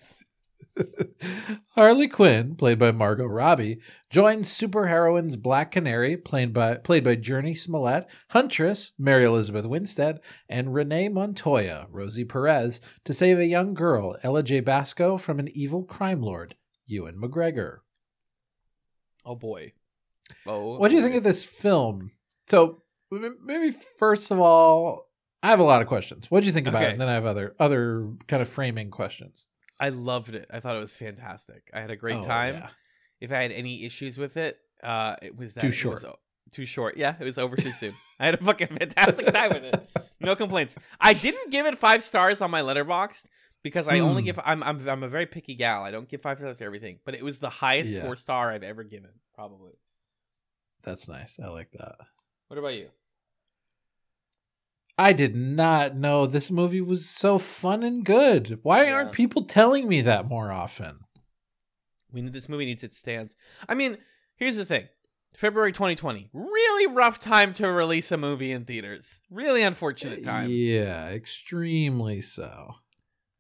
Harley 1.75 2.09
Quinn, 2.09 2.55
played 2.55 2.79
by 2.79 2.93
Margot 2.93 3.27
Robbie, 3.27 3.81
joins 4.11 4.49
superheroines 4.51 5.41
Black 5.41 5.71
Canary, 5.73 6.17
played 6.17 6.53
by 6.53 6.75
played 6.77 7.05
by 7.05 7.17
Jurnee 7.17 7.57
Smollett, 7.57 8.07
Huntress, 8.31 8.93
Mary 8.99 9.25
Elizabeth 9.25 9.67
Winstead, 9.67 10.21
and 10.49 10.75
Renee 10.75 11.09
Montoya, 11.09 11.87
Rosie 11.91 12.25
Perez, 12.25 12.81
to 13.05 13.13
save 13.15 13.39
a 13.39 13.47
young 13.47 13.75
girl, 13.75 14.17
Ella 14.23 14.43
Jay 14.43 14.61
Basco, 14.61 15.17
from 15.19 15.39
an 15.39 15.49
evil 15.55 15.83
crime 15.85 16.21
lord, 16.23 16.55
Ewan 16.87 17.17
McGregor. 17.17 17.79
oh 19.25 19.35
boy. 19.35 19.73
Oh. 20.47 20.77
What 20.79 20.91
do 20.91 20.97
you 20.97 21.03
think 21.03 21.15
of 21.15 21.23
this 21.23 21.45
film? 21.45 22.11
So 22.49 22.83
maybe 23.11 23.75
first 23.99 24.31
of 24.31 24.41
all, 24.41 25.09
I 25.43 25.49
have 25.49 25.61
a 25.61 25.65
lot 25.65 25.83
of 25.83 25.89
questions. 25.89 26.31
What 26.31 26.41
do 26.41 26.47
you 26.47 26.53
think 26.53 26.67
about 26.67 26.83
Okay. 26.83 26.89
it? 26.91 26.93
And 26.93 27.01
then 27.01 27.09
I 27.09 27.15
have 27.15 27.27
other 27.27 27.55
other 27.61 28.09
kind 28.27 28.43
of 28.43 28.49
framing 28.49 28.91
questions. 28.91 29.47
I 29.79 29.91
loved 29.91 30.35
it. 30.35 30.47
I 30.51 30.61
thought 30.61 30.77
it 30.77 30.81
was 30.81 30.95
fantastic. 30.95 31.71
I 31.75 31.81
had 31.81 31.91
a 31.91 31.97
great 31.97 32.17
Oh, 32.17 32.23
time. 32.23 32.55
yeah. 32.57 32.69
If 33.21 33.33
I 33.33 33.43
had 33.43 33.53
any 33.53 33.85
issues 33.85 34.19
with 34.19 34.37
it, 34.37 34.59
uh, 34.83 35.17
it 35.23 35.37
was 35.37 35.55
that 35.55 35.61
Too 35.61 35.69
it 35.69 35.73
short. 35.73 36.03
was 36.03 36.15
too 36.53 36.67
short. 36.67 36.97
Yeah, 36.97 37.15
it 37.19 37.25
was 37.25 37.39
over 37.39 37.57
too 37.57 37.73
soon. 37.73 37.95
I 38.21 38.27
had 38.27 38.35
a 38.35 38.39
fucking 38.45 38.69
fantastic 38.69 39.27
time 39.33 39.51
with 39.53 39.65
it. 39.65 39.89
No 40.21 40.35
complaints. 40.37 40.75
I 41.01 41.13
didn't 41.13 41.51
give 41.51 41.67
it 41.67 41.79
five 41.79 42.05
stars 42.05 42.41
on 42.41 42.51
my 42.51 42.63
Letterboxd 42.63 43.27
because 43.63 43.87
I 43.89 43.99
only 44.01 44.23
Hmm. 44.23 44.27
give. 44.27 44.41
I'm 44.45 44.63
I'm 44.63 44.89
I'm 44.89 45.03
a 45.03 45.09
very 45.09 45.27
picky 45.27 45.55
gal. 45.55 45.83
I 45.83 45.91
don't 45.91 46.09
give 46.09 46.23
five 46.23 46.39
stars 46.39 46.59
to 46.59 46.65
everything, 46.65 47.01
but 47.05 47.15
it 47.15 47.23
was 47.25 47.39
the 47.39 47.51
highest 47.51 47.91
Yeah. 47.91 48.03
four 48.05 48.17
star 48.17 48.51
I've 48.53 48.63
ever 48.63 48.85
given, 48.85 49.11
probably. 49.35 49.73
That's 50.83 51.09
nice. 51.09 51.39
I 51.43 51.49
like 51.49 51.71
that. 51.73 51.97
What 52.49 52.59
about 52.59 52.75
you? 52.75 52.91
I 54.99 55.13
did 55.13 55.37
not 55.37 55.97
know 55.97 56.27
this 56.27 56.51
movie 56.51 56.81
was 56.81 57.09
so 57.09 57.39
fun 57.39 57.83
and 57.83 58.05
good. 58.05 58.61
Why 58.63 58.85
Yeah. 58.85 58.93
aren't 58.95 59.13
people 59.13 59.45
telling 59.45 59.89
me 59.89 60.01
that 60.03 60.27
more 60.27 60.51
often? 60.51 61.01
We 62.11 62.23
need 62.23 62.33
this 62.33 62.49
movie 62.49 62.65
needs 62.65 62.83
its 62.83 62.97
stands. 62.97 63.37
I 63.69 63.75
mean, 63.75 63.99
here's 64.37 64.57
the 64.57 64.65
thing. 64.65 64.89
February 65.35 65.73
2020, 65.73 66.31
really 66.33 66.87
rough 66.87 67.21
time 67.21 67.53
to 67.55 67.69
release 67.71 68.11
a 68.11 68.17
movie 68.17 68.53
in 68.53 68.65
theaters. 68.65 69.21
Really 69.29 69.63
unfortunate 69.63 70.25
time. 70.25 70.49
Yeah, 70.51 71.09
extremely 71.09 72.23
so. 72.23 72.77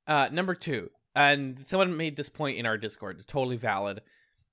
Uh, 0.06 0.28
number 0.30 0.54
two, 0.54 0.90
and 1.14 1.66
someone 1.66 1.96
made 1.96 2.16
this 2.16 2.28
point 2.28 2.58
in 2.58 2.66
our 2.66 2.76
Discord, 2.76 3.24
totally 3.26 3.56
valid. 3.56 4.02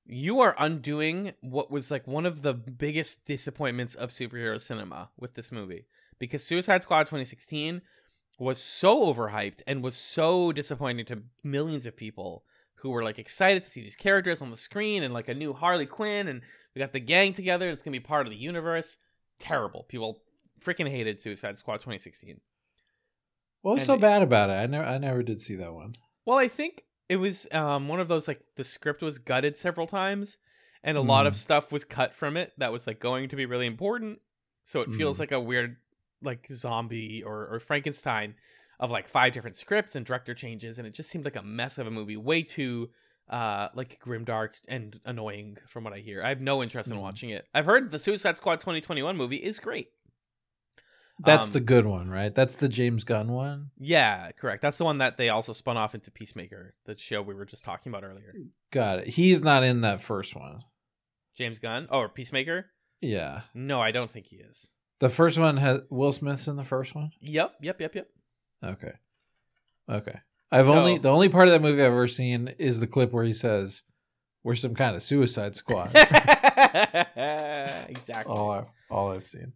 You 0.06 0.40
are 0.40 0.56
undoing 0.58 1.34
what 1.42 1.70
was 1.70 1.92
like 1.92 2.08
one 2.08 2.26
of 2.26 2.44
the 2.44 2.54
biggest 2.54 3.26
disappointments 3.26 3.94
of 3.94 4.12
superhero 4.12 4.60
cinema 4.62 5.10
with 5.18 5.34
this 5.34 5.52
movie 5.52 5.86
because 6.20 6.44
Suicide 6.44 6.84
Squad 6.84 7.04
2016 7.04 7.82
was 8.40 8.60
so 8.62 9.14
overhyped 9.14 9.62
and 9.68 9.84
was 9.84 9.96
so 9.96 10.52
disappointing 10.52 11.06
to 11.06 11.24
millions 11.44 11.86
of 11.86 11.96
people 11.96 12.44
who 12.76 12.90
were 12.90 13.04
like 13.04 13.20
excited 13.20 13.64
to 13.64 13.70
see 13.70 13.82
these 13.82 13.96
characters 13.96 14.42
on 14.42 14.50
the 14.52 14.58
screen 14.58 15.04
and 15.04 15.14
like 15.14 15.28
a 15.28 15.34
new 15.34 15.54
Harley 15.54 15.86
Quinn 15.86 16.28
and 16.28 16.42
we 16.76 16.80
got 16.80 16.92
the 16.94 17.00
gang 17.00 17.34
together. 17.34 17.70
It's 17.70 17.82
gonna 17.84 17.94
be 17.94 18.00
part 18.00 18.26
of 18.28 18.34
the 18.34 18.40
universe. 18.40 18.98
Terrible. 19.40 19.84
People 19.88 20.22
freaking 20.62 20.90
hated 20.90 21.20
Suicide 21.20 21.58
Squad 21.58 21.76
2016. 21.78 22.40
What 23.62 23.74
was 23.76 23.82
And 23.84 23.86
so 23.88 23.98
bad 23.98 24.22
about 24.22 24.50
it? 24.50 24.54
I 24.54 24.66
never, 24.66 24.86
I 24.86 24.98
never 24.98 25.24
did 25.24 25.40
see 25.42 25.56
that 25.56 25.74
one. 25.74 25.94
Well, 26.26 26.38
I 26.38 26.48
think 26.48 26.84
it 27.10 27.18
was 27.18 27.48
um, 27.52 27.88
one 27.88 28.00
of 28.00 28.08
those 28.08 28.28
like 28.28 28.42
the 28.56 28.64
script 28.64 29.02
was 29.02 29.18
gutted 29.20 29.56
several 29.56 29.88
times, 29.88 30.38
and 30.84 30.98
a 30.98 31.02
lot 31.02 31.28
of 31.28 31.34
Mm. 31.34 31.38
stuff 31.38 31.72
was 31.72 31.84
cut 31.86 32.14
from 32.14 32.36
it 32.36 32.52
that 32.58 32.72
was 32.74 32.88
like 32.88 33.00
going 33.00 33.30
to 33.30 33.36
be 33.36 33.46
really 33.46 33.68
important. 33.68 34.20
So 34.66 34.82
it 34.82 34.90
feels 34.92 35.18
Mm. 35.18 35.20
like 35.20 35.32
a 35.32 35.40
weird 35.40 35.78
like 36.24 36.48
zombie 36.52 37.22
or, 37.24 37.48
or 37.48 37.60
Frankenstein 37.60 38.36
of 38.80 38.90
like 38.92 39.08
five 39.08 39.34
different 39.34 39.56
scripts 39.56 39.96
and 39.96 40.06
director 40.06 40.34
changes, 40.34 40.78
and 40.80 40.88
it 40.88 40.94
just 40.94 41.10
seemed 41.10 41.26
like 41.26 41.36
a 41.36 41.44
mess 41.44 41.78
of 41.78 41.88
a 41.88 41.92
movie. 41.92 42.18
Way 42.18 42.44
too 42.44 42.90
uh 43.30 43.70
like 43.74 44.02
grimdark 44.04 44.50
and 44.68 45.00
annoying 45.06 45.58
from 45.68 45.86
what 45.86 45.94
I 45.94 46.00
hear. 46.00 46.22
I 46.22 46.30
have 46.30 46.42
no 46.42 46.62
interest 46.62 46.92
in 46.92 46.98
Mm. 46.98 47.02
watching 47.02 47.30
it. 47.30 47.48
I've 47.54 47.66
heard 47.66 47.90
the 47.92 48.00
Suicide 48.00 48.38
Squad 48.38 48.60
2021 48.60 49.16
movie 49.16 49.38
is 49.38 49.60
great. 49.60 49.88
That's 51.20 51.46
Um, 51.48 51.52
the 51.54 51.60
good 51.62 51.86
one, 51.86 52.10
right? 52.10 52.34
That's 52.34 52.56
the 52.56 52.68
James 52.68 53.04
Gunn 53.04 53.32
one. 53.32 53.70
Yeah, 53.78 54.32
correct. 54.32 54.62
That's 54.62 54.78
the 54.80 54.84
one 54.84 54.98
that 54.98 55.16
they 55.18 55.30
also 55.30 55.54
spun 55.54 55.78
off 55.78 55.94
into 55.96 56.12
Peacemaker, 56.12 56.74
the 56.86 56.98
show 56.98 57.22
we 57.22 57.36
were 57.36 57.46
just 57.46 57.64
talking 57.64 57.92
about 57.92 58.04
earlier. 58.04 58.34
Got 58.72 59.00
it. 59.00 59.08
He's 59.10 59.42
not 59.42 59.64
in 59.64 59.82
that 59.82 60.02
first 60.02 60.36
one. 60.36 60.64
James 61.38 61.60
Gunn. 61.60 61.88
Oh, 61.92 62.00
or 62.00 62.10
Peacemaker? 62.10 62.72
Yeah, 63.00 63.42
No, 63.54 63.80
I 63.82 63.92
don't 63.92 64.10
think 64.10 64.26
he 64.28 64.38
is. 64.38 64.70
The 65.04 65.10
first 65.10 65.38
one 65.38 65.58
has 65.58 65.82
Will 65.90 66.14
Smith's 66.14 66.48
in 66.48 66.56
the 66.56 66.64
first 66.64 66.96
one. 66.96 67.12
Yep, 67.20 67.56
yep, 67.62 67.82
yep, 67.82 67.94
yep. 67.96 68.08
Okay, 68.64 68.94
okay. 69.90 70.20
I've 70.50 70.68
So- 70.68 70.76
only 70.76 70.98
the 70.98 71.10
only 71.12 71.28
part 71.30 71.48
of 71.50 71.52
that 71.52 71.62
movie 71.62 71.82
I've 71.82 71.92
ever 71.92 72.08
seen 72.08 72.54
is 72.58 72.80
the 72.80 72.88
clip 72.88 73.12
where 73.12 73.26
he 73.26 73.34
says, 73.34 73.84
"We're 74.44 74.56
some 74.56 74.76
kind 74.76 74.96
of 74.96 75.04
Suicide 75.04 75.56
Squad." 75.56 75.92
exactly. 77.16 78.34
all 78.34 78.52
I've 78.52 78.68
all 78.90 79.12
I've 79.12 79.26
seen. 79.26 79.52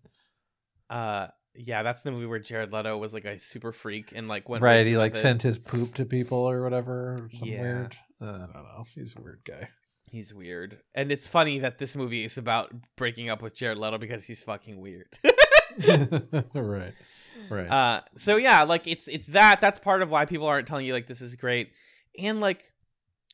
Uh, 0.89 1.27
yeah, 1.55 1.83
that's 1.83 2.01
the 2.03 2.11
movie 2.11 2.25
where 2.25 2.39
Jared 2.39 2.71
Leto 2.73 2.97
was 2.97 3.13
like 3.13 3.25
a 3.25 3.39
super 3.39 3.71
freak 3.71 4.11
and 4.15 4.27
like 4.27 4.49
went 4.49 4.61
right, 4.63 4.85
he 4.85 4.97
like 4.97 5.13
it. 5.13 5.17
sent 5.17 5.41
his 5.43 5.57
poop 5.57 5.93
to 5.95 6.05
people 6.05 6.39
or 6.39 6.61
whatever. 6.63 7.13
Or 7.13 7.29
some 7.33 7.47
Yeah. 7.47 7.61
weird. 7.61 7.97
I 8.21 8.25
don't 8.25 8.53
know. 8.53 8.85
He's 8.93 9.15
a 9.15 9.21
weird 9.21 9.41
guy. 9.45 9.69
He's 10.09 10.33
weird, 10.33 10.79
and 10.95 11.11
it's 11.11 11.27
funny 11.27 11.59
that 11.59 11.79
this 11.79 11.93
movie 11.95 12.23
is 12.23 12.37
about 12.37 12.73
breaking 12.95 13.29
up 13.29 13.41
with 13.41 13.53
Jared 13.55 13.77
Leto 13.77 13.97
because 13.97 14.23
he's 14.23 14.41
fucking 14.41 14.79
weird. 14.79 15.07
right, 16.53 16.93
right. 17.49 17.67
Uh, 17.69 18.01
so 18.17 18.37
yeah, 18.37 18.63
like 18.63 18.87
it's 18.87 19.07
it's 19.07 19.27
that 19.27 19.61
that's 19.61 19.79
part 19.79 20.01
of 20.01 20.09
why 20.09 20.25
people 20.25 20.47
aren't 20.47 20.67
telling 20.67 20.85
you 20.85 20.93
like 20.93 21.07
this 21.07 21.21
is 21.21 21.35
great, 21.35 21.71
and 22.17 22.39
like 22.39 22.71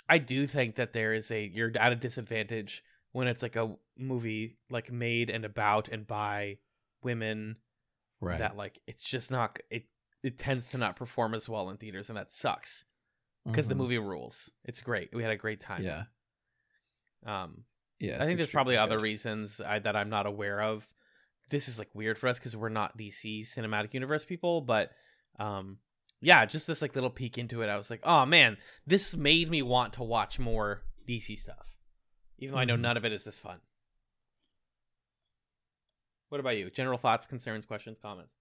I 0.10 0.18
do 0.18 0.46
think 0.48 0.76
that 0.76 0.94
there 0.94 1.14
is 1.14 1.32
a 1.32 1.44
you're 1.46 1.72
at 1.80 1.92
a 1.92 1.96
disadvantage 1.96 2.84
when 3.12 3.28
it's 3.28 3.42
like 3.44 3.56
a 3.56 3.76
movie 3.98 4.58
like 4.70 4.92
made 4.92 5.30
and 5.30 5.46
about 5.46 5.88
and 5.88 6.06
by 6.08 6.58
women 7.04 7.58
right. 8.20 8.40
that 8.40 8.58
like 8.58 8.80
it's 8.88 9.04
just 9.04 9.30
not 9.32 9.60
it 9.70 9.86
it 10.24 10.38
tends 10.38 10.68
to 10.70 10.78
not 10.78 10.96
perform 10.96 11.34
as 11.34 11.48
well 11.48 11.70
in 11.70 11.78
theaters 11.78 12.10
and 12.10 12.18
that 12.18 12.32
sucks 12.32 12.86
because 13.46 13.68
the 13.68 13.76
Mhm. 13.76 13.80
movie 13.80 13.98
rules. 13.98 14.50
It's 14.64 14.80
great. 14.82 15.14
We 15.14 15.22
had 15.22 15.32
a 15.34 15.38
great 15.38 15.60
time. 15.60 15.84
Yeah, 15.84 16.04
Um, 17.26 17.66
yeah. 18.00 18.22
I 18.22 18.26
think 18.26 18.38
there's 18.38 18.50
probably 18.50 18.76
extremely 18.76 18.96
other 18.96 19.04
reasons 19.04 19.62
I, 19.62 19.80
that 19.80 19.96
I'm 19.96 20.10
not 20.10 20.26
aware 20.26 20.62
of. 20.62 20.88
This 21.54 21.68
is 21.68 21.78
like 21.78 21.90
weird 21.94 22.18
for 22.18 22.28
us 22.28 22.40
because 22.40 22.56
we're 22.56 22.70
not 22.70 22.98
DC 22.98 23.42
cinematic 23.42 23.94
universe 23.94 24.26
people, 24.26 24.60
but 24.62 24.90
um, 25.38 25.78
yeah, 26.20 26.48
just 26.48 26.66
this 26.66 26.82
like 26.82 26.96
little 26.96 27.12
peek 27.12 27.38
into 27.38 27.62
it. 27.62 27.70
I 27.70 27.78
was 27.78 27.92
like, 27.92 28.02
oh 28.04 28.26
man, 28.26 28.58
this 28.88 29.16
made 29.16 29.52
me 29.52 29.62
want 29.62 29.94
to 29.94 30.04
watch 30.04 30.40
more 30.40 30.82
DC 31.08 31.38
stuff, 31.38 31.78
even 32.40 32.56
though 32.56 32.62
I 32.62 32.66
know 32.66 32.76
Mhm. 32.76 32.82
none 32.82 32.98
of 32.98 33.06
it 33.06 33.14
is 33.14 33.24
this 33.24 33.38
fun. 33.38 33.60
What 36.30 36.40
about 36.40 36.58
you? 36.58 36.72
General 36.72 36.98
thoughts, 36.98 37.28
concerns, 37.28 37.68
questions, 37.68 38.00
comments? 38.00 38.34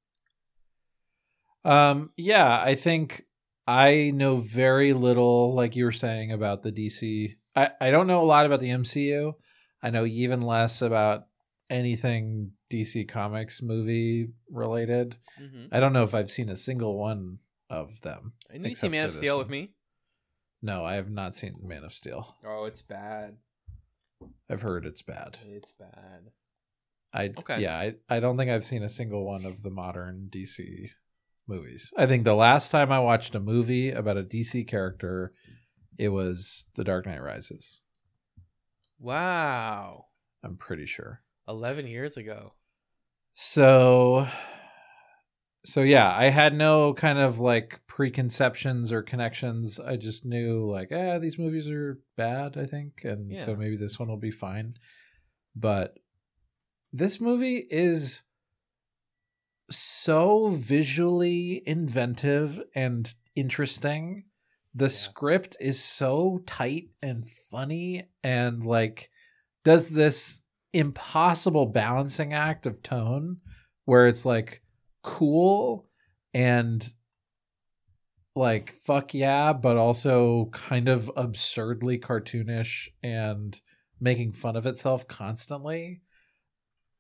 Um, 1.64 2.12
yeah, 2.16 2.62
I 2.62 2.74
think 2.74 3.26
I 3.66 4.10
know 4.14 4.36
very 4.36 4.94
little, 4.94 5.54
like 5.54 5.76
you 5.76 5.84
were 5.84 5.92
saying 5.92 6.32
about 6.32 6.62
the 6.62 6.72
DC. 6.72 7.36
I, 7.54 7.72
I 7.78 7.90
don't 7.90 8.06
know 8.06 8.22
a 8.22 8.24
lot 8.24 8.46
about 8.46 8.60
the 8.60 8.70
MCU. 8.70 9.34
I 9.82 9.90
know 9.90 10.06
even 10.06 10.40
less 10.40 10.80
about 10.80 11.26
anything 11.68 12.52
DC 12.72 13.08
Comics 13.08 13.60
movie 13.60 14.28
related. 14.50 15.16
Mm-hmm. 15.40 15.66
I 15.72 15.80
don't 15.80 15.92
know 15.92 16.02
if 16.02 16.14
I've 16.14 16.30
seen 16.30 16.48
a 16.48 16.56
single 16.56 16.98
one 16.98 17.38
of 17.68 18.00
them. 18.00 18.32
And 18.50 18.66
you 18.66 18.74
see 18.74 18.88
Man 18.88 19.06
of 19.06 19.12
Steel 19.12 19.38
with 19.38 19.50
me? 19.50 19.70
No, 20.62 20.84
I 20.84 20.94
have 20.94 21.10
not 21.10 21.34
seen 21.34 21.56
Man 21.62 21.84
of 21.84 21.92
Steel. 21.92 22.36
Oh, 22.46 22.64
it's 22.64 22.82
bad. 22.82 23.36
I've 24.48 24.62
heard 24.62 24.86
it's 24.86 25.02
bad. 25.02 25.38
It's 25.44 25.72
bad. 25.72 26.30
I 27.12 27.24
Okay. 27.38 27.60
yeah, 27.60 27.76
I, 27.76 27.94
I 28.08 28.20
don't 28.20 28.36
think 28.36 28.50
I've 28.50 28.64
seen 28.64 28.82
a 28.82 28.88
single 28.88 29.24
one 29.26 29.44
of 29.44 29.62
the 29.62 29.70
modern 29.70 30.28
DC 30.30 30.90
movies. 31.46 31.92
I 31.98 32.06
think 32.06 32.24
the 32.24 32.34
last 32.34 32.70
time 32.70 32.90
I 32.90 33.00
watched 33.00 33.34
a 33.34 33.40
movie 33.40 33.90
about 33.90 34.16
a 34.16 34.22
DC 34.22 34.66
character, 34.66 35.32
it 35.98 36.08
was 36.08 36.66
The 36.74 36.84
Dark 36.84 37.06
Knight 37.06 37.22
Rises. 37.22 37.80
Wow. 38.98 40.06
I'm 40.42 40.56
pretty 40.56 40.86
sure. 40.86 41.20
11 41.48 41.86
years 41.86 42.16
ago. 42.16 42.54
So 43.35 44.26
so 45.64 45.83
yeah, 45.83 46.12
I 46.14 46.24
had 46.24 46.55
no 46.55 46.93
kind 46.95 47.18
of 47.18 47.39
like 47.39 47.80
preconceptions 47.87 48.93
or 48.93 49.03
connections. 49.03 49.78
I 49.78 49.97
just 49.97 50.24
knew 50.24 50.68
like, 50.68 50.91
eh, 50.91 51.18
these 51.18 51.39
movies 51.39 51.68
are 51.68 52.01
bad, 52.16 52.57
I 52.57 52.66
think, 52.66 53.05
and 53.05 53.39
so 53.39 53.55
maybe 53.55 53.76
this 53.76 53.99
one 53.99 54.09
will 54.09 54.16
be 54.16 54.33
fine. 54.33 54.74
But 55.55 55.99
this 56.93 57.20
movie 57.20 57.66
is 57.70 58.24
so 59.70 60.49
visually 60.49 61.62
inventive 61.66 62.61
and 62.74 63.14
interesting. 63.35 64.24
The 64.74 64.85
Yeah. 64.87 64.89
script 64.89 65.57
is 65.61 65.83
so 65.83 66.43
tight 66.47 66.91
and 67.03 67.26
funny 67.51 68.09
and 68.22 68.64
like 68.64 69.11
does 69.64 69.91
this 69.91 70.41
impossible 70.72 71.66
balancing 71.66 72.32
act 72.32 72.66
of 72.66 72.82
tone 72.82 73.36
where 73.84 74.06
it's 74.06 74.24
like 74.24 74.62
cool 75.02 75.86
and 76.32 76.88
like 78.34 78.72
fuck 78.72 79.12
yeah 79.12 79.52
but 79.52 79.76
also 79.76 80.48
kind 80.52 80.88
of 80.88 81.10
absurdly 81.16 81.98
cartoonish 81.98 82.88
and 83.02 83.60
making 84.00 84.32
fun 84.32 84.56
of 84.56 84.64
itself 84.64 85.06
constantly 85.06 86.00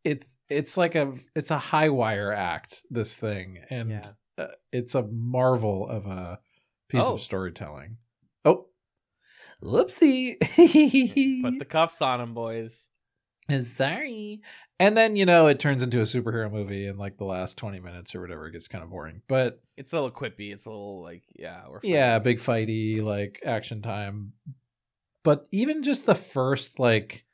it's 0.04 0.26
it's 0.50 0.76
like 0.76 0.94
a 0.94 1.12
it's 1.34 1.50
a 1.50 1.58
high 1.58 1.88
wire 1.88 2.32
act 2.32 2.82
this 2.90 3.16
thing 3.16 3.58
and 3.70 3.90
Yeah. 3.90 4.06
uh, 4.36 4.46
it's 4.72 4.94
a 4.94 5.04
marvel 5.10 5.88
of 5.88 6.06
a 6.06 6.38
piece 6.90 7.02
Oh. 7.04 7.14
of 7.14 7.20
storytelling 7.20 7.96
oh 8.44 8.66
whoopsie 9.62 10.36
Put 11.42 11.58
the 11.58 11.64
cuffs 11.64 12.02
on 12.02 12.20
him, 12.20 12.34
boys. 12.34 12.88
Sorry 13.60 14.40
and 14.80 14.96
then 14.96 15.16
you 15.16 15.24
know 15.24 15.46
it 15.46 15.60
turns 15.60 15.82
into 15.82 16.00
a 16.00 16.04
superhero 16.04 16.50
movie 16.50 16.86
in 16.86 16.96
like 16.96 17.16
the 17.18 17.24
last 17.24 17.56
20 17.56 17.80
minutes 17.80 18.14
or 18.14 18.20
whatever 18.20 18.46
it 18.46 18.52
gets 18.52 18.68
kind 18.68 18.82
of 18.82 18.90
boring 18.90 19.22
but 19.28 19.60
It's 19.76 19.92
a 19.92 19.96
little 19.96 20.10
quippy. 20.10 20.52
It's 20.52 20.66
a 20.66 20.70
little 20.70 21.02
like, 21.02 21.22
yeah, 21.34 21.62
we're 21.68 21.80
yeah 21.82 22.18
big 22.18 22.38
fighty 22.38 23.02
like 23.02 23.40
action 23.44 23.82
time 23.82 24.32
but 25.22 25.46
even 25.52 25.82
just 25.82 26.06
the 26.06 26.14
first 26.14 26.78
like 26.78 27.24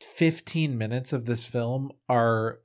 15 0.00 0.76
minutes 0.76 1.12
of 1.12 1.24
this 1.24 1.44
film 1.44 1.90
are 2.08 2.60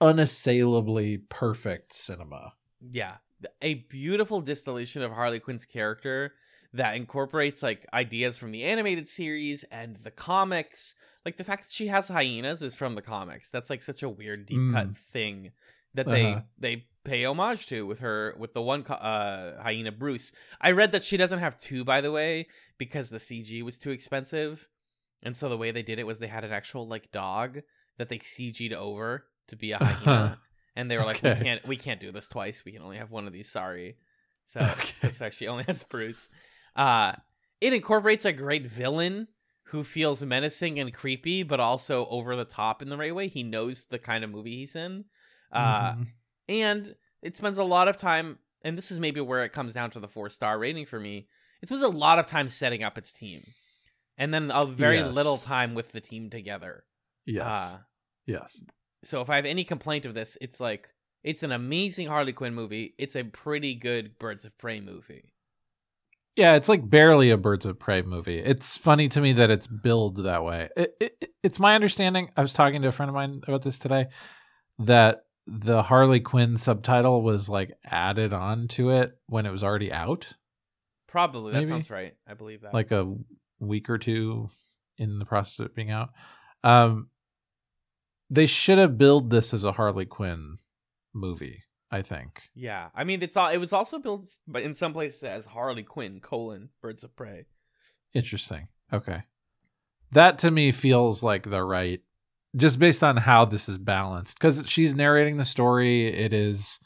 unassailably 0.00 1.18
perfect 1.28 1.94
cinema 1.94 2.52
Yeah. 2.80 3.16
A 3.60 3.74
beautiful 3.74 4.40
distillation 4.40 5.02
of 5.02 5.12
Harley 5.12 5.40
Quinn's 5.40 5.66
character 5.66 6.32
that 6.76 6.96
incorporates 6.96 7.62
like 7.62 7.86
ideas 7.92 8.36
from 8.36 8.52
the 8.52 8.64
animated 8.64 9.08
series 9.08 9.64
and 9.64 9.96
the 9.96 10.10
comics. 10.10 10.94
Like 11.24 11.36
the 11.36 11.44
fact 11.44 11.64
that 11.64 11.72
she 11.72 11.88
has 11.88 12.08
hyenas 12.08 12.62
is 12.62 12.74
from 12.74 12.94
the 12.94 13.02
comics. 13.02 13.50
That's 13.50 13.70
like 13.70 13.82
such 13.82 14.02
a 14.02 14.08
weird 14.08 14.46
deep 14.46 14.72
cut 14.72 14.90
Mm. 14.92 14.96
thing 14.96 15.52
that 15.94 16.06
they 16.06 16.32
Uh-huh. 16.32 16.40
they 16.58 16.86
pay 17.04 17.24
homage 17.24 17.66
to 17.66 17.86
with 17.86 18.00
her 18.00 18.34
with 18.38 18.52
the 18.52 18.62
one 18.62 18.84
uh 18.86 19.60
hyena 19.62 19.92
Bruce. 19.92 20.32
I 20.60 20.70
read 20.72 20.92
that 20.92 21.04
she 21.04 21.16
doesn't 21.16 21.38
have 21.38 21.58
two 21.58 21.84
by 21.84 22.00
the 22.00 22.12
way 22.12 22.46
because 22.78 23.10
the 23.10 23.18
CG 23.18 23.62
was 23.62 23.78
too 23.78 23.90
expensive. 23.90 24.68
And 25.22 25.36
so 25.36 25.48
the 25.48 25.56
way 25.56 25.70
they 25.70 25.82
did 25.82 25.98
it 25.98 26.06
was 26.06 26.18
they 26.18 26.26
had 26.28 26.44
an 26.44 26.52
actual 26.52 26.86
like 26.86 27.10
dog 27.12 27.62
that 27.98 28.08
they 28.08 28.18
CG'd 28.18 28.72
over 28.74 29.26
to 29.48 29.56
be 29.56 29.72
a 29.72 29.78
hyena. 29.78 30.38
and 30.76 30.90
they 30.90 30.98
were 30.98 31.04
like, 31.04 31.24
Okay. 31.24 31.34
"We 31.38 31.44
can't, 31.44 31.66
we 31.66 31.76
can't 31.76 32.00
do 32.00 32.12
this 32.12 32.28
twice. 32.28 32.64
We 32.64 32.72
can 32.72 32.82
only 32.82 32.98
have 32.98 33.10
one 33.10 33.26
of 33.26 33.32
these. 33.32 33.50
Sorry." 33.50 33.96
So 34.44 34.60
Okay. 34.72 34.94
that's 35.00 35.18
why 35.20 35.30
she 35.30 35.48
only 35.48 35.64
has 35.64 35.82
Bruce. 35.84 36.28
Uh, 36.76 37.12
it 37.60 37.72
incorporates 37.72 38.24
a 38.24 38.32
great 38.32 38.66
villain 38.66 39.28
who 39.64 39.82
feels 39.82 40.22
menacing 40.22 40.78
and 40.78 40.94
creepy, 40.94 41.42
but 41.42 41.58
also 41.58 42.06
over 42.06 42.36
the 42.36 42.44
top 42.44 42.82
in 42.82 42.88
the 42.88 42.96
right 42.96 43.14
way. 43.14 43.26
He 43.26 43.42
knows 43.42 43.86
the 43.86 43.98
kind 43.98 44.22
of 44.22 44.30
movie 44.30 44.56
he's 44.58 44.76
in. 44.76 45.06
Uh, 45.50 45.94
Mhm. 45.94 46.06
and 46.48 46.94
it 47.22 47.36
spends 47.36 47.58
a 47.58 47.64
lot 47.64 47.88
of 47.88 47.96
time 47.96 48.38
and 48.62 48.76
this 48.76 48.90
is 48.90 49.00
maybe 49.00 49.20
where 49.20 49.44
it 49.44 49.52
comes 49.52 49.72
down 49.74 49.90
to 49.90 50.00
the 50.00 50.08
four 50.08 50.28
star 50.28 50.58
rating 50.58 50.86
for 50.86 50.98
me 51.00 51.28
it 51.62 51.66
spends 51.68 51.82
a 51.82 51.88
lot 51.88 52.18
of 52.18 52.26
time 52.26 52.48
setting 52.48 52.82
up 52.82 52.98
its 52.98 53.12
team 53.12 53.44
and 54.18 54.34
then 54.34 54.50
a 54.52 54.66
very 54.66 54.98
Yes. 54.98 55.14
little 55.14 55.38
time 55.38 55.74
with 55.74 55.92
the 55.92 56.00
team 56.00 56.30
together 56.30 56.84
yes, 57.24 57.44
Uh, 57.44 57.78
yes, 58.26 58.60
so 59.02 59.20
if 59.20 59.30
i 59.30 59.36
have 59.36 59.46
any 59.46 59.64
complaint 59.64 60.04
of 60.04 60.14
this 60.14 60.36
it's 60.40 60.60
like 60.60 60.88
it's 61.22 61.42
an 61.42 61.52
amazing 61.52 62.08
harley 62.08 62.32
quinn 62.32 62.54
movie 62.54 62.94
it's 62.98 63.16
a 63.16 63.24
pretty 63.24 63.74
good 63.74 64.18
birds 64.18 64.44
of 64.44 64.56
prey 64.58 64.80
movie 64.80 65.32
yeah. 66.36 66.54
It's 66.54 66.68
like 66.68 66.88
barely 66.88 67.30
a 67.30 67.36
Birds 67.36 67.66
of 67.66 67.78
Prey 67.78 68.02
movie. 68.02 68.38
It's 68.38 68.76
funny 68.76 69.08
to 69.10 69.20
me 69.20 69.32
that 69.34 69.50
it's 69.50 69.66
billed 69.66 70.24
that 70.24 70.44
way. 70.44 70.68
It, 70.76 70.94
it, 71.00 71.30
it's 71.42 71.58
my 71.58 71.74
understanding. 71.74 72.30
I 72.36 72.42
was 72.42 72.52
talking 72.52 72.82
to 72.82 72.88
a 72.88 72.92
friend 72.92 73.08
of 73.08 73.14
mine 73.14 73.40
about 73.46 73.62
this 73.62 73.78
today 73.78 74.06
that 74.78 75.24
the 75.46 75.82
Harley 75.82 76.20
Quinn 76.20 76.56
subtitle 76.56 77.22
was 77.22 77.48
like 77.48 77.72
added 77.84 78.32
on 78.32 78.68
to 78.68 78.90
it 78.90 79.12
when 79.26 79.46
it 79.46 79.50
was 79.50 79.64
already 79.64 79.92
out, 79.92 80.34
probably 81.06 81.52
that 81.52 81.68
sounds 81.68 81.88
right 81.88 82.14
i 82.26 82.34
believe 82.34 82.60
that 82.60 82.74
like 82.74 82.90
a 82.90 83.14
week 83.60 83.88
or 83.88 83.96
two 83.96 84.50
in 84.98 85.18
the 85.18 85.24
process 85.24 85.58
of 85.58 85.66
it 85.66 85.74
being 85.74 85.90
out. 85.90 86.10
Um, 86.64 87.08
they 88.30 88.46
should 88.46 88.78
have 88.78 88.98
billed 88.98 89.30
this 89.30 89.54
as 89.54 89.64
a 89.64 89.72
Harley 89.72 90.06
Quinn 90.06 90.58
movie. 91.14 91.62
I 91.90 92.02
think. 92.02 92.42
yeah 92.54 92.88
i 92.94 93.04
mean 93.04 93.22
it's 93.22 93.36
all 93.36 93.48
it 93.48 93.58
was 93.58 93.72
also 93.72 93.98
built 93.98 94.24
but 94.48 94.62
in 94.62 94.74
some 94.74 94.92
places 94.92 95.22
as 95.22 95.46
harley 95.46 95.82
quinn 95.84 96.20
colon 96.20 96.70
birds 96.82 97.04
of 97.04 97.14
prey 97.16 97.46
Interesting. 98.14 98.68
Okay. 98.92 99.24
That 100.12 100.38
to 100.38 100.50
me 100.50 100.72
feels 100.72 101.22
like 101.22 101.42
the 101.50 101.62
right 101.62 102.00
just 102.56 102.78
based 102.78 103.04
on 103.04 103.18
how 103.18 103.44
this 103.44 103.68
is 103.68 103.76
balanced 103.76 104.40
cuz 104.40 104.62
she's 104.66 104.94
narrating 104.94 105.36
the 105.36 105.44
story 105.44 106.06
it 106.06 106.32
is 106.32 106.80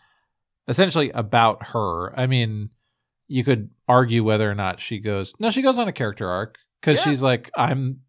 essentially 0.67 1.11
about 1.11 1.69
her. 1.69 2.19
I 2.19 2.27
mean, 2.27 2.71
you 3.29 3.45
could 3.45 3.71
argue 3.87 4.25
whether 4.25 4.51
or 4.51 4.57
not 4.57 4.81
she 4.81 4.99
goes 4.99 5.33
No, 5.39 5.51
she 5.51 5.63
goes 5.63 5.79
on 5.79 5.87
a 5.87 5.93
character 5.93 6.29
arc 6.29 6.59
cuz 6.83 6.97
Yeah. 6.99 7.05
she's 7.05 7.23
like 7.23 7.51
I'm 7.57 8.01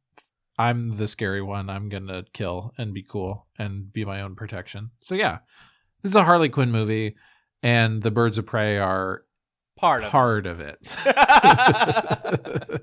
I'm 0.58 0.98
the 0.98 1.08
scary 1.08 1.42
one. 1.44 1.70
I'm 1.70 1.90
going 1.90 2.08
to 2.08 2.26
kill 2.34 2.74
and 2.78 2.94
be 2.94 3.04
cool 3.04 3.48
and 3.58 3.92
be 3.92 4.04
my 4.06 4.22
own 4.22 4.36
protection. 4.36 4.92
So 5.02 5.16
yeah. 5.16 5.40
This 6.04 6.12
is 6.12 6.16
a 6.16 6.24
Harley 6.24 6.50
Quinn 6.50 6.72
movie 6.72 7.16
and 7.64 8.02
the 8.02 8.12
Birds 8.12 8.38
of 8.38 8.46
Prey 8.46 8.78
are 8.78 9.24
part 9.78 10.02
of 10.04 10.08
it. 10.08 10.12
part 10.12 10.46
of 10.48 10.60
it. 10.62 10.96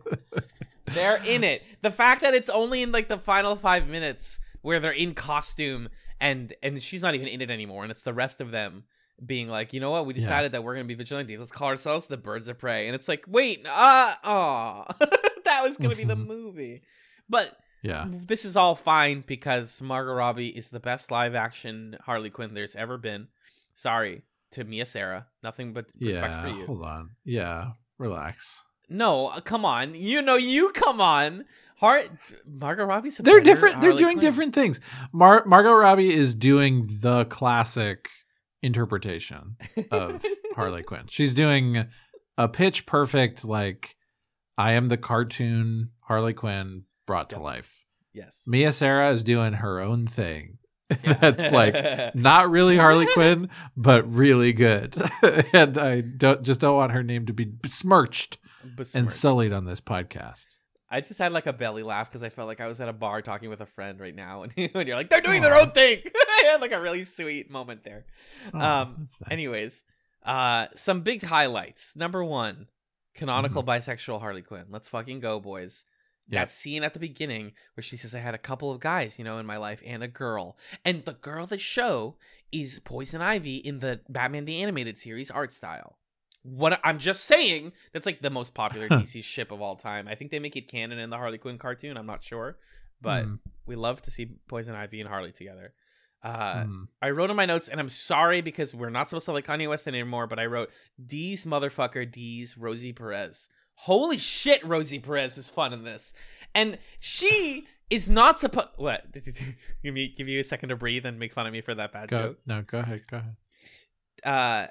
They're 0.95 1.21
in 1.27 1.45
it. 1.45 1.63
The 1.83 1.91
fact 1.91 2.23
that 2.23 2.35
it's 2.35 2.49
only 2.49 2.83
in 2.83 2.93
like 2.93 3.09
the 3.09 3.19
final 3.19 3.57
five 3.57 3.89
minutes 3.89 4.39
where 4.63 4.81
they're 4.81 4.91
in 4.93 5.15
costume 5.15 5.89
and 6.21 6.53
and 6.63 6.83
she's 6.83 7.03
not 7.03 7.15
even 7.15 7.29
in 7.29 7.41
it 7.43 7.51
anymore, 7.51 7.83
and 7.83 7.91
it's 7.91 8.03
the 8.03 8.15
rest 8.15 8.41
of 8.41 8.51
them 8.51 8.85
being 9.25 9.49
like, 9.49 9.73
you 9.73 9.81
know 9.81 9.91
what, 9.91 10.07
we 10.07 10.15
Yeah. 10.15 10.21
decided 10.21 10.53
that 10.53 10.65
we're 10.65 10.75
gonna 10.75 10.87
be 10.87 10.95
vigilantes. 10.95 11.39
Let's 11.39 11.53
call 11.53 11.69
ourselves 11.69 12.07
the 12.07 12.17
Birds 12.17 12.49
of 12.49 12.59
Prey, 12.59 12.87
and 12.87 12.95
it's 12.95 13.09
like, 13.09 13.25
wait, 13.29 13.65
uh, 13.69 14.15
oh, 14.25 14.85
that 15.45 15.63
was 15.63 15.77
gonna 15.77 15.95
be 15.95 16.05
the 16.05 16.17
movie, 16.17 16.83
but 17.29 17.57
yeah. 17.83 18.07
this 18.09 18.45
is 18.45 18.57
all 18.57 18.75
fine 18.75 19.25
because 19.27 19.81
Margot 19.81 20.13
Robbie 20.13 20.49
is 20.49 20.71
the 20.71 20.81
best 20.81 21.11
live 21.11 21.35
action 21.35 21.97
Harley 22.05 22.31
Quinn 22.31 22.55
there's 22.55 22.77
ever 22.77 22.99
been. 22.99 23.29
Sorry 23.75 24.23
to 24.53 24.65
Mia 24.65 24.87
Sara, 24.87 25.27
nothing 25.43 25.73
but 25.73 25.87
respect 26.01 26.33
yeah, 26.33 26.43
for 26.43 26.49
you. 26.49 26.67
Hold 26.67 26.83
on. 26.83 27.11
Yeah, 27.25 27.71
relax. 27.99 28.63
No, 28.89 29.27
uh, 29.27 29.41
come 29.41 29.65
on. 29.65 29.95
You 29.95 30.23
know, 30.23 30.37
you 30.37 30.71
come 30.71 31.01
on. 31.01 31.45
Heart 31.77 32.11
Margot 32.45 32.85
Robbie's 32.85 33.21
a 33.21 33.23
They're 33.23 33.41
different. 33.41 33.81
They're 33.81 33.93
doing 33.93 34.17
Quinn. 34.17 34.19
different 34.19 34.55
things. 34.55 34.81
Mar- 35.13 35.45
Margot 35.47 35.75
Robbie 35.75 36.13
is 36.13 36.35
doing 36.35 36.89
the 37.01 37.25
classic 37.27 38.09
interpretation 38.63 39.57
of 39.93 40.25
Harley 40.57 40.83
Quinn. 40.83 41.05
She's 41.09 41.35
doing 41.35 41.87
a 42.37 42.49
pitch 42.49 42.85
perfect, 42.87 43.45
like 43.45 43.95
I 44.57 44.73
am 44.73 44.89
the 44.89 44.97
cartoon 44.97 45.91
Harley 46.01 46.33
Quinn 46.35 46.85
brought 47.09 47.31
to 47.31 47.41
life. 47.41 47.85
yes. 48.13 48.41
Mia 48.47 48.71
Sara 48.71 49.11
is 49.13 49.25
doing 49.25 49.55
her 49.55 49.81
own 49.81 50.07
thing. 50.07 50.59
That's 51.05 51.51
like 51.51 51.75
not 52.15 52.51
really 52.51 52.77
Harley 52.77 53.07
Quinn, 53.15 53.49
but 53.77 54.11
really 54.13 54.53
good. 54.53 54.97
and 55.53 55.77
I 55.77 56.03
don't 56.03 56.43
just 56.45 56.61
don't 56.61 56.77
want 56.77 56.93
her 56.93 57.03
name 57.03 57.27
to 57.27 57.33
be 57.33 57.45
besmirched 57.45 58.39
and 58.95 59.11
sullied 59.11 59.53
on 59.53 59.65
this 59.65 59.81
podcast. 59.81 60.47
I 60.91 61.03
just 61.03 61.19
had 61.19 61.33
like 61.33 61.47
a 61.47 61.53
belly 61.53 61.83
laugh 61.83 62.09
because 62.09 62.23
I 62.23 62.31
felt 62.31 62.49
like 62.49 62.61
I 62.63 62.67
was 62.69 62.81
at 62.81 62.89
a 62.89 62.95
bar 62.95 63.21
talking 63.21 63.51
with 63.51 63.61
a 63.61 63.67
friend 63.67 64.01
right 64.01 64.15
now, 64.15 64.43
and 64.45 64.53
when 64.73 64.87
you're 64.87 64.97
like, 64.97 65.11
they're 65.11 65.21
doing 65.21 65.43
their 65.43 65.55
own 65.61 65.71
thing. 65.73 66.01
I 66.07 66.45
had 66.53 66.61
like 66.63 66.73
a 66.73 66.81
really 66.81 67.05
sweet 67.05 67.51
moment 67.51 67.85
there. 67.85 68.07
Um. 68.55 69.07
Anyways, 69.31 69.83
uh, 70.25 70.69
some 70.77 71.03
big 71.03 71.23
highlights. 71.23 71.95
Number 71.97 72.25
one, 72.25 72.67
canonical 73.15 73.63
Mm-hmm. 73.63 73.91
bisexual 73.91 74.21
Harley 74.21 74.41
Quinn. 74.43 74.65
Let's 74.71 74.89
fucking 74.89 75.21
go, 75.21 75.39
boys. 75.41 75.85
Yep. 76.31 76.41
That 76.49 76.53
scene 76.53 76.85
at 76.85 76.93
the 76.93 77.01
beginning 77.01 77.53
where 77.75 77.83
she 77.83 77.97
says, 77.97 78.15
I 78.15 78.19
had 78.19 78.35
a 78.35 78.39
couple 78.39 78.71
of 78.71 78.81
guys, 78.81 79.19
you 79.19 79.25
know, 79.25 79.39
in 79.39 79.47
my 79.47 79.57
life 79.57 79.83
and 79.85 80.03
a 80.03 80.09
girl. 80.09 80.59
And 80.85 81.05
the 81.05 81.15
girl 81.15 81.47
they 81.47 81.57
show 81.57 82.17
is 82.53 82.81
Poison 82.81 83.23
Ivy 83.23 83.57
in 83.57 83.79
the 83.79 84.01
Batman 84.09 84.45
the 84.45 84.63
Animated 84.63 84.99
Series 84.99 85.31
art 85.31 85.53
style. 85.53 85.97
What 86.43 86.81
I'm 86.85 86.99
just 86.99 87.25
saying, 87.25 87.73
that's 87.93 88.05
like 88.05 88.21
the 88.21 88.31
most 88.31 88.53
popular 88.53 88.89
DC 88.89 89.25
ship 89.25 89.51
of 89.51 89.63
all 89.63 89.77
time. 89.77 90.07
I 90.07 90.15
think 90.15 90.31
they 90.31 90.39
make 90.39 90.57
it 90.57 90.69
canon 90.69 90.99
in 90.99 91.09
the 91.09 91.17
Harley 91.17 91.39
Quinn 91.39 91.59
cartoon. 91.59 91.97
I'm 91.97 92.07
not 92.07 92.23
sure. 92.23 92.59
But 93.01 93.25
Mm, 93.25 93.39
we 93.67 93.77
love 93.77 94.03
to 94.03 94.11
see 94.11 94.27
Poison 94.49 94.75
Ivy 94.75 95.01
and 95.01 95.09
Harley 95.09 95.33
together. 95.33 95.73
Uh, 96.23 96.65
mm. 96.65 96.89
I 97.01 97.11
wrote 97.11 97.31
in 97.31 97.37
my 97.37 97.47
notes, 97.47 97.69
and 97.69 97.79
I'm 97.79 97.89
sorry 97.89 98.41
because 98.41 98.75
we're 98.75 98.91
not 98.91 99.09
supposed 99.09 99.27
to 99.27 99.33
like 99.33 99.47
Kanye 99.47 99.69
West 99.69 99.87
anymore, 99.87 100.27
but 100.27 100.41
I 100.41 100.47
wrote 100.47 100.71
D's 101.05 101.45
motherfucker 101.45 102.11
D's 102.11 102.59
Rosie 102.59 102.93
Perez. 102.93 103.49
Holy 103.83 104.19
shit, 104.19 104.65
Rosie 104.65 104.99
Perez 104.99 105.39
is 105.39 105.49
fun 105.49 105.73
in 105.73 105.85
this. 105.85 106.13
And 106.55 106.79
she 106.99 107.69
is 107.91 108.09
not 108.09 108.39
supposed 108.39 108.69
what? 108.77 109.13
give 109.83 109.95
me 109.95 110.13
give 110.17 110.29
you 110.29 110.41
a 110.41 110.45
second 110.45 110.71
to 110.71 110.77
breathe 110.77 111.07
and 111.07 111.19
make 111.19 111.33
fun 111.33 111.47
of 111.47 111.53
me 111.53 111.61
for 111.61 111.75
that 111.75 111.93
bad 111.93 112.09
Go, 112.09 112.19
joke. 112.19 112.39
no, 112.45 112.63
go 112.63 112.81
ahead. 112.81 113.03
Go 113.11 113.19
ahead. 113.19 113.37
Uh 114.25 114.67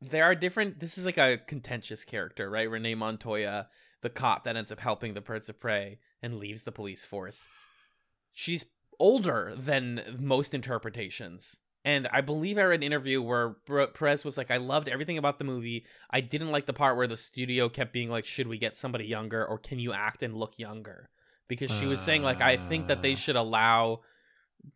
there 0.00 0.24
are 0.24 0.34
different 0.36 0.78
this 0.78 0.98
is 0.98 1.04
like 1.04 1.18
a 1.18 1.38
contentious 1.38 2.04
character, 2.04 2.48
right? 2.48 2.70
Renee 2.70 2.94
Montoya, 2.94 3.68
the 4.02 4.10
cop 4.10 4.44
that 4.44 4.56
ends 4.56 4.70
up 4.70 4.78
helping 4.78 5.14
the 5.14 5.20
Birds 5.20 5.48
of 5.48 5.58
Prey 5.58 5.98
and 6.22 6.36
leaves 6.38 6.62
the 6.62 6.72
police 6.72 7.04
force. 7.04 7.48
She's 8.32 8.64
older 9.00 9.52
than 9.56 10.16
most 10.20 10.54
interpretations. 10.54 11.56
And 11.86 12.08
I 12.12 12.22
believe 12.22 12.56
I 12.56 12.62
read 12.62 12.80
an 12.80 12.82
interview 12.82 13.20
where 13.20 13.50
Perez 13.94 14.24
was 14.24 14.38
like, 14.38 14.50
I 14.50 14.56
loved 14.56 14.88
everything 14.88 15.18
about 15.18 15.38
the 15.38 15.44
movie. 15.44 15.84
I 16.10 16.20
didn't 16.22 16.50
like 16.50 16.64
the 16.64 16.72
part 16.72 16.96
where 16.96 17.06
the 17.06 17.16
studio 17.16 17.68
kept 17.68 17.92
being 17.92 18.08
like, 18.08 18.24
should 18.24 18.46
we 18.48 18.56
get 18.56 18.74
somebody 18.76 19.04
younger 19.04 19.44
or 19.44 19.58
can 19.58 19.78
you 19.78 19.92
act 19.92 20.22
and 20.22 20.34
look 20.34 20.58
younger? 20.58 21.10
Because 21.46 21.70
she 21.70 21.84
was 21.84 22.00
saying, 22.00 22.22
like, 22.22 22.40
I 22.40 22.56
think 22.56 22.86
that 22.86 23.02
they 23.02 23.12
Uh. 23.12 23.16
should 23.16 23.36
allow, 23.36 24.00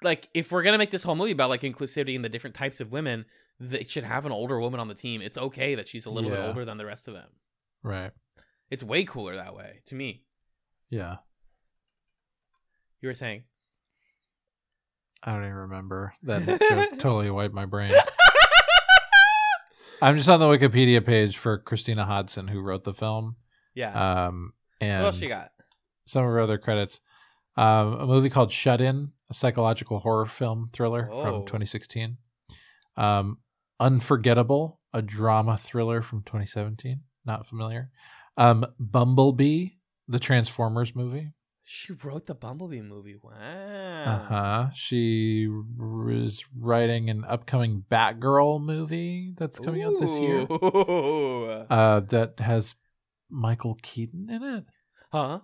like, 0.03 0.29
if 0.35 0.53
we're 0.53 0.63
going 0.63 0.75
to 0.75 0.79
make 0.79 0.91
this 0.91 1.03
whole 1.03 1.17
movie 1.17 1.33
about 1.33 1.49
like 1.49 1.63
inclusivity 1.63 2.15
and 2.15 2.23
the 2.23 2.29
different 2.29 2.55
types 2.55 2.79
of 2.79 2.93
women, 2.93 3.25
they 3.59 3.85
should 3.85 4.05
have 4.05 4.27
an 4.27 4.33
older 4.33 4.61
woman 4.61 4.79
on 4.79 4.89
the 4.89 4.95
team. 4.95 5.23
It's 5.23 5.39
okay 5.39 5.75
that 5.77 5.89
she's 5.89 6.05
a 6.05 6.11
little 6.11 6.29
bit 6.29 6.39
older 6.41 6.67
than 6.67 6.77
the 6.77 6.85
rest 6.85 7.09
of 7.09 7.15
them. 7.15 7.31
Right. 7.83 8.13
It's 8.71 8.83
way 8.83 9.05
cooler 9.05 9.35
that 9.37 9.55
way 9.57 9.81
to 9.87 9.95
me. 9.95 10.25
Yeah. 10.91 11.17
You 13.01 13.09
were 13.09 13.15
saying. 13.15 13.45
I 15.23 15.33
don't 15.33 15.45
even 15.45 15.55
remember. 15.55 16.15
That 16.23 16.47
joke 16.71 16.99
totally 16.99 17.31
wiped 17.31 17.55
my 17.55 17.67
brain. 17.67 17.93
I'm 20.01 20.17
just 20.17 20.29
on 20.29 20.39
the 20.39 20.47
Wikipedia 20.47 21.05
page 21.05 21.37
for 21.39 21.59
Christina 21.59 22.05
Hodson, 22.05 22.47
who 22.47 22.61
wrote 22.61 22.85
the 22.85 22.95
film. 22.95 23.37
yeah. 23.75 24.27
Um, 24.27 24.53
and 24.81 25.03
what 25.03 25.09
else 25.09 25.19
she 25.19 25.27
got? 25.27 25.51
some 26.07 26.25
of 26.25 26.31
her 26.31 26.41
other 26.41 26.57
credits. 26.59 27.01
Um, 27.57 27.95
a 27.95 28.07
movie 28.07 28.31
called 28.31 28.53
Shut 28.53 28.81
In, 28.81 29.11
a 29.29 29.35
psychological 29.35 29.99
horror 29.99 30.27
film 30.27 30.71
thriller 30.73 31.07
Whoa. 31.11 31.23
from 31.23 31.47
2016. 31.47 32.17
Um, 32.97 33.39
Unforgettable, 33.81 34.81
a 34.93 35.03
drama 35.03 35.57
thriller 35.59 36.03
from 36.03 36.23
2017. 36.23 37.01
Not 37.25 37.47
familiar. 37.47 37.91
Um, 38.37 38.65
Bumblebee, 38.79 39.71
the 40.07 40.19
Transformers 40.21 40.95
movie. 40.95 41.33
She 41.71 41.93
wrote 41.93 42.25
the 42.25 42.35
Bumblebee 42.35 42.81
movie. 42.81 43.17
Wow. 43.23 43.31
Uh 44.07 44.19
huh. 44.29 44.71
She 44.75 45.47
is 46.09 46.43
writing 46.59 47.11
an 47.11 47.25
upcoming 47.29 47.85
Batgirl 47.91 48.63
movie 48.63 49.35
that's 49.37 49.59
coming 49.59 49.83
out 49.83 49.93
this 50.01 50.19
year. 50.19 50.47
Uh, 50.49 52.01
that 52.09 52.41
has 52.41 52.75
Michael 53.29 53.77
Keaton 53.83 54.31
in 54.31 54.43
it. 54.43 54.65
Huh? 55.13 55.41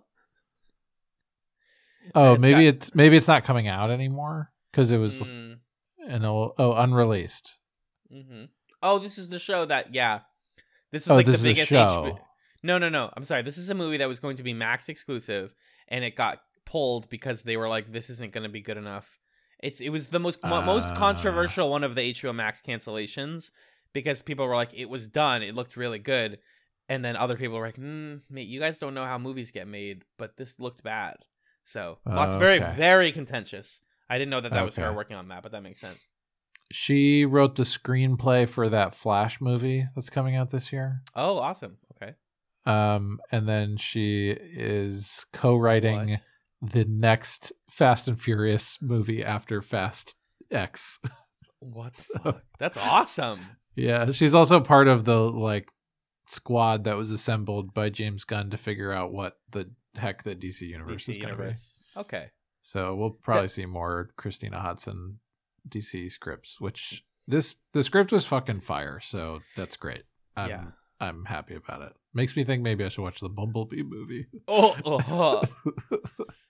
Oh, 2.15 2.33
It's 2.33 2.41
maybe 2.41 2.65
got- 2.65 2.75
it's 2.75 2.95
maybe 2.95 3.17
it's 3.19 3.29
not 3.29 3.45
coming 3.45 3.69
out 3.69 3.91
anymore 3.91 4.51
because 4.71 4.91
it 4.91 4.97
was 4.99 5.21
Mm, 5.31 5.59
an 6.07 6.25
old, 6.25 6.53
oh 6.59 6.73
unreleased. 6.73 7.59
Mm-hmm. 8.11 8.45
Oh, 8.83 8.99
this 8.99 9.19
is 9.19 9.29
the 9.29 9.39
show 9.39 9.65
that 9.67 9.95
yeah. 9.95 10.21
This 10.91 11.03
is 11.05 11.11
Oh, 11.11 11.17
like 11.17 11.27
this 11.27 11.43
the 11.43 11.51
biggest 11.51 11.69
show. 11.69 12.19
No, 12.63 12.79
no, 12.79 12.89
no. 12.89 13.11
I'm 13.15 13.27
sorry. 13.27 13.43
This 13.43 13.59
is 13.59 13.69
a 13.69 13.75
movie 13.75 13.99
that 13.99 14.09
was 14.09 14.21
going 14.21 14.37
to 14.39 14.43
be 14.43 14.55
Max 14.55 14.89
exclusive, 14.89 15.53
and 15.89 16.05
it 16.05 16.17
got 16.17 16.41
pulled 16.65 17.09
because 17.09 17.43
they 17.43 17.57
were 17.57 17.69
like, 17.69 17.93
"This 17.93 18.11
isn't 18.11 18.33
going 18.33 18.45
to 18.45 18.49
be 18.53 18.61
good 18.61 18.77
enough." 18.77 19.19
It's 19.61 19.81
it 19.81 19.91
was 19.91 20.09
the 20.09 20.19
most 20.19 20.43
mo- 20.43 20.63
most 20.63 20.91
Ah. 20.91 20.97
controversial 20.97 21.71
one 21.71 21.85
of 21.85 21.95
the 21.95 22.03
HBO 22.13 22.35
Max 22.35 22.61
cancellations 22.61 23.51
because 23.93 24.23
people 24.23 24.47
were 24.47 24.57
like, 24.57 24.75
"It 24.75 24.89
was 24.91 25.09
done. 25.09 25.43
It 25.43 25.55
looked 25.55 25.77
really 25.77 25.99
good," 25.99 26.39
and 26.89 27.05
then 27.05 27.17
other 27.17 27.37
people 27.37 27.57
were 27.59 27.67
like, 27.67 27.77
mm, 27.77 28.21
"Mate, 28.29 28.49
you 28.49 28.61
guys 28.61 28.79
don't 28.79 28.95
know 28.95 29.07
how 29.07 29.19
movies 29.19 29.51
get 29.51 29.67
made, 29.69 30.05
but 30.19 30.37
this 30.37 30.59
looked 30.61 30.83
bad." 30.83 31.17
So 31.65 31.99
lots 32.05 32.35
very 32.37 32.61
Okay. 32.63 32.75
very 32.77 33.11
contentious. 33.13 33.81
I 34.11 34.19
didn't 34.19 34.31
know 34.31 34.43
that 34.43 34.53
that 34.53 34.65
was 34.67 34.77
her 34.77 34.93
working 34.93 35.17
on 35.17 35.29
that, 35.29 35.43
but 35.43 35.53
that 35.53 35.63
makes 35.63 35.81
sense. 35.81 35.99
She 36.73 37.25
wrote 37.25 37.55
the 37.55 37.63
screenplay 37.63 38.49
for 38.49 38.69
that 38.69 38.95
Flash 38.95 39.41
movie 39.41 39.87
that's 39.95 40.11
coming 40.11 40.35
out 40.37 40.51
this 40.51 40.73
year. 40.73 41.03
Oh, 41.15 41.39
awesome. 41.39 41.79
Um, 42.67 43.19
and 43.31 43.49
then 43.49 43.77
she 43.77 44.31
is 44.31 45.27
co-writing 45.33 46.11
What? 46.11 46.21
the 46.73 46.85
next 46.87 47.53
Fast 47.69 48.09
and 48.09 48.21
Furious 48.21 48.81
movie 48.81 49.23
after 49.23 49.61
Fast 49.61 50.15
X. 50.51 50.99
What? 51.61 51.95
fuck? 52.23 52.43
That's 52.59 52.77
awesome. 52.77 53.41
yeah, 53.75 54.11
she's 54.13 54.35
also 54.35 54.61
part 54.61 54.89
of 54.89 55.05
the 55.05 55.19
like 55.19 55.69
squad 56.27 56.85
that 56.85 56.97
was 56.97 57.11
assembled 57.11 57.75
by 57.75 57.91
James 57.91 58.25
Gunn 58.25 58.51
to 58.51 58.57
figure 58.57 58.93
out 58.93 59.13
what 59.13 59.35
the 59.51 59.71
heck 59.95 60.23
the 60.23 60.35
DC 60.35 60.63
universe 60.63 61.05
DC 61.05 61.09
is 61.11 61.19
going 61.19 61.37
to 61.37 61.43
be. 61.43 61.53
Okay. 61.97 62.31
So 62.63 62.95
we'll 62.95 63.11
probably 63.11 63.49
see 63.49 63.67
more 63.67 64.11
Christina 64.17 64.59
Hodson 64.59 65.19
DC 65.69 66.11
scripts, 66.11 66.61
which 66.61 67.05
this 67.29 67.57
the 67.73 67.83
script 67.83 68.11
was 68.11 68.25
fucking 68.25 68.61
fire, 68.61 69.01
so 69.01 69.41
that's 69.55 69.77
great. 69.77 70.05
I'm, 70.37 70.49
Yeah. 70.49 70.65
I'm 70.99 71.27
happy 71.27 71.55
about 71.57 71.83
it. 71.83 71.93
Makes 72.15 72.37
me 72.37 72.45
think 72.45 72.63
maybe 72.63 72.85
I 72.85 72.89
should 72.89 73.03
watch 73.03 73.21
the 73.21 73.29
Bumblebee 73.29 73.83
movie. 73.83 74.27
Oh, 74.47 74.77
oh, 74.85 75.01
oh. 75.09 75.43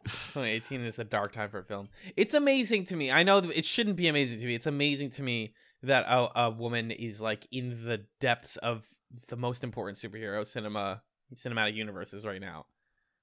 2018 0.04 0.82
is 0.82 0.98
a 0.98 1.04
dark 1.04 1.32
time 1.32 1.48
for 1.50 1.62
film. 1.62 1.88
It's 2.16 2.34
amazing 2.34 2.84
to 2.86 2.96
me. 2.96 3.10
I 3.10 3.22
know 3.22 3.38
it 3.38 3.64
shouldn't 3.64 3.96
be 3.96 4.08
amazing 4.08 4.40
to 4.40 4.46
me. 4.46 4.54
It's 4.54 4.66
amazing 4.66 5.10
to 5.12 5.22
me 5.22 5.54
that 5.82 6.04
a, 6.06 6.40
a 6.46 6.50
woman 6.50 6.90
is 6.90 7.20
like 7.20 7.46
in 7.50 7.84
the 7.86 8.04
depths 8.20 8.56
of 8.58 8.86
the 9.28 9.36
most 9.36 9.64
important 9.64 9.96
superhero 9.96 10.46
cinema 10.46 11.02
cinematic 11.34 11.74
universes 11.74 12.24
right 12.26 12.40
now. 12.40 12.66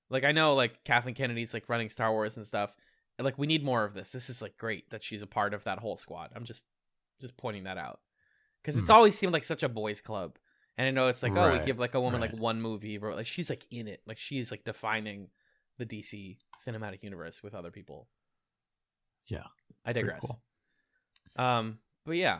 Like 0.10 0.24
I 0.24 0.32
know 0.32 0.56
like 0.56 0.84
Kathleen 0.84 1.16
Kennedy's 1.16 1.54
like 1.54 1.70
running 1.70 1.90
Star 1.90 2.12
Wars 2.12 2.38
and 2.38 2.48
stuff. 2.48 2.74
Like 3.20 3.38
we 3.38 3.46
need 3.48 3.64
more 3.64 3.84
of 3.84 3.94
this. 3.94 4.12
This 4.12 4.30
is 4.30 4.42
like 4.42 4.58
great 4.58 4.90
that 4.90 5.04
she's 5.04 5.22
a 5.22 5.28
part 5.28 5.54
of 5.54 5.64
that 5.66 5.80
whole 5.80 5.98
squad. 5.98 6.32
I'm 6.36 6.46
just 6.46 6.66
just 7.22 7.38
pointing 7.38 7.66
that 7.66 7.78
out. 7.78 8.00
Cuz 8.64 8.78
it's 8.78 8.88
Hmm. 8.88 8.94
always 8.94 9.18
seemed 9.18 9.34
like 9.34 9.44
such 9.44 9.62
a 9.64 9.70
boys 9.70 10.02
club. 10.02 10.38
And 10.82 10.88
I 10.88 10.92
know 11.00 11.10
it's 11.10 11.22
like, 11.22 11.38
oh, 11.38 11.52
we 11.52 11.64
give 11.64 11.78
like 11.78 11.94
a 11.94 12.02
woman 12.02 12.22
right. 12.22 12.32
like 12.32 12.42
one 12.42 12.60
movie, 12.60 12.98
but 12.98 13.16
like 13.16 13.28
she's 13.28 13.52
like 13.52 13.68
in 13.70 13.88
it. 13.88 14.02
Like 14.08 14.18
she's 14.18 14.50
like 14.50 14.64
defining 14.64 15.28
the 15.78 15.86
DC 15.86 16.38
cinematic 16.66 17.04
universe 17.04 17.44
with 17.44 17.54
other 17.54 17.70
people. 17.70 18.08
Yeah. 19.28 19.44
I 19.86 19.94
digress. 19.94 20.26
cool. 20.26 20.42
Um, 21.36 21.78
but 22.04 22.14
yeah, 22.14 22.40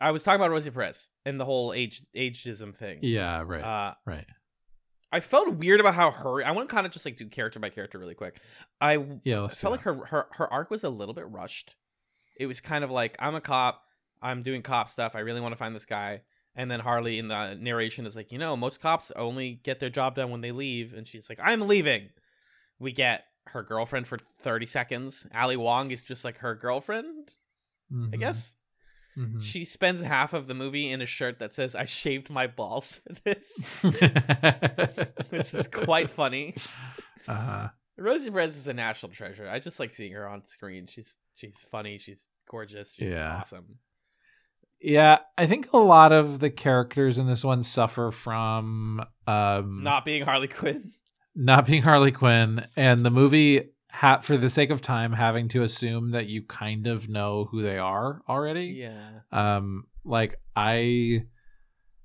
I 0.00 0.12
was 0.12 0.22
talking 0.22 0.40
about 0.40 0.50
Rosie 0.50 0.70
Perez 0.70 1.10
and 1.26 1.38
the 1.38 1.44
whole 1.44 1.74
age 1.74 2.00
ageism 2.16 2.74
thing. 2.74 3.00
Yeah, 3.02 3.44
right, 3.46 3.62
Uh, 3.62 3.94
right. 4.06 4.24
I 5.12 5.20
felt 5.20 5.54
weird 5.56 5.78
about 5.78 5.94
how 5.94 6.10
her. 6.10 6.42
I 6.42 6.52
want 6.52 6.70
to 6.70 6.74
kind 6.74 6.86
of 6.86 6.92
just 6.92 7.04
like 7.04 7.18
do 7.18 7.28
character 7.28 7.60
by 7.60 7.68
character 7.68 7.98
really 7.98 8.14
quick. 8.14 8.40
I 8.80 8.96
Yeah, 9.24 9.40
I 9.40 9.40
let's 9.42 9.58
felt 9.58 9.72
like 9.72 9.82
her, 9.82 10.06
her 10.06 10.28
her 10.32 10.50
arc 10.50 10.70
was 10.70 10.84
a 10.84 10.88
little 10.88 11.12
bit 11.12 11.28
rushed. 11.28 11.76
It 12.40 12.46
was 12.46 12.62
kind 12.62 12.82
of 12.82 12.90
like 12.90 13.14
I'm 13.18 13.34
a 13.34 13.42
cop, 13.42 13.82
I'm 14.22 14.42
doing 14.42 14.62
cop 14.62 14.88
stuff. 14.88 15.14
I 15.14 15.18
really 15.18 15.42
want 15.42 15.52
to 15.52 15.58
find 15.58 15.76
this 15.76 15.84
guy, 15.84 16.22
and 16.56 16.70
then 16.70 16.80
Harley 16.80 17.18
in 17.18 17.28
the 17.28 17.54
narration 17.54 18.06
is 18.06 18.14
like, 18.16 18.30
you 18.32 18.38
know, 18.38 18.56
most 18.56 18.80
cops 18.80 19.10
only 19.16 19.60
get 19.62 19.80
their 19.80 19.90
job 19.90 20.14
done 20.16 20.30
when 20.30 20.40
they 20.40 20.52
leave, 20.52 20.94
and 20.94 21.06
she's 21.06 21.28
like, 21.28 21.38
I'm 21.42 21.62
leaving. 21.62 22.10
We 22.78 22.92
get 22.92 23.24
her 23.48 23.62
girlfriend 23.62 24.06
for 24.08 24.18
30 24.40 24.66
seconds. 24.66 25.26
Ali 25.34 25.56
Wong 25.56 25.90
is 25.90 26.02
just 26.02 26.24
like 26.24 26.38
her 26.38 26.54
girlfriend, 26.54 27.34
I 27.92 28.16
Mhm, 28.16 28.18
guess. 28.18 28.52
mhm. 29.16 29.42
She 29.42 29.64
spends 29.64 30.00
half 30.00 30.32
of 30.32 30.46
the 30.46 30.54
movie 30.54 30.90
in 30.90 31.00
a 31.02 31.06
shirt 31.06 31.38
that 31.38 31.54
says, 31.54 31.74
I 31.74 31.84
shaved 31.84 32.30
my 32.30 32.46
balls 32.46 32.94
for 33.06 33.12
this, 33.24 33.44
which 35.30 35.54
is 35.54 35.68
quite 35.68 36.10
funny. 36.10 36.54
uh, 37.28 37.68
Rosie 37.96 38.30
Perez 38.30 38.56
is 38.56 38.68
a 38.68 38.74
national 38.74 39.12
treasure. 39.12 39.48
I 39.48 39.58
just 39.60 39.78
like 39.78 39.94
seeing 39.94 40.12
her 40.12 40.28
on 40.28 40.46
screen. 40.46 40.86
She's 40.86 41.16
she's 41.34 41.56
funny. 41.70 41.98
She's 41.98 42.28
gorgeous. 42.50 42.94
She's 42.94 43.12
Yeah. 43.12 43.36
awesome. 43.40 43.78
Yeah, 44.84 45.18
I 45.38 45.46
think 45.46 45.72
a 45.72 45.78
lot 45.78 46.12
of 46.12 46.38
the 46.40 46.50
characters 46.50 47.18
in 47.18 47.26
this 47.26 47.42
one 47.44 47.62
suffer 47.62 48.10
from 48.10 49.02
um, 49.26 49.82
Not 49.82 50.04
being 50.04 50.22
Harley 50.24 50.48
Quinn. 50.48 50.92
not 51.34 51.66
being 51.66 51.82
Harley 51.82 52.12
Quinn, 52.12 52.66
and 52.76 53.04
the 53.04 53.10
movie, 53.10 53.70
ha- 53.90 54.20
for 54.20 54.36
the 54.36 54.50
sake 54.50 54.70
of 54.70 54.80
time, 54.82 55.12
having 55.12 55.48
to 55.48 55.62
assume 55.62 56.10
that 56.10 56.26
you 56.26 56.42
kind 56.42 56.86
of 56.86 57.08
know 57.08 57.46
who 57.50 57.62
they 57.62 57.78
are 57.78 58.22
already. 58.28 58.66
Yeah. 58.78 59.20
Um, 59.32 59.84
like 60.04 60.38
I 60.54 61.22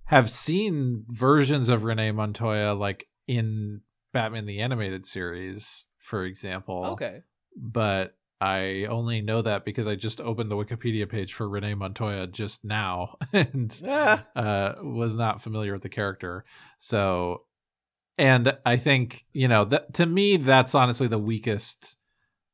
have 0.05 0.29
seen 0.29 1.05
versions 1.09 1.69
of 1.69 1.83
Renee 1.83 2.11
Montoya, 2.11 2.73
like 2.73 3.07
in 3.27 3.81
Batman 4.13 4.45
the 4.45 4.61
Animated 4.61 5.05
Series, 5.05 5.85
for 5.99 6.23
example. 6.25 6.85
Okay. 6.93 7.19
But 7.55 8.15
I 8.41 8.85
only 8.85 9.21
know 9.21 9.41
that 9.41 9.65
because 9.65 9.85
I 9.85 9.95
just 9.95 10.21
opened 10.21 10.49
the 10.49 10.55
Wikipedia 10.55 11.09
page 11.09 11.33
for 11.33 11.49
Renee 11.49 11.73
Montoya 11.73 12.25
just 12.27 12.63
now 12.63 13.15
and 13.33 13.81
Ah. 13.85 14.25
uh, 14.35 14.73
was 14.81 15.15
not 15.15 15.41
familiar 15.41 15.73
with 15.73 15.81
the 15.81 15.89
character. 15.89 16.45
So, 16.77 17.43
and 18.17 18.57
I 18.65 18.77
think 18.77 19.25
you 19.33 19.47
know 19.47 19.65
that 19.65 19.93
to 19.95 20.05
me, 20.05 20.37
that's 20.37 20.73
honestly 20.75 21.07
the 21.07 21.17
weakest 21.19 21.97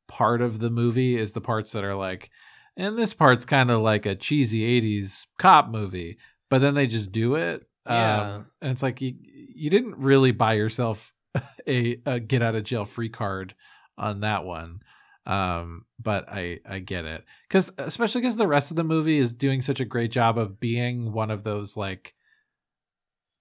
part 0.07 0.41
of 0.41 0.59
the 0.59 0.69
movie 0.69 1.17
is 1.17 1.33
the 1.33 1.41
parts 1.41 1.71
that 1.73 1.83
are 1.83 1.95
like, 1.95 2.29
and 2.77 2.97
this 2.97 3.13
part's 3.13 3.45
kind 3.45 3.69
of 3.69 3.81
like 3.81 4.05
a 4.07 4.15
cheesy 4.15 4.61
'80s 4.81 5.27
cop 5.37 5.69
movie, 5.69 6.17
but 6.49 6.61
then 6.61 6.73
they 6.73 6.87
just 6.87 7.11
do 7.11 7.35
it. 7.35 7.63
Yeah. 7.87 8.35
Um, 8.35 8.45
and 8.61 8.71
it's 8.71 8.81
like 8.83 9.01
you 9.01 9.15
you 9.21 9.69
didn't 9.69 9.97
really 9.97 10.31
buy 10.31 10.53
yourself 10.53 11.13
a, 11.67 11.99
a 12.07 12.19
get 12.19 12.41
out 12.41 12.55
of 12.55 12.63
jail 12.63 12.85
free 12.85 13.09
card 13.09 13.53
on 13.97 14.21
that 14.21 14.43
one 14.45 14.79
um 15.25 15.85
but 15.99 16.27
i 16.29 16.59
i 16.69 16.79
get 16.79 17.05
it. 17.05 17.23
Because 17.47 17.71
especially 17.77 18.21
because 18.21 18.35
the 18.37 18.47
rest 18.47 18.71
of 18.71 18.77
the 18.77 18.83
movie 18.83 19.17
is 19.17 19.33
doing 19.33 19.61
such 19.61 19.79
a 19.79 19.85
great 19.85 20.11
job 20.11 20.37
of 20.37 20.59
being 20.59 21.11
one 21.11 21.31
of 21.31 21.43
those 21.43 21.75
like 21.75 22.13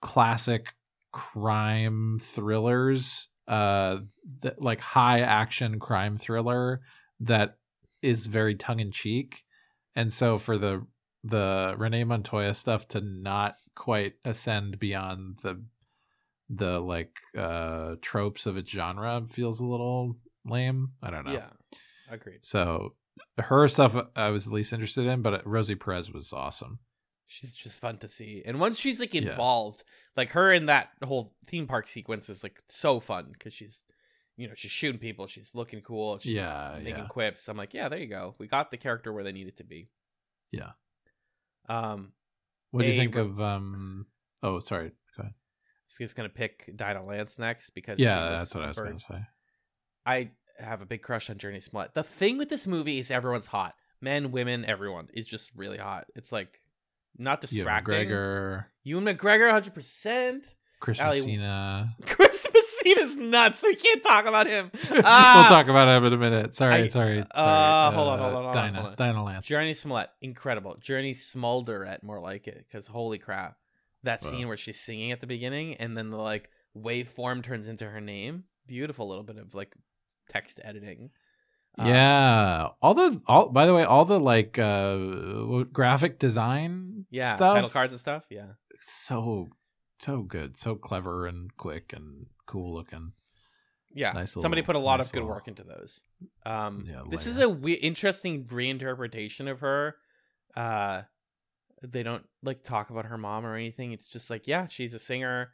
classic 0.00 0.74
crime 1.12 2.18
thrillers 2.20 3.28
uh 3.48 3.98
that 4.40 4.60
like 4.60 4.80
high 4.80 5.20
action 5.20 5.78
crime 5.78 6.16
thriller 6.16 6.80
that 7.20 7.58
is 8.02 8.26
very 8.26 8.54
tongue-in-cheek 8.54 9.44
and 9.94 10.12
so 10.12 10.38
for 10.38 10.58
the 10.58 10.84
the 11.22 11.74
renee 11.78 12.04
montoya 12.04 12.52
stuff 12.52 12.88
to 12.88 13.00
not 13.00 13.54
quite 13.74 14.14
ascend 14.24 14.78
beyond 14.78 15.38
the 15.42 15.62
the 16.50 16.80
like 16.80 17.18
uh 17.38 17.94
tropes 18.02 18.46
of 18.46 18.56
its 18.56 18.70
genre 18.70 19.22
feels 19.30 19.60
a 19.60 19.64
little 19.64 20.16
lame. 20.44 20.90
I 21.02 21.10
don't 21.10 21.24
know. 21.24 21.32
Yeah. 21.32 21.48
Agreed. 22.14 22.38
so 22.44 22.94
her 23.38 23.66
stuff 23.68 23.96
I 24.16 24.28
was 24.30 24.50
least 24.50 24.72
interested 24.72 25.06
in, 25.06 25.22
but 25.22 25.46
Rosie 25.46 25.74
Perez 25.74 26.12
was 26.12 26.32
awesome. 26.32 26.78
She's 27.26 27.54
just 27.54 27.80
fun 27.80 27.98
to 27.98 28.08
see. 28.08 28.42
And 28.44 28.60
once 28.60 28.78
she's 28.78 29.00
like 29.00 29.14
Yeah. 29.14 29.22
involved, 29.30 29.82
like 30.16 30.30
her 30.30 30.52
in 30.52 30.66
that 30.66 30.90
whole 31.02 31.34
theme 31.46 31.66
park 31.66 31.86
sequence 31.88 32.28
is 32.28 32.42
like 32.42 32.60
so 32.66 33.00
fun 33.00 33.30
because 33.32 33.52
she's, 33.54 33.84
you 34.36 34.46
know, 34.46 34.54
she's 34.56 34.70
shooting 34.70 35.00
people. 35.00 35.26
She's 35.26 35.54
looking 35.54 35.80
cool. 35.80 36.18
She's 36.18 36.32
Yeah, 36.34 36.78
making 36.82 37.04
yeah. 37.04 37.08
quips. 37.08 37.48
I'm 37.48 37.56
like, 37.56 37.72
yeah, 37.74 37.88
there 37.88 37.98
you 37.98 38.06
go. 38.08 38.34
We 38.38 38.46
got 38.46 38.70
the 38.70 38.76
character 38.76 39.12
where 39.12 39.24
they 39.24 39.32
needed 39.32 39.56
to 39.56 39.64
be. 39.64 39.88
Yeah. 40.52 40.72
Um, 41.68 42.12
What 42.70 42.82
do 42.82 42.88
you 42.88 42.94
think 42.96 43.16
of 43.16 43.40
um 43.40 44.06
oh 44.42 44.60
sorry, 44.60 44.90
go 45.16 45.22
ahead. 45.22 45.34
so 45.88 46.04
just 46.04 46.14
gonna 46.16 46.28
pick 46.28 46.70
Dinah 46.76 47.04
Lance 47.04 47.38
next 47.38 47.70
because 47.70 47.98
Yeah, 47.98 48.30
that's 48.30 48.54
what 48.54 48.64
I 48.64 48.68
was 48.68 48.78
gonna 48.78 48.98
say. 48.98 49.20
I 50.06 50.30
have 50.58 50.80
a 50.82 50.86
big 50.86 51.02
crush 51.02 51.30
on 51.30 51.36
Jurnee 51.36 51.62
Smollett. 51.62 51.94
The 51.94 52.02
thing 52.02 52.38
with 52.38 52.48
this 52.48 52.66
movie 52.66 52.98
is 52.98 53.10
everyone's 53.10 53.46
hot. 53.46 53.74
Men, 54.00 54.32
women, 54.32 54.64
everyone 54.64 55.08
is 55.14 55.26
just 55.26 55.50
really 55.56 55.78
hot. 55.78 56.06
It's 56.14 56.30
like 56.32 56.60
not 57.16 57.40
distracting. 57.40 57.94
McGregor, 57.94 58.66
Ewan 58.82 59.04
McGregor, 59.04 59.50
hundred 59.50 59.74
percent. 59.74 60.54
Chris 60.80 61.00
Ali- 61.00 61.20
Messina. 61.20 61.94
Chris 62.06 62.46
Messina's 62.52 63.16
nuts. 63.16 63.62
We 63.62 63.74
can't 63.76 64.02
talk 64.02 64.26
about 64.26 64.46
him. 64.46 64.70
we'll 64.90 65.02
Ah! 65.04 65.46
talk 65.48 65.68
about 65.68 65.88
him 65.96 66.04
in 66.04 66.12
a 66.12 66.16
minute. 66.18 66.54
Sorry, 66.54 66.74
I- 66.74 66.88
sorry. 66.88 67.16
sorry. 67.22 67.26
uh, 67.30 67.90
hold 67.92 68.08
on, 68.08 68.18
hold 68.18 68.34
on, 68.34 68.42
hold 68.42 68.46
on, 68.46 68.52
Dinah, 68.54 68.80
on. 68.88 68.94
Dinah 68.96 69.24
Lance. 69.24 69.48
Jurnee 69.48 69.74
Smollett, 69.76 70.10
incredible. 70.20 70.76
Journey 70.80 71.14
Smolderet, 71.14 72.02
more 72.02 72.20
like 72.20 72.46
it, 72.46 72.66
because 72.68 72.86
holy 72.86 73.16
crap, 73.18 73.56
that 74.02 74.22
Wow. 74.22 74.30
scene 74.30 74.48
where 74.48 74.58
she's 74.58 74.78
singing 74.78 75.12
at 75.12 75.20
the 75.22 75.26
beginning 75.26 75.76
and 75.76 75.96
then 75.96 76.10
the 76.10 76.18
like 76.18 76.50
waveform 76.76 77.42
turns 77.42 77.68
into 77.68 77.88
her 77.88 78.00
name. 78.02 78.44
Beautiful 78.66 79.08
little 79.08 79.24
bit 79.24 79.38
of 79.38 79.54
like 79.54 79.74
text 80.28 80.60
editing. 80.62 81.10
Uh, 81.78 81.84
yeah, 81.86 82.68
all 82.80 82.94
the 82.94 83.20
all. 83.26 83.48
By 83.48 83.66
the 83.66 83.74
way, 83.74 83.84
all 83.84 84.04
the 84.04 84.20
like 84.20 84.58
uh 84.58 85.64
graphic 85.72 86.18
design, 86.18 87.06
yeah, 87.10 87.34
stuff, 87.34 87.54
title 87.54 87.70
cards 87.70 87.92
and 87.92 88.00
stuff. 88.00 88.24
Yeah, 88.30 88.52
so 88.78 89.48
so 89.98 90.22
good, 90.22 90.56
so 90.56 90.76
clever 90.76 91.26
and 91.26 91.54
quick 91.56 91.92
and 91.92 92.26
cool 92.46 92.74
looking. 92.74 93.12
Yeah, 93.96 94.10
Nice 94.12 94.32
somebody 94.32 94.62
put 94.62 94.74
a 94.74 94.80
lot 94.80 94.96
nice 94.98 95.06
of 95.06 95.12
good 95.12 95.18
little- 95.20 95.34
work 95.34 95.46
into 95.48 95.62
those. 95.62 96.02
Um, 96.44 96.84
Yeah, 96.88 97.02
this 97.08 97.26
is 97.28 97.38
a 97.38 97.48
we- 97.48 97.74
interesting 97.74 98.44
reinterpretation 98.46 99.48
of 99.48 99.60
her. 99.60 99.94
Uh, 100.56 101.02
they 101.80 102.02
don't 102.02 102.24
like 102.42 102.64
talk 102.64 102.90
about 102.90 103.04
her 103.06 103.16
mom 103.18 103.46
or 103.46 103.54
anything. 103.54 103.92
It's 103.92 104.08
just 104.08 104.30
like, 104.30 104.48
yeah, 104.48 104.66
she's 104.66 104.94
a 104.94 104.98
singer. 104.98 105.52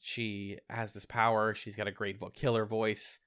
She 0.00 0.58
has 0.70 0.94
this 0.94 1.04
power. 1.04 1.54
She's 1.54 1.76
got 1.76 1.86
a 1.86 1.92
great 1.92 2.18
vo- 2.18 2.30
killer 2.30 2.64
voice. 2.64 3.18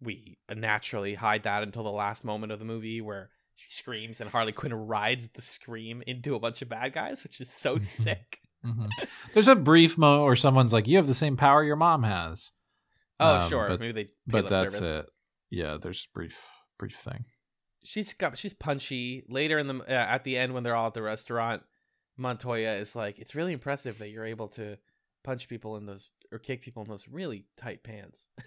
We 0.00 0.38
naturally 0.54 1.14
hide 1.14 1.44
that 1.44 1.62
until 1.62 1.84
the 1.84 1.90
last 1.90 2.24
moment 2.24 2.52
of 2.52 2.58
the 2.58 2.64
movie 2.64 3.00
where 3.00 3.30
she 3.54 3.70
screams 3.70 4.20
and 4.20 4.28
Harley 4.30 4.52
Quinn 4.52 4.74
rides 4.74 5.30
the 5.30 5.40
scream 5.42 6.02
into 6.06 6.34
a 6.34 6.38
bunch 6.40 6.60
of 6.62 6.68
bad 6.68 6.92
guys, 6.92 7.22
which 7.22 7.40
is 7.40 7.50
so 7.50 7.78
sick. 7.78 8.40
Mhm. 8.64 8.88
There's 9.32 9.48
a 9.48 9.56
brief 9.56 9.96
mo 9.96 10.24
where 10.24 10.36
someone's 10.36 10.72
like, 10.72 10.86
"You 10.86 10.96
have 10.98 11.06
the 11.06 11.14
same 11.14 11.36
power 11.36 11.62
your 11.64 11.76
mom 11.76 12.02
has," 12.02 12.52
Oh, 13.18 13.36
Um, 13.38 13.48
sure, 13.48 13.68
but- 13.68 13.80
maybe 13.80 14.04
they. 14.04 14.10
but 14.26 14.48
that's 14.48 14.74
service. 14.74 15.04
it. 15.06 15.12
Yeah, 15.50 15.78
there's 15.80 16.06
brief 16.12 16.38
brief 16.78 16.96
thing. 16.96 17.24
she's 17.84 18.12
got 18.12 18.36
she's 18.36 18.52
punchy 18.52 19.22
later 19.28 19.58
in 19.58 19.68
the 19.68 19.76
uh, 19.78 19.92
at 19.92 20.24
the 20.24 20.36
end 20.36 20.52
when 20.52 20.62
they're 20.64 20.74
all 20.74 20.88
at 20.88 20.94
the 20.94 21.00
restaurant 21.02 21.62
montoya 22.16 22.72
is 22.74 22.96
like 22.96 23.18
it's 23.18 23.34
really 23.34 23.52
impressive 23.52 23.98
that 23.98 24.08
you're 24.10 24.24
able 24.26 24.48
to 24.48 24.76
punch 25.22 25.48
people 25.48 25.76
in 25.76 25.86
those 25.86 26.10
or 26.32 26.38
kick 26.38 26.62
people 26.62 26.82
in 26.82 26.88
those 26.88 27.08
really 27.08 27.44
tight 27.56 27.82
pants 27.82 28.26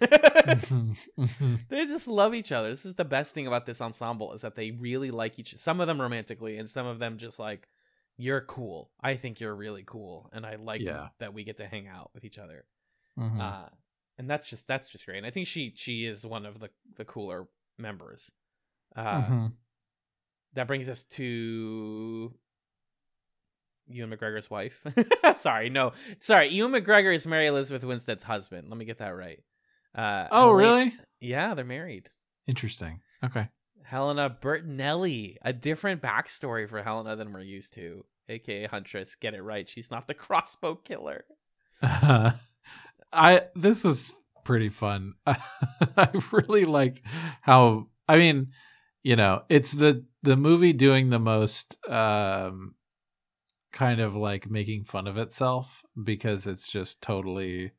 they 1.68 1.86
just 1.86 2.06
love 2.06 2.34
each 2.34 2.52
other 2.52 2.70
this 2.70 2.84
is 2.84 2.94
the 2.94 3.04
best 3.04 3.34
thing 3.34 3.46
about 3.46 3.66
this 3.66 3.80
ensemble 3.80 4.32
is 4.32 4.42
that 4.42 4.54
they 4.54 4.70
really 4.72 5.10
like 5.10 5.38
each 5.38 5.56
some 5.58 5.80
of 5.80 5.86
them 5.86 6.00
romantically 6.00 6.56
and 6.58 6.68
some 6.68 6.86
of 6.86 6.98
them 6.98 7.18
just 7.18 7.38
like 7.38 7.68
you're 8.16 8.40
cool 8.42 8.90
i 9.00 9.14
think 9.14 9.40
you're 9.40 9.54
really 9.54 9.84
cool 9.86 10.28
and 10.32 10.44
i 10.46 10.56
like 10.56 10.80
Yeah. 10.80 11.08
that 11.18 11.32
we 11.34 11.44
get 11.44 11.56
to 11.58 11.66
hang 11.66 11.88
out 11.88 12.10
with 12.14 12.24
each 12.24 12.38
other 12.38 12.64
Mhm. 13.18 13.40
uh 13.40 13.68
and 14.18 14.28
that's 14.28 14.46
just 14.48 14.66
that's 14.66 14.88
just 14.88 15.06
great 15.06 15.18
and 15.18 15.26
i 15.26 15.30
think 15.30 15.46
she 15.46 15.72
she 15.76 16.04
is 16.06 16.24
one 16.26 16.44
of 16.46 16.60
the 16.60 16.70
the 16.96 17.04
cooler 17.04 17.48
members 17.78 18.30
uh 18.96 19.22
Mhm. 19.22 19.52
that 20.54 20.66
brings 20.66 20.88
us 20.88 21.04
to 21.04 22.34
Ewan 23.90 24.10
McGregor's 24.10 24.50
wife. 24.50 24.80
sorry, 25.36 25.68
no, 25.70 25.92
sorry. 26.20 26.48
Ewan 26.48 26.72
McGregor 26.72 27.14
is 27.14 27.26
Mary 27.26 27.46
Elizabeth 27.46 27.84
Winstead's 27.84 28.22
husband. 28.24 28.68
Let 28.68 28.78
me 28.78 28.84
get 28.84 28.98
that 28.98 29.10
right. 29.16 29.42
Uh, 29.94 30.26
Oh, 30.30 30.46
Hel- 30.46 30.52
really? 30.54 30.94
Yeah, 31.20 31.54
they're 31.54 31.64
married. 31.64 32.08
Interesting. 32.46 33.00
Okay. 33.24 33.48
Helena 33.84 34.34
Bertinelli, 34.40 35.36
a 35.42 35.52
different 35.52 36.00
backstory 36.00 36.68
for 36.68 36.82
Helena 36.82 37.16
than 37.16 37.32
we're 37.32 37.40
used 37.40 37.74
to, 37.74 38.04
aka 38.28 38.66
Huntress. 38.66 39.16
Get 39.16 39.34
it 39.34 39.42
right. 39.42 39.68
She's 39.68 39.90
not 39.90 40.06
the 40.06 40.14
crossbow 40.24 40.76
killer. 40.76 41.24
I 43.12 43.42
this 43.56 43.84
was 43.84 44.12
pretty 44.44 44.68
fun. 44.68 45.14
I 45.26 46.08
really 46.32 46.64
liked 46.64 47.02
how 47.42 47.88
I 48.08 48.16
mean, 48.16 48.48
you 49.02 49.16
know, 49.16 49.42
it's 49.48 49.72
the 49.72 50.04
the 50.22 50.36
movie 50.36 50.72
doing 50.72 51.10
the 51.10 51.18
most 51.18 51.76
um 51.88 52.74
kind 53.72 54.00
of 54.00 54.14
like 54.16 54.50
making 54.50 54.84
fun 54.84 55.06
of 55.06 55.16
itself 55.18 55.82
because 56.02 56.46
it's 56.46 56.70
just 56.70 57.00
totally 57.00 57.72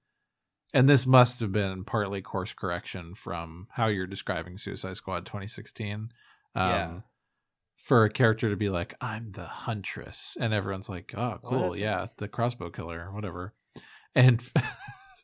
and 0.73 0.87
this 0.87 1.05
must 1.05 1.41
have 1.41 1.51
been 1.51 1.83
partly 1.83 2.21
course 2.21 2.53
correction 2.53 3.13
from 3.13 3.67
how 3.71 3.87
you're 3.87 4.07
describing 4.07 4.57
Suicide 4.57 4.95
Squad 4.95 5.25
2016. 5.25 5.93
Um 5.93 6.09
Yeah. 6.69 6.99
for 7.75 8.05
a 8.05 8.09
character 8.09 8.49
to 8.49 8.55
be 8.55 8.69
like, 8.69 8.93
I'm 9.01 9.31
the 9.31 9.45
huntress, 9.45 10.37
and 10.39 10.53
everyone's 10.53 10.87
like, 10.89 11.13
Oh, 11.17 11.39
cool, 11.43 11.73
is 11.73 11.79
it? 11.79 11.83
yeah, 11.83 12.05
the 12.17 12.27
crossbow 12.27 12.69
killer, 12.69 13.11
whatever. 13.11 13.53
And 14.15 14.41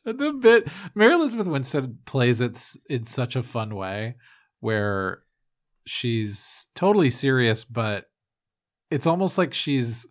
the 0.04 0.32
bit 0.32 0.66
Mary 0.94 1.12
Elizabeth 1.12 1.46
Winstead 1.46 2.04
plays 2.06 2.40
it 2.40 2.58
in 2.88 3.04
such 3.04 3.36
a 3.36 3.42
fun 3.42 3.74
way 3.74 4.16
where 4.60 5.22
she's 5.86 6.66
totally 6.74 7.10
serious, 7.10 7.64
but 7.64 8.06
it's 8.90 9.06
almost 9.06 9.36
like 9.38 9.52
she's 9.52 10.06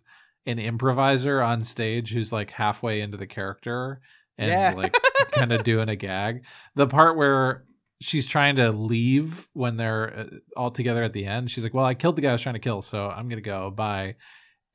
an 0.48 0.58
improviser 0.58 1.40
on 1.42 1.62
stage 1.64 2.12
who's 2.12 2.32
like 2.32 2.50
halfway 2.50 3.00
into 3.00 3.16
the 3.16 3.26
character 3.26 4.00
and 4.36 4.50
Yeah. 4.50 4.74
like 4.76 4.96
kind 5.32 5.52
of 5.52 5.62
doing 5.64 5.88
a 5.88 5.96
gag. 5.96 6.44
The 6.74 6.86
part 6.86 7.16
where 7.16 7.64
she's 8.00 8.26
trying 8.26 8.56
to 8.56 8.70
leave 8.72 9.48
when 9.52 9.76
they're 9.76 10.18
uh, 10.18 10.24
all 10.56 10.70
together 10.70 11.02
at 11.02 11.12
the 11.12 11.26
end, 11.26 11.50
she's 11.50 11.64
like, 11.64 11.74
"Well, 11.74 11.84
I 11.84 11.94
killed 11.94 12.16
the 12.16 12.22
guy 12.22 12.30
I 12.30 12.32
was 12.32 12.42
trying 12.42 12.54
to 12.54 12.58
kill, 12.60 12.82
so 12.82 13.08
I'm 13.08 13.28
gonna 13.28 13.40
go. 13.40 13.70
Bye." 13.70 14.14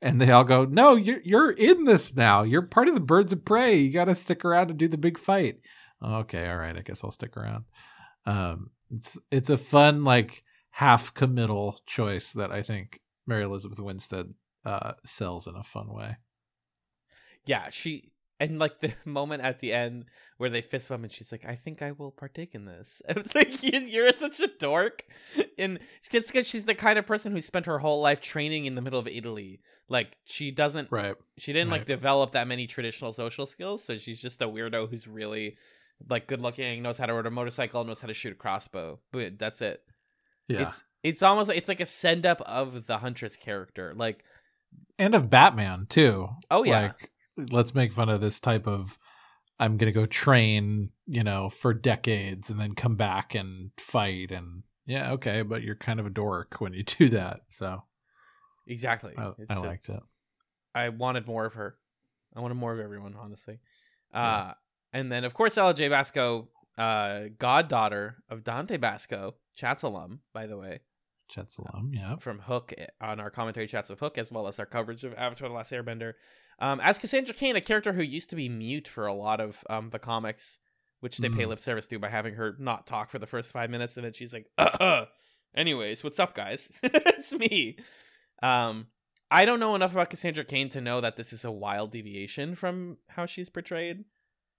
And 0.02 0.20
they 0.20 0.30
all 0.30 0.44
go, 0.44 0.64
"No, 0.66 0.96
you're 0.96 1.20
you're 1.24 1.50
in 1.50 1.84
this 1.84 2.14
now. 2.14 2.42
You're 2.42 2.62
part 2.62 2.88
of 2.88 2.94
the 2.94 3.00
Birds 3.00 3.32
of 3.32 3.44
Prey. 3.44 3.76
You 3.78 3.90
got 3.92 4.04
to 4.04 4.14
stick 4.14 4.44
around 4.44 4.68
to 4.68 4.74
do 4.74 4.88
the 4.88 4.98
big 4.98 5.18
fight." 5.18 5.60
Okay, 6.04 6.46
all 6.48 6.58
right. 6.58 6.76
I 6.76 6.82
guess 6.82 7.02
I'll 7.02 7.10
stick 7.10 7.36
around. 7.36 7.64
Um, 8.26 8.70
it's 8.90 9.18
it's 9.30 9.48
a 9.50 9.56
fun 9.56 10.04
like 10.04 10.44
half 10.70 11.14
committal 11.14 11.80
choice 11.86 12.32
that 12.32 12.50
I 12.52 12.62
think 12.62 13.00
Mary 13.26 13.44
Elizabeth 13.44 13.78
Winstead 13.78 14.34
uh, 14.64 14.92
sells 15.04 15.46
in 15.46 15.54
a 15.56 15.62
fun 15.62 15.92
way. 15.92 16.16
Yeah, 17.46 17.68
she 17.70 18.12
and 18.40 18.58
like 18.58 18.80
the 18.80 18.92
moment 19.04 19.42
at 19.42 19.60
the 19.60 19.72
end 19.72 20.06
where 20.38 20.50
they 20.50 20.60
fist 20.62 20.88
bump 20.88 21.02
and 21.04 21.12
she's 21.12 21.30
like, 21.30 21.44
"I 21.46 21.54
think 21.56 21.82
I 21.82 21.92
will 21.92 22.10
partake 22.10 22.54
in 22.54 22.64
this." 22.64 23.00
And 23.08 23.18
It's 23.18 23.34
like 23.34 23.62
you, 23.62 23.78
you're 23.80 24.12
such 24.14 24.40
a 24.40 24.48
dork, 24.48 25.04
and 25.58 25.78
it's 26.12 26.26
because 26.28 26.46
she's 26.46 26.64
the 26.64 26.74
kind 26.74 26.98
of 26.98 27.06
person 27.06 27.32
who 27.32 27.40
spent 27.40 27.66
her 27.66 27.78
whole 27.78 28.00
life 28.00 28.20
training 28.20 28.64
in 28.66 28.74
the 28.74 28.82
middle 28.82 28.98
of 28.98 29.08
Italy. 29.08 29.60
Like 29.88 30.16
she 30.24 30.50
doesn't, 30.50 30.90
Right. 30.90 31.14
she 31.36 31.52
didn't 31.52 31.70
like 31.70 31.84
develop 31.84 32.32
that 32.32 32.48
many 32.48 32.66
traditional 32.66 33.12
social 33.12 33.46
skills, 33.46 33.84
so 33.84 33.98
she's 33.98 34.20
just 34.20 34.40
a 34.40 34.48
weirdo 34.48 34.88
who's 34.88 35.06
really 35.06 35.56
like 36.08 36.26
good 36.26 36.40
looking, 36.40 36.82
knows 36.82 36.98
how 36.98 37.06
to 37.06 37.12
ride 37.14 37.26
a 37.26 37.30
motorcycle, 37.30 37.84
knows 37.84 38.00
how 38.00 38.08
to 38.08 38.14
shoot 38.14 38.32
a 38.32 38.36
crossbow. 38.36 38.98
But 39.12 39.38
that's 39.38 39.60
it. 39.60 39.82
Yeah. 40.48 40.62
It's 40.68 40.84
it's 41.02 41.22
almost 41.22 41.50
it's 41.50 41.68
like 41.68 41.80
a 41.80 41.86
send 41.86 42.24
up 42.24 42.40
of 42.42 42.86
the 42.86 42.98
huntress 42.98 43.36
character. 43.36 43.92
Like, 43.94 44.24
and 44.98 45.14
of 45.14 45.28
Batman 45.30 45.86
too. 45.88 46.28
oh 46.50 46.64
yeah, 46.64 46.80
Like, 46.82 47.10
let's 47.52 47.74
make 47.74 47.92
fun 47.92 48.08
of 48.08 48.20
this 48.20 48.40
type 48.40 48.66
of. 48.66 48.98
I'm 49.58 49.76
gonna 49.76 49.92
go 49.92 50.04
train, 50.06 50.90
you 51.06 51.22
know, 51.22 51.48
for 51.48 51.72
decades 51.72 52.50
and 52.50 52.58
then 52.60 52.74
come 52.74 52.96
back 52.96 53.34
and 53.36 53.70
fight 53.78 54.30
and 54.32 54.64
yeah, 54.86 55.12
okay, 55.12 55.42
but 55.42 55.62
you're 55.62 55.76
kind 55.76 56.00
of 56.00 56.06
a 56.06 56.10
dork 56.10 56.60
when 56.60 56.74
you 56.74 56.82
do 56.98 57.08
that. 57.10 57.40
So 57.50 57.82
exactly. 58.66 59.14
I, 59.16 59.28
It's 59.38 59.50
I 59.50 59.54
a- 59.54 59.60
liked 59.60 59.88
it. 59.88 60.00
I 60.74 60.88
wanted 60.88 61.26
more 61.26 61.44
of 61.46 61.54
her. 61.54 61.76
I 62.34 62.40
wanted 62.40 62.54
more 62.56 62.72
of 62.72 62.80
everyone, 62.80 63.14
honestly. 63.18 63.60
Uh, 64.12 64.18
Yeah. 64.18 64.54
and 64.92 65.10
then 65.12 65.22
of 65.24 65.34
course 65.34 65.56
Ella 65.56 65.72
Jay 65.72 65.88
Basco, 65.88 66.48
uh, 66.76 67.26
goddaughter 67.38 68.16
of 68.28 68.42
Dante 68.42 68.76
Basco, 68.76 69.36
Chatz 69.54 69.84
alum, 69.84 70.20
by 70.32 70.48
the 70.48 70.56
way, 70.58 70.80
Chatz 71.28 71.58
alum, 71.58 71.92
yeah. 71.94 72.16
from 72.16 72.38
Hook 72.40 72.72
eh, 72.76 72.86
on 73.00 73.18
our 73.20 73.30
commentary 73.30 73.66
chats 73.66 73.90
of 73.90 73.98
Hook, 74.00 74.18
as 74.18 74.30
well 74.30 74.46
as 74.46 74.58
our 74.58 74.66
coverage 74.66 75.04
of 75.04 75.14
Avatar: 75.14 75.48
The 75.48 75.54
Last 75.54 75.72
Airbender. 75.72 76.14
Um, 76.58 76.80
as 76.80 76.98
Cassandra 76.98 77.34
Cain, 77.34 77.56
a 77.56 77.60
character 77.60 77.92
who 77.94 78.02
used 78.02 78.30
to 78.30 78.36
be 78.36 78.48
mute 78.48 78.86
for 78.86 79.06
a 79.06 79.14
lot 79.14 79.40
of 79.40 79.64
um 79.68 79.90
the 79.90 79.98
comics, 79.98 80.58
which 81.00 81.18
they 81.18 81.28
pay 81.28 81.44
Mhm. 81.44 81.48
lip 81.48 81.58
service 81.60 81.86
to 81.88 81.98
by 81.98 82.08
having 82.10 82.34
her 82.34 82.54
not 82.58 82.86
talk 82.86 83.10
for 83.10 83.18
the 83.18 83.26
first 83.26 83.52
five 83.52 83.70
minutes, 83.70 83.96
and 83.96 84.04
then 84.04 84.12
she's 84.12 84.32
like, 84.34 84.46
uh-uh. 84.58 85.06
"Anyways, 85.56 86.04
what's 86.04 86.18
up, 86.20 86.34
guys? 86.34 86.70
it's 86.82 87.32
me." 87.32 87.78
Um, 88.42 88.88
I 89.30 89.44
don't 89.46 89.60
know 89.60 89.74
enough 89.74 89.92
about 89.92 90.10
Cassandra 90.10 90.44
Cain 90.44 90.68
to 90.70 90.80
know 90.80 91.00
that 91.00 91.16
this 91.16 91.32
is 91.32 91.44
a 91.44 91.50
wild 91.50 91.90
deviation 91.90 92.54
from 92.54 92.98
how 93.08 93.26
she's 93.26 93.48
portrayed, 93.48 94.04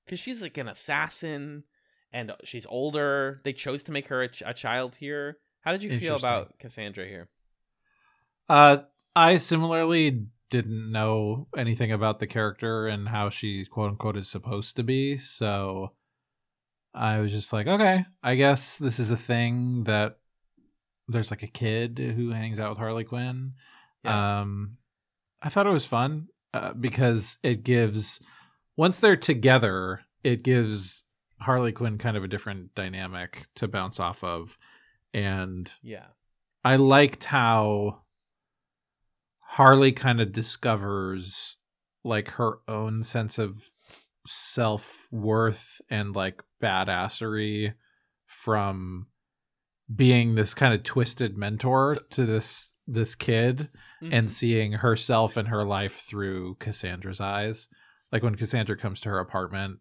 because 0.05 0.19
she's 0.19 0.41
like 0.41 0.57
an 0.57 0.67
assassin, 0.67 1.63
and 2.11 2.33
she's 2.43 2.65
older. 2.65 3.41
They 3.43 3.53
chose 3.53 3.83
to 3.83 3.91
make 3.91 4.07
her 4.07 4.23
a, 4.23 4.27
ch- 4.27 4.43
a 4.45 4.53
child 4.53 4.95
here. 4.95 5.37
How 5.65 5.71
did 5.71 5.83
you 5.83 5.99
feel 5.99 6.15
about 6.15 6.59
Cassandra 6.59 7.05
here? 7.07 7.27
Uh, 8.47 8.77
I 9.15 9.37
similarly 9.37 10.27
didn't 10.51 10.91
know 10.91 11.47
anything 11.57 11.91
about 11.91 12.19
the 12.19 12.27
character 12.27 12.87
and 12.87 13.09
how 13.09 13.29
she 13.29 13.65
quote 13.65 13.89
unquote 13.89 14.15
is 14.15 14.27
supposed 14.27 14.75
to 14.75 14.83
be. 14.83 15.17
So 15.17 15.93
I 16.93 17.19
was 17.19 17.31
just 17.31 17.51
like, 17.51 17.65
okay, 17.65 18.05
I 18.21 18.35
guess 18.35 18.77
this 18.77 18.99
is 18.99 19.09
a 19.09 19.17
thing 19.17 19.85
that 19.85 20.19
there's 21.07 21.31
like 21.31 21.43
a 21.43 21.47
kid 21.47 21.97
who 21.97 22.29
hangs 22.29 22.59
out 22.59 22.69
with 22.69 22.77
Harley 22.77 23.03
Quinn. 23.03 23.53
Yeah. 24.03 24.41
Um, 24.41 24.77
I 25.41 25.49
thought 25.49 25.65
it 25.65 25.71
was 25.71 25.85
fun 25.85 26.27
uh, 26.53 26.73
because 26.73 27.39
it 27.41 27.63
gives 27.63 28.21
once 28.77 28.99
they're 28.99 29.15
together, 29.15 30.01
it 30.23 30.43
gives 30.43 31.05
Harley 31.41 31.71
Quinn 31.71 31.97
kind 31.97 32.15
of 32.15 32.23
a 32.23 32.27
different 32.27 32.75
dynamic 32.75 33.47
to 33.55 33.67
bounce 33.67 33.99
off 33.99 34.23
of, 34.23 34.59
and 35.15 35.71
Yeah. 35.81 36.07
I 36.63 36.75
liked 36.75 37.23
how 37.23 38.01
Harley 39.39 39.91
kind 39.91 40.19
of 40.21 40.31
discovers 40.31 41.57
like 42.03 42.29
her 42.31 42.59
own 42.67 43.03
sense 43.03 43.39
of 43.39 43.63
self 44.27 45.07
worth 45.11 45.79
and 45.89 46.15
like 46.15 46.43
badassery 46.61 47.73
from 48.25 49.07
being 49.95 50.35
this 50.35 50.53
kind 50.53 50.73
of 50.73 50.83
twisted 50.83 51.37
mentor 51.37 51.95
to 52.11 52.25
this 52.25 52.73
this 52.87 53.15
kid 53.15 53.69
and 54.01 54.27
Mhm. 54.27 54.31
seeing 54.31 54.71
herself 54.73 55.37
and 55.37 55.47
her 55.47 55.63
life 55.63 56.01
through 56.01 56.55
Cassandra's 56.55 57.21
eyes. 57.21 57.67
Like 58.11 58.21
when 58.21 58.35
Cassandra 58.35 58.77
comes 58.77 58.99
to 59.01 59.09
her 59.09 59.19
apartment 59.19 59.79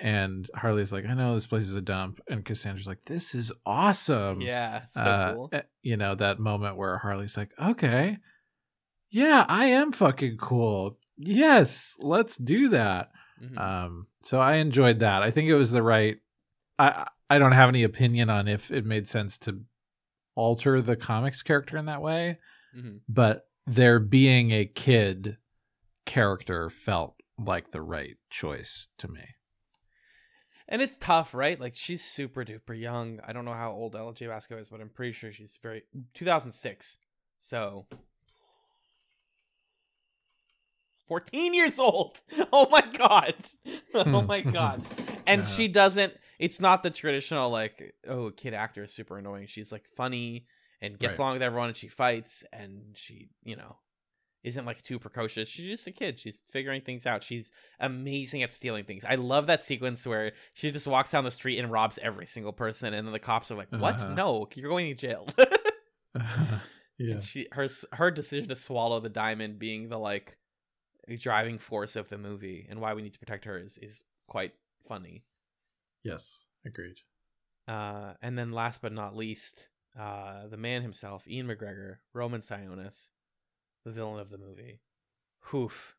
and 0.00 0.48
Harley's 0.54 0.92
like, 0.92 1.04
I 1.06 1.14
know 1.14 1.34
this 1.34 1.46
place 1.46 1.68
is 1.68 1.74
a 1.74 1.80
dump. 1.80 2.20
And 2.28 2.44
Cassandra's 2.44 2.86
like, 2.86 3.02
this 3.04 3.34
is 3.34 3.52
awesome. 3.66 4.40
yeah, 4.40 4.82
so 4.90 5.00
Uh, 5.00 5.34
cool. 5.34 5.48
eh, 5.52 5.62
You 5.82 5.96
know, 5.96 6.14
that 6.14 6.38
moment 6.38 6.76
where 6.76 6.98
Harley's 6.98 7.36
like, 7.36 7.50
okay, 7.60 8.18
yeah, 9.10 9.44
I 9.48 9.66
am 9.66 9.92
fucking 9.92 10.36
cool. 10.38 10.98
Yes, 11.16 11.96
let's 12.00 12.36
do 12.36 12.68
that. 12.70 13.10
Mhm. 13.42 13.58
Um, 13.58 14.06
so 14.22 14.40
I 14.40 14.54
enjoyed 14.56 14.98
that. 15.00 15.22
I 15.22 15.30
think 15.30 15.48
it 15.48 15.54
was 15.54 15.70
the 15.70 15.82
right. 15.82 16.18
I 16.78 17.06
I 17.30 17.38
don't 17.38 17.52
have 17.52 17.68
any 17.68 17.82
opinion 17.82 18.30
on 18.30 18.48
if 18.48 18.70
it 18.70 18.86
made 18.86 19.06
sense 19.08 19.36
to 19.38 19.62
alter 20.34 20.80
the 20.80 20.96
comics 20.96 21.42
character 21.42 21.76
in 21.76 21.86
that 21.86 22.00
way, 22.02 22.38
Mhm. 22.76 23.00
but 23.08 23.48
there 23.66 23.98
being 23.98 24.50
a 24.52 24.64
kid 24.64 25.36
character 26.06 26.70
felt 26.70 27.16
like 27.38 27.70
the 27.70 27.82
right 27.82 28.16
choice 28.30 28.88
to 28.98 29.08
me. 29.08 29.24
And 30.70 30.82
it's 30.82 30.98
tough, 30.98 31.32
right? 31.32 31.58
Like 31.58 31.74
she's 31.74 32.04
super 32.04 32.44
duper 32.44 32.78
young. 32.78 33.20
I 33.26 33.32
don't 33.32 33.44
know 33.46 33.54
how 33.54 33.72
old 33.72 33.96
Ella 33.96 34.12
Jay 34.12 34.26
Basco 34.26 34.58
is, 34.58 34.68
but 34.68 34.80
I'm 34.80 34.90
pretty 34.90 35.12
sure 35.12 35.32
she's 35.32 35.58
very 35.62 35.84
2006. 36.14 36.98
So 37.40 37.86
14 41.08 41.54
years 41.54 41.78
old. 41.78 42.20
Oh 42.52 42.68
my 42.70 42.82
god. 42.96 43.34
oh 43.94 44.22
my 44.22 44.40
god. 44.42 44.82
And 45.26 45.46
she 45.46 45.68
doesn't 45.68 46.14
it's 46.38 46.60
not 46.60 46.82
the 46.82 46.90
traditional 46.90 47.50
like 47.50 47.94
oh, 48.06 48.30
kid 48.30 48.54
actor 48.54 48.84
is 48.84 48.92
super 48.92 49.18
annoying. 49.18 49.46
She's 49.46 49.72
like 49.72 49.84
funny 49.96 50.46
and 50.80 50.98
gets 50.98 51.12
Right. 51.12 51.24
along 51.24 51.32
with 51.34 51.42
everyone 51.42 51.68
and 51.68 51.76
she 51.76 51.88
fights 51.88 52.44
and 52.52 52.94
she, 52.94 53.30
you 53.42 53.56
know, 53.56 53.76
isn't 54.44 54.64
like 54.64 54.82
too 54.82 54.98
precocious. 54.98 55.48
She's 55.48 55.68
just 55.68 55.86
a 55.86 55.92
kid. 55.92 56.18
She's 56.18 56.42
figuring 56.52 56.82
things 56.82 57.06
out. 57.06 57.22
She's 57.22 57.50
amazing 57.80 58.42
at 58.42 58.52
stealing 58.52 58.84
things. 58.84 59.04
I 59.04 59.16
love 59.16 59.46
that 59.46 59.62
sequence 59.62 60.06
where 60.06 60.32
she 60.54 60.70
just 60.70 60.86
walks 60.86 61.10
down 61.10 61.24
the 61.24 61.30
street 61.30 61.58
and 61.58 61.70
robs 61.70 61.98
every 62.02 62.26
single 62.26 62.52
person, 62.52 62.94
and 62.94 63.06
then 63.06 63.12
the 63.12 63.18
cops 63.18 63.50
are 63.50 63.56
like, 63.56 63.68
"What? 63.70 64.00
Uh-huh. 64.00 64.14
No, 64.14 64.48
you're 64.54 64.70
going 64.70 64.86
to 64.86 64.94
jail." 64.94 65.28
yeah. 66.14 66.60
And 66.98 67.22
she 67.22 67.46
her 67.52 67.68
her 67.92 68.10
decision 68.10 68.48
to 68.48 68.56
swallow 68.56 69.00
the 69.00 69.08
diamond 69.08 69.58
being 69.58 69.88
the 69.88 69.98
like 69.98 70.36
driving 71.18 71.58
force 71.58 71.96
of 71.96 72.08
the 72.08 72.18
movie 72.18 72.66
and 72.68 72.80
why 72.80 72.92
we 72.94 73.02
need 73.02 73.12
to 73.14 73.18
protect 73.18 73.44
her 73.44 73.58
is 73.58 73.78
is 73.78 74.02
quite 74.28 74.52
funny. 74.86 75.24
Yes. 76.04 76.46
Agreed. 76.66 77.00
Uh, 77.66 78.14
and 78.22 78.38
then 78.38 78.52
last 78.52 78.80
but 78.80 78.92
not 78.92 79.16
least, 79.16 79.68
uh, 79.98 80.46
the 80.48 80.56
man 80.56 80.82
himself, 80.82 81.22
Ewan 81.26 81.54
McGregor, 81.54 81.96
Roman 82.14 82.40
Sionis, 82.40 83.08
the 83.84 83.90
villain 83.90 84.20
of 84.20 84.30
the 84.30 84.38
movie. 84.38 84.80
Hoof. 85.40 85.96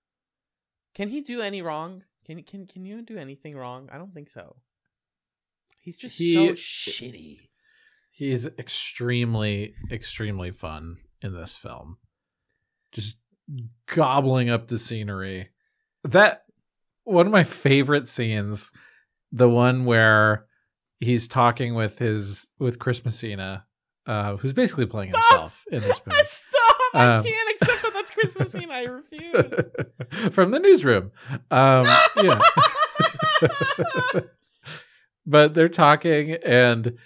Can 0.96 1.10
he 1.10 1.22
do 1.22 1.42
any 1.42 1.62
wrong? 1.62 2.04
Can 2.26 2.44
can 2.44 2.68
can 2.68 2.86
you 2.86 3.02
do 3.02 3.18
anything 3.18 3.56
wrong? 3.56 3.90
I 3.92 3.98
don't 3.98 4.14
think 4.14 4.30
so. 4.30 4.58
He's 5.82 5.98
just 5.98 6.18
He- 6.18 6.34
so 6.34 6.54
shitty. 6.54 7.40
He's 8.12 8.46
extremely, 8.46 9.76
extremely 9.90 10.52
fun 10.52 10.98
in 11.22 11.34
this 11.34 11.56
film. 11.56 11.98
Just 12.92 13.16
gobbling 13.86 14.50
up 14.50 14.68
the 14.68 14.78
scenery. 14.78 15.52
That 16.04 16.44
one 17.06 17.26
of 17.28 17.32
my 17.32 17.46
favorite 17.46 18.10
scenes, 18.10 18.72
the 19.32 19.50
one 19.50 19.86
where 19.86 20.46
he's 21.00 21.30
talking 21.30 21.76
with 21.76 21.98
his 22.00 22.48
with 22.60 22.78
Chris 22.78 23.06
Messina, 23.06 23.66
uh, 24.06 24.36
who's 24.36 24.54
basically 24.54 24.86
playing 24.86 25.12
Stop! 25.12 25.24
himself 25.32 25.66
in 25.72 25.82
this 25.82 26.02
movie. 26.06 26.20
Stop! 26.26 26.76
I 26.94 27.16
Um, 27.16 27.24
can't 27.24 27.50
accept 27.62 27.82
that 27.84 27.92
that's 27.94 28.12
Chris 28.12 28.38
Messina. 28.40 28.74
I 28.74 28.84
refuse. 28.84 30.32
From 30.34 30.52
the 30.52 30.60
newsroom. 30.60 31.12
Um, 31.52 31.88
yeah. 32.22 32.40
but 35.26 35.54
they're 35.54 35.68
talking 35.68 36.34
and 36.46 36.98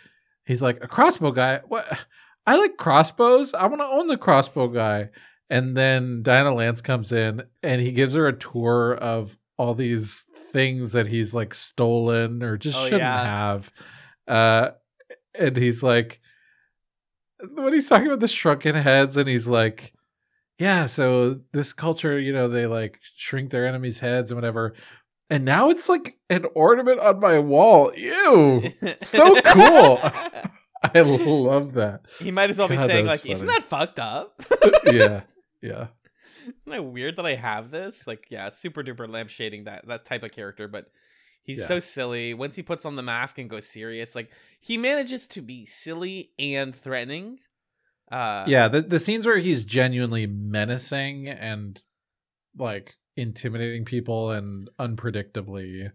he's 0.45 0.61
like 0.61 0.83
a 0.83 0.87
crossbow 0.87 1.31
guy 1.31 1.59
what 1.67 1.85
i 2.47 2.55
like 2.55 2.77
crossbows 2.77 3.53
i 3.53 3.65
want 3.67 3.81
to 3.81 3.85
own 3.85 4.07
the 4.07 4.17
crossbow 4.17 4.67
guy 4.67 5.09
and 5.49 5.75
then 5.75 6.21
dinah 6.23 6.53
lance 6.53 6.81
comes 6.81 7.11
in 7.11 7.43
and 7.61 7.81
he 7.81 7.91
gives 7.91 8.13
her 8.15 8.27
a 8.27 8.33
tour 8.37 8.95
of 8.95 9.37
all 9.57 9.73
these 9.75 10.25
things 10.51 10.93
that 10.93 11.07
he's 11.07 11.33
like 11.33 11.53
stolen 11.53 12.41
or 12.43 12.57
just 12.57 12.77
Oh, 12.77 12.83
shouldn't 12.85 13.01
yeah. 13.01 13.23
have 13.25 13.71
uh 14.27 14.71
and 15.37 15.55
he's 15.57 15.83
like 15.83 16.19
when 17.51 17.73
he's 17.73 17.89
talking 17.89 18.07
about 18.07 18.19
the 18.19 18.27
shrunken 18.27 18.75
heads 18.75 19.17
and 19.17 19.27
he's 19.27 19.47
like 19.47 19.93
yeah 20.59 20.85
so 20.85 21.39
this 21.51 21.73
culture 21.73 22.19
you 22.19 22.31
know 22.31 22.47
they 22.47 22.65
like 22.65 22.99
shrink 23.01 23.49
their 23.51 23.67
enemies 23.67 23.99
heads 23.99 24.31
and 24.31 24.37
whatever 24.37 24.73
and 25.29 25.45
now 25.45 25.69
it's 25.69 25.89
like 25.89 26.17
an 26.29 26.45
ornament 26.55 26.99
on 26.99 27.19
my 27.19 27.39
wall 27.39 27.91
ew 27.95 28.71
so 29.01 29.39
cool. 29.41 29.99
i 30.83 30.99
love 31.01 31.73
that 31.73 32.01
he 32.19 32.31
might 32.31 32.49
as 32.49 32.57
well 32.57 32.67
be 32.67 32.77
saying 32.77 33.05
like, 33.05 33.25
"Isn't 33.25 33.47
that 33.47 33.63
fucked 33.63 33.99
up?" 33.99 34.41
yeah 34.91 35.21
yeah 35.61 35.87
Isn't 36.43 36.55
that 36.65 36.85
weird 36.85 37.15
that 37.17 37.25
I 37.25 37.35
have 37.35 37.71
this? 37.71 38.05
Like, 38.05 38.27
yeah, 38.29 38.47
it's 38.47 38.57
super 38.57 38.83
duper 38.83 39.07
lampshading 39.07 39.65
that 39.65 39.87
that 39.87 40.05
type 40.05 40.23
of 40.23 40.31
character, 40.31 40.67
but 40.67 40.87
he's 41.43 41.59
Yeah. 41.59 41.67
so 41.67 41.79
silly. 41.79 42.33
Once 42.33 42.55
he 42.55 42.63
puts 42.63 42.85
on 42.85 42.95
the 42.95 43.03
mask 43.03 43.37
and 43.37 43.49
goes 43.49 43.67
serious, 43.67 44.15
like 44.15 44.31
he 44.59 44.77
manages 44.77 45.27
to 45.27 45.41
be 45.41 45.65
silly 45.65 46.31
and 46.39 46.75
threatening. 46.75 47.39
Uh, 48.11 48.45
yeah 48.47 48.67
the, 48.67 48.81
the 48.81 48.99
scenes 48.99 49.25
where 49.25 49.39
he's 49.39 49.63
genuinely 49.63 50.27
menacing 50.27 51.27
and 51.27 51.81
like 52.57 52.95
intimidating 53.15 53.85
people 53.85 54.29
and 54.29 54.69
unpredictably 54.77 55.89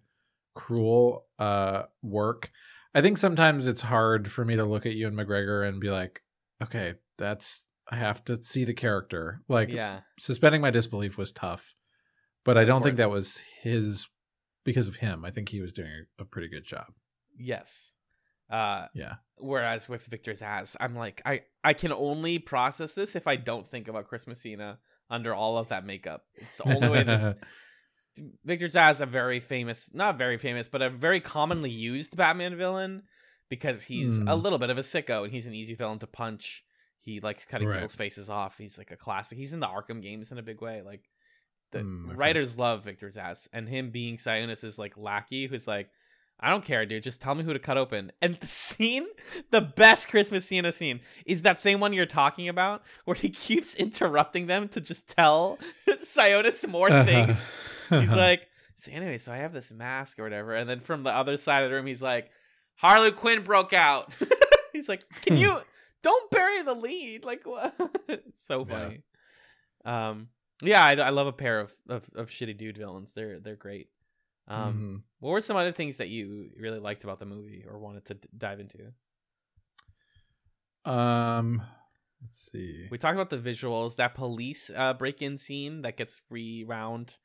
cruel 0.54 1.26
uh 1.38 1.82
work 2.02 2.50
i 2.94 3.00
think 3.00 3.18
sometimes 3.18 3.68
it's 3.68 3.82
hard 3.82 4.32
for 4.32 4.44
me 4.44 4.56
to 4.56 4.64
look 4.64 4.84
at 4.84 4.94
Ewan 4.94 5.14
McGregor 5.14 5.68
and 5.68 5.80
be 5.80 5.90
like 5.90 6.22
okay 6.60 6.94
that's 7.18 7.64
i 7.88 7.94
have 7.94 8.24
to 8.24 8.42
see 8.42 8.64
the 8.64 8.74
character 8.74 9.42
like 9.46 9.68
yeah, 9.68 10.00
suspending 10.18 10.60
my 10.60 10.70
disbelief 10.70 11.18
was 11.18 11.30
tough 11.30 11.74
but 12.44 12.58
i 12.58 12.64
don't 12.64 12.82
think 12.82 12.96
that 12.96 13.10
was 13.10 13.42
his 13.62 14.08
because 14.68 14.86
of 14.88 14.96
him 14.96 15.24
i 15.24 15.30
think 15.30 15.48
he 15.48 15.60
was 15.60 15.72
doing 15.72 16.04
a, 16.18 16.24
pretty 16.24 16.48
good 16.48 16.64
job 16.64 16.86
yes. 17.38 17.92
Uh, 18.50 18.86
yeah 18.94 19.16
whereas 19.36 19.88
with 19.88 20.04
Victor 20.06 20.32
Zsasz, 20.32 20.74
I'm 20.80 20.96
like, 20.96 21.20
I 21.24 21.42
I 21.62 21.72
can 21.74 21.92
only 21.92 22.38
process 22.38 22.94
this 22.94 23.14
if 23.14 23.26
I 23.26 23.36
don't 23.36 23.66
think 23.66 23.86
about 23.88 24.08
Chris 24.08 24.26
Messina 24.26 24.78
under 25.10 25.32
all 25.34 25.58
of 25.58 25.68
that 25.68 25.84
makeup. 25.86 26.24
It's 26.34 26.56
the 26.56 26.74
only 26.74 26.88
way 26.88 27.02
this 27.04 27.34
Victor 28.44 28.66
Zsasz, 28.66 29.00
a 29.00 29.06
very 29.06 29.38
famous, 29.38 29.88
not 29.92 30.18
very 30.18 30.38
famous, 30.38 30.66
but 30.68 30.82
a 30.82 30.90
very 30.90 31.20
commonly 31.20 31.70
used 31.70 32.16
Batman 32.16 32.56
villain 32.56 33.02
because 33.48 33.82
he's 33.84 34.18
a 34.18 34.22
Hmm. 34.22 34.42
little 34.42 34.58
bit 34.58 34.70
of 34.70 34.78
a 34.78 34.82
sicko 34.82 35.22
and 35.24 35.32
he's 35.32 35.46
an 35.46 35.54
easy 35.54 35.74
villain 35.74 35.98
to 36.00 36.06
punch. 36.06 36.64
He 37.00 37.20
likes 37.20 37.44
cutting 37.44 37.68
Right. 37.68 37.76
people's 37.76 37.94
faces 37.94 38.28
off. 38.28 38.58
He's 38.58 38.76
like 38.76 38.90
a 38.90 38.96
classic. 38.96 39.38
He's 39.38 39.52
in 39.52 39.60
the 39.60 39.68
Arkham 39.68 40.02
games 40.02 40.32
in 40.32 40.38
a 40.38 40.42
big 40.42 40.60
way. 40.60 40.82
Like 40.82 41.04
the 41.72 41.80
Hmm, 41.80 42.06
okay. 42.10 42.16
writers 42.16 42.58
love 42.58 42.84
Victor's 42.84 43.16
Zaz, 43.16 43.48
and 43.52 43.68
him 43.68 43.90
being 43.90 44.16
Sionis' 44.16 44.78
like 44.78 44.96
lackey, 44.96 45.46
who's 45.46 45.66
like, 45.66 45.90
I 46.40 46.50
don't 46.50 46.64
care, 46.64 46.86
dude. 46.86 47.02
Just 47.02 47.20
tell 47.20 47.34
me 47.34 47.42
who 47.42 47.52
to 47.52 47.58
cut 47.58 47.76
open. 47.78 48.12
And 48.22 48.36
the 48.36 48.46
scene, 48.48 49.06
the 49.50 49.60
best 49.60 50.08
Chris 50.08 50.30
Messina, 50.30 50.72
is 51.26 51.42
that 51.42 51.58
same 51.60 51.80
one 51.80 51.92
you're 51.92 52.06
talking 52.06 52.48
about, 52.48 52.82
where 53.04 53.16
he 53.16 53.28
keeps 53.30 53.74
interrupting 53.74 54.46
them 54.46 54.68
to 54.68 54.80
just 54.80 55.08
tell 55.08 55.58
Sionis 55.88 56.66
more 56.68 56.90
things. 57.04 57.44
He's 57.90 58.12
like, 58.12 58.46
so 58.78 58.92
anyway, 58.92 59.18
so 59.18 59.32
I 59.32 59.38
have 59.38 59.52
this 59.52 59.72
mask 59.72 60.18
or 60.20 60.22
whatever, 60.22 60.54
and 60.54 60.70
then 60.70 60.78
from 60.80 61.02
the 61.02 61.10
other 61.10 61.36
side 61.36 61.64
of 61.64 61.70
the 61.70 61.76
room, 61.76 61.86
he's 61.86 62.02
like, 62.02 62.30
Harley 62.76 63.10
Quinn 63.10 63.42
broke 63.42 63.72
out. 63.72 64.12
he's 64.72 64.88
like, 64.88 65.02
can 65.22 65.36
you 65.36 65.58
don't 66.04 66.30
bury 66.30 66.62
the 66.62 66.74
lead? 66.74 67.24
Like, 67.24 67.44
what? 67.44 67.74
so 68.46 68.64
Yeah. 68.68 68.72
funny. 68.78 69.02
Um, 69.84 70.28
yeah, 70.62 70.84
I, 70.84 70.92
I 70.94 71.10
love 71.10 71.26
a 71.26 71.32
pair 71.32 71.60
of, 71.60 71.74
of 71.88 72.08
of 72.14 72.28
shitty 72.28 72.56
dude 72.56 72.78
villains. 72.78 73.12
They're 73.14 73.40
they're 73.40 73.56
great. 73.56 73.88
Um, 74.48 74.58
Mhm. 74.58 75.02
what 75.20 75.30
were 75.30 75.40
some 75.40 75.56
other 75.56 75.72
things 75.72 75.98
that 75.98 76.08
you 76.08 76.50
really 76.58 76.78
liked 76.78 77.04
about 77.04 77.18
the 77.18 77.26
movie 77.26 77.64
or 77.68 77.78
wanted 77.78 78.06
to 78.06 78.14
d- 78.14 78.28
dive 78.36 78.60
into? 78.60 78.92
um 80.84 81.60
let's 82.22 82.50
see 82.50 82.86
We 82.90 82.98
talked 82.98 83.14
about 83.18 83.30
the 83.30 83.38
visuals, 83.38 83.96
that 83.96 84.14
police 84.14 84.70
uh, 84.74 84.94
break-in 84.94 85.38
scene 85.38 85.82
that 85.82 85.96
gets 85.96 86.20
rewound 86.30 87.16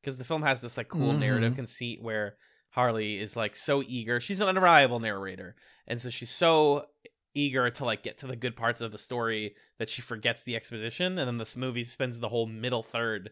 because 0.00 0.16
the 0.16 0.24
film 0.24 0.42
has 0.42 0.60
this 0.60 0.76
like 0.76 0.88
cool 0.88 1.12
narrative 1.12 1.52
Mhm. 1.52 1.56
conceit 1.56 2.02
where 2.02 2.36
Harley 2.70 3.18
is 3.20 3.36
like 3.36 3.54
so 3.56 3.82
eager. 3.86 4.20
She's 4.20 4.40
an 4.40 4.48
unreliable 4.48 5.00
narrator, 5.00 5.54
and 5.86 6.00
so 6.00 6.10
she's 6.10 6.30
so 6.30 6.86
eager 7.34 7.68
to 7.70 7.84
like 7.84 8.02
get 8.02 8.18
to 8.18 8.26
the 8.26 8.36
good 8.36 8.56
parts 8.56 8.80
of 8.80 8.92
the 8.92 8.98
story 8.98 9.54
that 9.78 9.90
she 9.90 10.00
forgets 10.02 10.42
the 10.44 10.56
exposition, 10.56 11.18
and 11.18 11.26
then 11.28 11.38
this 11.38 11.56
movie 11.56 11.84
spends 11.84 12.20
the 12.20 12.28
whole 12.28 12.46
middle 12.46 12.82
third 12.82 13.30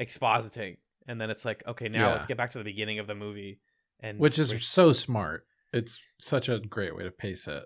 expositing, 0.00 0.76
and 1.06 1.20
then 1.20 1.30
it's 1.30 1.44
like, 1.44 1.62
okay, 1.66 1.88
now 1.88 2.08
Yeah. 2.08 2.12
let's 2.14 2.26
get 2.26 2.36
back 2.36 2.50
to 2.52 2.58
the 2.58 2.64
beginning 2.64 2.98
of 2.98 3.06
the 3.06 3.14
movie, 3.14 3.60
and 4.00 4.18
which 4.18 4.38
is 4.38 4.66
so 4.66 4.92
smart. 4.92 5.46
It's 5.72 6.00
such 6.20 6.48
a 6.48 6.58
great 6.58 6.94
way 6.96 7.02
to 7.04 7.10
pace 7.10 7.48
it. 7.48 7.64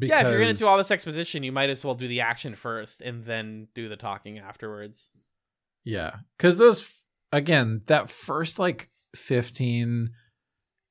yeah, 0.00 0.22
if 0.22 0.26
you're 0.28 0.38
gonna 0.40 0.54
do 0.54 0.66
all 0.66 0.76
because- 0.76 0.88
this 0.88 0.90
exposition, 0.92 1.42
you 1.42 1.52
might 1.52 1.70
as 1.70 1.84
well 1.84 1.94
do 1.94 2.08
the 2.08 2.20
action 2.20 2.54
first 2.56 3.00
and 3.00 3.24
then 3.24 3.68
do 3.74 3.88
the 3.88 3.96
talking 3.96 4.38
afterwards. 4.38 5.10
yeah, 5.84 6.16
because 6.36 6.56
those, 6.58 7.02
again, 7.30 7.82
that 7.86 8.08
first 8.10 8.58
like 8.58 8.90
15 9.14 10.10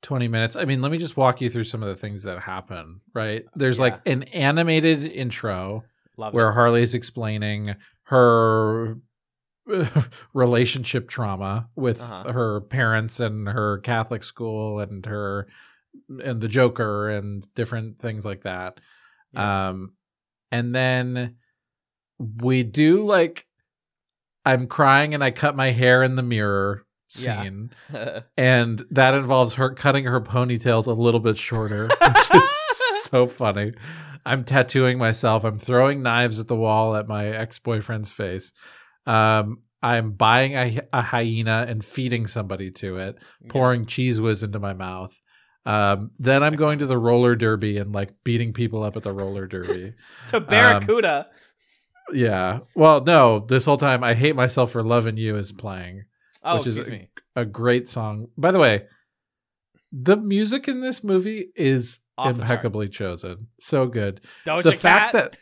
20 0.04 0.28
minutes. 0.28 0.56
I 0.56 0.66
mean, 0.66 0.82
let 0.82 0.92
me 0.92 0.98
just 1.00 1.18
walk 1.18 1.42
you 1.42 1.50
through 1.50 1.64
some 1.64 1.82
of 1.82 1.90
the 1.90 1.96
things 1.96 2.24
that 2.24 2.40
happen, 2.40 3.02
right? 3.14 3.46
There's 3.56 3.78
Yeah. 3.80 3.84
like 3.84 4.02
an 4.06 4.24
animated 4.24 5.04
intro 5.06 5.84
Love 6.18 6.34
where 6.34 6.50
it. 6.50 6.54
Harley's 6.54 6.94
explaining 6.94 7.76
her 8.04 8.98
relationship 10.34 11.08
trauma 11.08 11.70
with 11.76 12.00
Uh-huh. 12.02 12.32
her 12.34 12.62
parents 12.62 13.20
and 13.20 13.48
her 13.48 13.80
Catholic 13.80 14.24
school 14.24 14.80
and 14.80 15.06
her 15.06 15.48
and 16.24 16.42
the 16.42 16.48
Joker 16.48 17.10
and 17.10 17.48
different 17.56 17.98
things 17.98 18.26
like 18.26 18.42
that. 18.44 18.80
Yeah. 19.34 19.70
Um 19.70 19.94
and 20.52 20.76
then 20.76 21.38
we 22.20 22.64
do 22.64 23.04
like 23.06 23.48
I'm 24.46 24.68
crying 24.68 25.14
and 25.14 25.24
I 25.24 25.32
cut 25.32 25.56
my 25.56 25.72
hair 25.72 26.04
in 26.04 26.16
the 26.16 26.24
mirror 26.24 26.86
Yeah. 27.16 27.44
scene 27.44 27.72
and 28.38 28.86
that 28.92 29.14
involves 29.14 29.56
her 29.56 29.72
cutting 29.72 30.06
her 30.06 30.22
ponytails 30.22 30.88
a 30.88 30.92
little 30.94 31.20
bit 31.20 31.38
shorter, 31.38 31.88
which 31.88 32.36
is 32.36 33.04
so 33.04 33.28
funny. 33.28 33.74
I'm 34.26 34.44
tattooing 34.44 34.98
myself. 34.98 35.44
I'm 35.44 35.60
throwing 35.60 36.02
knives 36.02 36.40
at 36.40 36.48
the 36.48 36.56
wall 36.56 36.96
at 36.96 37.08
my 37.08 37.28
ex 37.28 37.60
boyfriend's 37.60 38.12
face. 38.12 38.54
Um, 39.06 39.60
I'm 39.82 40.12
buying 40.12 40.54
a, 40.54 40.80
a 40.94 41.02
hyena 41.02 41.66
and 41.68 41.84
feeding 41.84 42.26
somebody 42.26 42.72
to 42.72 42.98
it, 42.98 43.18
pouring 43.50 43.86
Cheez 43.86 44.20
Whiz 44.20 44.42
into 44.42 44.60
my 44.60 44.74
mouth. 44.74 45.14
Um, 45.66 46.12
then 46.20 46.42
I'm 46.42 46.56
going 46.56 46.80
to 46.80 46.86
the 46.86 46.98
roller 46.98 47.36
derby 47.36 47.78
and 47.78 47.94
like 47.94 48.12
beating 48.24 48.54
people 48.54 48.84
up 48.84 48.96
at 48.96 49.04
the 49.04 49.14
roller 49.14 49.46
derby. 49.46 49.94
to 50.30 50.40
Barracuda. 50.40 51.28
yeah. 52.14 52.60
Well, 52.76 53.02
no, 53.02 53.40
this 53.40 53.66
whole 53.66 53.78
time 53.78 54.04
I 54.04 54.14
hate 54.14 54.36
myself 54.36 54.72
for 54.72 54.84
loving 54.84 55.18
you 55.18 55.36
is 55.36 55.52
playing 55.52 56.04
oh, 56.44 56.58
which 56.58 56.68
is 56.68 56.78
excuse 56.78 57.00
me. 57.00 57.10
a 57.36 57.46
great 57.46 57.88
song. 57.88 58.28
By 58.38 58.52
the 58.52 58.60
way, 58.60 58.86
the 59.92 60.18
music 60.18 60.68
in 60.68 60.82
this 60.82 61.04
movie 61.04 61.52
is 61.56 62.00
Off 62.18 62.32
impeccably 62.32 62.90
chosen. 62.90 63.48
So 63.60 63.88
good. 63.88 64.22
Doja 64.46 64.64
the 64.64 64.72
Cat. 64.72 64.82
fact 64.82 65.14
that 65.14 65.38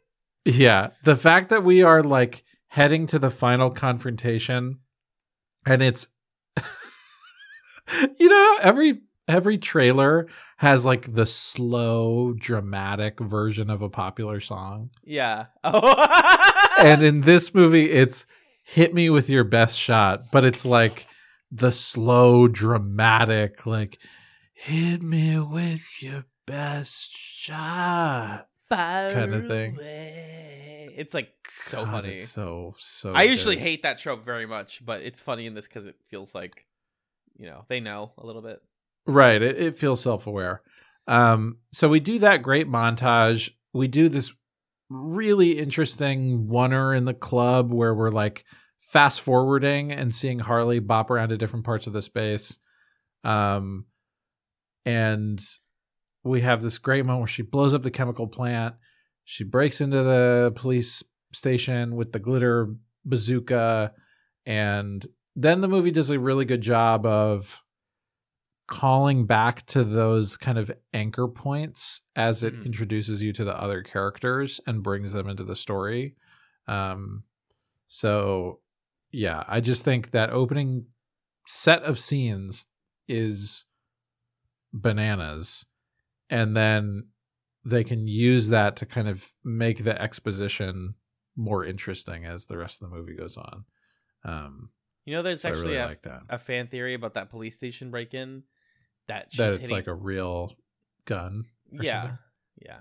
yeah, 0.44 0.90
the 1.04 1.16
fact 1.16 1.50
that 1.50 1.64
we 1.64 1.82
are 1.82 2.02
like 2.02 2.44
heading 2.68 3.06
to 3.08 3.18
the 3.18 3.30
final 3.30 3.70
confrontation 3.70 4.80
and 5.66 5.82
it's 5.82 6.08
you 8.18 8.28
know, 8.28 8.58
every 8.60 9.00
every 9.28 9.58
trailer 9.58 10.26
has 10.58 10.84
like 10.84 11.14
the 11.14 11.26
slow 11.26 12.32
dramatic 12.32 13.18
version 13.20 13.68
of 13.70 13.82
a 13.82 13.88
popular 13.88 14.40
song. 14.40 14.90
yeah. 15.04 15.46
Oh. 15.64 16.06
and 16.78 17.02
in 17.02 17.22
this 17.22 17.54
movie 17.54 17.90
it's 17.90 18.26
hit 18.66 18.92
me 18.92 19.08
with 19.08 19.30
your 19.30 19.44
best 19.44 19.78
shot 19.78 20.20
but 20.32 20.44
it's 20.44 20.64
like 20.64 21.06
the 21.52 21.70
slow 21.70 22.48
dramatic 22.48 23.64
like 23.64 23.98
hit 24.52 25.00
me 25.02 25.38
with 25.38 26.02
your 26.02 26.24
best 26.46 27.16
shot 27.16 28.48
kind 28.70 29.34
of 29.34 29.46
thing. 29.46 29.74
away. 29.76 30.94
It's 30.96 31.14
like 31.14 31.28
so 31.64 31.84
God, 31.84 32.02
funny. 32.02 32.18
so 32.18 32.74
so 32.78 33.12
I 33.12 33.22
usually 33.24 33.54
good. 33.56 33.62
hate 33.62 33.82
that 33.82 33.98
trope 33.98 34.24
very 34.24 34.46
much, 34.46 34.84
but 34.84 35.02
it's 35.02 35.20
funny 35.20 35.46
in 35.46 35.54
this 35.54 35.68
because 35.68 35.86
it 35.86 35.96
feels 36.08 36.34
like, 36.34 36.64
you 37.36 37.46
know, 37.46 37.64
they 37.68 37.80
know 37.80 38.12
a 38.18 38.26
little 38.26 38.42
bit. 38.42 38.60
right 39.06 39.40
it, 39.42 39.56
it 39.60 39.76
feels 39.76 40.02
self-aware 40.02 40.62
um 41.06 41.58
so 41.70 41.88
we 41.88 42.00
do 42.00 42.18
that 42.18 42.42
great 42.42 42.66
montage 42.66 43.50
we 43.72 43.86
do 43.86 44.08
this 44.08 44.32
really 44.88 45.58
interesting 45.58 46.48
oner 46.52 46.94
in 46.94 47.04
the 47.04 47.14
club 47.14 47.72
where 47.72 47.94
we're 47.94 48.10
like 48.10 48.44
fast 48.80 49.20
forwarding 49.20 49.90
and 49.90 50.14
seeing 50.14 50.38
harley 50.38 50.78
bop 50.78 51.10
around 51.10 51.30
to 51.30 51.36
different 51.36 51.64
parts 51.64 51.86
of 51.86 51.92
the 51.92 52.02
space. 52.02 52.58
Um 53.24 53.86
and 54.84 55.40
we 56.22 56.40
have 56.42 56.62
this 56.62 56.78
great 56.78 57.04
moment 57.04 57.20
where 57.20 57.26
she 57.26 57.42
blows 57.42 57.74
up 57.74 57.82
the 57.82 57.90
chemical 57.90 58.26
plant. 58.26 58.74
She 59.24 59.44
breaks 59.44 59.80
into 59.80 60.02
the 60.02 60.52
police 60.54 61.02
station 61.32 61.96
with 61.96 62.12
the 62.12 62.18
glitter 62.18 62.74
bazooka. 63.04 63.92
And 64.44 65.04
then 65.34 65.60
the 65.60 65.68
movie 65.68 65.90
does 65.90 66.10
a 66.10 66.18
really 66.18 66.44
good 66.44 66.60
job 66.60 67.04
of 67.06 67.62
calling 68.66 69.26
back 69.26 69.64
to 69.66 69.84
those 69.84 70.36
kind 70.36 70.58
of 70.58 70.70
anchor 70.92 71.28
points 71.28 72.02
as 72.16 72.42
it 72.42 72.54
Mhm. 72.54 72.66
introduces 72.66 73.22
you 73.22 73.32
to 73.32 73.44
the 73.44 73.56
other 73.60 73.82
characters 73.82 74.60
and 74.66 74.82
brings 74.82 75.12
them 75.12 75.28
into 75.28 75.44
the 75.44 75.56
story. 75.56 76.16
Um, 76.66 77.24
so 77.86 78.60
yeah, 79.12 79.44
I 79.46 79.60
just 79.60 79.84
think 79.84 80.10
that 80.10 80.30
opening 80.30 80.86
set 81.46 81.82
of 81.84 81.98
scenes 81.98 82.66
is 83.08 83.66
bananas, 84.72 85.66
and 86.28 86.56
then 86.56 87.08
they 87.64 87.84
can 87.84 88.06
use 88.06 88.48
that 88.48 88.76
to 88.76 88.86
kind 88.86 89.08
of 89.08 89.32
make 89.44 89.84
the 89.84 90.00
exposition 90.00 90.94
more 91.36 91.64
interesting 91.64 92.24
as 92.24 92.46
the 92.46 92.58
rest 92.58 92.82
of 92.82 92.90
the 92.90 92.96
movie 92.96 93.14
goes 93.14 93.36
on. 93.36 93.64
Um, 94.24 94.70
You 95.04 95.14
know, 95.14 95.22
there's 95.22 95.42
so 95.42 95.48
actually 95.48 95.76
really 95.76 95.76
a, 95.76 95.86
like 95.86 96.06
a 96.28 96.38
fan 96.38 96.66
theory 96.66 96.94
about 96.94 97.14
that 97.14 97.30
police 97.30 97.56
station 97.56 97.90
break 97.90 98.14
in 98.14 98.42
that 99.08 99.28
she's 99.30 99.38
that 99.38 99.48
it's 99.52 99.60
hitting- 99.62 99.76
like 99.76 99.86
a 99.86 99.94
real 99.94 100.52
gun. 101.04 101.44
yeah, 101.70 102.02
something. 102.02 102.18
yeah, 102.64 102.78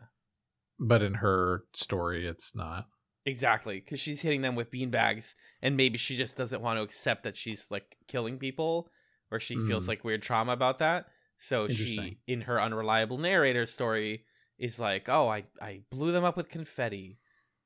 but 0.80 1.02
in 1.03 1.15
her 1.15 1.64
story 1.73 2.27
it's 2.27 2.56
not 2.56 2.88
exactly. 3.26 3.80
Because 3.80 3.99
she's 3.99 4.22
hitting 4.22 4.41
them 4.41 4.56
with 4.56 4.72
beanbags, 4.72 5.34
and 5.61 5.76
maybe 5.77 5.97
she 5.97 6.15
just 6.15 6.38
doesn't 6.38 6.61
want 6.61 6.77
to 6.77 6.84
accept 6.84 7.23
that 7.23 7.35
she's 7.38 7.69
like 7.72 7.97
killing 8.07 8.38
people, 8.38 8.89
or 9.31 9.39
she 9.39 9.56
feels 9.57 9.85
Mm. 9.85 9.89
like 9.89 10.03
weird 10.03 10.22
trauma 10.22 10.52
about 10.53 10.80
that. 10.80 11.07
So 11.38 11.68
she, 11.68 12.19
in 12.27 12.41
her 12.41 12.61
unreliable 12.61 13.18
narrator 13.18 13.65
story, 13.65 14.26
is 14.57 14.80
like, 14.80 15.10
"Oh, 15.10 15.27
I 15.27 15.45
I 15.61 15.81
blew 15.91 16.11
them 16.11 16.23
up 16.23 16.38
with 16.38 16.49
confetti," 16.49 17.19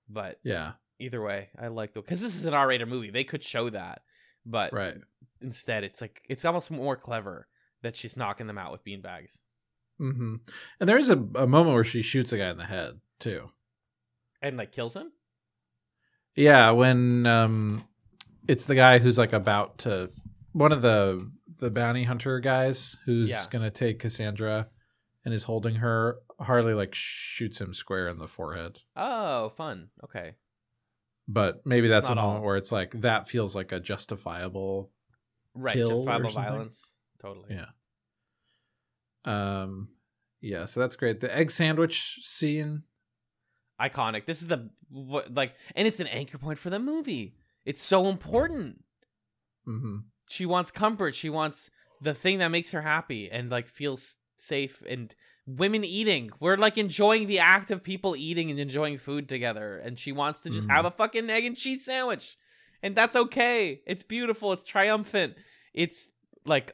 but 0.09 0.39
yeah 0.43 0.73
either 1.01 1.21
way, 1.21 1.49
I 1.57 1.67
like 1.67 1.93
the 1.93 2.01
because 2.01 2.19
this 2.21 2.35
is 2.35 2.45
an 2.45 2.53
R-rated 2.53 2.87
movie. 2.87 3.11
They 3.11 3.23
could 3.23 3.43
show 3.43 3.69
that, 3.69 4.01
but 4.45 4.73
right 4.73 4.95
instead, 5.41 5.83
it's 5.83 6.01
like 6.01 6.21
it's 6.27 6.45
almost 6.45 6.71
more 6.71 6.95
clever 6.95 7.47
that 7.81 7.95
she's 7.95 8.17
knocking 8.17 8.47
them 8.47 8.57
out 8.57 8.71
with 8.71 8.83
beanbags. 8.83 9.37
hmm 9.97 10.35
and 10.79 10.89
there's 10.89 11.09
a, 11.09 11.17
a 11.35 11.47
moment 11.47 11.73
where 11.75 11.83
she 11.83 12.01
shoots 12.01 12.31
a 12.33 12.37
guy 12.37 12.49
in 12.49 12.57
the 12.57 12.65
head 12.65 12.99
too 13.19 13.49
and 14.41 14.57
like 14.57 14.71
kills 14.71 14.95
him. 14.95 15.11
yeah 16.35 16.71
when 16.71 17.25
um 17.25 17.83
it's 18.47 18.65
the 18.65 18.75
guy 18.75 18.99
who's 18.99 19.17
like 19.17 19.33
about 19.33 19.77
to 19.79 20.09
one 20.53 20.71
of 20.71 20.81
the 20.81 21.29
the 21.59 21.69
bounty 21.69 22.03
hunter 22.03 22.39
guys 22.39 22.97
who's 23.05 23.29
Yeah. 23.29 23.43
gonna 23.49 23.69
take 23.71 23.99
cassandra 23.99 24.67
and 25.25 25.33
is 25.33 25.43
holding 25.43 25.75
her 25.75 26.17
harley 26.39 26.73
like 26.73 26.95
shoots 26.95 27.59
him 27.59 27.73
square 27.73 28.07
in 28.07 28.17
the 28.17 28.27
forehead 28.27 28.79
Oh, 28.95 29.49
fun. 29.49 29.89
Okay. 30.05 30.35
but 31.27 31.65
maybe 31.65 31.87
It's 31.87 31.91
that's 31.91 32.09
a 32.09 32.15
moment 32.15 32.37
all. 32.39 32.45
where 32.45 32.55
it's 32.57 32.71
like 32.71 32.91
that 33.01 33.27
feels 33.27 33.55
like 33.55 33.71
a 33.71 33.79
justifiable 33.79 34.91
Right. 35.55 35.75
Justifiable 35.75 36.29
violence. 36.29 36.93
Totally. 37.21 37.49
Yeah. 37.55 37.65
Um 39.25 39.89
yeah, 40.41 40.63
so 40.65 40.79
that's 40.79 40.95
great. 40.95 41.19
The 41.19 41.35
egg 41.35 41.51
sandwich 41.51 42.19
scene. 42.21 42.83
Iconic. 43.79 44.25
This 44.25 44.41
is 44.41 44.47
the 44.47 44.69
what 44.89 45.33
like, 45.33 45.53
and 45.75 45.87
it's 45.87 45.99
an 45.99 46.07
anchor 46.07 46.37
point 46.37 46.59
for 46.59 46.69
the 46.69 46.79
movie. 46.79 47.35
It's 47.65 47.83
so 47.83 48.07
important. 48.07 48.83
hmm 49.65 49.97
She 50.29 50.45
wants 50.45 50.71
comfort. 50.71 51.15
She 51.15 51.29
wants 51.29 51.69
the 52.01 52.13
thing 52.13 52.39
that 52.39 52.47
makes 52.49 52.71
her 52.71 52.81
happy 52.81 53.29
and 53.29 53.49
like 53.49 53.67
feels 53.67 54.15
safe. 54.37 54.81
And 54.87 55.13
women 55.45 55.83
eating, 55.83 56.31
we're 56.39 56.55
like 56.55 56.77
enjoying 56.77 57.27
the 57.27 57.39
act 57.39 57.69
of 57.71 57.83
people 57.83 58.15
eating 58.15 58.49
and 58.49 58.59
enjoying 58.59 58.97
food 58.97 59.27
together. 59.27 59.77
And 59.77 59.99
she 59.99 60.11
wants 60.13 60.39
to 60.41 60.49
just 60.49 60.67
Mhm. 60.67 60.71
have 60.75 60.85
a 60.85 60.91
fucking 60.91 61.29
egg 61.29 61.43
and 61.45 61.57
cheese 61.57 61.83
sandwich, 61.83 62.37
and 62.81 62.95
that's 62.95 63.15
okay. 63.15 63.81
It's 63.85 64.03
beautiful. 64.03 64.53
It's 64.53 64.63
triumphant. 64.63 65.35
It's 65.73 66.09
like 66.45 66.71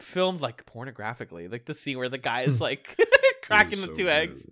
filmed 0.00 0.40
like 0.40 0.64
pornographically, 0.66 1.50
like 1.50 1.66
the 1.66 1.74
scene 1.74 1.98
where 1.98 2.08
the 2.08 2.18
guy 2.18 2.42
is 2.42 2.60
like 2.60 2.96
cracking 3.42 3.80
the 3.80 3.88
two 3.88 4.08
eggs. 4.08 4.46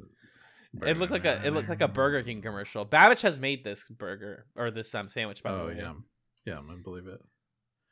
It 0.82 0.96
looked 0.96 1.12
like 1.12 1.24
a 1.26 1.40
it 1.46 1.52
looked 1.52 1.68
like 1.68 1.82
a 1.82 1.88
Burger 1.88 2.22
King 2.22 2.40
commercial. 2.40 2.86
Babish 2.86 3.20
has 3.22 3.38
made 3.38 3.62
this 3.62 3.84
burger 3.90 4.46
or 4.56 4.70
this 4.70 4.94
um 4.94 5.08
sandwich. 5.08 5.42
By 5.42 5.52
the 5.52 5.58
Oh 5.58 5.66
way. 5.66 5.76
yeah, 5.78 5.92
yeah, 6.46 6.58
I 6.58 6.76
believe 6.82 7.06
it. 7.06 7.20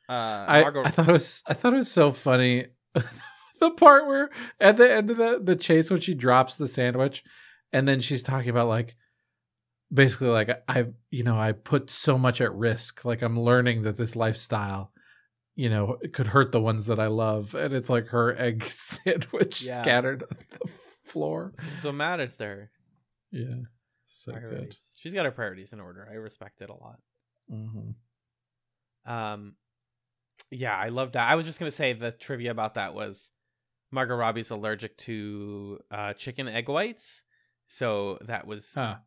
Uh, 0.09 0.45
I, 0.47 0.61
Margot, 0.61 0.83
I 0.85 0.89
thought 0.89 1.09
it 1.09 1.11
was 1.13 1.43
I 1.45 1.53
thought 1.53 1.73
it 1.73 1.77
was 1.77 1.91
so 1.91 2.11
funny. 2.11 2.67
the 3.59 3.71
part 3.71 4.07
where 4.07 4.29
at 4.59 4.77
the 4.77 4.91
end 4.91 5.11
of 5.11 5.17
the 5.17 5.39
the 5.41 5.55
chase 5.55 5.91
when 5.91 5.99
she 6.01 6.15
drops 6.15 6.57
the 6.57 6.67
sandwich, 6.67 7.23
and 7.71 7.87
then 7.87 7.99
she's 7.99 8.23
talking 8.23 8.49
about 8.49 8.67
like 8.67 8.95
basically 9.93 10.29
like 10.29 10.49
I 10.67 10.87
you 11.11 11.23
know 11.23 11.39
I 11.39 11.51
put 11.51 11.89
so 11.91 12.17
much 12.17 12.41
at 12.41 12.53
risk. 12.53 13.05
Like 13.05 13.21
I'm 13.21 13.39
learning 13.39 13.83
that 13.83 13.95
this 13.95 14.15
lifestyle. 14.15 14.91
You 15.55 15.69
know, 15.69 15.97
it 16.01 16.13
could 16.13 16.27
hurt 16.27 16.51
the 16.51 16.61
ones 16.61 16.85
that 16.85 16.99
I 16.99 17.07
love, 17.07 17.53
and 17.55 17.73
it's 17.73 17.89
like 17.89 18.07
her 18.07 18.35
egg 18.39 18.63
sandwich 18.65 19.61
Yeah. 19.63 19.81
scattered 19.81 20.23
on 20.23 20.37
the 20.59 20.67
floor. 21.03 21.53
So 21.81 21.91
matters 21.91 22.37
to 22.37 22.45
her. 22.45 22.71
Yeah, 23.31 23.55
so 24.07 24.33
good. 24.33 24.75
She's 24.99 25.13
got 25.13 25.25
her 25.25 25.31
priorities 25.31 25.73
in 25.73 25.79
order. 25.79 26.07
I 26.09 26.15
respect 26.15 26.61
it 26.61 26.69
a 26.69 26.73
lot. 26.73 26.99
hmm 27.49 27.91
Um, 29.05 29.55
Yeah, 30.49 30.75
I 30.77 30.89
love 30.89 31.13
that. 31.13 31.29
I 31.29 31.35
was 31.35 31.45
just 31.45 31.59
gonna 31.59 31.71
say 31.71 31.93
the 31.93 32.11
trivia 32.11 32.51
about 32.51 32.75
that 32.75 32.93
was 32.93 33.31
Margot 33.91 34.15
Robbie's 34.15 34.51
allergic 34.51 34.97
to 34.99 35.79
uh, 35.91 36.13
chicken 36.13 36.47
egg 36.47 36.69
whites, 36.69 37.23
so 37.67 38.17
that 38.25 38.47
was 38.47 38.73
Huh. 38.73 38.97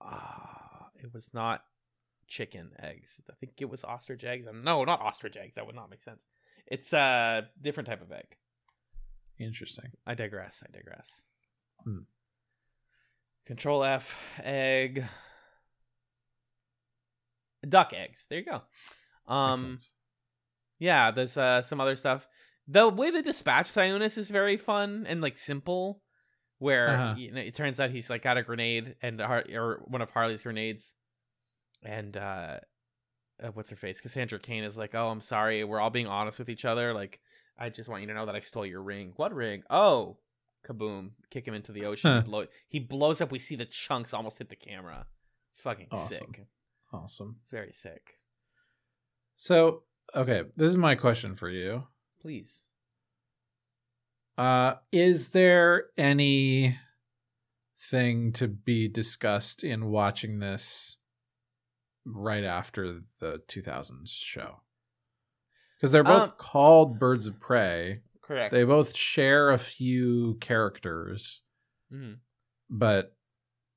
uh, 0.00 0.86
it 0.96 1.12
was 1.12 1.30
not 1.34 1.62
chicken 2.30 2.70
eggs. 2.82 3.20
I 3.28 3.34
think 3.40 3.52
it 3.60 3.68
was 3.68 3.84
ostrich 3.84 4.24
eggs. 4.24 4.46
No, 4.50 4.84
not 4.84 5.00
ostrich 5.02 5.36
eggs. 5.36 5.56
That 5.56 5.66
would 5.66 5.74
not 5.74 5.90
make 5.90 6.02
sense. 6.02 6.24
It's 6.66 6.92
a 6.94 7.48
different 7.60 7.88
type 7.88 8.00
of 8.00 8.10
egg. 8.12 8.36
Interesting. 9.38 9.90
I 10.06 10.14
digress. 10.14 10.62
I 10.66 10.70
digress. 10.74 11.08
Hmm. 11.84 11.98
Control 13.46 13.82
F 13.84 14.16
egg. 14.42 15.04
Duck 17.68 17.92
eggs. 17.92 18.26
There 18.28 18.38
you 18.38 18.44
go. 18.44 18.62
Um 19.32 19.76
yeah, 20.78 21.10
there's 21.10 21.36
uh 21.36 21.62
some 21.62 21.80
other 21.80 21.96
stuff. 21.96 22.26
The 22.68 22.88
way 22.88 23.10
they 23.10 23.22
dispatch 23.22 23.72
Sionis 23.72 24.16
is 24.16 24.30
very 24.30 24.56
fun 24.56 25.04
and 25.08 25.20
like 25.20 25.36
simple. 25.36 26.02
Where 26.58 26.88
Uh-huh. 26.88 27.14
you 27.16 27.32
know, 27.32 27.40
it 27.40 27.54
turns 27.54 27.80
out 27.80 27.90
he's 27.90 28.10
like 28.10 28.22
got 28.22 28.36
a 28.38 28.42
grenade 28.42 28.94
and 29.02 29.20
Har- 29.20 29.44
or 29.52 29.82
one 29.86 30.02
of 30.02 30.10
Harley's 30.10 30.42
grenades, 30.42 30.94
and 31.82 32.16
uh, 32.16 32.56
uh, 33.42 33.48
what's 33.54 33.70
her 33.70 33.76
face? 33.76 34.00
Cassandra 34.00 34.38
Cain 34.38 34.64
is 34.64 34.76
like, 34.76 34.94
"Oh, 34.94 35.08
I'm 35.08 35.20
sorry. 35.20 35.64
We're 35.64 35.80
all 35.80 35.90
being 35.90 36.06
honest 36.06 36.38
with 36.38 36.48
each 36.48 36.64
other. 36.64 36.92
Like, 36.94 37.20
I 37.58 37.68
just 37.70 37.88
want 37.88 38.02
you 38.02 38.08
to 38.08 38.14
know 38.14 38.26
that 38.26 38.34
I 38.34 38.40
stole 38.40 38.66
your 38.66 38.82
ring. 38.82 39.12
What 39.16 39.34
ring? 39.34 39.62
Oh, 39.70 40.18
kaboom! 40.68 41.10
Kick 41.30 41.46
him 41.46 41.54
into 41.54 41.72
the 41.72 41.84
ocean. 41.86 42.10
Huh. 42.10 42.20
He, 42.22 42.28
blow- 42.28 42.46
he 42.68 42.78
blows 42.80 43.20
up. 43.20 43.30
We 43.32 43.38
see 43.38 43.56
the 43.56 43.64
chunks 43.66 44.12
almost 44.14 44.38
hit 44.38 44.48
the 44.48 44.56
camera. 44.56 45.06
Fucking 45.62 45.88
Awesome. 45.90 46.08
sick. 46.34 46.46
Awesome. 46.92 47.36
Very 47.50 47.72
sick. 47.72 48.14
So, 49.36 49.82
okay, 50.14 50.42
this 50.56 50.68
is 50.68 50.76
my 50.76 50.94
question 50.94 51.34
for 51.36 51.48
you. 51.48 51.84
Please. 52.20 52.60
Uh, 54.36 54.74
is 54.92 55.28
there 55.30 55.86
any 55.98 56.78
thing 57.90 58.32
to 58.32 58.48
be 58.48 58.88
discussed 58.88 59.62
in 59.64 59.86
watching 59.90 60.38
this 60.38 60.96
right 62.04 62.44
after 62.44 63.02
the 63.20 63.42
2000s 63.48 64.10
show? 64.10 64.62
Because 65.76 65.92
they're 65.92 66.04
both 66.04 66.30
Um, 66.30 66.34
called 66.38 66.98
Birds 66.98 67.26
of 67.26 67.40
Prey. 67.40 68.02
Correct. 68.22 68.52
They 68.52 68.64
both 68.64 68.96
share 68.96 69.50
a 69.50 69.58
few 69.58 70.36
characters, 70.40 71.42
Mhm. 71.92 72.20
but 72.68 73.16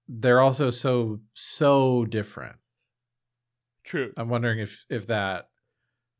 they're 0.07 0.41
also 0.41 0.69
so 0.69 1.21
so 1.33 2.05
different. 2.05 2.57
True. 3.83 4.13
I'm 4.17 4.29
wondering 4.29 4.59
if 4.59 4.85
if 4.89 5.07
that 5.07 5.49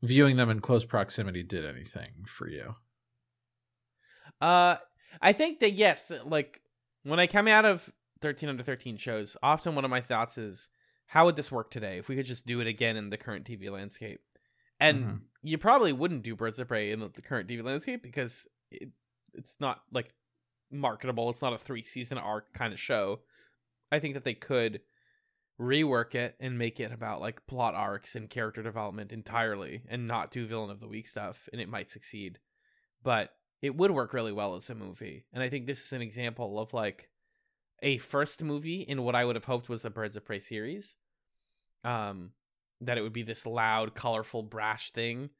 viewing 0.02 0.36
them 0.36 0.50
in 0.50 0.60
close 0.60 0.84
proximity 0.84 1.42
did 1.42 1.64
anything 1.64 2.24
for 2.26 2.48
you. 2.48 2.74
Uh, 4.40 4.76
I 5.20 5.32
think 5.32 5.60
that 5.60 5.72
yes, 5.72 6.10
like 6.24 6.60
when 7.02 7.20
I 7.20 7.26
come 7.26 7.46
out 7.48 7.64
of 7.64 7.92
thirteen 8.20 8.48
under 8.48 8.62
thirteen 8.62 8.96
shows, 8.96 9.36
often 9.42 9.74
one 9.74 9.84
of 9.84 9.90
my 9.90 10.00
thoughts 10.00 10.38
is, 10.38 10.68
how 11.14 11.26
would 11.26 11.36
this 11.36 11.52
work 11.52 11.70
today 11.70 11.98
if 11.98 12.08
we 12.08 12.16
could 12.16 12.26
just 12.26 12.44
do 12.44 12.58
it 12.58 12.66
again 12.66 12.96
in 12.96 13.08
the 13.08 13.16
current 13.16 13.46
TV 13.46 13.70
landscape? 13.70 14.20
And 14.80 15.04
Mhm. 15.04 15.20
you 15.42 15.58
probably 15.58 15.92
wouldn't 15.92 16.24
do 16.24 16.34
Birds 16.34 16.58
of 16.58 16.66
Prey 16.66 16.90
in 16.90 16.98
the 16.98 17.22
current 17.22 17.48
TV 17.48 17.62
landscape 17.62 18.02
because 18.02 18.48
it, 18.72 18.90
it's 19.32 19.60
not 19.60 19.84
like 19.92 20.12
marketable. 20.72 21.30
It's 21.30 21.40
not 21.40 21.52
a 21.52 21.58
three 21.58 21.84
season 21.84 22.18
arc 22.18 22.52
kind 22.52 22.72
of 22.72 22.80
show. 22.80 23.22
I 23.92 24.00
think 24.00 24.14
that 24.14 24.24
they 24.24 24.34
could 24.34 24.80
rework 25.60 26.16
it 26.16 26.34
and 26.40 26.58
make 26.58 26.80
it 26.80 26.90
about 26.90 27.20
like 27.20 27.46
plot 27.46 27.76
arcs 27.76 28.16
and 28.16 28.28
character 28.28 28.64
development 28.64 29.12
entirely 29.12 29.84
and 29.86 30.08
not 30.08 30.32
do 30.32 30.48
villain 30.48 30.70
of 30.70 30.80
the 30.80 30.88
week 30.88 31.06
stuff 31.06 31.48
and 31.52 31.60
it 31.60 31.68
might 31.68 31.92
succeed. 31.92 32.40
But 33.04 33.38
it 33.62 33.76
would 33.76 33.92
work 33.92 34.14
really 34.14 34.32
well 34.32 34.56
as 34.56 34.68
a 34.68 34.74
movie. 34.74 35.26
And 35.32 35.44
I 35.44 35.48
think 35.48 35.66
this 35.66 35.84
is 35.84 35.92
an 35.92 36.02
example 36.02 36.58
of 36.58 36.74
like 36.74 37.08
a 37.82 37.98
first 37.98 38.42
movie 38.42 38.80
in 38.80 39.04
what 39.04 39.14
I 39.14 39.24
would 39.24 39.36
have 39.36 39.44
hoped 39.44 39.68
was 39.68 39.84
a 39.84 39.90
Birds 39.90 40.16
of 40.16 40.24
Prey 40.24 40.40
series. 40.40 40.96
Um 41.84 42.32
that 42.80 42.98
it 42.98 43.02
would 43.02 43.12
be 43.12 43.22
this 43.22 43.46
loud, 43.46 43.94
colorful, 43.94 44.42
brash 44.42 44.90
thing 44.90 45.30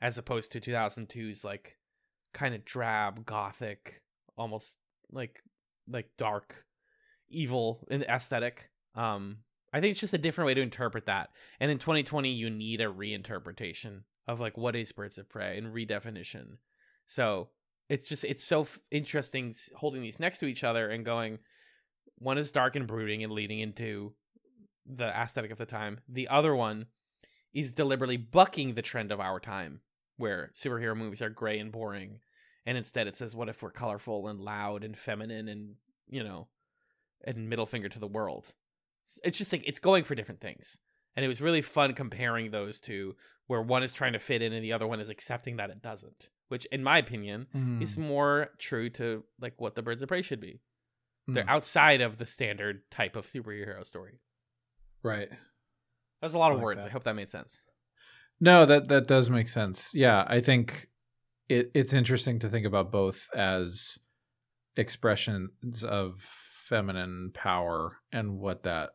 as 0.00 0.18
opposed 0.18 0.52
to 0.52 0.60
2002's 0.60 1.44
like 1.44 1.78
kind 2.32 2.54
of 2.54 2.64
drab, 2.64 3.24
gothic, 3.26 4.02
almost 4.36 4.78
like 5.10 5.42
like 5.88 6.10
dark, 6.16 6.64
evil 7.28 7.86
in 7.90 8.02
aesthetic. 8.02 8.70
Um 8.94 9.38
I 9.72 9.80
think 9.80 9.90
it's 9.92 10.00
just 10.00 10.14
a 10.14 10.18
different 10.18 10.46
way 10.46 10.54
to 10.54 10.62
interpret 10.62 11.06
that. 11.06 11.30
And 11.60 11.70
in 11.70 11.78
2020 11.78 12.30
you 12.30 12.50
need 12.50 12.80
a 12.80 12.84
reinterpretation 12.84 14.02
of 14.28 14.40
like 14.40 14.56
what 14.56 14.76
is 14.76 14.92
Birds 14.92 15.18
of 15.18 15.28
Prey 15.28 15.58
and 15.58 15.74
redefinition. 15.74 16.58
So 17.06 17.50
it's 17.88 18.08
just 18.08 18.24
it's 18.24 18.44
so 18.44 18.62
f- 18.62 18.80
interesting 18.90 19.54
holding 19.76 20.02
these 20.02 20.20
next 20.20 20.38
to 20.38 20.46
each 20.46 20.64
other 20.64 20.88
and 20.90 21.04
going 21.04 21.38
one 22.18 22.38
is 22.38 22.52
dark 22.52 22.76
and 22.76 22.86
brooding 22.86 23.22
and 23.22 23.32
leading 23.32 23.60
into 23.60 24.14
the 24.88 25.06
aesthetic 25.06 25.50
of 25.50 25.58
the 25.58 25.66
time. 25.66 26.00
The 26.08 26.28
other 26.28 26.54
one 26.54 26.86
is 27.52 27.74
deliberately 27.74 28.16
bucking 28.16 28.74
the 28.74 28.82
trend 28.82 29.10
of 29.12 29.20
our 29.20 29.40
time 29.40 29.80
where 30.16 30.50
superhero 30.54 30.96
movies 30.96 31.22
are 31.22 31.30
gray 31.30 31.58
and 31.58 31.72
boring 31.72 32.20
and 32.64 32.76
instead 32.78 33.06
it 33.06 33.16
says 33.16 33.34
what 33.36 33.48
if 33.48 33.62
we're 33.62 33.70
colorful 33.70 34.28
and 34.28 34.40
loud 34.40 34.82
and 34.84 34.96
feminine 34.96 35.48
and 35.48 35.74
you 36.08 36.22
know 36.24 36.48
and 37.24 37.48
middle 37.48 37.66
finger 37.66 37.88
to 37.88 37.98
the 37.98 38.06
world? 38.06 38.52
It's 39.24 39.38
just 39.38 39.52
like 39.52 39.62
it's 39.66 39.78
going 39.78 40.04
for 40.04 40.14
different 40.14 40.40
things. 40.40 40.78
And 41.14 41.24
it 41.24 41.28
was 41.28 41.40
really 41.40 41.62
fun 41.62 41.94
comparing 41.94 42.50
those 42.50 42.80
two 42.80 43.14
where 43.46 43.62
one 43.62 43.82
is 43.82 43.92
trying 43.94 44.12
to 44.14 44.18
fit 44.18 44.42
in 44.42 44.52
and 44.52 44.62
the 44.64 44.72
other 44.72 44.86
one 44.86 45.00
is 45.00 45.08
accepting 45.10 45.56
that 45.56 45.70
it 45.70 45.82
doesn't 45.82 46.28
which 46.48 46.64
in 46.66 46.80
my 46.84 46.98
opinion 46.98 47.46
Hmm. 47.52 47.82
is 47.82 47.96
more 47.98 48.50
true 48.58 48.88
to 48.90 49.24
like 49.40 49.54
what 49.60 49.74
the 49.74 49.82
birds 49.82 50.00
of 50.02 50.08
prey 50.08 50.22
should 50.22 50.40
be. 50.40 50.60
They're 51.26 51.42
Hmm. 51.42 51.48
outside 51.48 52.00
of 52.00 52.18
the 52.18 52.26
standard 52.26 52.88
type 52.90 53.16
of 53.16 53.26
superhero 53.26 53.84
story 53.84 54.20
right. 55.02 55.28
that's 56.20 56.34
a 56.34 56.38
lot 56.38 56.52
of 56.52 56.58
like 56.58 56.64
words 56.64 56.82
that. 56.82 56.88
i 56.88 56.92
hope 56.92 57.04
that 57.04 57.14
made 57.14 57.30
sense 57.30 57.60
No, 58.40 58.66
that 58.66 58.88
that 58.88 59.06
does 59.06 59.30
make 59.30 59.48
sense. 59.48 59.92
Yeah, 59.94 60.24
I 60.28 60.40
think 60.40 60.88
it, 61.48 61.70
it's 61.74 61.92
interesting 61.92 62.38
to 62.40 62.48
think 62.48 62.66
about 62.66 62.92
both 62.92 63.28
as 63.34 63.98
expressions 64.76 65.84
of 65.84 66.20
feminine 66.20 67.30
power 67.32 67.98
and 68.12 68.38
what 68.38 68.64
that 68.64 68.90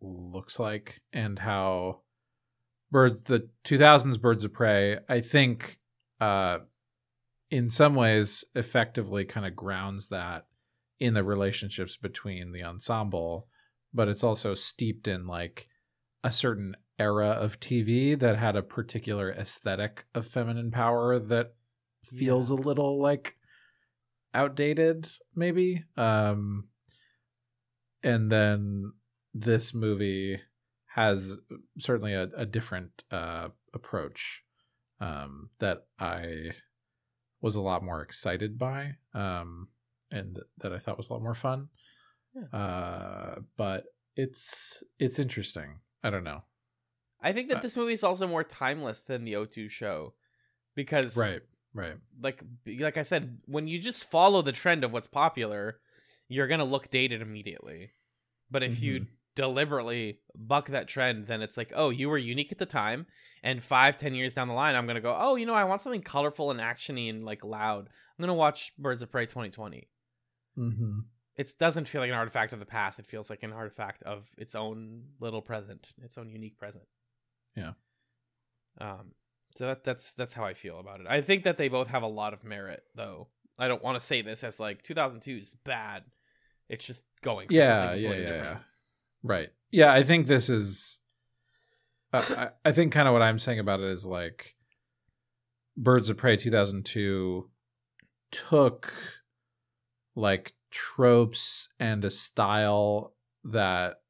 looks 0.00 0.60
like, 0.60 1.00
and 1.12 1.38
how 1.40 2.02
birds 2.90 3.24
the 3.24 3.48
2000s 3.64 4.20
birds 4.20 4.44
of 4.44 4.52
prey. 4.52 4.98
I 5.08 5.20
think, 5.22 5.80
uh, 6.20 6.58
in 7.50 7.70
some 7.70 7.96
ways, 7.96 8.44
effectively 8.54 9.24
kind 9.24 9.46
of 9.46 9.56
grounds 9.56 10.08
that 10.10 10.46
in 11.00 11.14
the 11.14 11.24
relationships 11.24 11.96
between 11.96 12.52
the 12.52 12.62
ensemble, 12.62 13.48
but 13.98 14.06
it's 14.06 14.22
also 14.22 14.54
steeped 14.54 15.08
in 15.08 15.26
like 15.26 15.66
a 16.22 16.30
certain 16.30 16.76
era 17.00 17.30
of 17.30 17.58
TV 17.58 18.16
that 18.16 18.38
had 18.38 18.54
a 18.54 18.62
particular 18.62 19.32
aesthetic 19.32 20.04
of 20.14 20.24
feminine 20.24 20.70
power 20.70 21.18
that 21.18 21.54
feels 22.04 22.50
a 22.50 22.54
little 22.54 23.02
like 23.02 23.36
outdated 24.34 25.10
maybe? 25.34 25.82
Um 25.96 26.68
and 28.04 28.30
then 28.30 28.92
this 29.34 29.74
movie 29.74 30.38
has 30.94 31.36
certainly 31.76 32.14
a, 32.14 32.28
a 32.36 32.46
different 32.46 33.02
uh 33.10 33.48
approach 33.74 34.44
um 35.00 35.50
that 35.58 35.86
i 35.98 36.50
was 37.40 37.56
a 37.56 37.60
lot 37.60 37.82
more 37.82 38.00
excited 38.00 38.58
by 38.58 38.92
um 39.14 39.68
and 40.12 40.38
that 40.58 40.72
i 40.72 40.78
thought 40.78 40.96
was 40.96 41.10
a 41.10 41.12
lot 41.12 41.22
more 41.22 41.34
fun 41.34 41.68
uh 42.52 43.36
but 43.56 43.84
it's 44.16 44.82
it's 44.98 45.18
interesting. 45.18 45.80
I 46.02 46.10
don't 46.10 46.24
know. 46.24 46.42
I 47.20 47.32
think 47.32 47.48
that 47.48 47.58
Uh, 47.58 47.60
this 47.60 47.76
movie 47.76 47.92
is 47.94 48.04
also 48.04 48.26
more 48.26 48.44
timeless 48.44 49.02
than 49.02 49.24
the 49.24 49.34
o2 49.34 49.68
show 49.70 50.14
because 50.74 51.16
right 51.16 51.42
right. 51.74 51.96
like 52.20 52.42
like 52.78 52.96
i 52.96 53.02
said 53.02 53.38
when 53.46 53.66
you 53.66 53.78
just 53.80 54.04
follow 54.04 54.40
the 54.42 54.52
trend 54.52 54.84
of 54.84 54.92
what's 54.92 55.08
popular 55.08 55.80
you're 56.28 56.46
gonna 56.46 56.64
look 56.64 56.90
dated 56.90 57.22
immediately. 57.22 57.90
But 58.50 58.62
if 58.62 58.82
you 58.82 59.00
Mhm. 59.00 59.06
deliberately 59.34 60.20
buck 60.34 60.68
that 60.70 60.88
trend 60.88 61.26
then 61.26 61.42
it's 61.42 61.56
like 61.56 61.72
oh 61.74 61.90
you 61.90 62.08
were 62.08 62.18
unique 62.18 62.52
at 62.52 62.58
the 62.58 62.66
time 62.66 63.06
and 63.42 63.62
five 63.62 63.96
ten 63.96 64.14
years 64.14 64.34
down 64.34 64.48
the 64.48 64.54
line 64.54 64.74
i'm 64.74 64.86
gonna 64.86 65.00
go 65.00 65.16
oh 65.18 65.36
you 65.36 65.46
know 65.46 65.54
i 65.54 65.64
want 65.64 65.80
something 65.80 66.02
colorful 66.02 66.50
and 66.50 66.60
actiony 66.60 67.08
and 67.08 67.24
like 67.24 67.44
loud. 67.44 67.88
I'm 67.88 68.22
gonna 68.22 68.34
watch 68.34 68.72
birds 68.76 69.00
of 69.02 69.10
prey 69.12 69.26
2020 69.26 69.88
mm-hmm. 70.58 70.98
It 71.38 71.52
doesn't 71.58 71.86
feel 71.86 72.00
like 72.00 72.10
an 72.10 72.16
artifact 72.16 72.52
of 72.52 72.58
the 72.58 72.66
past. 72.66 72.98
It 72.98 73.06
feels 73.06 73.30
like 73.30 73.44
an 73.44 73.52
artifact 73.52 74.02
of 74.02 74.26
its 74.36 74.54
own 74.54 75.04
little 75.20 75.40
present 75.40 75.92
its 76.02 76.18
own 76.18 76.28
unique 76.28 76.58
present. 76.58 76.84
Yeah. 77.56 77.72
um 78.80 79.12
so 79.56 79.66
that, 79.66 79.82
that's 79.82 80.12
that's 80.12 80.34
how 80.34 80.44
i 80.44 80.54
feel 80.54 80.78
about 80.78 81.00
it. 81.00 81.06
I 81.08 81.22
think 81.22 81.44
that 81.44 81.56
they 81.56 81.68
both 81.68 81.88
have 81.88 82.02
a 82.02 82.08
lot 82.08 82.34
of 82.34 82.44
merit 82.44 82.82
though. 82.94 83.28
I 83.58 83.68
don't 83.68 83.82
want 83.82 83.98
to 83.98 84.04
say 84.04 84.22
this 84.22 84.44
as 84.44 84.60
like 84.60 84.82
2002 84.82 85.38
is 85.38 85.54
bad. 85.64 86.04
It's 86.68 86.84
just 86.84 87.04
going 87.22 87.46
yeah 87.50 87.86
something 87.86 88.02
yeah 88.02 88.10
yeah, 88.10 88.28
yeah. 88.28 88.56
Right. 89.22 89.48
Yeah 89.70 89.92
i 89.92 90.02
think 90.02 90.26
this 90.26 90.48
is 90.50 91.00
uh, 92.12 92.50
I, 92.64 92.68
I 92.68 92.72
think 92.72 92.92
kind 92.92 93.08
of 93.08 93.12
what 93.12 93.22
i'm 93.22 93.38
saying 93.38 93.58
about 93.58 93.80
it 93.80 93.90
is 93.90 94.04
like 94.04 94.54
Birds 95.76 96.10
of 96.10 96.16
Prey 96.16 96.36
2002 96.36 97.48
took 98.32 98.92
like 100.16 100.52
tropes 100.70 101.68
and 101.78 102.04
a 102.04 102.10
style 102.10 103.14
that 103.44 104.00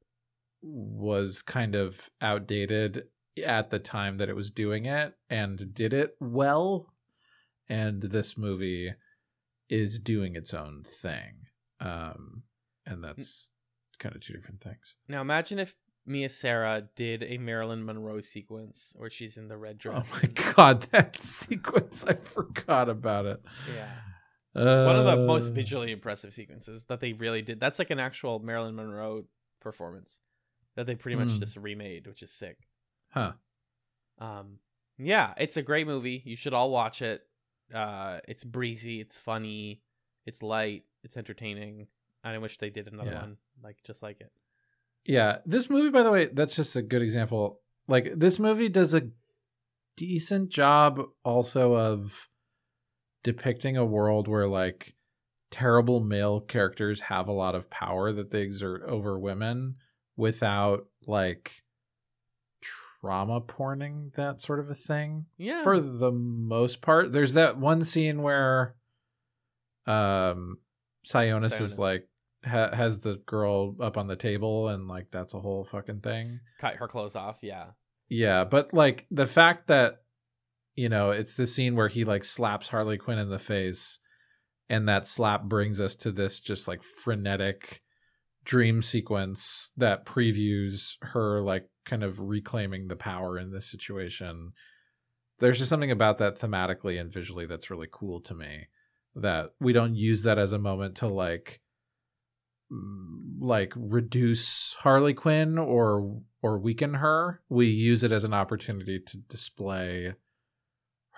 was 0.61 1.41
kind 1.41 1.75
of 1.75 2.09
outdated 2.21 3.05
at 3.45 3.69
the 3.69 3.79
time 3.79 4.17
that 4.17 4.27
it 4.29 4.35
was 4.35 4.51
doing 4.51 4.85
it 4.85 5.13
and 5.29 5.73
did 5.73 5.93
it 5.93 6.15
well 6.19 6.87
and 7.69 8.01
this 8.01 8.37
movie 8.37 8.91
is 9.69 9.99
doing 9.99 10.35
its 10.35 10.53
own 10.53 10.83
thing 10.85 11.35
um 11.79 12.43
and 12.85 13.01
that's 13.03 13.51
kind 13.99 14.13
of 14.15 14.21
two 14.21 14.33
different 14.33 14.59
things 14.61 14.97
Now 15.07 15.21
imagine 15.21 15.59
if 15.59 15.75
Mia 16.05 16.29
Sara 16.29 16.89
did 16.95 17.21
a 17.23 17.37
Marilyn 17.37 17.85
Monroe 17.85 18.19
sequence 18.21 18.91
where 18.95 19.11
she's 19.11 19.37
in 19.37 19.47
the 19.47 19.57
red 19.57 19.77
dress. 19.77 20.09
oh 20.11 20.19
my 20.21 20.51
god 20.53 20.81
that 20.91 21.21
sequence 21.21 22.03
i 22.05 22.15
forgot 22.15 22.89
about 22.89 23.25
it 23.25 23.41
Yeah. 23.73 23.91
Uh, 24.55 24.85
One 24.85 24.95
of 24.95 25.05
the 25.05 25.17
most 25.17 25.53
visually 25.53 25.91
impressive 25.91 26.33
sequences 26.33 26.85
that 26.85 26.99
they 26.99 27.13
really 27.13 27.41
did. 27.41 27.59
That's 27.59 27.79
like 27.79 27.89
an 27.91 27.99
actual 27.99 28.39
Marilyn 28.39 28.75
Monroe 28.75 29.25
performance 29.61 30.21
that 30.75 30.85
they 30.85 30.95
pretty 30.95 31.17
much 31.17 31.33
Hmm. 31.33 31.39
just 31.39 31.57
remade, 31.57 32.07
which 32.07 32.23
is 32.23 32.31
sick. 32.31 32.57
huh 33.09 33.33
Um, 34.17 34.59
yeah, 34.97 35.33
it's 35.37 35.57
a 35.57 35.61
great 35.61 35.87
movie. 35.87 36.21
You 36.25 36.35
should 36.35 36.53
all 36.53 36.71
watch 36.71 37.01
it. 37.01 37.21
Uh, 37.73 38.19
it's 38.27 38.43
breezy, 38.43 38.99
it's 38.99 39.15
funny, 39.17 39.81
it's 40.25 40.41
light, 40.41 40.85
it's 41.03 41.17
entertaining. 41.17 41.87
And 42.23 42.33
I 42.35 42.37
wish 42.39 42.57
they 42.57 42.69
did 42.69 42.87
another 42.87 43.11
Yeah. 43.11 43.19
one 43.21 43.37
like 43.63 43.77
just 43.83 44.01
like 44.01 44.21
it. 44.21 44.31
Yeah, 45.05 45.39
this 45.45 45.69
movie, 45.69 45.89
by 45.89 46.03
the 46.03 46.11
way, 46.11 46.25
that's 46.27 46.55
just 46.55 46.75
a 46.75 46.81
good 46.81 47.01
example. 47.01 47.61
Like 47.87 48.13
this 48.15 48.39
movie 48.39 48.69
does 48.69 48.93
a 48.93 49.09
decent 49.95 50.49
job 50.49 51.01
also 51.25 51.75
of 51.75 52.28
depicting 53.23 53.77
a 53.77 53.85
world 53.85 54.27
where 54.27 54.47
like 54.47 54.95
terrible 55.51 55.99
male 55.99 56.39
characters 56.39 57.01
have 57.01 57.27
a 57.27 57.31
lot 57.33 57.55
of 57.55 57.69
power 57.69 58.11
that 58.11 58.31
they 58.31 58.41
exert 58.41 58.83
over 58.83 59.17
women 59.19 59.75
without 60.15 60.85
like 61.07 61.63
trauma 62.61 63.39
porning 63.41 64.13
that 64.15 64.41
sort 64.41 64.59
of 64.59 64.69
a 64.69 64.75
thing 64.75 65.25
Yeah. 65.37 65.63
for 65.63 65.79
the 65.79 66.11
most 66.11 66.81
part 66.81 67.11
there's 67.11 67.33
that 67.33 67.57
one 67.57 67.83
scene 67.83 68.21
where 68.21 68.75
um 69.87 70.57
Sionis, 71.05 71.53
Sionis. 71.53 71.61
is 71.61 71.79
like 71.79 72.07
ha- 72.45 72.75
has 72.75 72.99
the 72.99 73.15
girl 73.25 73.75
up 73.81 73.97
on 73.97 74.07
the 74.07 74.15
table 74.17 74.67
and 74.67 74.87
like 74.87 75.07
that's 75.11 75.33
a 75.33 75.39
whole 75.39 75.63
fucking 75.63 76.01
thing 76.01 76.39
Cut 76.59 76.75
her 76.75 76.87
clothes 76.87 77.15
off. 77.15 77.37
Yeah. 77.41 77.67
yeah 78.09 78.43
but 78.43 78.73
like 78.73 79.07
the 79.09 79.25
fact 79.25 79.67
that 79.67 80.01
you 80.79 80.89
know 80.89 81.11
it's 81.11 81.35
the 81.35 81.47
scene 81.47 81.75
where 81.75 81.87
he 81.87 82.03
like 82.03 82.23
slaps 82.23 82.69
harley 82.69 82.97
quinn 82.97 83.19
in 83.19 83.29
the 83.29 83.39
face 83.39 83.99
and 84.69 84.87
that 84.87 85.07
slap 85.07 85.43
brings 85.43 85.81
us 85.81 85.95
to 85.95 86.11
this 86.11 86.39
just 86.39 86.67
like 86.67 86.83
frenetic 86.83 87.81
dream 88.45 88.81
sequence 88.81 89.71
that 89.77 90.05
previews 90.05 90.95
her 91.01 91.41
like 91.41 91.69
kind 91.85 92.03
of 92.03 92.19
reclaiming 92.19 92.87
the 92.87 92.95
power 92.95 93.37
in 93.37 93.51
this 93.51 93.69
situation. 93.69 94.53
There's 95.39 95.57
just 95.57 95.69
something 95.69 95.91
about 95.91 96.17
that 96.19 96.39
thematically 96.39 96.99
and 96.99 97.11
visually 97.11 97.45
that's 97.45 97.69
really 97.69 97.87
cool 97.91 98.21
to 98.21 98.35
me 98.35 98.67
that 99.15 99.51
we 99.59 99.73
don't 99.73 99.95
use 99.95 100.23
that 100.23 100.37
as 100.37 100.53
a 100.53 100.59
moment 100.59 100.95
to 100.97 101.07
like 101.07 101.61
like 103.39 103.73
reduce 103.75 104.75
harley 104.75 105.13
quinn 105.15 105.57
or 105.57 106.21
or 106.41 106.59
weaken 106.59 106.95
her. 106.95 107.41
We 107.49 107.67
use 107.67 108.03
it 108.03 108.11
as 108.11 108.23
an 108.23 108.33
opportunity 108.33 108.99
to 108.99 109.17
display 109.17 110.13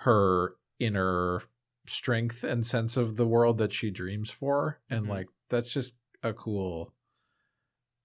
her 0.04 0.54
inner 0.78 1.42
strength 1.86 2.44
and 2.44 2.64
sense 2.64 2.96
of 2.96 3.16
the 3.16 3.26
world 3.26 3.58
that 3.58 3.72
she 3.72 3.90
dreams 3.90 4.30
for 4.30 4.80
and 4.88 5.06
Mhm. 5.06 5.10
like 5.10 5.28
that's 5.48 5.72
just 5.72 5.94
a 6.22 6.32
cool 6.32 6.92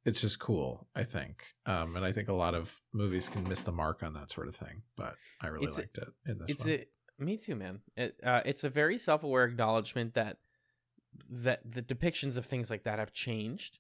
it's 0.06 0.22
just 0.22 0.40
cool 0.40 0.88
i 0.96 1.04
think 1.04 1.54
um 1.66 1.96
and 1.96 2.04
i 2.06 2.12
think 2.12 2.28
a 2.28 2.34
lot 2.34 2.56
of 2.56 2.82
movies 2.94 3.30
can 3.30 3.48
miss 3.48 3.62
the 3.64 3.72
mark 3.72 4.02
on 4.04 4.14
that 4.14 4.32
sort 4.32 4.48
of 4.48 4.56
thing 4.56 4.82
but 4.96 5.16
i 5.42 5.48
really 5.48 5.68
It's 5.68 5.78
a- 5.78 5.82
liked 5.82 5.98
it 6.00 6.08
in 6.26 6.38
this 6.40 6.50
it's 6.50 6.66
one. 6.66 6.74
a 6.74 6.88
me 7.24 7.38
too 7.38 7.56
man 7.56 7.82
it, 7.96 8.20
uh, 8.24 8.42
it's 8.46 8.64
a 8.64 8.70
very 8.70 8.98
self-aware 8.98 9.46
acknowledgement 9.46 10.14
that 10.16 10.38
that 11.30 11.62
the 11.70 11.82
depictions 11.82 12.38
of 12.38 12.46
things 12.46 12.70
like 12.70 12.84
that 12.84 13.00
have 13.00 13.12
changed 13.14 13.80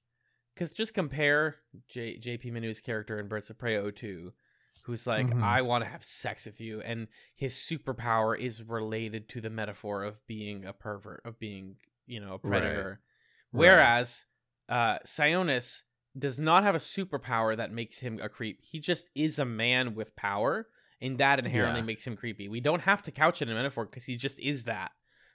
because 0.54 0.72
just 0.72 0.94
compare 0.96 1.58
J- 1.88 2.18
JP 2.20 2.52
Manoux's 2.52 2.82
character 2.82 3.20
in 3.20 3.28
birds 3.28 3.50
of 3.52 3.58
prey 3.60 3.78
02 3.92 4.34
who's 4.88 5.06
like 5.06 5.28
Mhm. 5.28 5.44
i 5.44 5.62
want 5.62 5.84
to 5.84 5.90
have 5.90 6.04
sex 6.04 6.46
with 6.46 6.60
you 6.60 6.82
and 6.82 7.08
his 7.36 7.54
superpower 7.54 8.38
is 8.38 8.64
related 8.64 9.30
to 9.30 9.42
the 9.42 9.50
metaphor 9.50 10.04
of 10.04 10.26
being 10.28 10.66
a 10.66 10.74
pervert 10.74 11.22
of 11.26 11.38
being 11.38 11.76
you 12.06 12.20
know 12.20 12.34
a 12.36 12.40
predator 12.40 13.00
Right. 13.52 13.60
whereas 13.60 14.26
uh 14.70 15.00
sionis 15.06 15.84
does 16.18 16.40
not 16.40 16.64
have 16.64 16.74
a 16.76 16.80
superpower 16.80 17.56
that 17.56 17.72
makes 17.72 18.00
him 18.00 18.20
a 18.22 18.30
creep 18.30 18.60
he 18.64 18.80
just 18.80 19.10
is 19.14 19.38
a 19.40 19.46
man 19.46 19.94
with 19.94 20.16
power 20.16 20.68
and 21.00 21.18
that 21.20 21.38
inherently 21.40 21.82
Yeah. 21.82 21.86
makes 21.86 22.08
him 22.08 22.16
creepy. 22.18 22.48
We 22.50 22.60
don't 22.60 22.82
have 22.82 23.04
to 23.04 23.12
couch 23.12 23.44
it 23.44 23.50
in 23.50 23.52
a 23.52 23.56
metaphor 23.60 23.86
because 23.86 24.06
he 24.06 24.16
just 24.16 24.40
is 24.40 24.64
that. 24.64 24.94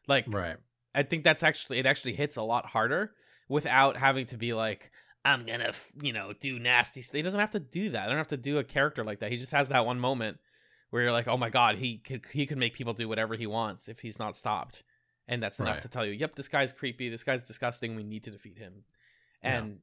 Like, 0.08 0.24
right 0.26 0.56
I 0.92 1.04
think 1.04 1.22
that's 1.22 1.44
actually 1.44 1.78
it. 1.78 1.86
Actually 1.86 2.14
hits 2.14 2.34
a 2.36 2.42
lot 2.42 2.66
harder 2.66 3.14
without 3.48 3.96
having 3.96 4.26
to 4.26 4.36
be 4.36 4.54
like, 4.54 4.90
I'm 5.24 5.44
gonna, 5.46 5.66
f- 5.68 5.88
you 6.02 6.12
know, 6.12 6.32
do 6.32 6.58
nasty. 6.58 7.02
St-. 7.02 7.16
He 7.16 7.22
doesn't 7.22 7.38
have 7.38 7.52
to 7.52 7.60
do 7.60 7.90
that. 7.90 8.04
I 8.04 8.08
don't 8.08 8.16
have 8.18 8.28
to 8.28 8.36
do 8.36 8.58
a 8.58 8.64
character 8.64 9.04
like 9.04 9.20
that. 9.20 9.30
He 9.30 9.36
just 9.36 9.52
has 9.52 9.68
that 9.68 9.86
one 9.86 10.00
moment 10.00 10.38
where 10.90 11.02
you're 11.02 11.12
like, 11.12 11.28
oh 11.28 11.36
my 11.36 11.48
god, 11.50 11.76
he 11.76 11.98
could 11.98 12.22
he 12.32 12.46
could 12.46 12.58
make 12.58 12.74
people 12.74 12.92
do 12.92 13.08
whatever 13.08 13.34
he 13.36 13.46
wants 13.46 13.88
if 13.88 14.00
he's 14.00 14.18
not 14.18 14.36
stopped, 14.36 14.82
and 15.28 15.42
that's 15.42 15.58
enough 15.60 15.76
Right. 15.76 15.82
to 15.82 15.88
tell 15.88 16.04
you, 16.04 16.12
yep, 16.12 16.34
this 16.34 16.48
guy's 16.48 16.72
creepy. 16.72 17.08
This 17.08 17.24
guy's 17.24 17.44
disgusting. 17.44 17.94
We 17.96 18.02
need 18.02 18.24
to 18.24 18.30
defeat 18.30 18.58
him. 18.58 18.84
Yeah. 19.42 19.58
And 19.58 19.78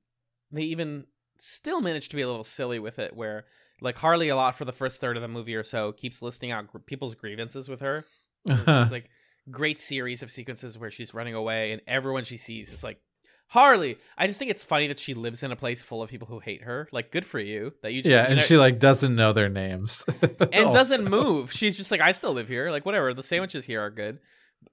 they 0.52 0.64
even 0.64 1.06
still 1.38 1.80
manage 1.82 2.10
to 2.10 2.16
be 2.16 2.22
a 2.22 2.28
little 2.28 2.44
silly 2.44 2.80
with 2.80 3.00
it, 3.00 3.16
where 3.16 3.46
like 3.82 3.98
Harley 3.98 4.28
a 4.30 4.36
lot 4.36 4.56
for 4.56 4.66
the 4.66 4.74
first 4.74 5.00
third 5.00 5.16
of 5.16 5.22
the 5.22 5.28
movie 5.30 5.56
or 5.56 5.64
so 5.64 5.94
keeps 5.94 6.22
listing 6.22 6.52
out 6.52 6.68
gr- 6.68 6.80
people's 6.80 7.16
grievances 7.16 7.70
with 7.70 7.80
her. 7.80 8.04
This 8.46 8.66
like 8.92 9.10
great 9.50 9.80
series 9.80 10.22
of 10.22 10.30
sequences 10.30 10.78
where 10.78 10.92
she's 10.92 11.14
running 11.14 11.34
away 11.34 11.72
and 11.72 11.82
everyone 11.88 12.24
she 12.26 12.36
sees 12.38 12.72
is 12.74 12.84
like 12.84 13.00
Harley. 13.50 13.98
I 14.18 14.28
just 14.28 14.38
think 14.38 14.52
it's 14.52 14.64
funny 14.64 14.88
that 14.88 15.00
she 15.00 15.14
lives 15.16 15.42
in 15.44 15.52
a 15.52 15.56
place 15.56 15.82
full 15.82 16.02
of 16.04 16.10
people 16.10 16.28
who 16.28 16.40
hate 16.40 16.62
her. 16.64 16.88
Like, 16.92 17.12
good 17.12 17.26
for 17.26 17.40
you 17.40 17.74
that 17.82 17.94
you 17.94 18.02
just 18.04 18.12
yeah 18.12 18.22
you 18.22 18.28
and 18.28 18.38
know- 18.38 18.44
she 18.44 18.58
like 18.58 18.80
doesn't 18.80 19.16
know 19.16 19.34
their 19.34 19.50
names 19.50 20.06
and 20.22 20.52
doesn't 20.74 21.04
move. 21.10 21.52
She's 21.52 21.76
just 21.76 21.90
like, 21.92 22.00
I 22.02 22.12
still 22.12 22.32
live 22.34 22.48
here. 22.48 22.70
Like, 22.72 22.86
whatever. 22.86 23.14
The 23.14 23.24
sandwiches 23.24 23.66
here 23.66 23.82
are 23.82 23.90
good, 23.90 24.20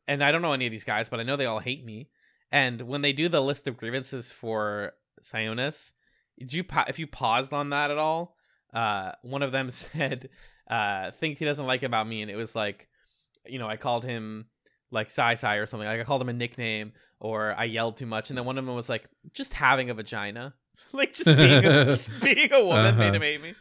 and 0.07 0.23
I 0.23 0.31
don't 0.31 0.43
know 0.43 0.53
any 0.53 0.67
of 0.67 0.73
these 0.73 0.85
guys, 0.85 1.09
but 1.09 1.21
I 1.21 1.23
know 1.23 1.37
they 1.37 1.47
all 1.47 1.61
hate 1.61 1.85
me. 1.85 2.11
And 2.53 2.83
when 2.83 3.03
they 3.03 3.13
do 3.13 3.29
the 3.29 3.43
list 3.43 3.67
of 3.67 3.77
grievances 3.77 4.31
for 4.31 4.93
Sionis, 5.23 5.93
did 6.39 6.53
you 6.53 6.63
pa- 6.63 6.85
if 6.89 6.99
you 6.99 7.07
paused 7.07 7.53
on 7.53 7.71
that 7.71 7.91
at 7.91 7.99
all? 7.99 8.37
Uh, 8.75 9.13
one 9.23 9.43
of 9.43 9.53
them 9.53 9.71
said 9.71 10.29
uh, 10.71 11.13
things 11.13 11.39
he 11.39 11.45
doesn't 11.47 11.67
like 11.67 11.83
about 11.83 12.07
me, 12.07 12.21
and 12.21 12.31
it 12.31 12.37
was 12.37 12.55
like, 12.55 12.89
you 13.47 13.59
know, 13.59 13.69
I 13.69 13.77
called 13.79 14.05
him 14.05 14.47
like 14.97 15.11
Sai 15.11 15.35
Sai 15.37 15.57
or 15.57 15.67
something. 15.67 15.87
Like 15.89 16.01
I 16.01 16.05
called 16.05 16.21
him 16.23 16.29
a 16.29 16.33
nickname, 16.33 16.93
or 17.21 17.55
I 17.57 17.65
yelled 17.65 17.97
too 17.97 18.07
much, 18.07 18.31
and 18.31 18.37
then 18.37 18.45
one 18.45 18.59
of 18.59 18.67
them 18.67 18.75
was 18.75 18.89
like, 18.89 19.09
just 19.33 19.53
having 19.55 19.91
a 19.91 19.95
vagina, 19.95 20.55
like 20.93 21.15
just 21.15 21.27
being 21.37 21.65
a, 21.65 21.85
just 21.95 22.11
being 22.21 22.53
a 22.53 22.65
woman 22.65 22.97
made 22.99 23.07
Uh-huh. 23.09 23.15
him 23.17 23.23
hate 23.23 23.41
me. 23.43 23.55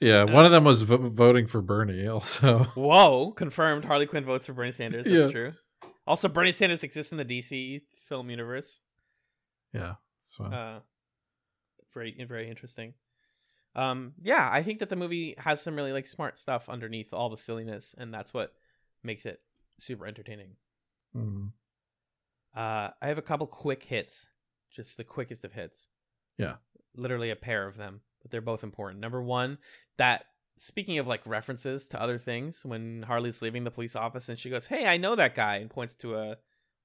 yeah 0.00 0.24
one 0.24 0.44
of 0.44 0.50
them 0.52 0.64
was 0.64 0.82
vo- 0.82 0.96
voting 0.98 1.46
for 1.46 1.60
bernie 1.62 2.06
also 2.06 2.64
Whoa, 2.74 3.32
confirmed. 3.32 3.84
Harley 3.84 4.06
Quinn 4.06 4.24
votes 4.24 4.46
for 4.46 4.52
Bernie 4.54 4.72
Sanders. 4.72 5.04
That's 5.04 5.14
Yeah. 5.14 5.30
true. 5.30 5.52
Also, 6.06 6.28
Bernie 6.28 6.52
Sanders 6.52 6.82
exists 6.84 7.10
in 7.12 7.18
the 7.18 7.24
DC 7.24 7.82
film 8.08 8.30
universe. 8.30 8.80
yeah 9.72 9.94
so 10.18 10.44
Uh, 10.44 10.80
very, 11.94 12.14
very 12.28 12.48
interesting. 12.50 12.94
Um, 13.74 14.12
yeah, 14.22 14.48
I 14.50 14.62
think 14.62 14.78
that 14.80 14.88
the 14.88 14.96
movie 14.96 15.34
has 15.38 15.60
some 15.60 15.76
really 15.76 15.92
like 15.92 16.06
smart 16.06 16.38
stuff 16.38 16.68
underneath 16.68 17.12
all 17.12 17.28
the 17.30 17.36
silliness, 17.36 17.94
and 17.98 18.12
that's 18.12 18.32
what 18.34 18.52
makes 19.02 19.26
it 19.26 19.40
super 19.78 20.06
entertaining. 20.06 20.56
Mm. 21.16 21.50
Uh, 22.54 22.90
I 23.02 23.08
have 23.08 23.18
a 23.18 23.22
couple 23.22 23.46
quick 23.46 23.82
hits, 23.82 24.26
just 24.70 24.96
the 24.96 25.04
quickest 25.04 25.44
of 25.44 25.52
hits. 25.52 25.88
Yeah. 26.38 26.56
literally 26.94 27.30
a 27.30 27.36
pair 27.36 27.66
of 27.66 27.76
them, 27.76 28.00
but 28.22 28.30
they're 28.30 28.40
both 28.40 28.62
important. 28.62 29.00
Number 29.00 29.22
one, 29.22 29.58
that 29.98 30.24
speaking 30.58 30.98
of 30.98 31.06
like 31.06 31.20
references 31.26 31.86
to 31.88 32.00
other 32.00 32.18
things, 32.18 32.64
when 32.64 33.02
Harley's 33.02 33.42
leaving 33.42 33.64
the 33.64 33.70
police 33.70 33.94
office 33.96 34.28
and 34.30 34.38
she 34.38 34.48
goes, 34.50 34.66
"Hey, 34.66 34.86
I 34.86 34.96
know 34.96 35.14
that 35.16 35.34
guy," 35.34 35.56
and 35.56 35.68
points 35.70 35.96
to 35.96 36.16
a 36.16 36.36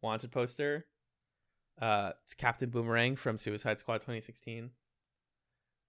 wanted 0.01 0.31
poster. 0.31 0.87
Uh, 1.81 2.11
it's 2.23 2.33
Captain 2.33 2.69
Boomerang 2.69 3.15
from 3.15 3.37
Suicide 3.37 3.79
Squad 3.79 3.99
2016. 4.01 4.71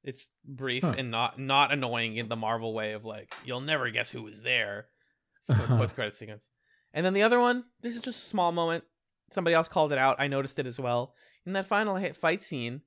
It's 0.05 0.29
brief 0.45 0.83
Huh. 0.85 0.95
and 0.97 1.11
not 1.11 1.39
not 1.41 1.73
annoying 1.73 2.17
in 2.17 2.29
the 2.29 2.37
Marvel 2.37 2.73
way 2.75 2.93
of 2.93 3.05
like 3.05 3.35
you'll 3.45 3.61
never 3.61 3.91
guess 3.91 4.13
who 4.13 4.23
was 4.23 4.43
there. 4.43 4.87
Post 5.49 5.97
credit 5.97 6.15
sequence. 6.15 6.47
And 6.95 7.05
then 7.05 7.15
the 7.15 7.23
other 7.23 7.41
one, 7.41 7.65
this 7.81 7.95
is 7.95 8.03
just 8.03 8.25
a 8.25 8.29
small 8.29 8.53
moment. 8.53 8.85
Somebody 9.31 9.55
else 9.55 9.69
called 9.69 9.93
it 9.93 9.99
out. 9.99 10.17
I 10.19 10.27
noticed 10.27 10.59
it 10.59 10.67
as 10.67 10.79
well. 10.79 11.15
In 11.47 11.55
that 11.55 11.67
final 11.67 11.97
hit 11.97 12.17
fight 12.17 12.43
scene, 12.43 12.83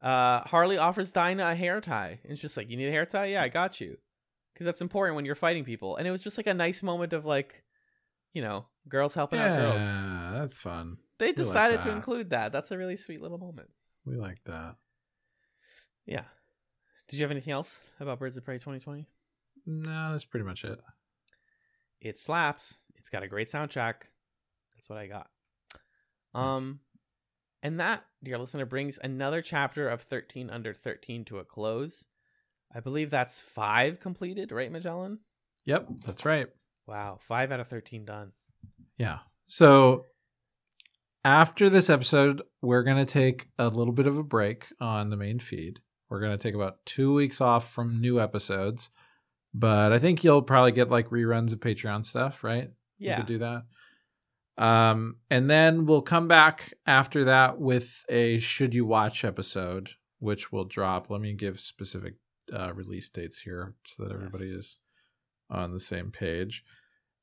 uh, 0.00 0.40
Harley 0.40 0.78
offers 0.78 1.12
Dinah 1.12 1.50
a 1.50 1.54
hair 1.54 1.80
tie. 1.80 2.18
And 2.22 2.32
it's 2.32 2.40
just 2.40 2.56
like, 2.56 2.70
you 2.70 2.76
need 2.76 2.88
a 2.88 2.92
hair 2.92 3.06
tie? 3.06 3.26
Yeah, 3.26 3.42
I 3.42 3.48
got 3.48 3.80
you. 3.80 3.98
Because 4.52 4.64
that's 4.64 4.80
important 4.80 5.16
when 5.16 5.24
you're 5.24 5.34
fighting 5.34 5.64
people. 5.64 5.96
And 5.96 6.08
it 6.08 6.10
was 6.10 6.22
just 6.22 6.38
like 6.38 6.46
a 6.46 6.54
nice 6.54 6.82
moment 6.82 7.12
of 7.12 7.24
like, 7.24 7.62
you 8.32 8.42
know, 8.42 8.66
girls 8.88 9.14
helping 9.14 9.38
out 9.38 9.58
girls. 9.58 9.80
Yeah, 9.80 10.30
that's 10.34 10.58
fun. 10.58 10.96
They 11.18 11.28
like 11.28 11.36
decided 11.36 11.82
to 11.82 11.90
include 11.90 12.30
that. 12.30 12.52
That's 12.52 12.70
a 12.70 12.78
really 12.78 12.96
sweet 12.96 13.22
little 13.22 13.38
moment. 13.38 13.68
We 14.04 14.16
like 14.16 14.42
that. 14.44 14.76
Yeah. 16.06 16.24
Did 17.08 17.18
you 17.18 17.24
have 17.24 17.30
anything 17.30 17.52
else 17.52 17.78
about 18.00 18.18
Birds 18.18 18.36
of 18.36 18.44
Prey 18.44 18.56
2020? 18.56 19.06
No, 19.66 20.12
that's 20.12 20.24
pretty 20.24 20.44
much 20.46 20.64
it. 20.64 20.80
It 22.00 22.18
slaps. 22.18 22.74
It's 23.02 23.10
got 23.10 23.24
a 23.24 23.28
great 23.28 23.50
soundtrack. 23.50 23.94
That's 24.76 24.88
what 24.88 24.98
I 25.00 25.08
got. 25.08 25.26
Um 26.34 26.78
and 27.64 27.80
that, 27.80 28.04
dear 28.22 28.38
listener, 28.38 28.64
brings 28.64 29.00
another 29.02 29.42
chapter 29.42 29.88
of 29.88 30.02
13 30.02 30.50
under 30.50 30.72
13 30.72 31.24
to 31.26 31.38
a 31.38 31.44
close. 31.44 32.04
I 32.72 32.78
believe 32.78 33.10
that's 33.10 33.38
5 33.38 33.98
completed, 33.98 34.52
right, 34.52 34.70
Magellan? 34.70 35.18
Yep, 35.66 35.88
that's 36.06 36.24
right. 36.24 36.46
Wow, 36.86 37.18
5 37.28 37.52
out 37.52 37.60
of 37.60 37.68
13 37.68 38.04
done. 38.04 38.32
Yeah. 38.98 39.18
So 39.46 40.06
after 41.24 41.68
this 41.68 41.90
episode, 41.90 42.42
we're 42.62 42.82
going 42.82 43.04
to 43.04 43.12
take 43.12 43.48
a 43.58 43.68
little 43.68 43.92
bit 43.92 44.06
of 44.06 44.16
a 44.16 44.22
break 44.22 44.66
on 44.80 45.10
the 45.10 45.16
main 45.16 45.38
feed. 45.38 45.80
We're 46.08 46.20
going 46.20 46.36
to 46.36 46.38
take 46.38 46.54
about 46.54 46.84
two 46.84 47.14
weeks 47.14 47.40
off 47.40 47.72
from 47.72 48.00
new 48.00 48.20
episodes, 48.20 48.90
but 49.54 49.92
I 49.92 49.98
think 49.98 50.22
you'll 50.22 50.42
probably 50.42 50.72
get 50.72 50.90
like 50.90 51.08
reruns 51.10 51.52
of 51.52 51.60
Patreon 51.60 52.04
stuff, 52.04 52.44
right? 52.44 52.70
We 53.02 53.08
Yeah. 53.08 53.16
could 53.18 53.26
do 53.26 53.38
that. 53.38 53.62
Um, 54.58 55.16
and 55.30 55.50
then 55.50 55.86
we'll 55.86 56.02
come 56.02 56.28
back 56.28 56.72
after 56.86 57.24
that 57.24 57.58
with 57.58 58.04
a 58.08 58.38
should 58.38 58.74
you 58.74 58.84
watch 58.86 59.24
episode, 59.24 59.90
which 60.18 60.52
will 60.52 60.64
drop. 60.64 61.10
Let 61.10 61.20
me 61.20 61.32
give 61.34 61.58
specific 61.58 62.14
uh, 62.52 62.72
release 62.74 63.08
dates 63.08 63.40
here 63.40 63.74
so 63.86 64.04
that 64.04 64.12
everybody 64.12 64.46
Yes. 64.46 64.54
is 64.56 64.78
on 65.50 65.72
the 65.72 65.80
same 65.80 66.10
page. 66.10 66.64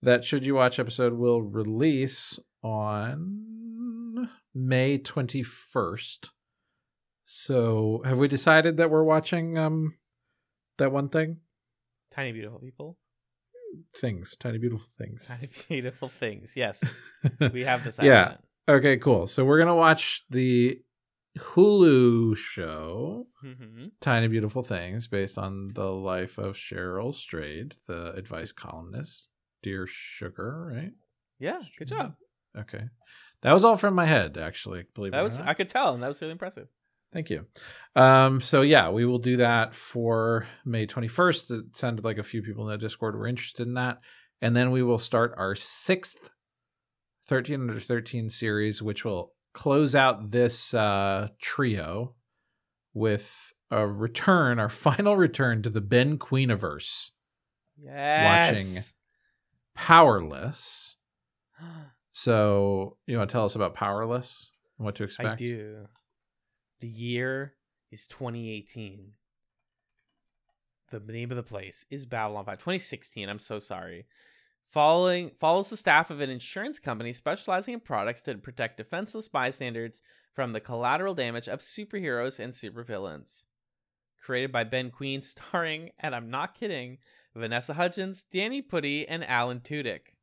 That 0.01 0.23
should 0.23 0.45
you 0.45 0.55
watch 0.55 0.79
episode 0.79 1.13
will 1.13 1.41
release 1.41 2.39
on 2.63 4.29
May 4.53 4.97
21st. 4.97 6.29
So, 7.23 8.01
have 8.05 8.17
we 8.17 8.27
decided 8.27 8.77
that 8.77 8.89
we're 8.89 9.03
watching 9.03 9.57
um 9.57 9.95
that 10.77 10.91
one 10.91 11.09
thing? 11.09 11.41
Tiny 12.11 12.31
beautiful 12.31 12.59
people. 12.59 12.97
Things, 13.95 14.35
tiny 14.37 14.57
beautiful 14.57 14.87
things. 14.97 15.27
Tiny 15.27 15.49
beautiful 15.69 16.09
things. 16.09 16.53
Yes. 16.55 16.81
We 17.53 17.63
have 17.65 17.83
decided 17.83 18.07
Yeah. 18.07 18.25
that. 18.29 18.43
Okay, 18.75 18.97
cool. 18.97 19.27
So 19.27 19.43
we're 19.43 19.59
gonna 19.59 19.75
watch 19.75 20.23
the 20.29 20.81
Hulu 21.37 22.35
show 22.37 23.27
hmm 23.41 23.87
Tiny 24.01 24.27
Beautiful 24.27 24.63
Things 24.63 25.07
based 25.07 25.37
on 25.37 25.69
the 25.73 25.91
life 25.91 26.37
of 26.37 26.55
Cheryl 26.55 27.13
Strayed, 27.13 27.75
the 27.87 28.13
advice 28.13 28.51
columnist. 28.51 29.27
Dear 29.61 29.85
Sugar, 29.87 30.71
right? 30.73 30.91
Yeah, 31.39 31.61
good 31.77 31.89
job. 31.89 32.15
Okay. 32.57 32.83
That 33.41 33.51
was 33.53 33.65
all 33.65 33.75
from 33.75 33.93
my 33.93 34.05
head, 34.05 34.37
actually. 34.37 34.85
Believe 34.95 35.11
That 35.11 35.21
was, 35.23 35.39
I 35.39 35.53
could 35.53 35.69
tell, 35.69 35.93
and 35.93 36.01
that 36.03 36.07
was 36.07 36.21
really 36.21 36.31
impressive. 36.31 36.69
Thank 37.11 37.29
you. 37.29 37.45
Um, 37.95 38.39
so 38.39 38.61
yeah, 38.61 38.89
we 38.89 39.05
will 39.05 39.17
do 39.17 39.37
that 39.37 39.73
for 39.73 40.47
May 40.65 40.85
21st. 40.85 41.51
It 41.51 41.75
sounded 41.75 42.05
like 42.05 42.17
a 42.17 42.23
few 42.23 42.41
people 42.41 42.65
in 42.65 42.71
the 42.71 42.77
Discord 42.77 43.15
were 43.15 43.27
interested 43.27 43.67
in 43.67 43.73
that. 43.75 43.99
And 44.41 44.55
then 44.55 44.71
we 44.71 44.83
will 44.83 44.99
start 44.99 45.33
our 45.37 45.55
sixth 45.55 46.29
13 47.27 47.61
under 47.61 47.79
13 47.79 48.29
series, 48.29 48.81
which 48.81 49.03
will 49.03 49.33
close 49.53 49.95
out 49.95 50.31
this 50.31 50.73
uh, 50.73 51.27
trio 51.39 52.15
with 52.93 53.53
a 53.71 53.87
return, 53.87 54.59
our 54.59 54.69
final 54.69 55.15
return 55.15 55.61
to 55.63 55.69
the 55.69 55.81
Ben 55.81 56.17
Queeniverse. 56.17 57.11
Yes. 57.77 58.55
Watching 58.55 58.83
Powerless. 59.75 60.95
So 62.11 62.97
you 63.07 63.17
want 63.17 63.29
to 63.29 63.33
tell 63.33 63.45
us 63.45 63.55
about 63.55 63.75
Powerless 63.75 64.51
and 64.77 64.83
what 64.83 64.95
to 64.95 65.05
expect? 65.05 65.29
I 65.29 65.35
do. 65.35 65.87
The 66.81 66.87
year 66.87 67.55
is 67.91 68.07
2018. 68.07 69.11
The 70.91 70.99
name 70.99 71.31
of 71.31 71.37
the 71.37 71.43
place 71.43 71.85
is 71.89 72.05
Babylon 72.05 72.45
5. 72.45 72.57
2016. 72.57 73.29
I'm 73.29 73.39
so 73.39 73.59
sorry. 73.59 74.05
Following 74.71 75.31
follows 75.39 75.69
the 75.69 75.77
staff 75.77 76.09
of 76.09 76.21
an 76.21 76.29
insurance 76.29 76.79
company 76.79 77.11
specializing 77.11 77.73
in 77.73 77.79
products 77.79 78.21
to 78.23 78.37
protect 78.37 78.77
defenseless 78.77 79.27
bystanders 79.27 80.01
from 80.33 80.53
the 80.53 80.59
collateral 80.59 81.15
damage 81.15 81.47
of 81.47 81.59
superheroes 81.59 82.39
and 82.39 82.53
supervillains. 82.53 83.43
Created 84.23 84.51
by 84.51 84.63
Ben 84.63 84.91
Queen, 84.91 85.21
starring, 85.23 85.89
and 85.99 86.15
I'm 86.15 86.29
not 86.29 86.57
kidding, 86.57 86.99
Vanessa 87.35 87.73
Hudgens, 87.73 88.23
Danny 88.31 88.61
Pudi, 88.61 89.05
and 89.07 89.27
Alan 89.27 89.59
Tudyk. 89.59 90.13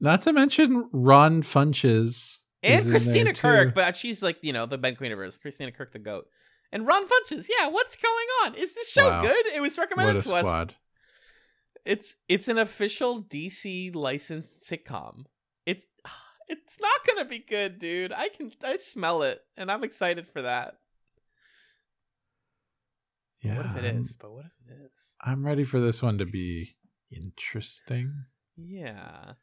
Not 0.00 0.22
to 0.22 0.32
mention 0.32 0.88
Ron 0.92 1.42
Funches. 1.42 2.38
And 2.62 2.84
Christina. 2.88 3.32
Kirk, 3.32 3.74
but 3.74 3.96
she's 3.96 4.22
like 4.22 4.38
you 4.42 4.52
know 4.52 4.66
the 4.66 4.78
Ben 4.78 4.96
Queen 4.96 5.12
of 5.12 5.18
Queeniverse, 5.18 5.40
Christina 5.40 5.72
Kirk 5.72 5.92
the 5.92 5.98
goat, 5.98 6.26
and 6.72 6.86
Ron 6.86 7.06
Funches. 7.06 7.46
Yeah, 7.48 7.68
what's 7.68 7.96
going 7.96 8.26
on? 8.44 8.54
Is 8.54 8.74
this 8.74 8.90
show 8.90 9.08
Wow. 9.08 9.22
good? 9.22 9.46
It 9.54 9.60
was 9.60 9.78
recommended 9.78 10.22
to 10.24 10.34
us. 10.34 10.40
squad. 10.40 10.74
It's 11.84 12.16
it's 12.28 12.48
an 12.48 12.58
official 12.58 13.22
DC 13.22 13.94
licensed 13.94 14.68
sitcom. 14.68 15.24
It's 15.66 15.86
it's 16.48 16.76
not 16.80 17.06
gonna 17.06 17.24
be 17.28 17.38
good, 17.38 17.78
dude. 17.78 18.12
I 18.12 18.28
can 18.28 18.52
I 18.64 18.76
smell 18.76 19.22
it, 19.22 19.40
and 19.56 19.70
I'm 19.70 19.84
excited 19.84 20.26
for 20.28 20.42
that. 20.42 20.74
Yeah, 23.40 23.56
what 23.56 23.66
if 23.66 23.76
it 23.76 23.84
is? 23.84 24.16
But 24.20 24.32
what 24.32 24.44
if 24.46 24.70
it 24.70 24.82
is? 24.84 24.90
I'm 25.20 25.46
ready 25.46 25.64
for 25.64 25.78
this 25.80 26.02
one 26.02 26.18
to 26.18 26.26
be 26.26 26.74
interesting. 27.10 28.24
Yeah, 28.56 29.34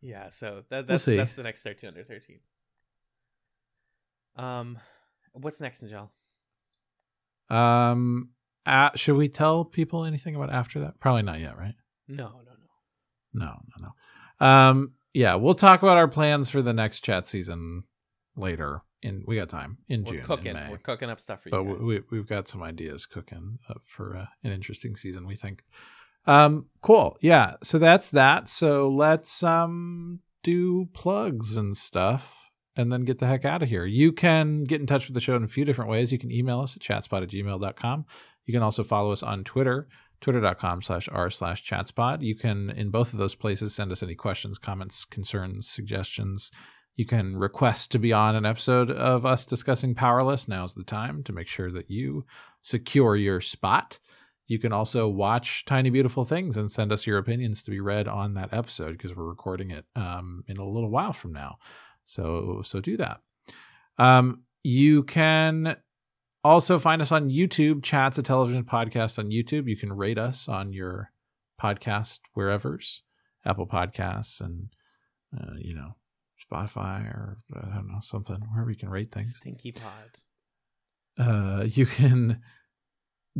yeah. 0.00 0.30
So 0.30 0.62
that, 0.70 0.86
We'll 0.88 0.98
that's 1.16 1.34
the 1.34 1.42
next 1.42 1.62
thirteen 1.62 1.88
under 1.88 2.04
thirteen. 2.04 2.40
Um, 4.36 4.78
what's 5.32 5.60
next, 5.60 5.82
Nigel? 5.82 6.10
Um, 7.50 8.30
uh, 8.66 8.90
should 8.94 9.16
we 9.16 9.28
tell 9.28 9.64
people 9.64 10.04
anything 10.04 10.34
about 10.36 10.52
after 10.52 10.80
that? 10.80 11.00
Probably 11.00 11.22
not 11.22 11.40
yet, 11.40 11.58
right? 11.58 11.74
No, 12.06 12.28
no, 12.28 12.52
no. 13.34 13.46
No, 13.46 13.56
no, 13.78 13.88
no. 14.40 14.46
Um, 14.46 14.92
yeah, 15.12 15.34
we'll 15.34 15.54
talk 15.54 15.82
about 15.82 15.96
our 15.96 16.08
plans 16.08 16.50
for 16.50 16.62
the 16.62 16.72
next 16.72 17.00
chat 17.00 17.26
season 17.26 17.84
later. 18.36 18.82
In 19.00 19.22
we 19.28 19.36
got 19.36 19.48
time 19.48 19.78
in 19.88 20.02
We're 20.02 20.14
June, 20.14 20.24
cooking. 20.24 20.56
in. 20.56 20.70
We're 20.72 20.78
cooking 20.78 21.08
up 21.08 21.20
stuff 21.20 21.44
for 21.44 21.50
but 21.50 21.62
you. 21.62 21.74
Guys. 21.74 21.82
we, 21.82 22.00
we've 22.10 22.26
got 22.26 22.48
some 22.48 22.64
ideas 22.64 23.06
cooking 23.06 23.60
up 23.70 23.82
for 23.84 24.16
uh, 24.16 24.26
an 24.42 24.50
interesting 24.50 24.96
season 24.96 25.24
we 25.24 25.36
think 25.36 25.62
um 26.28 26.66
cool. 26.82 27.16
Yeah. 27.20 27.54
So 27.62 27.78
that's 27.78 28.10
that. 28.10 28.48
So 28.48 28.88
let's 28.88 29.42
um 29.42 30.20
do 30.42 30.88
plugs 30.92 31.56
and 31.56 31.76
stuff 31.76 32.50
and 32.76 32.92
then 32.92 33.04
get 33.04 33.18
the 33.18 33.26
heck 33.26 33.44
out 33.44 33.62
of 33.62 33.68
here. 33.68 33.84
You 33.84 34.12
can 34.12 34.62
get 34.64 34.80
in 34.80 34.86
touch 34.86 35.08
with 35.08 35.14
the 35.14 35.20
show 35.20 35.34
in 35.34 35.42
a 35.42 35.48
few 35.48 35.64
different 35.64 35.90
ways. 35.90 36.12
You 36.12 36.18
can 36.18 36.30
email 36.30 36.60
us 36.60 36.76
at 36.76 36.82
chatzpod 36.82 37.24
at 37.24 37.30
gmail.com 37.30 38.04
you 38.48 38.52
can 38.54 38.62
also 38.62 38.82
follow 38.82 39.12
us 39.12 39.22
on 39.22 39.44
twitter 39.44 39.86
twitter.com 40.20 40.82
slash 40.82 41.08
r 41.12 41.30
slash 41.30 41.64
chatzpod. 41.64 42.22
You 42.22 42.34
can 42.34 42.70
in 42.70 42.90
both 42.90 43.12
of 43.12 43.18
those 43.20 43.36
places 43.36 43.72
send 43.72 43.92
us 43.92 44.02
any 44.02 44.16
questions 44.16 44.58
comments 44.58 45.04
concerns 45.04 45.68
suggestions. 45.68 46.50
You 46.96 47.06
can 47.06 47.36
request 47.36 47.92
to 47.92 48.00
be 48.00 48.12
on 48.12 48.34
an 48.34 48.44
episode 48.44 48.90
of 48.90 49.24
us 49.24 49.46
discussing 49.46 49.94
Powerless. 49.94 50.48
Now's 50.48 50.74
the 50.74 50.82
time 50.82 51.22
to 51.24 51.32
make 51.32 51.46
sure 51.46 51.70
that 51.70 51.88
you 51.88 52.24
secure 52.60 53.14
your 53.14 53.40
spot. 53.40 54.00
You 54.48 54.58
can 54.58 54.72
also 54.72 55.06
watch 55.08 55.66
Tiny 55.66 55.90
Beautiful 55.90 56.24
Things 56.24 56.56
and 56.56 56.70
send 56.70 56.90
us 56.90 57.06
your 57.06 57.18
opinions 57.18 57.62
to 57.62 57.70
be 57.70 57.80
read 57.80 58.08
on 58.08 58.34
that 58.34 58.52
episode 58.52 58.92
because 58.92 59.14
we're 59.14 59.28
recording 59.28 59.70
it 59.70 59.84
um, 59.94 60.42
in 60.48 60.56
a 60.56 60.64
little 60.64 60.90
while 60.90 61.12
from 61.12 61.34
now. 61.34 61.58
So 62.04 62.62
so 62.64 62.80
do 62.80 62.96
that. 62.96 63.20
Um, 63.98 64.44
you 64.62 65.02
can 65.02 65.76
also 66.42 66.78
find 66.78 67.02
us 67.02 67.12
on 67.12 67.28
YouTube. 67.28 67.82
Chatz 67.82 68.16
a 68.16 68.22
television 68.22 68.64
podcast 68.64 69.18
on 69.18 69.28
YouTube. 69.28 69.68
You 69.68 69.76
can 69.76 69.92
rate 69.92 70.18
us 70.18 70.48
on 70.48 70.72
your 70.72 71.12
podcast 71.60 72.20
wherever's 72.32 73.02
Apple 73.44 73.66
Podcasts 73.66 74.40
and 74.40 74.68
uh, 75.38 75.56
you 75.58 75.74
know 75.74 75.96
Spotify 76.50 77.04
or 77.04 77.38
I 77.54 77.74
don't 77.74 77.88
know 77.88 78.00
something 78.00 78.36
wherever 78.50 78.70
you 78.70 78.78
can 78.78 78.88
rate 78.88 79.12
things. 79.12 79.36
Stinky 79.36 79.72
Pod. 79.72 80.16
Uh, 81.18 81.64
you 81.64 81.84
can 81.84 82.40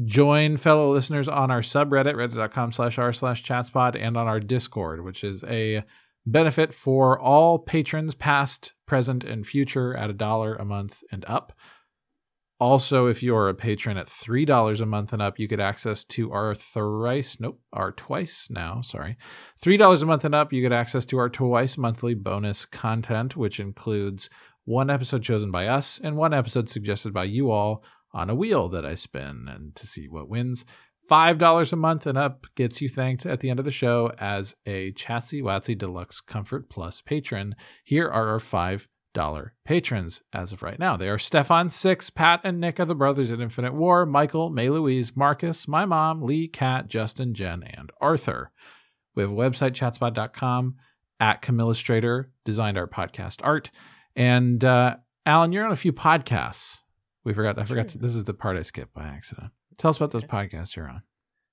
join 0.05 0.57
fellow 0.57 0.93
listeners 0.93 1.29
on 1.29 1.51
our 1.51 1.61
subreddit 1.61 2.15
reddit.com 2.15 2.73
slash 2.73 2.99
r 2.99 3.13
slash 3.13 3.45
chatzpod 3.45 3.97
and 4.01 4.17
on 4.17 4.27
our 4.27 4.41
discord 4.41 5.05
which 5.05 5.25
is 5.25 5.45
a 5.45 5.83
benefit 6.27 6.75
for 6.75 7.19
all 7.19 7.59
patrons 7.59 8.15
past 8.15 8.75
present 8.87 9.25
and 9.25 9.47
future 9.47 9.97
at 9.97 10.11
a 10.11 10.15
dollar 10.15 10.55
a 10.55 10.65
month 10.65 11.03
and 11.11 11.25
up. 11.27 11.53
Also 12.61 13.07
if 13.07 13.23
you 13.23 13.37
are 13.37 13.49
a 13.49 13.55
patron 13.55 13.97
at 13.97 14.09
three 14.09 14.45
dollars 14.45 14.81
a 14.81 14.87
month 14.87 15.13
and 15.13 15.23
up 15.23 15.39
you 15.39 15.47
get 15.47 15.61
access 15.61 16.05
to 16.05 16.33
our 16.33 16.55
thrice 16.55 17.39
nope 17.41 17.61
our 17.73 17.93
twice 17.93 18.49
now 18.51 18.81
sorry. 18.83 19.17
Three 19.61 19.77
dollars 19.77 20.03
a 20.03 20.07
month 20.07 20.25
and 20.25 20.35
up 20.35 20.53
you 20.53 20.61
get 20.61 20.73
access 20.73 21.07
to 21.07 21.19
our 21.19 21.29
twice 21.29 21.79
monthly 21.79 22.15
bonus 22.15 22.67
content 22.67 23.37
which 23.37 23.61
includes 23.61 24.29
one 24.65 24.91
episode 24.91 25.23
chosen 25.23 25.51
by 25.51 25.67
us 25.67 26.01
and 26.03 26.17
one 26.17 26.35
episode 26.35 26.69
suggested 26.69 27.13
by 27.13 27.25
you 27.25 27.51
all 27.51 27.83
on 28.19 28.29
a 28.29 28.35
wheel 28.35 28.69
that 28.69 28.85
I 28.85 28.95
spin 28.95 29.47
and 29.49 29.75
to 29.77 29.87
see 29.87 30.09
what 30.09 30.29
wins. 30.29 30.65
$5 31.09 31.73
a 31.73 31.77
month 31.77 32.07
and 32.07 32.19
up 32.19 32.47
gets 32.55 32.83
you 32.83 32.89
thanked 32.89 33.25
at 33.25 33.41
the 33.41 33.49
end 33.49 33.59
of 33.59 33.65
the 33.65 33.71
show 33.71 34.13
as 34.19 34.55
a 34.67 34.93
Chatsy 34.93 35.43
Watsy 35.43 35.79
Deluxe 35.79 36.21
Comfort 36.21 36.69
Plus 36.69 37.01
patron. 37.01 37.55
Here 37.85 38.09
are 38.09 38.29
our 38.29 38.39
$5 38.39 38.87
patrons 39.65 40.23
as 40.33 40.53
of 40.53 40.63
right 40.63 40.79
now. 40.79 40.97
They 40.97 41.09
are 41.09 41.17
Stefan 41.17 41.71
Six, 41.71 42.11
Pat 42.11 42.41
and 42.45 42.61
Nick 42.61 42.79
are 42.79 42.85
the 42.85 42.95
brothers 42.95 43.31
at 43.31 43.41
Infinite 43.41 43.73
War, 43.73 44.05
Michael, 44.05 44.51
May 44.51 44.69
Louise, 44.69 45.17
Marcus, 45.17 45.67
my 45.67 45.87
mom, 45.87 46.21
Lee, 46.21 46.49
Kat, 46.49 46.89
Justin, 46.89 47.33
Jen, 47.33 47.63
and 47.63 47.91
Arthur. 48.01 48.51
We 49.15 49.23
have 49.23 49.33
a 49.33 49.35
website, 49.35 49.73
chatzpod.com, 49.73 50.77
at 51.21 51.41
Camillustrator, 51.43 52.27
designed 52.45 52.77
our 52.77 52.87
podcast 52.87 53.41
art. 53.43 53.71
And 54.15 54.63
uh, 54.63 54.97
Alan, 55.25 55.53
you're 55.53 55.65
on 55.65 55.73
a 55.73 55.77
few 55.77 55.93
podcasts. 55.93 56.83
We 57.29 57.35
forgot. 57.35 57.59
I 57.59 57.65
forgot. 57.65 57.89
To, 57.89 57.99
this 57.99 58.15
is 58.15 58.25
the 58.25 58.33
part 58.33 58.57
I 58.57 58.63
skipped 58.63 58.95
by 58.95 59.05
accident. 59.05 59.51
Tell 59.77 59.91
us 59.91 59.99
about 59.99 60.13
those 60.13 60.25
podcasts 60.25 60.75
you're 60.75 60.89
on. 60.89 61.03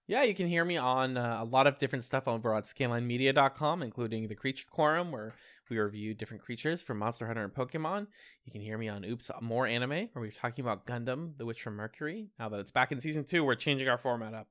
Yeah, 0.07 0.23
you 0.23 0.33
can 0.33 0.47
hear 0.47 0.63
me 0.63 0.77
on 0.77 1.17
uh, 1.17 1.39
a 1.41 1.43
lot 1.43 1.67
of 1.67 1.79
different 1.79 2.05
stuff 2.05 2.29
over 2.29 2.53
on 2.53 2.61
scalelandmedia.com, 2.61 3.83
including 3.83 4.29
the 4.29 4.35
Creature 4.35 4.67
Quorum, 4.71 5.11
where 5.11 5.35
we 5.69 5.77
review 5.77 6.13
different 6.13 6.43
creatures 6.43 6.81
from 6.81 6.99
Monster 6.99 7.27
Hunter 7.27 7.43
and 7.43 7.53
Pokemon. 7.53 8.07
You 8.45 8.53
can 8.53 8.61
hear 8.61 8.77
me 8.77 8.87
on 8.87 9.03
Oops 9.03 9.29
More 9.41 9.67
Anime, 9.67 9.89
where 9.89 10.21
we're 10.21 10.31
talking 10.31 10.63
about 10.63 10.85
Gundam, 10.85 11.37
The 11.37 11.45
Witch 11.45 11.61
from 11.61 11.75
Mercury. 11.75 12.29
Now 12.39 12.47
that 12.47 12.61
it's 12.61 12.71
back 12.71 12.93
in 12.93 13.01
season 13.01 13.25
two, 13.25 13.43
we're 13.43 13.55
changing 13.55 13.89
our 13.89 13.97
format 13.97 14.33
up. 14.33 14.47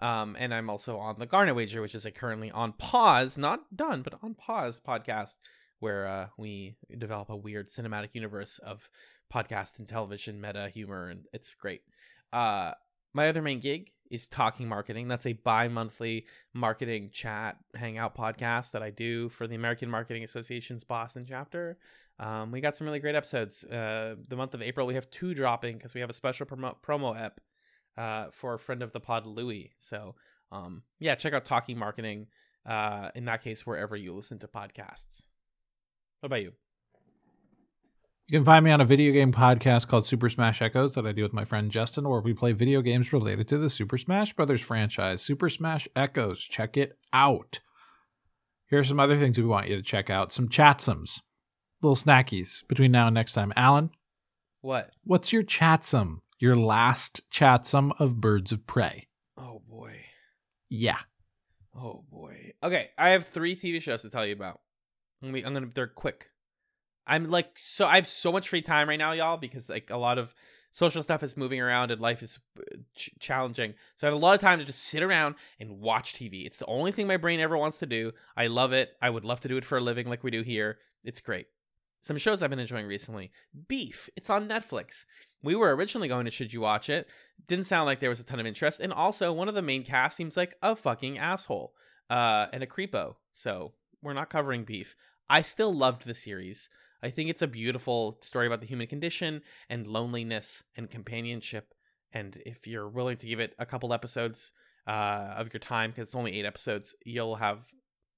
Um, 0.00 0.36
and 0.38 0.52
I'm 0.52 0.68
also 0.68 0.98
on 0.98 1.18
the 1.18 1.24
Garnet 1.24 1.56
Wager, 1.56 1.80
which 1.80 1.94
is 1.94 2.04
a 2.04 2.10
currently 2.10 2.50
on 2.50 2.74
pause, 2.74 3.38
not 3.38 3.74
done, 3.74 4.02
but 4.02 4.18
on 4.22 4.34
pause 4.34 4.78
podcast, 4.86 5.36
where 5.80 6.06
uh, 6.06 6.26
we 6.36 6.76
develop 6.96 7.30
a 7.30 7.36
weird 7.36 7.68
cinematic 7.68 8.10
universe 8.12 8.58
of 8.58 8.90
podcast 9.32 9.78
and 9.78 9.88
television 9.88 10.40
meta 10.40 10.68
humor, 10.68 11.08
and 11.08 11.26
it's 11.32 11.54
great. 11.54 11.82
Uh, 12.32 12.72
my 13.14 13.28
other 13.28 13.42
main 13.42 13.60
gig 13.60 13.90
is 14.10 14.28
Talking 14.28 14.68
Marketing. 14.68 15.08
That's 15.08 15.26
a 15.26 15.32
bi 15.32 15.68
monthly 15.68 16.26
marketing 16.54 17.10
chat 17.12 17.56
hangout 17.74 18.16
podcast 18.16 18.72
that 18.72 18.82
I 18.82 18.90
do 18.90 19.28
for 19.28 19.46
the 19.46 19.54
American 19.54 19.90
Marketing 19.90 20.24
Association's 20.24 20.84
Boston 20.84 21.24
chapter. 21.28 21.78
Um, 22.18 22.50
we 22.50 22.60
got 22.60 22.76
some 22.76 22.86
really 22.86 22.98
great 23.00 23.14
episodes. 23.14 23.64
Uh, 23.64 24.16
the 24.26 24.36
month 24.36 24.54
of 24.54 24.62
April, 24.62 24.86
we 24.86 24.94
have 24.94 25.10
two 25.10 25.34
dropping 25.34 25.76
because 25.76 25.94
we 25.94 26.00
have 26.00 26.10
a 26.10 26.14
special 26.14 26.46
promo, 26.46 26.74
promo 26.84 27.18
ep 27.20 27.40
uh, 27.96 28.26
for 28.32 28.54
a 28.54 28.58
friend 28.58 28.82
of 28.82 28.92
the 28.92 29.00
pod, 29.00 29.26
Louis. 29.26 29.72
So, 29.80 30.14
um, 30.50 30.82
yeah, 30.98 31.14
check 31.14 31.32
out 31.32 31.44
Talking 31.44 31.78
Marketing. 31.78 32.26
Uh, 32.66 33.10
in 33.14 33.24
that 33.26 33.42
case, 33.42 33.66
wherever 33.66 33.96
you 33.96 34.12
listen 34.12 34.38
to 34.40 34.48
podcasts. 34.48 35.22
What 36.20 36.26
about 36.28 36.42
you? 36.42 36.52
You 38.26 38.38
can 38.38 38.44
find 38.44 38.64
me 38.64 38.70
on 38.70 38.80
a 38.80 38.84
video 38.84 39.12
game 39.12 39.32
podcast 39.32 39.86
called 39.88 40.04
Super 40.04 40.28
Smash 40.28 40.60
Echoes 40.60 40.94
that 40.94 41.06
I 41.06 41.12
do 41.12 41.22
with 41.22 41.32
my 41.32 41.44
friend 41.44 41.70
Justin, 41.70 42.08
where 42.08 42.20
we 42.20 42.34
play 42.34 42.52
video 42.52 42.82
games 42.82 43.12
related 43.12 43.48
to 43.48 43.58
the 43.58 43.70
Super 43.70 43.96
Smash 43.96 44.34
Brothers 44.34 44.60
franchise. 44.60 45.22
Super 45.22 45.48
Smash 45.48 45.88
Echoes. 45.96 46.40
Check 46.42 46.76
it 46.76 46.98
out. 47.12 47.60
Here 48.68 48.80
are 48.80 48.84
some 48.84 49.00
other 49.00 49.16
things 49.16 49.38
we 49.38 49.44
want 49.44 49.68
you 49.68 49.76
to 49.76 49.82
check 49.82 50.10
out 50.10 50.30
some 50.32 50.48
Chatzums, 50.48 51.20
little 51.80 51.96
snackies 51.96 52.66
between 52.68 52.92
now 52.92 53.06
and 53.06 53.14
next 53.14 53.32
time. 53.32 53.50
Alan, 53.56 53.90
What? 54.60 54.90
what's 55.04 55.32
your 55.32 55.42
Chatzum? 55.42 56.18
Your 56.38 56.54
last 56.54 57.22
Chatzum 57.30 57.92
of 57.98 58.20
Birds 58.20 58.52
of 58.52 58.66
Prey. 58.66 59.08
Oh 59.38 59.62
boy. 59.66 60.00
Yeah. 60.68 60.98
Oh 61.74 62.04
boy. 62.10 62.52
Okay, 62.62 62.90
I 62.98 63.10
have 63.10 63.26
three 63.26 63.56
TV 63.56 63.80
shows 63.80 64.02
to 64.02 64.10
tell 64.10 64.26
you 64.26 64.34
about. 64.34 64.60
I'm 65.22 65.32
gonna, 65.32 65.46
I'm 65.46 65.54
gonna 65.54 65.68
they're 65.74 65.86
quick. 65.86 66.30
I'm 67.06 67.30
like 67.30 67.52
so 67.56 67.86
I 67.86 67.96
have 67.96 68.06
so 68.06 68.32
much 68.32 68.48
free 68.48 68.62
time 68.62 68.88
right 68.88 68.98
now, 68.98 69.12
y'all, 69.12 69.36
because 69.36 69.68
like 69.68 69.90
a 69.90 69.96
lot 69.96 70.18
of 70.18 70.34
social 70.72 71.02
stuff 71.02 71.22
is 71.22 71.36
moving 71.36 71.60
around 71.60 71.90
and 71.90 72.00
life 72.00 72.22
is 72.22 72.38
uh, 72.58 72.76
ch- 72.94 73.10
challenging. 73.18 73.74
So 73.96 74.06
I 74.06 74.10
have 74.10 74.16
a 74.16 74.24
lot 74.24 74.34
of 74.34 74.40
time 74.40 74.58
to 74.58 74.64
just 74.64 74.84
sit 74.84 75.02
around 75.02 75.34
and 75.58 75.80
watch 75.80 76.14
TV. 76.14 76.46
It's 76.46 76.58
the 76.58 76.66
only 76.66 76.92
thing 76.92 77.06
my 77.06 77.16
brain 77.16 77.40
ever 77.40 77.56
wants 77.56 77.78
to 77.78 77.86
do. 77.86 78.12
I 78.36 78.46
love 78.46 78.72
it. 78.72 78.92
I 79.02 79.10
would 79.10 79.24
love 79.24 79.40
to 79.40 79.48
do 79.48 79.56
it 79.56 79.64
for 79.64 79.78
a 79.78 79.80
living 79.80 80.08
like 80.08 80.22
we 80.22 80.30
do 80.30 80.42
here. 80.42 80.78
It's 81.02 81.20
great. 81.20 81.46
Some 82.00 82.16
shows 82.16 82.42
I've 82.42 82.50
been 82.50 82.58
enjoying 82.58 82.86
recently. 82.86 83.32
Beef. 83.66 84.08
It's 84.16 84.30
on 84.30 84.48
Netflix. 84.48 85.04
We 85.42 85.54
were 85.54 85.74
originally 85.74 86.08
going 86.08 86.26
to 86.26 86.30
Should 86.30 86.52
You 86.52 86.60
Watch 86.60 86.88
It. 86.88 87.08
Didn't 87.46 87.66
sound 87.66 87.86
like 87.86 88.00
there 88.00 88.10
was 88.10 88.20
a 88.20 88.24
ton 88.24 88.40
of 88.40 88.46
interest. 88.46 88.80
And 88.80 88.92
also, 88.92 89.32
one 89.32 89.48
of 89.48 89.54
the 89.54 89.62
main 89.62 89.84
cast 89.84 90.16
seems 90.16 90.36
like 90.36 90.54
a 90.62 90.76
fucking 90.76 91.18
asshole 91.18 91.72
uh, 92.08 92.46
and 92.52 92.62
a 92.62 92.66
creepo. 92.66 93.16
So 93.32 93.72
we're 94.02 94.12
not 94.14 94.30
covering 94.30 94.64
Beef. 94.64 94.96
I 95.28 95.42
still 95.42 95.74
loved 95.74 96.06
the 96.06 96.14
series. 96.14 96.70
I 97.02 97.10
think 97.10 97.30
it's 97.30 97.42
a 97.42 97.46
beautiful 97.46 98.18
story 98.22 98.46
about 98.46 98.60
the 98.60 98.66
human 98.66 98.86
condition 98.86 99.42
and 99.68 99.86
loneliness 99.86 100.64
and 100.76 100.90
companionship. 100.90 101.74
And 102.12 102.38
if 102.44 102.66
you're 102.66 102.88
willing 102.88 103.18
to 103.18 103.26
give 103.26 103.40
it 103.40 103.54
a 103.58 103.66
couple 103.66 103.92
episodes 103.92 104.52
uh, 104.86 105.34
of 105.36 105.52
your 105.52 105.60
time, 105.60 105.90
because 105.90 106.08
it's 106.08 106.14
only 106.14 106.38
eight 106.38 106.46
episodes, 106.46 106.94
you'll 107.04 107.36
have 107.36 107.66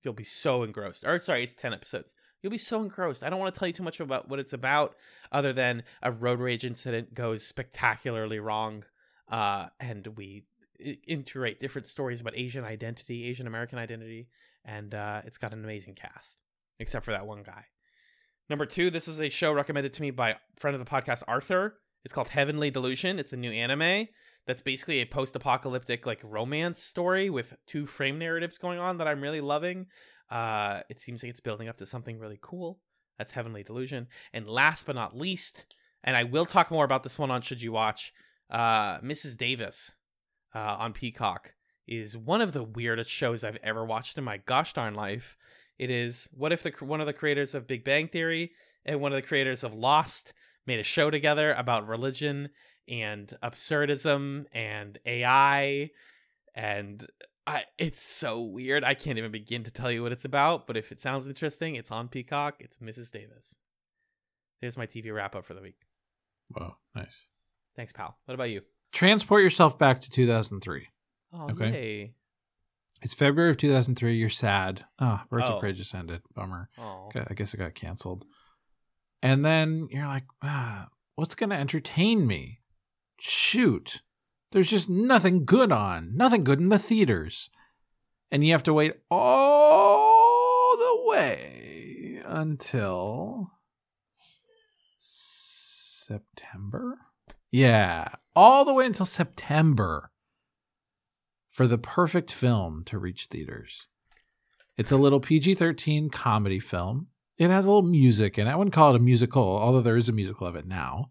you'll 0.03 0.15
be 0.15 0.25
so 0.25 0.63
engrossed. 0.63 1.05
Or 1.05 1.19
sorry, 1.19 1.45
it's 1.45 1.55
ten 1.55 1.75
episodes. 1.75 2.15
You'll 2.41 2.53
be 2.53 2.59
so 2.59 2.81
engrossed. 2.81 3.23
I 3.23 3.29
don't 3.29 3.39
want 3.39 3.55
to 3.55 3.59
tell 3.59 3.69
you 3.69 3.75
too 3.75 3.83
much 3.83 4.01
about 4.01 4.29
what 4.29 4.39
it's 4.39 4.55
about, 4.55 4.95
other 5.31 5.53
than 5.53 5.83
a 6.03 6.11
road 6.11 6.41
rage 6.41 6.65
incident 6.65 7.13
goes 7.13 7.45
spectacularly 7.45 8.39
wrong, 8.39 8.85
uh, 9.31 9.67
and 9.79 10.07
we 10.17 10.45
integrate 11.07 11.59
different 11.59 11.87
stories 11.87 12.21
about 12.21 12.33
Asian 12.37 12.65
identity, 12.65 13.25
Asian 13.27 13.47
American 13.47 13.79
identity, 13.79 14.29
and 14.65 14.95
uh, 14.95 15.23
it's 15.25 15.39
got 15.39 15.53
an 15.53 15.65
amazing 15.65 15.95
cast, 15.95 16.37
except 16.79 17.05
for 17.05 17.13
that 17.13 17.27
one 17.27 17.43
guy. 17.43 17.65
Number 18.49 18.67
two, 18.67 18.91
this 18.91 19.07
was 19.07 19.21
a 19.21 19.29
show 19.29 19.53
recommended 19.53 19.93
to 19.95 20.03
me 20.03 20.11
by 20.11 20.37
friend 20.57 20.75
of 20.75 20.85
the 20.85 20.91
podcast, 20.91 21.23
Arthur. 21.29 21.77
It's 22.05 22.15
called 22.15 22.29
Heavenly 22.29 22.71
Delusion. 22.71 23.19
It's 23.19 23.33
a 23.33 23.37
new 23.37 23.53
anime 23.53 24.09
that's 24.47 24.61
basically 24.61 25.01
a 25.01 25.07
post-apocalyptic 25.07 26.07
like 26.07 26.21
romance 26.25 26.83
story 26.83 27.31
with 27.31 27.55
two 27.67 27.87
frame 27.87 28.19
narratives 28.19 28.59
going 28.59 28.79
on 28.79 28.99
that 28.99 29.07
I'm 29.07 29.21
really 29.21 29.41
loving. 29.41 29.87
Uh, 30.31 30.81
it 30.89 31.01
seems 31.01 31.23
like 31.23 31.31
it's 31.31 31.41
building 31.41 31.69
up 31.69 31.77
to 31.79 31.87
something 31.87 32.19
really 32.19 32.39
cool. 32.41 32.81
That's 33.19 33.33
Heavenly 33.33 33.63
Delusion. 33.63 34.09
And 34.33 34.49
last 34.49 34.87
but 34.87 34.97
not 34.97 35.17
least, 35.17 35.67
and 36.03 36.17
I 36.17 36.25
will 36.25 36.47
talk 36.47 36.71
more 36.71 36.85
about 36.85 37.03
this 37.03 37.19
one 37.19 37.31
on 37.31 37.43
Should 37.43 37.63
You 37.63 37.73
Watch, 37.73 38.13
uh, 38.51 38.99
Mrs. 39.01 39.37
Davis 39.37 39.93
uh, 40.55 40.77
on 40.79 40.93
Peacock 40.93 41.53
is 41.87 42.17
one 42.17 42.41
of 42.41 42.53
the 42.53 42.63
weirdest 42.63 43.11
shows 43.11 43.43
I've 43.43 43.59
ever 43.63 43.85
watched 43.85 44.19
in 44.19 44.25
my 44.25 44.39
gosh 44.39 44.73
darn 44.73 44.95
life. 44.95 45.37
It 45.79 45.91
is 45.91 46.29
what 46.33 46.53
if 46.53 46.63
the 46.63 46.73
one 46.81 47.01
of 47.01 47.07
the 47.07 47.13
creators 47.13 47.55
of 47.55 47.67
Big 47.67 47.85
Bang 47.85 48.09
Theory 48.09 48.53
and 48.85 49.01
one 49.01 49.13
of 49.13 49.17
the 49.17 49.27
creators 49.27 49.65
of 49.65 49.75
Lost 49.75 50.33
made 50.67 50.79
a 50.79 50.85
show 50.85 51.11
together 51.11 51.53
about 51.55 51.89
religion 51.89 52.51
and 52.89 53.33
absurdism 53.43 54.45
and 54.53 54.99
AI 55.07 55.91
and 56.55 57.07
I, 57.47 57.65
it's 57.79 58.03
so 58.03 58.43
weird. 58.43 58.85
I 58.85 58.95
can't 58.95 59.19
even 59.19 59.33
begin 59.33 59.65
to 59.65 59.71
tell 59.71 59.91
you 59.91 60.03
what 60.03 60.13
it's 60.13 60.25
about, 60.25 60.67
but 60.67 60.77
if 60.77 60.93
it 60.93 61.01
sounds 61.01 61.27
interesting, 61.27 61.75
it's 61.75 61.91
on 61.91 62.09
Peacock. 62.09 62.57
It's 62.61 62.77
Mrs. 62.79 63.11
Davis. 63.11 63.55
There's 64.61 64.77
my 64.77 64.87
TV 64.87 65.13
wrap 65.13 65.35
up 65.35 65.45
for 65.47 65.55
the 65.55 65.63
week. 65.63 65.81
Wow, 66.55 66.77
nice. 66.95 67.29
Thanks, 67.77 67.93
pal. 67.93 68.17
What 68.27 68.35
about 68.35 68.51
you? 68.51 68.61
Transport 68.93 69.43
yourself 69.43 69.79
back 69.79 70.01
to 70.03 70.11
2003. 70.11 70.87
Oh, 71.33 71.51
Okay. 71.51 71.71
yay. 71.73 72.15
It's 73.03 73.15
February 73.15 73.51
of 73.51 73.57
2003. 73.57 74.15
You're 74.17 74.29
sad. 74.29 74.85
Oh, 74.99 75.23
Birds 75.31 75.47
Oh. 75.49 75.55
of 75.55 75.61
Prey 75.61 75.73
just 75.73 75.95
ended. 75.95 76.23
Bummer. 76.35 76.69
Oh. 76.79 77.11
I 77.15 77.35
guess 77.35 77.55
it 77.55 77.59
got 77.59 77.75
canceled. 77.75 78.27
And 79.23 79.45
then 79.45 79.89
you're 79.91 80.07
like, 80.07 80.25
ah, 80.43 80.89
what's 81.15 81.35
going 81.35 81.51
to 81.51 81.57
entertain 81.57 82.27
me? 82.27 82.61
Shoot. 83.19 84.03
There's 84.53 84.69
just 84.71 84.89
nothing 84.89 85.45
good 85.45 85.71
on, 85.73 86.17
nothing 86.17 86.43
good 86.45 86.59
in 86.59 86.69
the 86.71 86.79
theaters. 86.79 87.51
And 88.31 88.45
you 88.45 88.53
have 88.53 88.63
to 88.65 88.73
wait 88.75 88.95
all 89.11 90.77
the 90.77 91.03
way 91.09 92.21
until 92.25 93.53
September? 96.11 96.99
Yeah, 97.51 98.09
all 98.37 98.65
the 98.65 98.73
way 98.75 98.87
until 98.87 99.07
September 99.07 100.10
for 101.61 101.67
the 101.67 101.77
perfect 101.77 102.33
film 102.33 102.83
to 102.87 102.99
reach 102.99 103.27
theaters. 103.27 103.87
It's 104.79 104.93
a 104.93 104.97
little 104.97 105.21
PG 105.21 105.57
13 105.57 106.09
comedy 106.09 106.59
film. 106.59 107.09
It 107.37 107.51
has 107.51 107.67
a 107.67 107.71
little 107.71 107.83
music 107.83 108.39
it. 108.39 108.47
I 108.47 108.57
wouldn't 108.57 108.73
call 108.73 108.95
it 108.95 108.97
a 108.97 108.99
musical, 108.99 109.59
although 109.59 109.83
there 109.83 109.99
is 109.99 110.09
a 110.09 110.13
musical 110.13 110.47
of 110.47 110.57
it 110.57 110.67
now. 110.67 111.11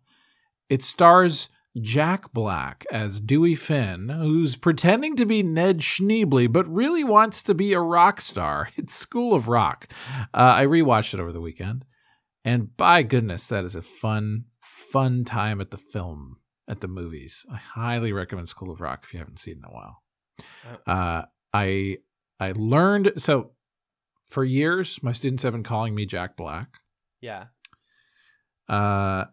It 0.68 0.82
stars 0.82 1.50
Jack 1.80 2.34
Black 2.34 2.84
as 2.92 3.20
Dewey 3.22 3.54
Finn, 3.54 4.10
who's 4.10 4.56
pretending 4.56 5.16
to 5.18 5.26
be 5.28 5.44
Ned 5.44 5.82
Schneebly, 5.82 6.52
but 6.52 6.68
really 6.68 7.04
wants 7.04 7.44
to 7.44 7.54
be 7.54 7.74
a 7.74 7.80
rock 7.80 8.20
star. 8.20 8.70
It's 8.76 8.96
School 8.96 9.36
of 9.36 9.50
Rock. 9.50 9.88
Uh, 10.34 10.56
I 10.58 10.66
rewatched 10.66 11.14
it 11.14 11.20
over 11.20 11.32
the 11.32 11.40
weekend, 11.40 11.86
and 12.44 12.76
by 12.76 13.04
goodness, 13.04 13.46
that 13.46 13.66
is 13.66 13.76
a 13.76 13.84
fun, 13.84 14.46
fun 14.60 15.26
time 15.26 15.62
at 15.62 15.70
the 15.70 15.78
film, 15.78 16.38
at 16.68 16.82
the 16.82 16.88
movies. 16.88 17.46
I 17.54 17.58
highly 17.58 18.12
recommend 18.12 18.50
School 18.50 18.72
of 18.72 18.82
Rock 18.82 19.02
if 19.04 19.14
you 19.14 19.20
haven't 19.20 19.38
seen 19.38 19.54
it 19.54 19.58
in 19.60 19.66
a 19.66 19.72
while. 19.72 20.02
Uh, 20.88 21.24
I 21.53 21.98
I 22.40 22.53
learned 22.56 23.14
so 23.18 23.52
for 24.28 24.44
years 24.44 25.02
my 25.03 25.11
students 25.11 25.44
have 25.44 25.53
been 25.53 25.64
calling 25.64 25.94
me 25.95 26.06
Jack 26.06 26.38
Black, 26.38 26.80
Yeah. 27.22 27.45
uh, 28.68 29.26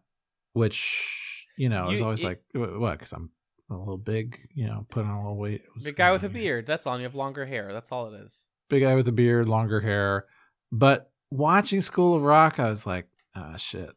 which 0.52 1.46
you 1.56 1.68
know 1.68 1.90
is 1.90 1.98
You- 2.00 2.04
always 2.04 2.20
it- 2.22 2.26
like 2.26 2.42
what? 2.54 2.92
Because 2.92 3.12
I'm 3.12 3.30
a 3.70 3.74
little 3.76 3.98
big, 3.98 4.48
you 4.54 4.66
know, 4.66 4.86
put 4.90 5.04
on 5.04 5.10
a 5.10 5.18
little 5.22 5.36
weight. 5.38 5.62
Was 5.74 5.84
The 5.84 5.92
guy 5.92 6.12
with 6.12 6.22
a 6.22 6.28
kinda- 6.28 6.38
beard. 6.38 6.66
That's 6.66 6.86
all. 6.86 6.96
You 6.98 7.04
have 7.04 7.14
longer 7.14 7.46
hair. 7.46 7.72
That's 7.72 7.90
all 7.90 8.12
it 8.14 8.20
is. 8.20 8.44
Big 8.68 8.82
guy 8.82 8.94
with 8.94 9.08
a 9.08 9.12
beard, 9.12 9.48
longer 9.48 9.80
hair. 9.80 10.26
But 10.72 11.12
watching 11.30 11.80
School 11.80 12.16
of 12.16 12.22
Rock, 12.22 12.58
I 12.60 12.68
was 12.68 12.86
like, 12.86 13.08
ah, 13.34 13.56
shit. 13.56 13.90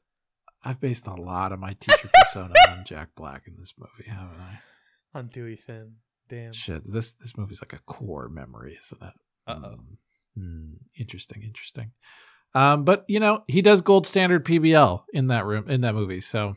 I've 0.64 0.80
based 0.82 1.08
a 1.08 1.14
lot 1.14 1.52
of 1.52 1.60
my 1.60 1.74
teacher 1.74 2.10
persona 2.14 2.54
on 2.68 2.84
Jack 2.84 3.10
Black 3.16 3.48
in 3.48 3.56
this 3.58 3.74
movie, 3.78 4.10
haven't 4.10 4.40
I? 4.42 4.60
On 5.14 5.28
Dewey 5.28 5.56
Finn. 5.56 5.98
Damn. 6.30 6.54
Shit, 6.54 6.84
this 6.86 7.12
this 7.14 7.36
movie's 7.38 7.62
like 7.62 7.74
a 7.74 7.80
core 7.80 8.30
memory, 8.30 8.78
isn't 8.82 9.02
it? 9.02 9.14
Uh 9.48 9.60
oh. 9.66 9.76
Mm, 10.38 10.76
interesting, 10.98 11.42
interesting. 11.44 11.92
Um, 12.54 12.84
but 12.86 13.04
you 13.08 13.20
know, 13.20 13.44
he 13.48 13.62
does 13.62 13.82
gold 13.82 14.08
standard 14.08 14.46
PBL 14.46 15.04
in 15.14 15.28
that 15.28 15.46
room 15.46 15.70
in 15.70 15.82
that 15.82 15.96
movie. 15.96 16.22
So, 16.22 16.56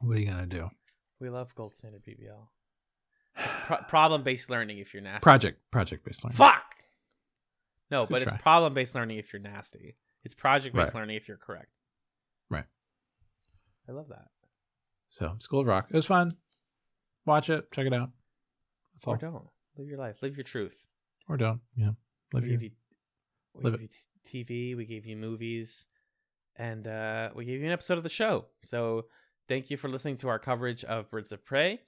what 0.00 0.16
are 0.16 0.20
you 0.20 0.26
gonna 0.26 0.46
do? 0.46 0.70
We 1.20 1.28
love 1.30 1.54
gold 1.54 1.76
standard 1.76 2.02
PBL. 2.04 2.48
Pro- 3.66 3.76
problem 3.88 4.22
based 4.22 4.50
learning 4.50 4.78
if 4.78 4.92
you're 4.94 5.02
nasty. 5.02 5.20
Project, 5.22 5.60
project 5.70 6.04
based 6.04 6.24
learning. 6.24 6.36
Fuck. 6.36 6.62
No, 7.90 7.98
It's 7.98 8.04
a 8.04 8.08
good 8.08 8.12
but 8.20 8.22
try. 8.24 8.34
it's 8.34 8.42
problem 8.42 8.74
based 8.74 8.94
learning 8.94 9.18
if 9.18 9.32
you're 9.32 9.42
nasty. 9.42 9.96
It's 10.24 10.34
project 10.34 10.74
based 10.74 10.94
Right. 10.94 11.00
learning 11.00 11.16
if 11.16 11.28
you're 11.28 11.36
correct. 11.36 11.68
Right. 12.48 12.64
I 13.88 13.92
love 13.92 14.08
that. 14.08 14.28
So, 15.08 15.34
School 15.40 15.60
of 15.60 15.66
Rock. 15.66 15.88
It 15.90 15.94
was 15.94 16.06
fun. 16.06 16.36
Watch 17.26 17.50
it. 17.50 17.70
Check 17.70 17.86
it 17.86 17.92
out. 17.92 18.10
That's 18.94 19.06
all. 19.06 19.14
Or 19.14 19.18
don't 19.18 19.48
live 19.76 19.88
your 19.88 19.98
life. 19.98 20.16
Live 20.22 20.36
your 20.36 20.44
truth. 20.44 20.76
Or 21.28 21.36
don't. 21.36 21.60
Yeah. 21.76 21.90
Live 22.32 22.44
we 22.44 22.50
your, 22.50 22.58
gave 22.58 22.62
you, 22.62 22.70
we 23.54 23.64
live 23.64 23.80
gave 23.80 23.82
you 23.82 23.88
TV. 24.44 24.76
We 24.76 24.86
gave 24.86 25.06
you 25.06 25.16
movies, 25.16 25.86
and 26.56 26.86
uh, 26.86 27.30
we 27.34 27.44
gave 27.44 27.60
you 27.60 27.66
an 27.66 27.72
episode 27.72 27.98
of 27.98 28.04
the 28.04 28.10
show. 28.10 28.46
So 28.64 29.06
thank 29.48 29.70
you 29.70 29.76
for 29.76 29.88
listening 29.88 30.16
to 30.18 30.28
our 30.28 30.38
coverage 30.38 30.84
of 30.84 31.10
Birds 31.10 31.32
of 31.32 31.44
Prey. 31.44 31.80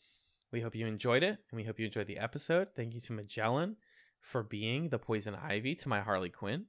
We 0.52 0.60
hope 0.60 0.74
you 0.74 0.86
enjoyed 0.86 1.22
it, 1.22 1.38
and 1.50 1.56
we 1.56 1.64
hope 1.64 1.78
you 1.78 1.86
enjoyed 1.86 2.06
the 2.06 2.18
episode. 2.18 2.68
Thank 2.76 2.94
you 2.94 3.00
to 3.02 3.12
Magellan 3.12 3.76
for 4.20 4.42
being 4.42 4.88
the 4.88 4.98
poison 4.98 5.34
ivy 5.34 5.74
to 5.74 5.88
my 5.88 6.00
Harley 6.00 6.30
Quinn, 6.30 6.66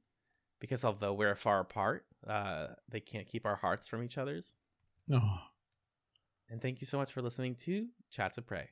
because 0.60 0.84
although 0.84 1.14
we're 1.14 1.36
far 1.36 1.60
apart, 1.60 2.06
uh, 2.28 2.68
they 2.90 3.00
can't 3.00 3.28
keep 3.28 3.46
our 3.46 3.56
hearts 3.56 3.88
from 3.88 4.04
each 4.04 4.18
other's. 4.18 4.54
oh. 5.12 5.40
And 6.50 6.62
thank 6.62 6.80
you 6.80 6.86
so 6.86 7.00
much 7.00 7.12
for 7.12 7.24
listening 7.24 7.56
to 7.66 7.88
Chatz 8.12 8.38
of 8.38 8.46
Prey. 8.46 8.70